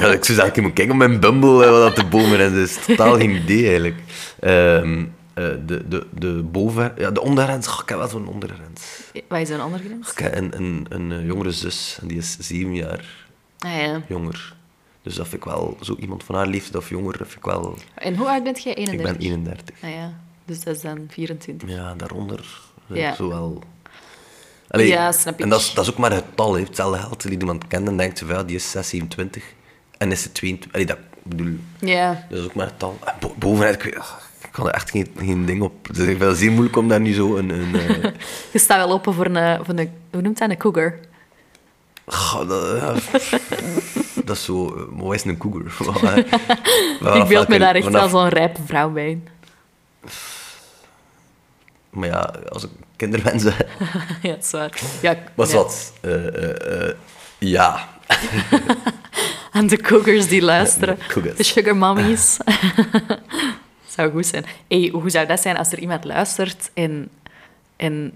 ja. 0.00 0.12
ik 0.12 0.24
zou 0.24 0.38
eigenlijk 0.38 0.74
kijken 0.74 0.90
op 0.90 0.96
mijn 0.98 1.20
Bumble, 1.20 1.70
wat 1.70 1.82
dat 1.82 1.96
de 1.96 2.04
bovengrens 2.04 2.54
is. 2.54 2.84
Totaal 2.84 3.16
geen 3.16 3.30
idee, 3.30 3.62
eigenlijk. 3.62 3.98
Um, 4.40 5.13
uh, 5.34 5.54
de, 5.66 5.88
de, 5.88 6.06
de 6.12 6.42
boven... 6.42 6.92
Ja, 6.96 7.10
de 7.10 7.20
ondergrens. 7.20 7.68
Oh, 7.68 7.78
ik 7.82 7.88
heb 7.88 7.98
wel 7.98 8.08
zo'n 8.08 8.28
ondergrens. 8.28 9.00
Wat 9.28 9.40
is 9.40 9.48
een 9.48 9.62
ondergrens? 9.62 10.10
Ik 10.10 10.18
heb 10.18 10.36
een, 10.36 10.56
een, 10.56 10.86
een, 10.88 11.12
eh, 11.12 11.26
jongere 11.26 11.50
zus. 11.50 11.98
En 12.00 12.08
die 12.08 12.18
is 12.18 12.36
zeven 12.38 12.74
jaar 12.74 13.26
ah, 13.58 13.76
ja. 13.76 14.02
jonger. 14.08 14.56
Dus 15.02 15.14
dat 15.14 15.28
vind 15.28 15.44
ik 15.44 15.48
wel... 15.48 15.76
Zo 15.80 15.96
iemand 15.98 16.24
van 16.24 16.34
haar 16.34 16.46
leeftijd 16.46 16.76
of 16.76 16.88
jonger, 16.88 17.18
dat 17.18 17.26
vind 17.26 17.38
ik 17.38 17.52
wel... 17.52 17.78
En 17.94 18.16
hoe 18.16 18.28
oud 18.28 18.42
bent 18.42 18.62
jij? 18.62 18.74
31? 18.74 19.12
Ik 19.12 19.18
ben 19.18 19.26
31. 19.26 19.76
Ah, 19.82 19.90
ja. 19.90 20.18
Dus 20.44 20.62
dat 20.64 20.76
is 20.76 20.82
dan 20.82 21.06
24. 21.08 21.68
Ja, 21.68 21.94
daaronder. 21.94 22.60
Ja. 22.86 23.14
Zo 23.14 23.28
wel... 23.28 23.62
Allee, 24.68 24.86
ja, 24.86 25.12
snap 25.12 25.34
ik. 25.34 25.40
En 25.40 25.48
dat 25.48 25.60
is, 25.60 25.74
dat 25.74 25.84
is 25.84 25.90
ook 25.90 25.98
maar 25.98 26.12
het 26.12 26.36
tal. 26.36 26.54
Heeft 26.54 26.68
hetzelfde 26.68 26.98
geld. 26.98 27.22
Die 27.22 27.38
iemand 27.38 27.66
kent 27.66 27.88
en 27.88 27.96
denkt, 27.96 28.22
ja, 28.26 28.42
die 28.42 28.56
is 28.56 28.70
6, 28.70 28.88
27. 28.88 29.44
En 29.98 30.12
is 30.12 30.22
ze 30.22 30.32
22. 30.32 30.72
Allee, 30.72 30.86
dat 30.86 30.98
bedoel... 31.22 31.56
Ja. 31.80 32.26
Dat 32.28 32.38
is 32.38 32.44
ook 32.44 32.54
maar 32.54 32.66
het 32.66 32.78
tal. 32.78 32.98
bovenuit, 33.38 33.74
ik 33.74 33.82
weet, 33.82 34.04
had 34.56 34.66
er 34.66 34.72
echt 34.72 34.90
geen, 34.90 35.08
geen 35.18 35.46
ding 35.46 35.62
op. 35.62 35.88
Dus 35.88 35.98
ik 35.98 36.06
vind 36.06 36.20
het 36.20 36.38
zeer 36.38 36.50
moeilijk 36.50 36.76
om 36.76 36.88
daar 36.88 37.00
nu 37.00 37.12
zo 37.12 37.36
een... 37.36 37.48
een 37.50 37.74
uh... 37.74 38.04
Je 38.52 38.58
staat 38.58 38.86
wel 38.86 38.92
open 38.92 39.14
voor 39.14 39.26
een, 39.26 39.64
voor 39.64 39.78
een... 39.78 39.92
Hoe 40.12 40.22
noemt 40.22 40.38
dat? 40.38 40.50
Een 40.50 40.56
cougar? 40.56 40.98
Goh, 42.06 42.48
dat, 42.48 43.02
dat 44.24 44.36
is 44.36 44.44
zo... 44.44 44.76
Uh, 44.76 45.02
wat 45.02 45.14
is 45.14 45.24
een 45.24 45.38
cougar? 45.38 46.18
ik 47.20 47.28
beeld 47.28 47.48
me 47.48 47.58
daar 47.58 47.74
echt 47.74 47.84
vanaf... 47.84 48.10
wel 48.10 48.20
zo'n 48.20 48.28
rijpe 48.28 48.60
vrouw 48.66 48.90
bij. 48.90 49.20
Maar 51.90 52.08
ja, 52.08 52.34
als 52.48 52.64
ik 52.64 52.70
kinderwensen... 52.96 53.54
ja, 54.22 54.30
dat 54.30 54.44
is 54.44 54.50
waar. 54.50 54.80
Ja, 55.02 55.16
was 55.34 55.50
ja. 55.50 55.56
wat? 55.56 55.92
Uh, 56.02 56.90
ja. 57.38 57.88
Aan 59.50 59.66
de 59.66 59.76
cougars 59.76 60.28
die 60.28 60.42
luisteren. 60.42 60.98
De, 61.14 61.34
de 61.36 61.42
sugar 61.42 61.76
mummies 61.76 62.36
zou 63.94 64.10
goed 64.10 64.26
zijn. 64.26 64.44
Hey, 64.68 64.88
hoe 64.92 65.10
zou 65.10 65.26
dat 65.26 65.40
zijn 65.40 65.56
als 65.56 65.72
er 65.72 65.78
iemand 65.78 66.04
luistert 66.04 66.70
en, 66.74 67.08
en 67.76 68.12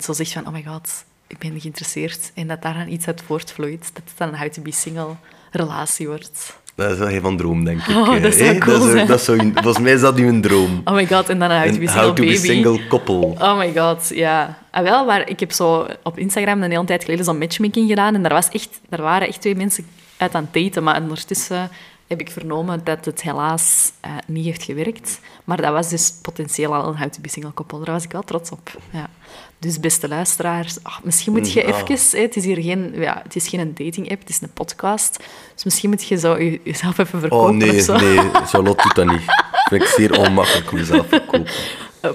zo 0.00 0.12
zegt 0.12 0.32
van, 0.32 0.46
oh 0.46 0.52
my 0.52 0.64
god, 0.66 1.04
ik 1.26 1.38
ben 1.38 1.60
geïnteresseerd 1.60 2.32
en 2.34 2.46
dat 2.46 2.62
daar 2.62 2.74
dan 2.74 2.88
iets 2.88 3.06
uit 3.06 3.22
voortvloeit, 3.26 3.90
dat 3.92 4.02
het 4.06 4.18
dan 4.18 4.28
een 4.28 4.38
how 4.38 4.48
to 4.48 4.62
be 4.62 4.72
single 4.72 5.14
relatie 5.50 6.06
wordt. 6.06 6.56
Dat 6.74 6.90
is 6.90 6.98
wel 6.98 7.08
heel 7.08 7.20
van 7.20 7.36
droom, 7.36 7.64
denk 7.64 7.80
ik. 7.80 7.96
Oh, 7.96 8.22
dat 8.22 8.34
zou 8.34 8.44
hey, 8.44 8.58
cool 8.58 8.94
dat 8.94 9.06
dat 9.06 9.24
volgens 9.24 9.78
mij 9.78 9.92
is 9.92 10.00
dat 10.00 10.16
nu 10.16 10.28
een 10.28 10.40
droom. 10.40 10.80
Oh 10.84 10.94
my 10.94 11.06
god, 11.06 11.28
en 11.28 11.38
dan 11.38 11.50
een 11.50 11.60
how 11.60 11.72
to 11.72 11.78
be 11.78 11.86
single 11.86 12.02
how 12.02 12.14
baby. 12.14 12.30
Be 12.30 12.36
single 12.36 12.86
koppel. 12.86 13.36
Oh 13.38 13.58
my 13.58 13.72
god, 13.76 14.08
ja. 14.14 14.58
Ah, 14.70 14.82
wel, 14.82 15.04
maar 15.04 15.28
ik 15.28 15.40
heb 15.40 15.52
zo 15.52 15.86
op 16.02 16.18
Instagram 16.18 16.62
een 16.62 16.70
hele 16.70 16.84
tijd 16.84 17.04
geleden 17.04 17.24
zo'n 17.24 17.38
matchmaking 17.38 17.88
gedaan 17.88 18.14
en 18.14 18.22
daar, 18.22 18.32
was 18.32 18.48
echt, 18.48 18.80
daar 18.88 19.02
waren 19.02 19.28
echt 19.28 19.40
twee 19.40 19.56
mensen 19.56 19.86
uit 20.16 20.34
aan 20.34 20.48
het 20.50 20.62
daten, 20.62 20.82
maar 20.82 21.02
ondertussen 21.02 21.70
heb 22.06 22.20
ik 22.20 22.30
vernomen 22.30 22.84
dat 22.84 23.04
het 23.04 23.22
helaas 23.22 23.92
uh, 24.06 24.12
niet 24.26 24.44
heeft 24.44 24.62
gewerkt. 24.62 25.20
Maar 25.44 25.62
dat 25.62 25.72
was 25.72 25.88
dus 25.88 26.12
potentieel 26.22 26.74
al 26.74 26.88
een 26.88 26.96
houten 26.96 27.22
single 27.30 27.50
koppel. 27.50 27.78
Daar 27.78 27.94
was 27.94 28.04
ik 28.04 28.12
wel 28.12 28.22
trots 28.22 28.50
op. 28.50 28.70
Ja. 28.90 29.10
Dus 29.58 29.80
beste 29.80 30.08
luisteraars, 30.08 30.78
oh, 30.82 30.98
misschien 31.02 31.32
moet 31.32 31.52
je 31.52 31.62
mm, 31.62 31.72
ah. 31.72 31.78
even... 31.88 32.20
het, 32.22 32.36
is 32.36 32.44
hier 32.44 32.62
geen, 32.62 32.92
ja, 32.94 33.20
het 33.22 33.36
is 33.36 33.48
geen 33.48 33.74
dating-app, 33.74 34.20
het 34.20 34.28
is 34.28 34.40
een 34.40 34.52
podcast. 34.52 35.24
Dus 35.54 35.64
misschien 35.64 35.90
moet 35.90 36.04
je 36.04 36.16
zo 36.16 36.42
jezelf 36.64 36.98
even 36.98 37.20
verkopen 37.20 37.48
Oh 37.48 37.54
nee, 37.54 37.80
zo. 37.80 37.96
nee, 37.96 38.18
Charlotte 38.50 38.82
doet 38.82 38.94
dat 38.94 39.06
niet. 39.06 39.22
Ik 39.22 39.66
vind 39.68 39.82
het 39.82 39.92
zeer 39.92 40.18
onmakkelijk 40.18 40.72
om 40.72 40.78
jezelf 40.78 41.06
te 41.06 41.08
verkopen. 41.08 41.46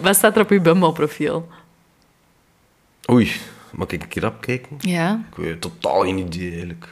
Wat 0.01 0.15
staat 0.15 0.35
er 0.35 0.41
op 0.41 0.49
je 0.49 0.61
Bumble-profiel? 0.61 1.47
Oei, 3.11 3.31
mag 3.71 3.87
ik 3.87 4.01
een 4.01 4.07
keer 4.07 4.25
opkijken? 4.25 4.77
Ja. 4.79 5.25
Ik 5.31 5.37
weet 5.37 5.61
totaal 5.61 6.01
geen 6.01 6.17
idee, 6.17 6.49
eigenlijk. 6.49 6.87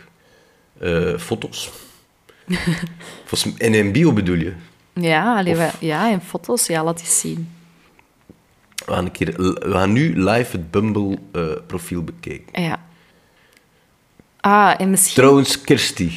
Uh, 0.81 1.17
foto's. 1.17 1.71
in 3.57 3.73
een 3.73 3.91
bio 3.91 4.13
bedoel 4.13 4.37
je? 4.37 4.53
Ja, 4.93 5.37
allee, 5.37 5.55
we, 5.55 5.69
ja, 5.79 6.09
in 6.09 6.21
foto's. 6.21 6.67
Ja, 6.67 6.83
laat 6.83 6.99
eens 6.99 7.19
zien. 7.19 7.49
We 8.85 8.93
gaan, 8.93 9.05
een 9.05 9.11
keer, 9.11 9.33
we 9.35 9.71
gaan 9.71 9.91
nu 9.91 10.23
live 10.23 10.51
het 10.51 10.71
Bumble-profiel 10.71 12.03
bekijken. 12.03 12.61
Ja. 12.61 12.79
Ah, 14.39 14.73
en 14.77 14.89
misschien... 14.89 15.15
Trouwens, 15.15 15.61
Kirsty. 15.61 16.11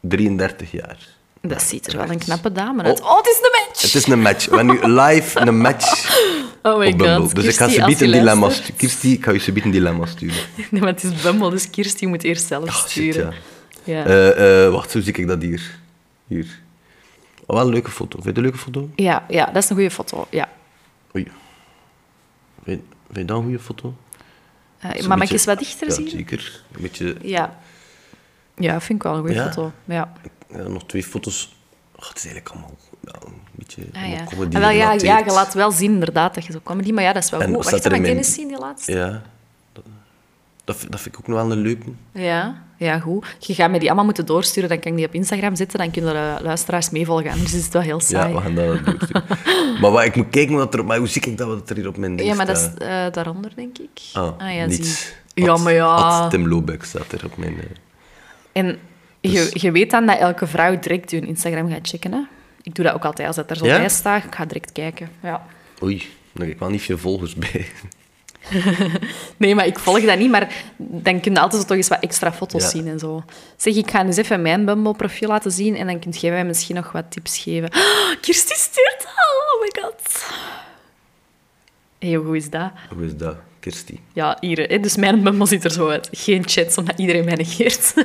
33 0.00 0.70
jaar. 0.70 1.08
Dat 1.42 1.62
ziet 1.62 1.86
er 1.86 1.96
wel 1.96 2.10
een 2.10 2.18
knappe 2.18 2.52
dame 2.52 2.82
uit. 2.82 3.00
Oh, 3.00 3.10
oh, 3.10 3.16
het 3.16 3.26
is 3.26 3.38
een 3.42 3.66
match! 3.66 3.82
Het 3.82 3.94
is 3.94 4.06
een 4.06 4.20
match. 4.20 4.46
We 4.46 4.56
hebben 4.56 4.74
nu 4.74 5.00
live 5.00 5.40
een 5.40 5.58
match 5.58 6.16
oh 6.62 6.78
my 6.78 6.86
op 6.86 6.98
Bumble. 6.98 7.20
God, 7.20 7.34
dus 7.34 7.44
ik 7.44 7.56
ga 7.56 7.68
ze 7.68 7.80
een 7.80 7.96
dilemma 7.96 8.50
sturen. 8.50 8.76
Kirsty, 8.76 9.08
ik 9.08 9.24
ga 9.24 9.30
je 9.32 9.38
ze 9.38 9.64
een 9.64 9.70
dilemma 9.70 10.06
sturen. 10.06 10.36
Nee, 10.70 10.80
maar 10.80 10.92
het 10.92 11.02
is 11.02 11.22
Bumble, 11.22 11.50
dus 11.50 11.70
Kirsty 11.70 12.06
moet 12.06 12.22
eerst 12.22 12.46
zelf 12.46 12.68
oh, 12.68 12.74
sturen. 12.74 13.24
ja. 13.24 13.32
Uh, 13.90 14.64
uh, 14.66 14.72
wacht, 14.72 14.92
hoe 14.92 15.02
zie 15.02 15.12
ik 15.12 15.26
dat 15.26 15.42
hier? 15.42 15.78
Hier. 16.26 16.60
Oh, 17.46 17.56
wel 17.56 17.66
een 17.66 17.72
leuke 17.72 17.90
foto. 17.90 18.20
Vind 18.22 18.36
je 18.36 18.42
een 18.42 18.42
leuke 18.42 18.58
foto? 18.58 18.90
Ja, 18.94 19.24
ja, 19.28 19.44
dat 19.46 19.62
is 19.62 19.70
een 19.70 19.76
goede 19.76 19.90
foto. 19.90 20.26
Ja. 20.30 20.48
Oei. 21.16 21.30
Vind, 22.64 22.82
vind 23.06 23.18
je 23.18 23.24
dat 23.24 23.36
een 23.36 23.42
goede 23.42 23.58
foto? 23.58 23.94
Uh, 24.84 25.06
maar 25.06 25.18
mag 25.18 25.26
je 25.26 25.32
eens 25.32 25.44
wat 25.44 25.58
dichter 25.58 25.88
ja, 25.88 25.94
zien? 25.94 26.08
zeker. 26.08 26.62
Een 26.72 26.82
beetje... 26.82 27.16
Ja. 27.22 27.58
Ja, 28.56 28.80
vind 28.80 28.98
ik 28.98 29.02
wel 29.02 29.14
een 29.14 29.20
goede 29.20 29.42
foto. 29.42 29.72
Ja. 29.84 30.12
ja. 30.52 30.68
Nog 30.68 30.86
twee 30.86 31.04
foto's. 31.04 31.56
Oh, 31.96 32.08
het 32.08 32.16
is 32.16 32.24
eigenlijk 32.24 32.54
allemaal 32.54 32.76
ja, 33.00 33.14
een 33.26 33.40
beetje 33.52 33.82
ah, 33.92 34.08
ja. 34.08 34.24
comedy 34.24 34.56
ah, 34.56 34.62
wel, 34.62 34.70
ja, 34.70 34.92
ja, 34.92 35.18
je 35.18 35.32
laat 35.32 35.54
wel 35.54 35.70
zien 35.70 35.92
inderdaad 35.92 36.34
dat 36.34 36.44
je 36.44 36.52
zo 36.52 36.60
comedy... 36.62 36.92
Maar 36.92 37.04
ja, 37.04 37.12
dat 37.12 37.22
is 37.22 37.30
wel 37.30 37.40
en 37.40 37.54
goed. 37.54 37.70
Wacht, 37.70 37.82
dan 37.82 38.00
mijn... 38.00 38.24
zien 38.24 38.48
die 38.48 38.58
laatste? 38.58 38.92
Ja. 38.92 39.22
Dat, 40.70 40.86
dat 40.90 41.00
vind 41.00 41.14
ik 41.14 41.20
ook 41.20 41.26
nog 41.26 41.42
wel 41.42 41.52
een 41.52 41.58
leuke. 41.58 41.86
Ja, 42.12 42.62
ja, 42.76 42.98
goed. 42.98 43.26
Je 43.38 43.54
gaat 43.54 43.70
me 43.70 43.78
die 43.78 43.86
allemaal 43.86 44.04
moeten 44.04 44.26
doorsturen, 44.26 44.68
dan 44.68 44.78
kan 44.78 44.90
ik 44.90 44.96
die 44.96 45.06
op 45.06 45.14
Instagram 45.14 45.56
zetten, 45.56 45.78
dan 45.78 45.90
kunnen 45.90 46.12
de 46.12 46.44
luisteraars 46.44 46.90
meevolgen. 46.90 47.30
Anders 47.30 47.54
is 47.54 47.64
het 47.64 47.72
wel 47.72 47.82
heel 47.82 48.00
saai. 48.00 48.28
Ja, 48.28 48.34
we 48.34 48.40
gaan 48.40 48.54
dat 48.54 48.84
doorsturen. 48.84 49.24
maar 49.80 49.90
wat, 49.90 50.04
ik 50.04 50.16
moet 50.16 50.30
kijken, 50.30 50.54
wat 50.54 50.74
er, 50.74 50.84
maar 50.84 50.98
hoe 50.98 51.06
zie 51.06 51.22
ik 51.22 51.38
dat 51.38 51.48
wat 51.48 51.70
er 51.70 51.76
hier 51.76 51.88
op 51.88 51.96
mijn 51.96 52.16
ding 52.16 52.28
Ja, 52.28 52.34
maar 52.34 52.46
dat 52.46 52.56
is 52.56 52.86
uh, 52.86 52.88
daaronder, 53.12 53.52
denk 53.54 53.78
ik. 53.78 54.00
Ah, 54.12 54.38
ah 54.38 54.54
ja, 54.54 54.64
niets. 54.64 55.12
Ja, 55.34 55.56
maar 55.56 55.72
ja... 55.72 56.28
Tim 56.28 56.48
Lobeck 56.48 56.84
staat 56.84 57.12
er 57.12 57.24
op 57.24 57.36
mijn... 57.36 57.54
Uh... 57.54 57.62
En 58.52 58.78
dus... 59.20 59.32
je, 59.32 59.50
je 59.52 59.70
weet 59.72 59.90
dan 59.90 60.06
dat 60.06 60.18
elke 60.18 60.46
vrouw 60.46 60.78
direct 60.78 61.10
je 61.10 61.20
Instagram 61.20 61.70
gaat 61.70 61.88
checken, 61.88 62.12
hè? 62.12 62.20
Ik 62.62 62.74
doe 62.74 62.84
dat 62.84 62.94
ook 62.94 63.04
altijd 63.04 63.26
als 63.26 63.36
dat 63.36 63.50
er 63.50 63.56
zo 63.56 63.66
ja? 63.66 63.78
bij 63.78 63.88
staat. 63.88 64.24
Ik 64.24 64.34
ga 64.34 64.44
direct 64.44 64.72
kijken, 64.72 65.08
ja. 65.22 65.46
Oei, 65.82 65.96
dan 66.32 66.42
heb 66.42 66.54
ik 66.54 66.58
wel 66.58 66.70
niet 66.70 66.82
veel 66.82 66.98
volgers 66.98 67.34
bij. 67.34 67.66
nee, 69.36 69.54
maar 69.54 69.66
ik 69.66 69.78
volg 69.78 70.04
dat 70.04 70.18
niet. 70.18 70.30
Maar 70.30 70.64
dan 70.76 71.20
kun 71.20 71.32
je 71.32 71.40
altijd 71.40 71.66
toch 71.66 71.76
eens 71.76 71.88
wat 71.88 72.00
extra 72.00 72.32
foto's 72.32 72.70
zien 72.70 72.88
en 72.88 72.98
zo. 72.98 73.22
Zeg, 73.56 73.74
ik 73.74 73.90
ga 73.90 74.04
eens 74.04 74.16
even 74.16 74.42
mijn 74.42 74.64
Bumble-profiel 74.64 75.28
laten 75.28 75.50
zien 75.50 75.76
en 75.76 75.86
dan 75.86 75.98
kunt 75.98 76.20
jij 76.20 76.30
mij 76.30 76.44
misschien 76.44 76.76
nog 76.76 76.92
wat 76.92 77.04
tips 77.08 77.38
geven. 77.38 77.68
Oh, 77.68 78.20
Kirsty 78.20 78.54
stuurt 78.54 79.04
al! 79.06 79.54
Oh 79.54 79.60
my 79.60 79.82
god. 79.82 80.24
Hey, 81.98 82.14
hoe 82.14 82.36
is 82.36 82.50
dat? 82.50 82.70
Hoe 82.94 83.04
is 83.04 83.16
dat, 83.16 83.36
Kirsty? 83.60 83.98
Ja, 84.12 84.36
hier. 84.40 84.58
Hè? 84.58 84.80
Dus 84.80 84.96
mijn 84.96 85.22
Bumble 85.22 85.46
ziet 85.46 85.64
er 85.64 85.70
zo 85.70 85.88
uit. 85.88 86.08
Geen 86.12 86.42
chats, 86.48 86.76
omdat 86.76 86.98
iedereen 86.98 87.24
mij 87.24 87.34
negeert. 87.34 87.94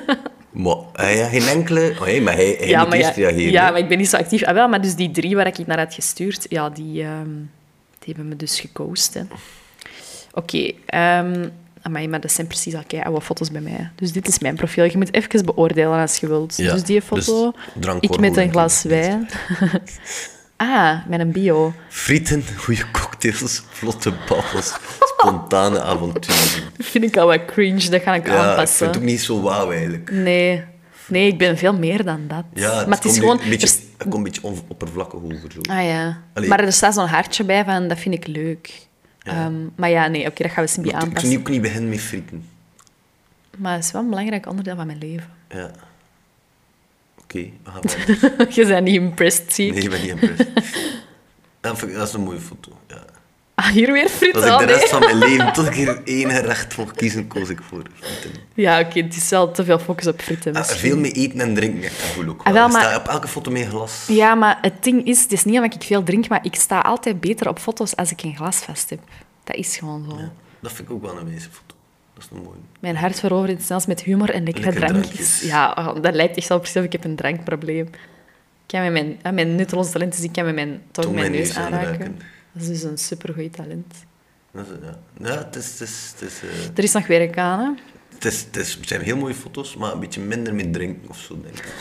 Maar 0.56 0.78
hij 0.94 1.30
geen 1.30 1.48
enkele... 1.48 1.92
Oh, 1.92 2.02
hey, 2.02 2.22
maar 2.22 2.34
hij, 2.34 2.56
hij 2.58 2.68
ja, 2.68 2.80
moet 2.80 2.90
maar 2.90 2.98
eerst 2.98 3.16
ja, 3.16 3.28
reageren. 3.28 3.52
Ja, 3.52 3.72
maar 3.72 3.80
ik 3.80 3.88
ben 3.88 3.98
niet 3.98 4.10
zo 4.10 4.18
actief. 4.18 4.44
Ah, 4.44 4.54
wel, 4.54 4.68
maar 4.68 4.82
dus 4.82 4.96
die 4.96 5.12
drie 5.12 5.36
waar 5.36 5.48
ik 5.48 5.68
naar 5.68 5.80
had 5.80 5.94
gestuurd, 5.94 6.46
ja, 6.50 6.70
die, 6.70 7.04
um, 7.04 7.52
die 8.00 8.14
hebben 8.14 8.28
me 8.28 8.36
dus 8.36 8.60
gekost. 8.60 9.14
Hè. 9.14 9.22
Oké, 10.36 10.74
okay, 10.88 11.22
um, 11.24 11.52
maar 12.10 12.22
dat 12.22 12.32
zijn 12.32 12.48
precies 12.48 12.76
al 12.76 12.84
oude 13.04 13.22
foto's 13.22 13.52
bij 13.52 13.62
mij. 13.62 13.90
Dus 13.96 14.12
dit 14.12 14.28
is 14.28 14.40
mijn 14.40 14.56
profiel. 14.56 14.84
Je 14.84 14.98
moet 14.98 15.14
even 15.14 15.46
beoordelen 15.46 16.00
als 16.00 16.18
je 16.18 16.28
wilt. 16.28 16.58
dus 16.58 16.84
die 16.84 17.02
foto, 17.02 17.54
dus 17.74 17.96
ik 18.00 18.20
met 18.20 18.38
een 18.38 18.52
glas 18.52 18.84
wijn. 18.84 19.30
ah, 20.56 21.08
met 21.08 21.20
een 21.20 21.32
bio. 21.32 21.74
Frieten, 21.90 22.44
goede 22.58 22.92
cocktails, 22.92 23.64
vlotte 23.70 24.14
babbels, 24.28 24.74
spontane 25.18 25.82
avonturen. 25.82 26.64
Dat 26.78 26.86
vind 26.86 27.04
ik 27.04 27.18
al 27.18 27.28
wat 27.28 27.46
cringe, 27.46 27.90
dat 27.90 28.02
ga 28.02 28.16
ik 28.16 28.28
ja, 28.28 28.50
aanpassen. 28.50 28.62
ik 28.64 28.78
vind 28.78 28.90
het 28.90 28.98
ook 28.98 29.10
niet 29.10 29.22
zo 29.22 29.42
wauw 29.42 29.72
eigenlijk. 29.72 30.12
Nee. 30.12 30.64
Nee, 31.08 31.28
ik 31.28 31.38
ben 31.38 31.58
veel 31.58 31.74
meer 31.74 32.04
dan 32.04 32.22
dat. 32.28 32.44
Ja, 32.54 32.78
het 32.78 32.88
maar 32.88 32.98
het 32.98 33.06
is 33.06 33.18
gewoon... 33.18 33.40
Een 33.42 33.50
beetje, 33.50 33.68
het 33.68 33.82
komt 33.98 34.14
een 34.14 34.24
beetje 34.24 34.42
oppervlakkig 34.68 35.20
over. 35.24 35.52
Zo. 35.52 35.60
Ah 35.62 35.84
ja. 35.84 36.22
Maar 36.48 36.60
er 36.60 36.74
staat 36.74 36.94
zo'n 36.94 37.08
hartje 37.08 37.44
bij 37.44 37.64
van, 37.64 37.88
dat 37.88 37.98
vind 37.98 38.16
ik 38.16 38.28
leuk. 38.28 38.88
Ja. 39.26 39.46
Um, 39.46 39.72
maar 39.76 39.90
ja, 39.90 40.08
nee, 40.08 40.22
oké, 40.22 40.30
okay, 40.30 40.48
dat 40.48 40.56
gaan 40.56 40.64
we 40.64 40.70
simpel 40.70 40.94
aanpassen. 40.94 41.32
Ik 41.32 41.44
kan 41.44 41.52
niet 41.54 41.62
beginnen 41.62 41.90
met 41.90 42.00
frieten. 42.00 42.50
Maar 43.58 43.74
het 43.74 43.84
is 43.84 43.92
wel 43.92 44.02
een 44.02 44.10
belangrijk 44.10 44.48
onderdeel 44.48 44.76
van 44.76 44.86
mijn 44.86 44.98
leven. 44.98 45.30
Ja. 45.50 45.72
Oké, 47.18 47.38
okay, 47.38 47.54
we 47.64 47.72
gaan 47.72 48.48
Je 48.56 48.66
bent 48.66 48.86
niet 48.86 48.96
impressed, 48.96 49.54
zie 49.54 49.72
Nee, 49.72 49.82
ik 49.82 49.90
ben 49.90 50.02
niet 50.02 50.10
impressed. 50.10 50.50
dat, 51.62 52.08
is 52.08 52.14
een 52.14 52.22
mooie 52.22 52.40
foto, 52.40 52.72
ja. 52.88 53.04
Ah, 53.56 53.66
hier 53.68 53.92
weer 53.92 54.10
frieten. 54.10 54.52
Als 54.52 54.62
ik 54.62 54.68
de 54.68 54.74
rest 54.74 54.90
van 54.90 55.00
mijn 55.00 55.18
leven 55.18 55.54
tot 55.54 55.66
ik 55.66 55.88
er 55.88 56.02
één 56.04 56.42
recht 56.42 56.78
mocht 56.78 56.96
kiezen, 56.96 57.28
koos 57.28 57.50
ik 57.50 57.60
voor 57.70 57.82
frieten. 58.00 58.42
Ja, 58.54 58.80
oké, 58.80 59.00
het 59.00 59.16
is 59.16 59.30
wel 59.30 59.52
te 59.52 59.64
veel 59.64 59.80
focus 59.80 60.08
op 60.08 60.22
frieten. 60.22 60.56
Ah, 60.56 60.64
veel 60.64 60.98
mee 60.98 61.12
eten 61.12 61.40
en 61.40 61.54
drinken, 61.54 61.84
echt 61.84 62.14
goed 62.16 62.28
ook. 62.28 62.42
Ah, 62.44 62.54
wel, 62.54 62.68
maar... 62.68 62.82
sta 62.82 62.98
op 62.98 63.08
elke 63.08 63.28
foto 63.28 63.52
met 63.52 63.62
een 63.62 63.70
glas. 63.70 64.06
Ja, 64.08 64.36
maar 64.36 64.58
het 64.62 64.84
ding 64.84 65.06
is, 65.06 65.22
het 65.22 65.32
is 65.32 65.44
niet 65.44 65.56
omdat 65.56 65.74
ik 65.74 65.84
veel 65.84 66.04
drink, 66.04 66.28
maar 66.28 66.40
ik 66.46 66.56
sta 66.56 66.80
altijd 66.80 67.20
beter 67.20 67.50
op 67.50 67.60
foto's 67.60 67.96
als 67.96 68.12
ik 68.12 68.22
een 68.22 68.36
glas 68.36 68.58
vast 68.58 68.90
heb. 68.90 69.00
Dat 69.44 69.56
is 69.56 69.78
gewoon 69.78 70.06
zo. 70.10 70.18
Ja, 70.18 70.32
dat 70.60 70.72
vind 70.72 70.88
ik 70.88 70.94
ook 70.94 71.02
wel 71.02 71.18
een 71.18 71.26
wijze 71.26 71.50
foto. 71.50 71.76
Dat 72.14 72.24
is 72.24 72.30
een 72.38 72.44
mooi. 72.44 72.58
Mijn 72.80 72.96
hart 72.96 73.20
verovert 73.20 73.64
zelfs 73.64 73.86
met 73.86 74.04
humor 74.04 74.30
en 74.30 74.44
lekkere 74.44 74.72
Lekker 74.72 74.88
drankjes. 74.88 75.42
Ja, 75.42 75.76
oh, 75.78 76.02
dat 76.02 76.16
lijkt 76.16 76.38
echt 76.38 76.48
wel 76.48 76.60
precies 76.60 76.78
of 76.78 76.84
ik 76.84 76.92
heb 76.92 77.04
een 77.04 77.16
drankprobleem. 77.16 77.86
Ik 77.86 77.92
kan 78.68 78.82
met 78.82 78.92
mijn, 78.92 79.20
ja, 79.24 79.32
mijn 79.32 79.56
nutteloze 79.56 79.92
talent 79.92 80.14
is, 80.14 80.24
ik 80.24 80.32
kan 80.32 80.46
met 80.46 80.56
mijn 80.56 80.82
tong 80.92 81.14
mijn, 81.14 81.32
mijn 81.32 81.32
neus 81.32 81.56
aanraken. 81.56 82.20
Dat 82.56 82.64
is 82.64 82.68
dus 82.68 82.84
een 82.84 82.98
supergoed 82.98 83.54
talent. 83.54 83.94
Dat 84.52 84.66
is, 84.66 84.72
ja. 84.82 85.00
ja, 85.30 85.38
het 85.38 85.56
is... 85.56 85.80
Het 85.80 85.82
is, 85.82 86.12
het 86.12 86.22
is 86.22 86.44
uh... 86.44 86.78
Er 86.78 86.84
is 86.84 86.92
nog 86.92 87.08
werk 87.08 87.38
aan, 87.38 87.60
hè? 87.60 87.72
Het, 88.14 88.26
is, 88.26 88.44
het, 88.44 88.56
is, 88.56 88.74
het 88.74 88.88
zijn 88.88 89.02
heel 89.02 89.18
mooie 89.18 89.34
foto's, 89.34 89.76
maar 89.76 89.94
een 89.94 90.00
beetje 90.00 90.22
minder 90.22 90.56
met 90.56 90.74
drinken 90.74 91.10
of 91.10 91.18
zo, 91.18 91.42
denk 91.42 91.58
ik. 91.58 91.76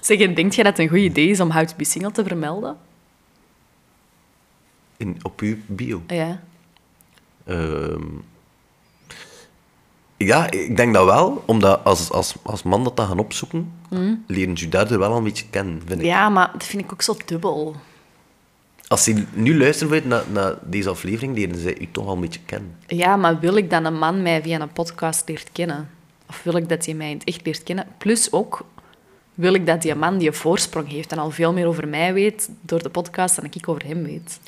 zeg, 0.06 0.20
en 0.20 0.34
denk 0.34 0.52
jij 0.52 0.64
dat 0.64 0.76
het 0.76 0.78
een 0.78 0.88
goed 0.88 0.98
idee 0.98 1.28
is 1.28 1.40
om 1.40 1.50
How 1.50 1.66
to 1.66 1.76
Be 1.76 1.84
Single 1.84 2.10
te 2.10 2.24
vermelden? 2.24 2.76
In, 4.96 5.18
op 5.22 5.40
uw 5.40 5.56
bio? 5.66 6.02
Ja. 6.06 6.42
Uh, 7.46 7.96
ja, 10.18 10.50
ik 10.50 10.76
denk 10.76 10.94
dat 10.94 11.04
wel, 11.04 11.42
omdat 11.46 11.84
als, 11.84 12.10
als, 12.10 12.34
als 12.42 12.62
man 12.62 12.84
dat 12.84 12.96
dan 12.96 13.06
gaan 13.06 13.18
opzoeken, 13.18 13.72
mm. 13.88 14.24
leren 14.26 14.56
ze 14.56 14.68
daardoor 14.68 14.98
wel 14.98 15.16
een 15.16 15.24
beetje 15.24 15.44
kennen, 15.50 15.82
vind 15.86 16.00
ik. 16.00 16.06
Ja, 16.06 16.28
maar 16.28 16.50
dat 16.52 16.64
vind 16.64 16.82
ik 16.84 16.92
ook 16.92 17.02
zo 17.02 17.16
dubbel. 17.26 17.76
Als 18.88 19.04
ze 19.04 19.24
nu 19.32 19.58
luisteren 19.58 20.08
naar, 20.08 20.24
naar 20.32 20.54
deze 20.62 20.88
aflevering, 20.88 21.34
leren 21.34 21.56
ze 21.58 21.80
u 21.80 21.88
toch 21.90 22.06
al 22.06 22.14
een 22.14 22.20
beetje 22.20 22.40
kennen. 22.46 22.76
Ja, 22.86 23.16
maar 23.16 23.38
wil 23.40 23.56
ik 23.56 23.70
dat 23.70 23.84
een 23.84 23.98
man 23.98 24.22
mij 24.22 24.42
via 24.42 24.60
een 24.60 24.72
podcast 24.72 25.28
leert 25.28 25.48
kennen? 25.52 25.90
Of 26.28 26.42
wil 26.42 26.56
ik 26.56 26.68
dat 26.68 26.84
hij 26.84 26.94
mij 26.94 27.10
in 27.10 27.18
het 27.18 27.26
echt 27.26 27.46
leert 27.46 27.62
kennen? 27.62 27.86
Plus 27.98 28.32
ook, 28.32 28.64
wil 29.34 29.54
ik 29.54 29.66
dat 29.66 29.82
die 29.82 29.94
man 29.94 30.18
die 30.18 30.28
een 30.28 30.34
voorsprong 30.34 30.88
heeft 30.88 31.12
en 31.12 31.18
al 31.18 31.30
veel 31.30 31.52
meer 31.52 31.66
over 31.66 31.88
mij 31.88 32.12
weet 32.12 32.50
door 32.60 32.82
de 32.82 32.90
podcast 32.90 33.36
dan 33.36 33.44
ik 33.44 33.68
over 33.68 33.86
hem 33.86 34.02
weet? 34.02 34.40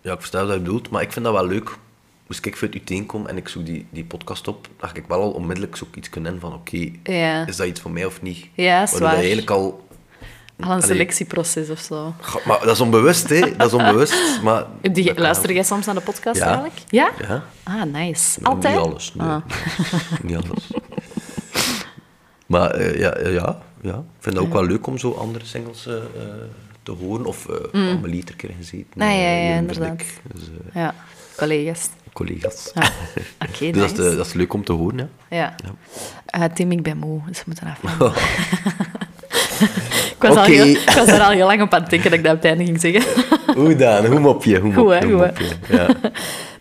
Ja, 0.00 0.12
ik 0.12 0.18
versta 0.18 0.44
wat 0.44 0.54
je 0.54 0.60
bedoelt, 0.60 0.90
maar 0.90 1.02
ik 1.02 1.12
vind 1.12 1.24
dat 1.24 1.34
wel 1.34 1.46
leuk. 1.46 1.78
Dus 2.30 2.40
ik 2.40 2.56
vanuit 2.56 2.74
uiteen 2.74 3.06
kom 3.06 3.26
en 3.26 3.36
ik 3.36 3.48
zoek 3.48 3.66
die, 3.66 3.86
die 3.90 4.04
podcast 4.04 4.48
op, 4.48 4.68
dacht 4.76 4.96
ik 4.96 5.04
wel 5.08 5.20
al 5.20 5.30
onmiddellijk 5.30 5.76
zoek 5.76 5.96
iets 5.96 6.10
kunnen 6.10 6.40
van 6.40 6.54
oké, 6.54 6.90
ja. 7.02 7.46
is 7.46 7.56
dat 7.56 7.66
iets 7.66 7.80
voor 7.80 7.90
mij 7.90 8.04
of 8.04 8.22
niet? 8.22 8.46
Ja, 8.54 8.82
is 8.82 8.98
waar. 8.98 9.14
eigenlijk 9.14 9.50
al... 9.50 9.88
Al 10.60 10.70
een 10.70 10.82
selectieproces 10.82 11.70
of 11.70 11.78
zo. 11.78 12.14
Maar 12.44 12.60
dat 12.60 12.70
is 12.70 12.80
onbewust, 12.80 13.28
hè. 13.28 13.56
Dat 13.56 13.66
is 13.66 13.72
onbewust, 13.72 14.42
maar... 14.42 14.66
Die, 14.92 15.20
luister 15.20 15.52
jij 15.52 15.62
soms 15.62 15.86
naar 15.86 15.94
de 15.94 16.00
podcast 16.00 16.38
ja. 16.38 16.44
eigenlijk? 16.44 16.78
Ja? 16.88 17.10
Ja. 17.28 17.44
Ah, 17.62 17.82
nice. 17.82 18.40
Altijd? 18.42 18.76
Niet 18.76 18.84
alles, 18.84 19.14
nee. 19.14 19.28
Ah. 19.28 19.42
niet 20.22 20.36
alles. 20.36 20.70
Maar 22.46 22.80
uh, 22.80 22.98
ja, 22.98 23.18
ja, 23.18 23.62
ja, 23.80 23.94
ik 23.94 24.18
vind 24.18 24.36
het 24.36 24.44
ook 24.44 24.52
wel 24.52 24.64
leuk 24.64 24.86
om 24.86 24.98
zo 24.98 25.12
andere 25.12 25.44
singles... 25.44 25.86
Uh, 25.86 25.94
te 26.82 26.92
horen. 26.92 27.26
Of 27.26 27.48
uh, 27.48 27.56
mm. 27.72 27.88
Amelie 27.88 28.24
er 28.26 28.36
keer 28.36 28.54
gezeten. 28.56 28.90
Nee, 28.94 29.20
ja, 29.22 29.50
ja, 29.50 29.56
inderdaad. 29.56 30.02
Dus, 30.32 30.42
uh, 30.42 30.74
ja, 30.74 30.94
collega's. 31.36 31.88
Collega's. 32.12 32.70
Ja. 32.74 32.82
Oké, 32.82 33.54
okay, 33.54 33.70
dus 33.80 33.94
dat, 33.94 34.06
is, 34.06 34.16
dat 34.16 34.26
is 34.26 34.32
leuk 34.32 34.52
om 34.52 34.64
te 34.64 34.72
horen, 34.72 35.10
ja. 35.28 35.36
Ja. 35.36 35.54
ja. 36.32 36.40
Uh, 36.40 36.54
Tim, 36.54 36.72
ik 36.72 36.82
ben 36.82 36.96
moe, 36.96 37.20
dus 37.26 37.38
we 37.38 37.44
moeten 37.46 37.66
afvallen. 37.66 38.14
ik, 40.14 40.16
was 40.18 40.30
okay. 40.30 40.44
al 40.44 40.44
heel, 40.44 40.66
ik 40.66 40.90
was 40.90 41.08
er 41.08 41.20
al 41.20 41.30
heel 41.30 41.46
lang 41.46 41.62
op 41.62 41.74
aan 41.74 41.80
het 41.80 41.90
denken 41.90 42.10
dat 42.10 42.18
ik 42.18 42.24
dat 42.24 42.34
op 42.34 42.42
het 42.42 42.50
einde 42.50 42.64
ging 42.64 42.80
zeggen. 42.80 43.24
hoe 43.56 43.76
dan? 43.76 44.06
Hoe 44.06 44.18
mop 44.18 44.44
je? 44.44 44.58
Hoe 44.58 44.74
goed, 44.74 44.92
hè, 44.92 45.06
hoe, 45.06 45.32
Ja. 45.68 45.86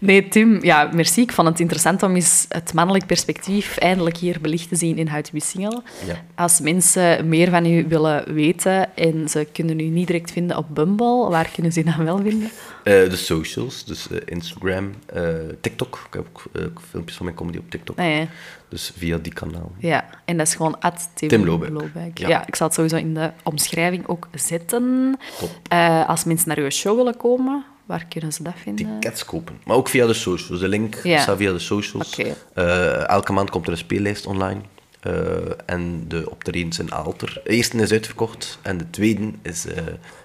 Nee, 0.02 0.28
Tim, 0.28 0.64
ja, 0.64 0.90
merci. 0.94 1.22
Ik 1.22 1.32
vond 1.32 1.48
het 1.48 1.60
interessant 1.60 2.04
om 2.04 2.16
eens 2.16 2.46
het 2.50 2.74
mannelijk 2.74 3.06
perspectief 3.06 3.78
eindelijk 3.78 4.18
hier 4.18 4.38
belicht 4.42 4.70
te 4.70 4.76
zien 4.76 4.98
in 4.98 5.10
Single. 5.34 5.82
Ja. 6.06 6.24
Als 6.36 6.60
mensen 6.60 7.30
meer 7.30 7.50
van 7.50 7.66
u 7.66 7.86
willen 7.88 8.34
weten 8.34 8.96
en 8.96 9.30
ze 9.30 9.48
kunnen 9.52 9.80
u 9.80 9.84
niet 9.84 10.08
direct 10.08 10.32
vinden 10.32 10.58
op 10.58 10.66
Bumble, 10.70 11.30
waar 11.30 11.50
kunnen 11.54 11.72
ze 11.72 11.80
u 11.80 11.84
dan 11.84 12.04
wel 12.04 12.18
vinden? 12.18 12.50
Uh, 12.50 13.10
de 13.10 13.16
socials, 13.16 13.86
dus 13.86 14.08
uh, 14.12 14.18
Instagram, 14.26 14.94
uh, 15.16 15.24
TikTok. 15.62 16.04
Ik 16.08 16.14
heb 16.14 16.26
ook 16.66 16.82
filmpjes 16.90 17.18
van 17.18 17.26
mijn 17.26 17.38
comedy 17.38 17.58
op 17.58 17.70
TikTok. 17.70 18.00
Ah, 18.00 18.06
ja. 18.06 18.28
Dus 18.70 18.94
via 18.98 19.18
die 19.18 19.34
kanaal. 19.34 19.72
Ja, 19.78 20.10
en 20.26 20.38
dat 20.38 20.48
is 20.48 20.56
gewoon 20.56 20.80
at 20.80 21.10
Tim, 21.14 21.30
Tim 21.30 21.46
Lobeck. 21.46 22.18
Ja. 22.18 22.48
ik 22.48 22.56
zal 22.56 22.68
het 22.68 22.76
sowieso 22.76 22.96
in 22.96 23.14
de 23.14 23.32
omschrijving 23.44 24.08
ook 24.08 24.28
zetten. 24.34 25.18
als 26.08 26.24
mensen 26.24 26.48
naar 26.48 26.58
uw 26.58 26.70
show 26.70 26.96
willen 26.96 27.18
komen, 27.18 27.66
Waar 27.90 28.06
kunnen 28.10 28.34
ze 28.34 28.44
dat 28.44 28.54
vinden? 28.56 29.00
Tickets 29.00 29.26
kopen. 29.26 29.60
Maar 29.66 29.76
ook 29.76 29.90
via 29.90 30.08
de 30.08 30.14
socials. 30.14 30.60
De 30.60 30.68
link 30.68 30.96
staat 30.96 31.38
via 31.38 31.52
de 31.52 31.60
socials. 31.60 32.20
Okay. 32.20 32.36
Uh, 32.56 33.08
elke 33.10 33.32
maand 33.32 33.50
komt 33.50 33.66
er 33.66 33.72
een 33.72 33.78
speellijst 33.78 34.26
online. 34.26 34.62
Uh, 35.08 35.14
en 35.66 36.06
de 36.08 36.30
optredens 36.30 36.80
in 36.80 36.94
Aalter. 36.94 37.42
De 37.44 37.50
eerste 37.50 37.78
is 37.78 37.92
uitverkocht 37.92 38.60
en 38.62 38.78
de 38.78 38.90
tweede 38.90 39.32
is 39.42 39.66
uh, 39.66 39.74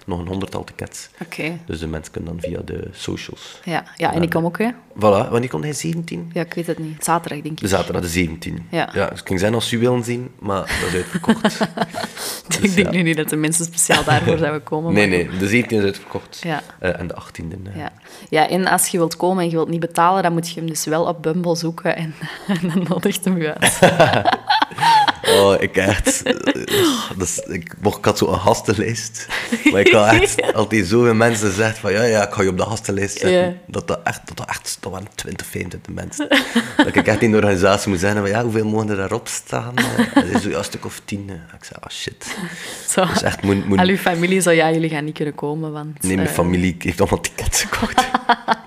nog 0.05 0.19
een 0.19 0.27
honderdtal 0.27 0.63
tickets. 0.63 1.09
Oké. 1.21 1.59
Dus 1.65 1.79
de 1.79 1.87
mensen 1.87 2.11
kunnen 2.11 2.31
dan 2.31 2.41
via 2.41 2.61
de 2.65 2.87
socials. 2.91 3.59
Ja, 3.63 3.83
ja 3.97 4.13
en 4.13 4.21
ik 4.21 4.29
kom 4.29 4.45
ook, 4.45 4.57
hè? 4.57 4.69
Voilà. 4.95 5.29
Wanneer 5.29 5.49
komt 5.49 5.63
hij? 5.63 5.73
17? 5.73 6.29
Ja, 6.33 6.41
ik 6.41 6.53
weet 6.53 6.67
het 6.67 6.79
niet. 6.79 7.03
Zaterdag, 7.03 7.41
denk 7.41 7.55
ik. 7.55 7.61
De 7.61 7.67
zaterdag, 7.67 8.01
de 8.01 8.07
17. 8.07 8.67
Ja. 8.71 8.89
ja 8.93 9.09
dus 9.09 9.19
het 9.19 9.23
kan 9.23 9.37
zijn 9.37 9.53
als 9.53 9.71
u 9.71 9.79
willen 9.79 10.03
zien, 10.03 10.31
maar 10.39 10.59
dat 10.81 10.87
is 10.87 10.93
uitverkocht. 10.93 11.41
dus, 12.47 12.59
ik 12.59 12.75
denk 12.75 12.91
nu 12.91 13.01
niet 13.01 13.17
dat 13.17 13.29
de 13.29 13.35
mensen 13.35 13.65
speciaal 13.65 14.03
daarvoor 14.03 14.37
zouden 14.37 14.63
komen. 14.63 14.93
nee, 14.93 15.07
nee. 15.07 15.29
De 15.37 15.47
17 15.47 15.77
is 15.77 15.83
uitverkocht. 15.83 16.41
Ja. 16.43 16.61
Uh, 16.81 16.99
en 16.99 17.07
de 17.07 17.13
18e. 17.13 17.45
Uh. 17.67 17.75
Ja. 17.75 17.91
ja, 18.29 18.49
en 18.49 18.67
als 18.67 18.87
je 18.87 18.97
wilt 18.97 19.15
komen 19.15 19.43
en 19.43 19.49
je 19.49 19.55
wilt 19.55 19.69
niet 19.69 19.79
betalen, 19.79 20.23
dan 20.23 20.33
moet 20.33 20.49
je 20.49 20.59
hem 20.59 20.69
dus 20.69 20.85
wel 20.85 21.03
op 21.03 21.21
Bumble 21.21 21.55
zoeken 21.55 21.95
en, 21.95 22.15
en 22.61 22.69
dan 22.73 22.85
nodigt 22.87 23.25
hem 23.25 23.37
u 23.37 23.47
uit. 23.47 23.79
Oh, 25.27 25.55
ik 25.59 25.77
echt... 25.77 26.23
Dus, 27.17 27.39
ik, 27.39 27.75
ik 27.81 28.05
had 28.05 28.17
zo'n 28.17 28.39
gastenlijst. 28.39 29.27
Maar 29.71 29.81
ik 29.81 29.91
had 29.91 30.21
echt 30.21 30.41
altijd 30.53 30.87
zoveel 30.87 31.13
mensen 31.13 31.51
zeggen 31.51 31.79
van... 31.79 31.91
Ja, 31.91 32.03
ja, 32.03 32.27
ik 32.27 32.33
ga 32.33 32.41
je 32.41 32.49
op 32.49 32.57
de 32.57 32.63
gastenlijst 32.63 33.17
zetten. 33.17 33.59
Dat, 33.67 33.87
dat, 33.87 33.99
echt, 34.03 34.21
dat, 34.35 34.49
echt, 34.49 34.77
dat 34.79 34.91
waren 34.91 35.07
20, 35.15 35.47
25 35.47 35.93
mensen. 35.93 36.27
dat 36.77 36.95
ik 36.95 37.07
echt 37.07 37.21
in 37.21 37.31
de 37.31 37.37
organisatie 37.37 37.89
moet 37.89 37.99
zeggen 37.99 38.21
van... 38.21 38.29
Ja, 38.29 38.43
hoeveel 38.43 38.65
mogen 38.65 38.89
er 38.89 38.95
daarop 38.95 39.27
staan? 39.27 39.73
Dat 40.13 40.23
is 40.23 40.41
zo 40.41 40.49
een 40.49 40.63
stuk 40.63 40.85
of 40.85 41.01
tien. 41.05 41.29
Ik 41.29 41.63
zei, 41.63 41.79
oh 41.83 41.89
shit. 41.89 42.35
Zo. 42.93 43.05
Dus 43.05 43.21
echt, 43.21 43.41
moet, 43.41 43.67
moet... 43.67 43.79
Al 43.79 43.87
uw 43.87 43.97
familie 43.97 44.41
zou 44.41 44.55
ja, 44.55 44.71
jullie 44.71 44.89
gaan 44.89 45.05
niet 45.05 45.13
kunnen 45.13 45.35
komen, 45.35 45.71
want... 45.71 46.03
Nee, 46.03 46.15
mijn 46.15 46.29
familie 46.29 46.75
heeft 46.79 47.01
allemaal 47.01 47.21
tickets 47.21 47.61
gekocht. 47.63 48.03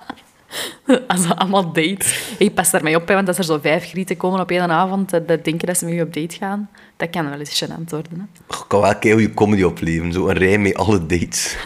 Als 1.06 1.30
allemaal 1.34 1.72
dates. 1.72 2.34
Ik 2.38 2.54
pas 2.54 2.70
daarmee 2.70 2.96
op, 2.96 3.08
hè, 3.08 3.14
want 3.14 3.28
als 3.28 3.38
er 3.38 3.44
zo 3.44 3.58
vijf 3.62 3.88
grieten 3.88 4.16
komen 4.16 4.40
op 4.40 4.50
één 4.50 4.70
avond, 4.70 5.10
dat 5.10 5.26
denken 5.26 5.66
dat 5.66 5.78
ze 5.78 5.84
met 5.84 5.94
je 5.94 6.02
op 6.02 6.14
date 6.14 6.36
gaan, 6.36 6.70
dat 6.96 7.10
kan 7.10 7.30
wel 7.30 7.38
eens 7.38 7.64
gênant 7.64 7.88
worden. 7.88 8.12
Hè. 8.12 8.56
Ik 8.56 8.64
kan 8.68 8.80
wel 8.80 8.96
keer 8.96 9.20
je 9.20 9.34
comedy 9.34 9.62
opleven, 9.62 10.12
zo 10.12 10.28
een 10.28 10.36
rij 10.36 10.58
met 10.58 10.74
alle 10.74 11.06
dates. 11.06 11.56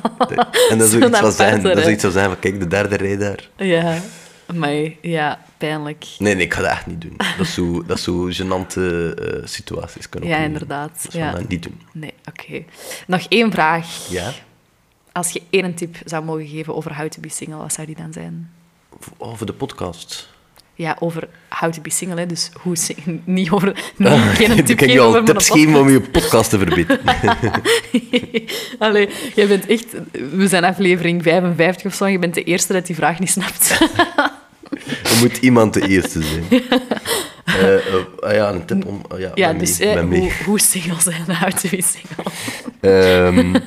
en 0.70 0.78
dat 0.78 0.88
is 0.88 0.94
iets 0.94 1.20
wat 1.20 1.34
zijn, 1.34 1.62
dat 1.62 1.78
is 1.78 1.86
iets 1.86 2.02
wat 2.02 2.12
zijn 2.12 2.28
van, 2.28 2.38
kijk, 2.38 2.60
de 2.60 2.66
derde 2.66 2.96
rij 2.96 3.16
daar. 3.16 3.48
Ja, 3.56 3.98
maar 4.54 4.90
ja, 5.00 5.40
pijnlijk. 5.58 6.06
Nee, 6.18 6.34
nee, 6.34 6.44
ik 6.44 6.54
ga 6.54 6.60
dat 6.60 6.70
echt 6.70 6.86
niet 6.86 7.00
doen. 7.00 7.14
Dat 7.16 7.46
is 7.46 7.54
zo, 7.54 7.84
dat 7.86 7.96
is 7.96 8.02
zo 8.02 8.28
gênante 8.30 8.78
uh, 8.78 9.12
situaties 9.44 10.08
kunnen 10.08 10.28
Ja, 10.28 10.36
inderdaad. 10.36 11.02
Dat 11.02 11.12
ja. 11.12 11.32
dat 11.32 11.48
niet 11.48 11.62
doen. 11.62 11.80
Nee, 11.92 12.14
oké. 12.28 12.64
Nog 13.06 13.26
één 13.28 13.52
vraag. 13.52 14.06
Ja? 14.10 14.32
Als 15.12 15.30
je 15.30 15.42
één 15.50 15.74
tip 15.74 15.96
zou 16.04 16.24
mogen 16.24 16.46
geven 16.46 16.74
over 16.74 16.96
How 16.96 17.08
to 17.08 17.20
Be 17.20 17.28
Single, 17.28 17.56
wat 17.56 17.72
zou 17.72 17.86
die 17.86 17.96
dan 17.96 18.12
zijn? 18.12 18.50
Over 19.16 19.46
de 19.46 19.52
podcast? 19.52 20.28
Ja, 20.74 20.96
over 21.00 21.28
How 21.48 21.72
to 21.72 21.80
Be 21.80 21.90
Single, 21.90 22.18
hè. 22.18 22.26
dus 22.26 22.50
hoe 22.60 22.76
niet 23.24 23.50
over... 23.50 23.66
Niet, 23.96 24.08
geen 24.10 24.64
tip 24.64 24.80
ik 24.80 24.90
je 24.90 25.00
al 25.00 25.24
tips 25.24 25.50
geven 25.50 25.76
om 25.76 25.90
je 25.90 26.00
podcast 26.00 26.50
te 26.50 26.58
verbeteren. 26.58 27.00
Allee, 28.78 29.08
jij 29.34 29.46
bent 29.46 29.66
echt... 29.66 29.86
We 30.12 30.48
zijn 30.48 30.64
aflevering 30.64 31.22
55 31.22 31.84
of 31.84 31.94
zo, 31.94 32.06
je 32.06 32.18
bent 32.18 32.34
de 32.34 32.44
eerste 32.44 32.72
dat 32.72 32.86
die 32.86 32.96
vraag 32.96 33.18
niet 33.18 33.30
snapt. 33.30 33.78
er 35.02 35.18
moet 35.20 35.36
iemand 35.36 35.74
de 35.74 35.88
eerste 35.88 36.22
zijn. 36.22 36.44
Uh, 37.46 37.74
uh, 38.24 38.34
ja, 38.34 38.50
een 38.50 38.64
tip 38.64 38.86
om... 38.86 39.02
Uh, 39.12 39.20
ja, 39.20 39.30
ja 39.34 39.52
dus 39.52 39.78
hoe, 39.78 40.32
hoe 40.44 40.60
single 40.60 41.00
zijn, 41.00 41.36
how 41.36 41.50
to 41.50 41.68
be 41.68 41.82
single. 41.82 42.32
Um, 43.26 43.62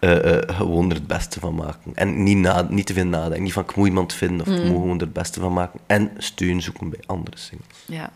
uh, 0.00 0.36
gewoon 0.46 0.88
er 0.90 0.96
het 0.96 1.06
beste 1.06 1.40
van 1.40 1.54
maken. 1.54 1.92
En 1.94 2.22
niet, 2.22 2.36
na, 2.36 2.66
niet 2.68 2.86
te 2.86 2.92
veel 2.92 3.06
nadenken. 3.06 3.42
Niet 3.42 3.52
van, 3.52 3.62
ik 3.62 3.76
moet 3.76 3.86
iemand 3.86 4.12
vinden, 4.12 4.46
of 4.46 4.52
ik 4.52 4.62
mm. 4.62 4.68
moet 4.68 4.80
gewoon 4.80 4.94
er 4.94 5.00
het 5.00 5.12
beste 5.12 5.40
van 5.40 5.52
maken. 5.52 5.80
En 5.86 6.10
steun 6.18 6.62
zoeken 6.62 6.90
bij 6.90 7.00
andere 7.06 7.36
singles. 7.36 7.84
Ja, 7.86 8.10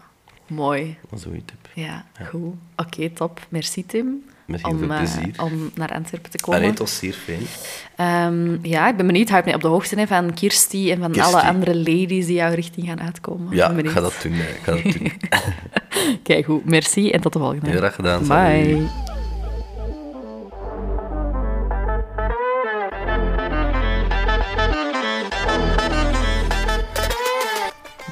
mooi. 0.46 0.96
Dat 1.10 1.18
is 1.18 1.24
een 1.24 1.44
tip. 1.44 1.68
Ja, 1.74 2.04
goed. 2.30 2.54
Oké, 2.76 3.10
top. 3.10 3.46
Merci, 3.48 3.86
Tim. 3.86 4.24
Met 4.46 4.62
heel 4.62 4.70
om, 4.70 4.78
veel 4.78 4.86
plezier. 4.86 5.42
om 5.42 5.70
naar 5.74 5.92
Antwerpen 5.92 6.30
te 6.30 6.38
komen. 6.38 6.60
Nee, 6.60 6.70
het 6.70 6.78
was 6.78 6.96
zeer 6.96 7.12
fijn. 7.12 8.32
Um, 8.32 8.58
ja, 8.62 8.88
ik 8.88 8.96
ben 8.96 9.06
benieuwd. 9.06 9.28
Houd 9.28 9.44
mij 9.44 9.54
op 9.54 9.60
de 9.60 9.68
hoogte 9.68 9.98
hè, 9.98 10.06
van 10.06 10.34
Kirsty 10.34 10.90
en 10.90 10.98
van 10.98 11.20
alle 11.20 11.42
andere 11.42 11.76
ladies 11.76 12.26
die 12.26 12.34
jouw 12.34 12.54
richting 12.54 12.86
gaan 12.86 13.00
uitkomen. 13.00 13.56
Ja, 13.56 13.70
ik 13.70 13.88
ga 13.88 14.00
dat 14.00 14.14
doen. 14.22 14.32
Ik 14.32 14.60
ga 14.62 14.72
dat 14.72 14.82
doen. 14.82 15.12
Kijk, 16.22 16.44
goed. 16.44 16.64
Merci 16.64 17.10
en 17.10 17.20
tot 17.20 17.32
de 17.32 17.38
volgende. 17.38 17.70
Heel 17.70 17.78
graag 17.78 17.94
gedaan. 17.94 18.26
Bye. 18.26 19.13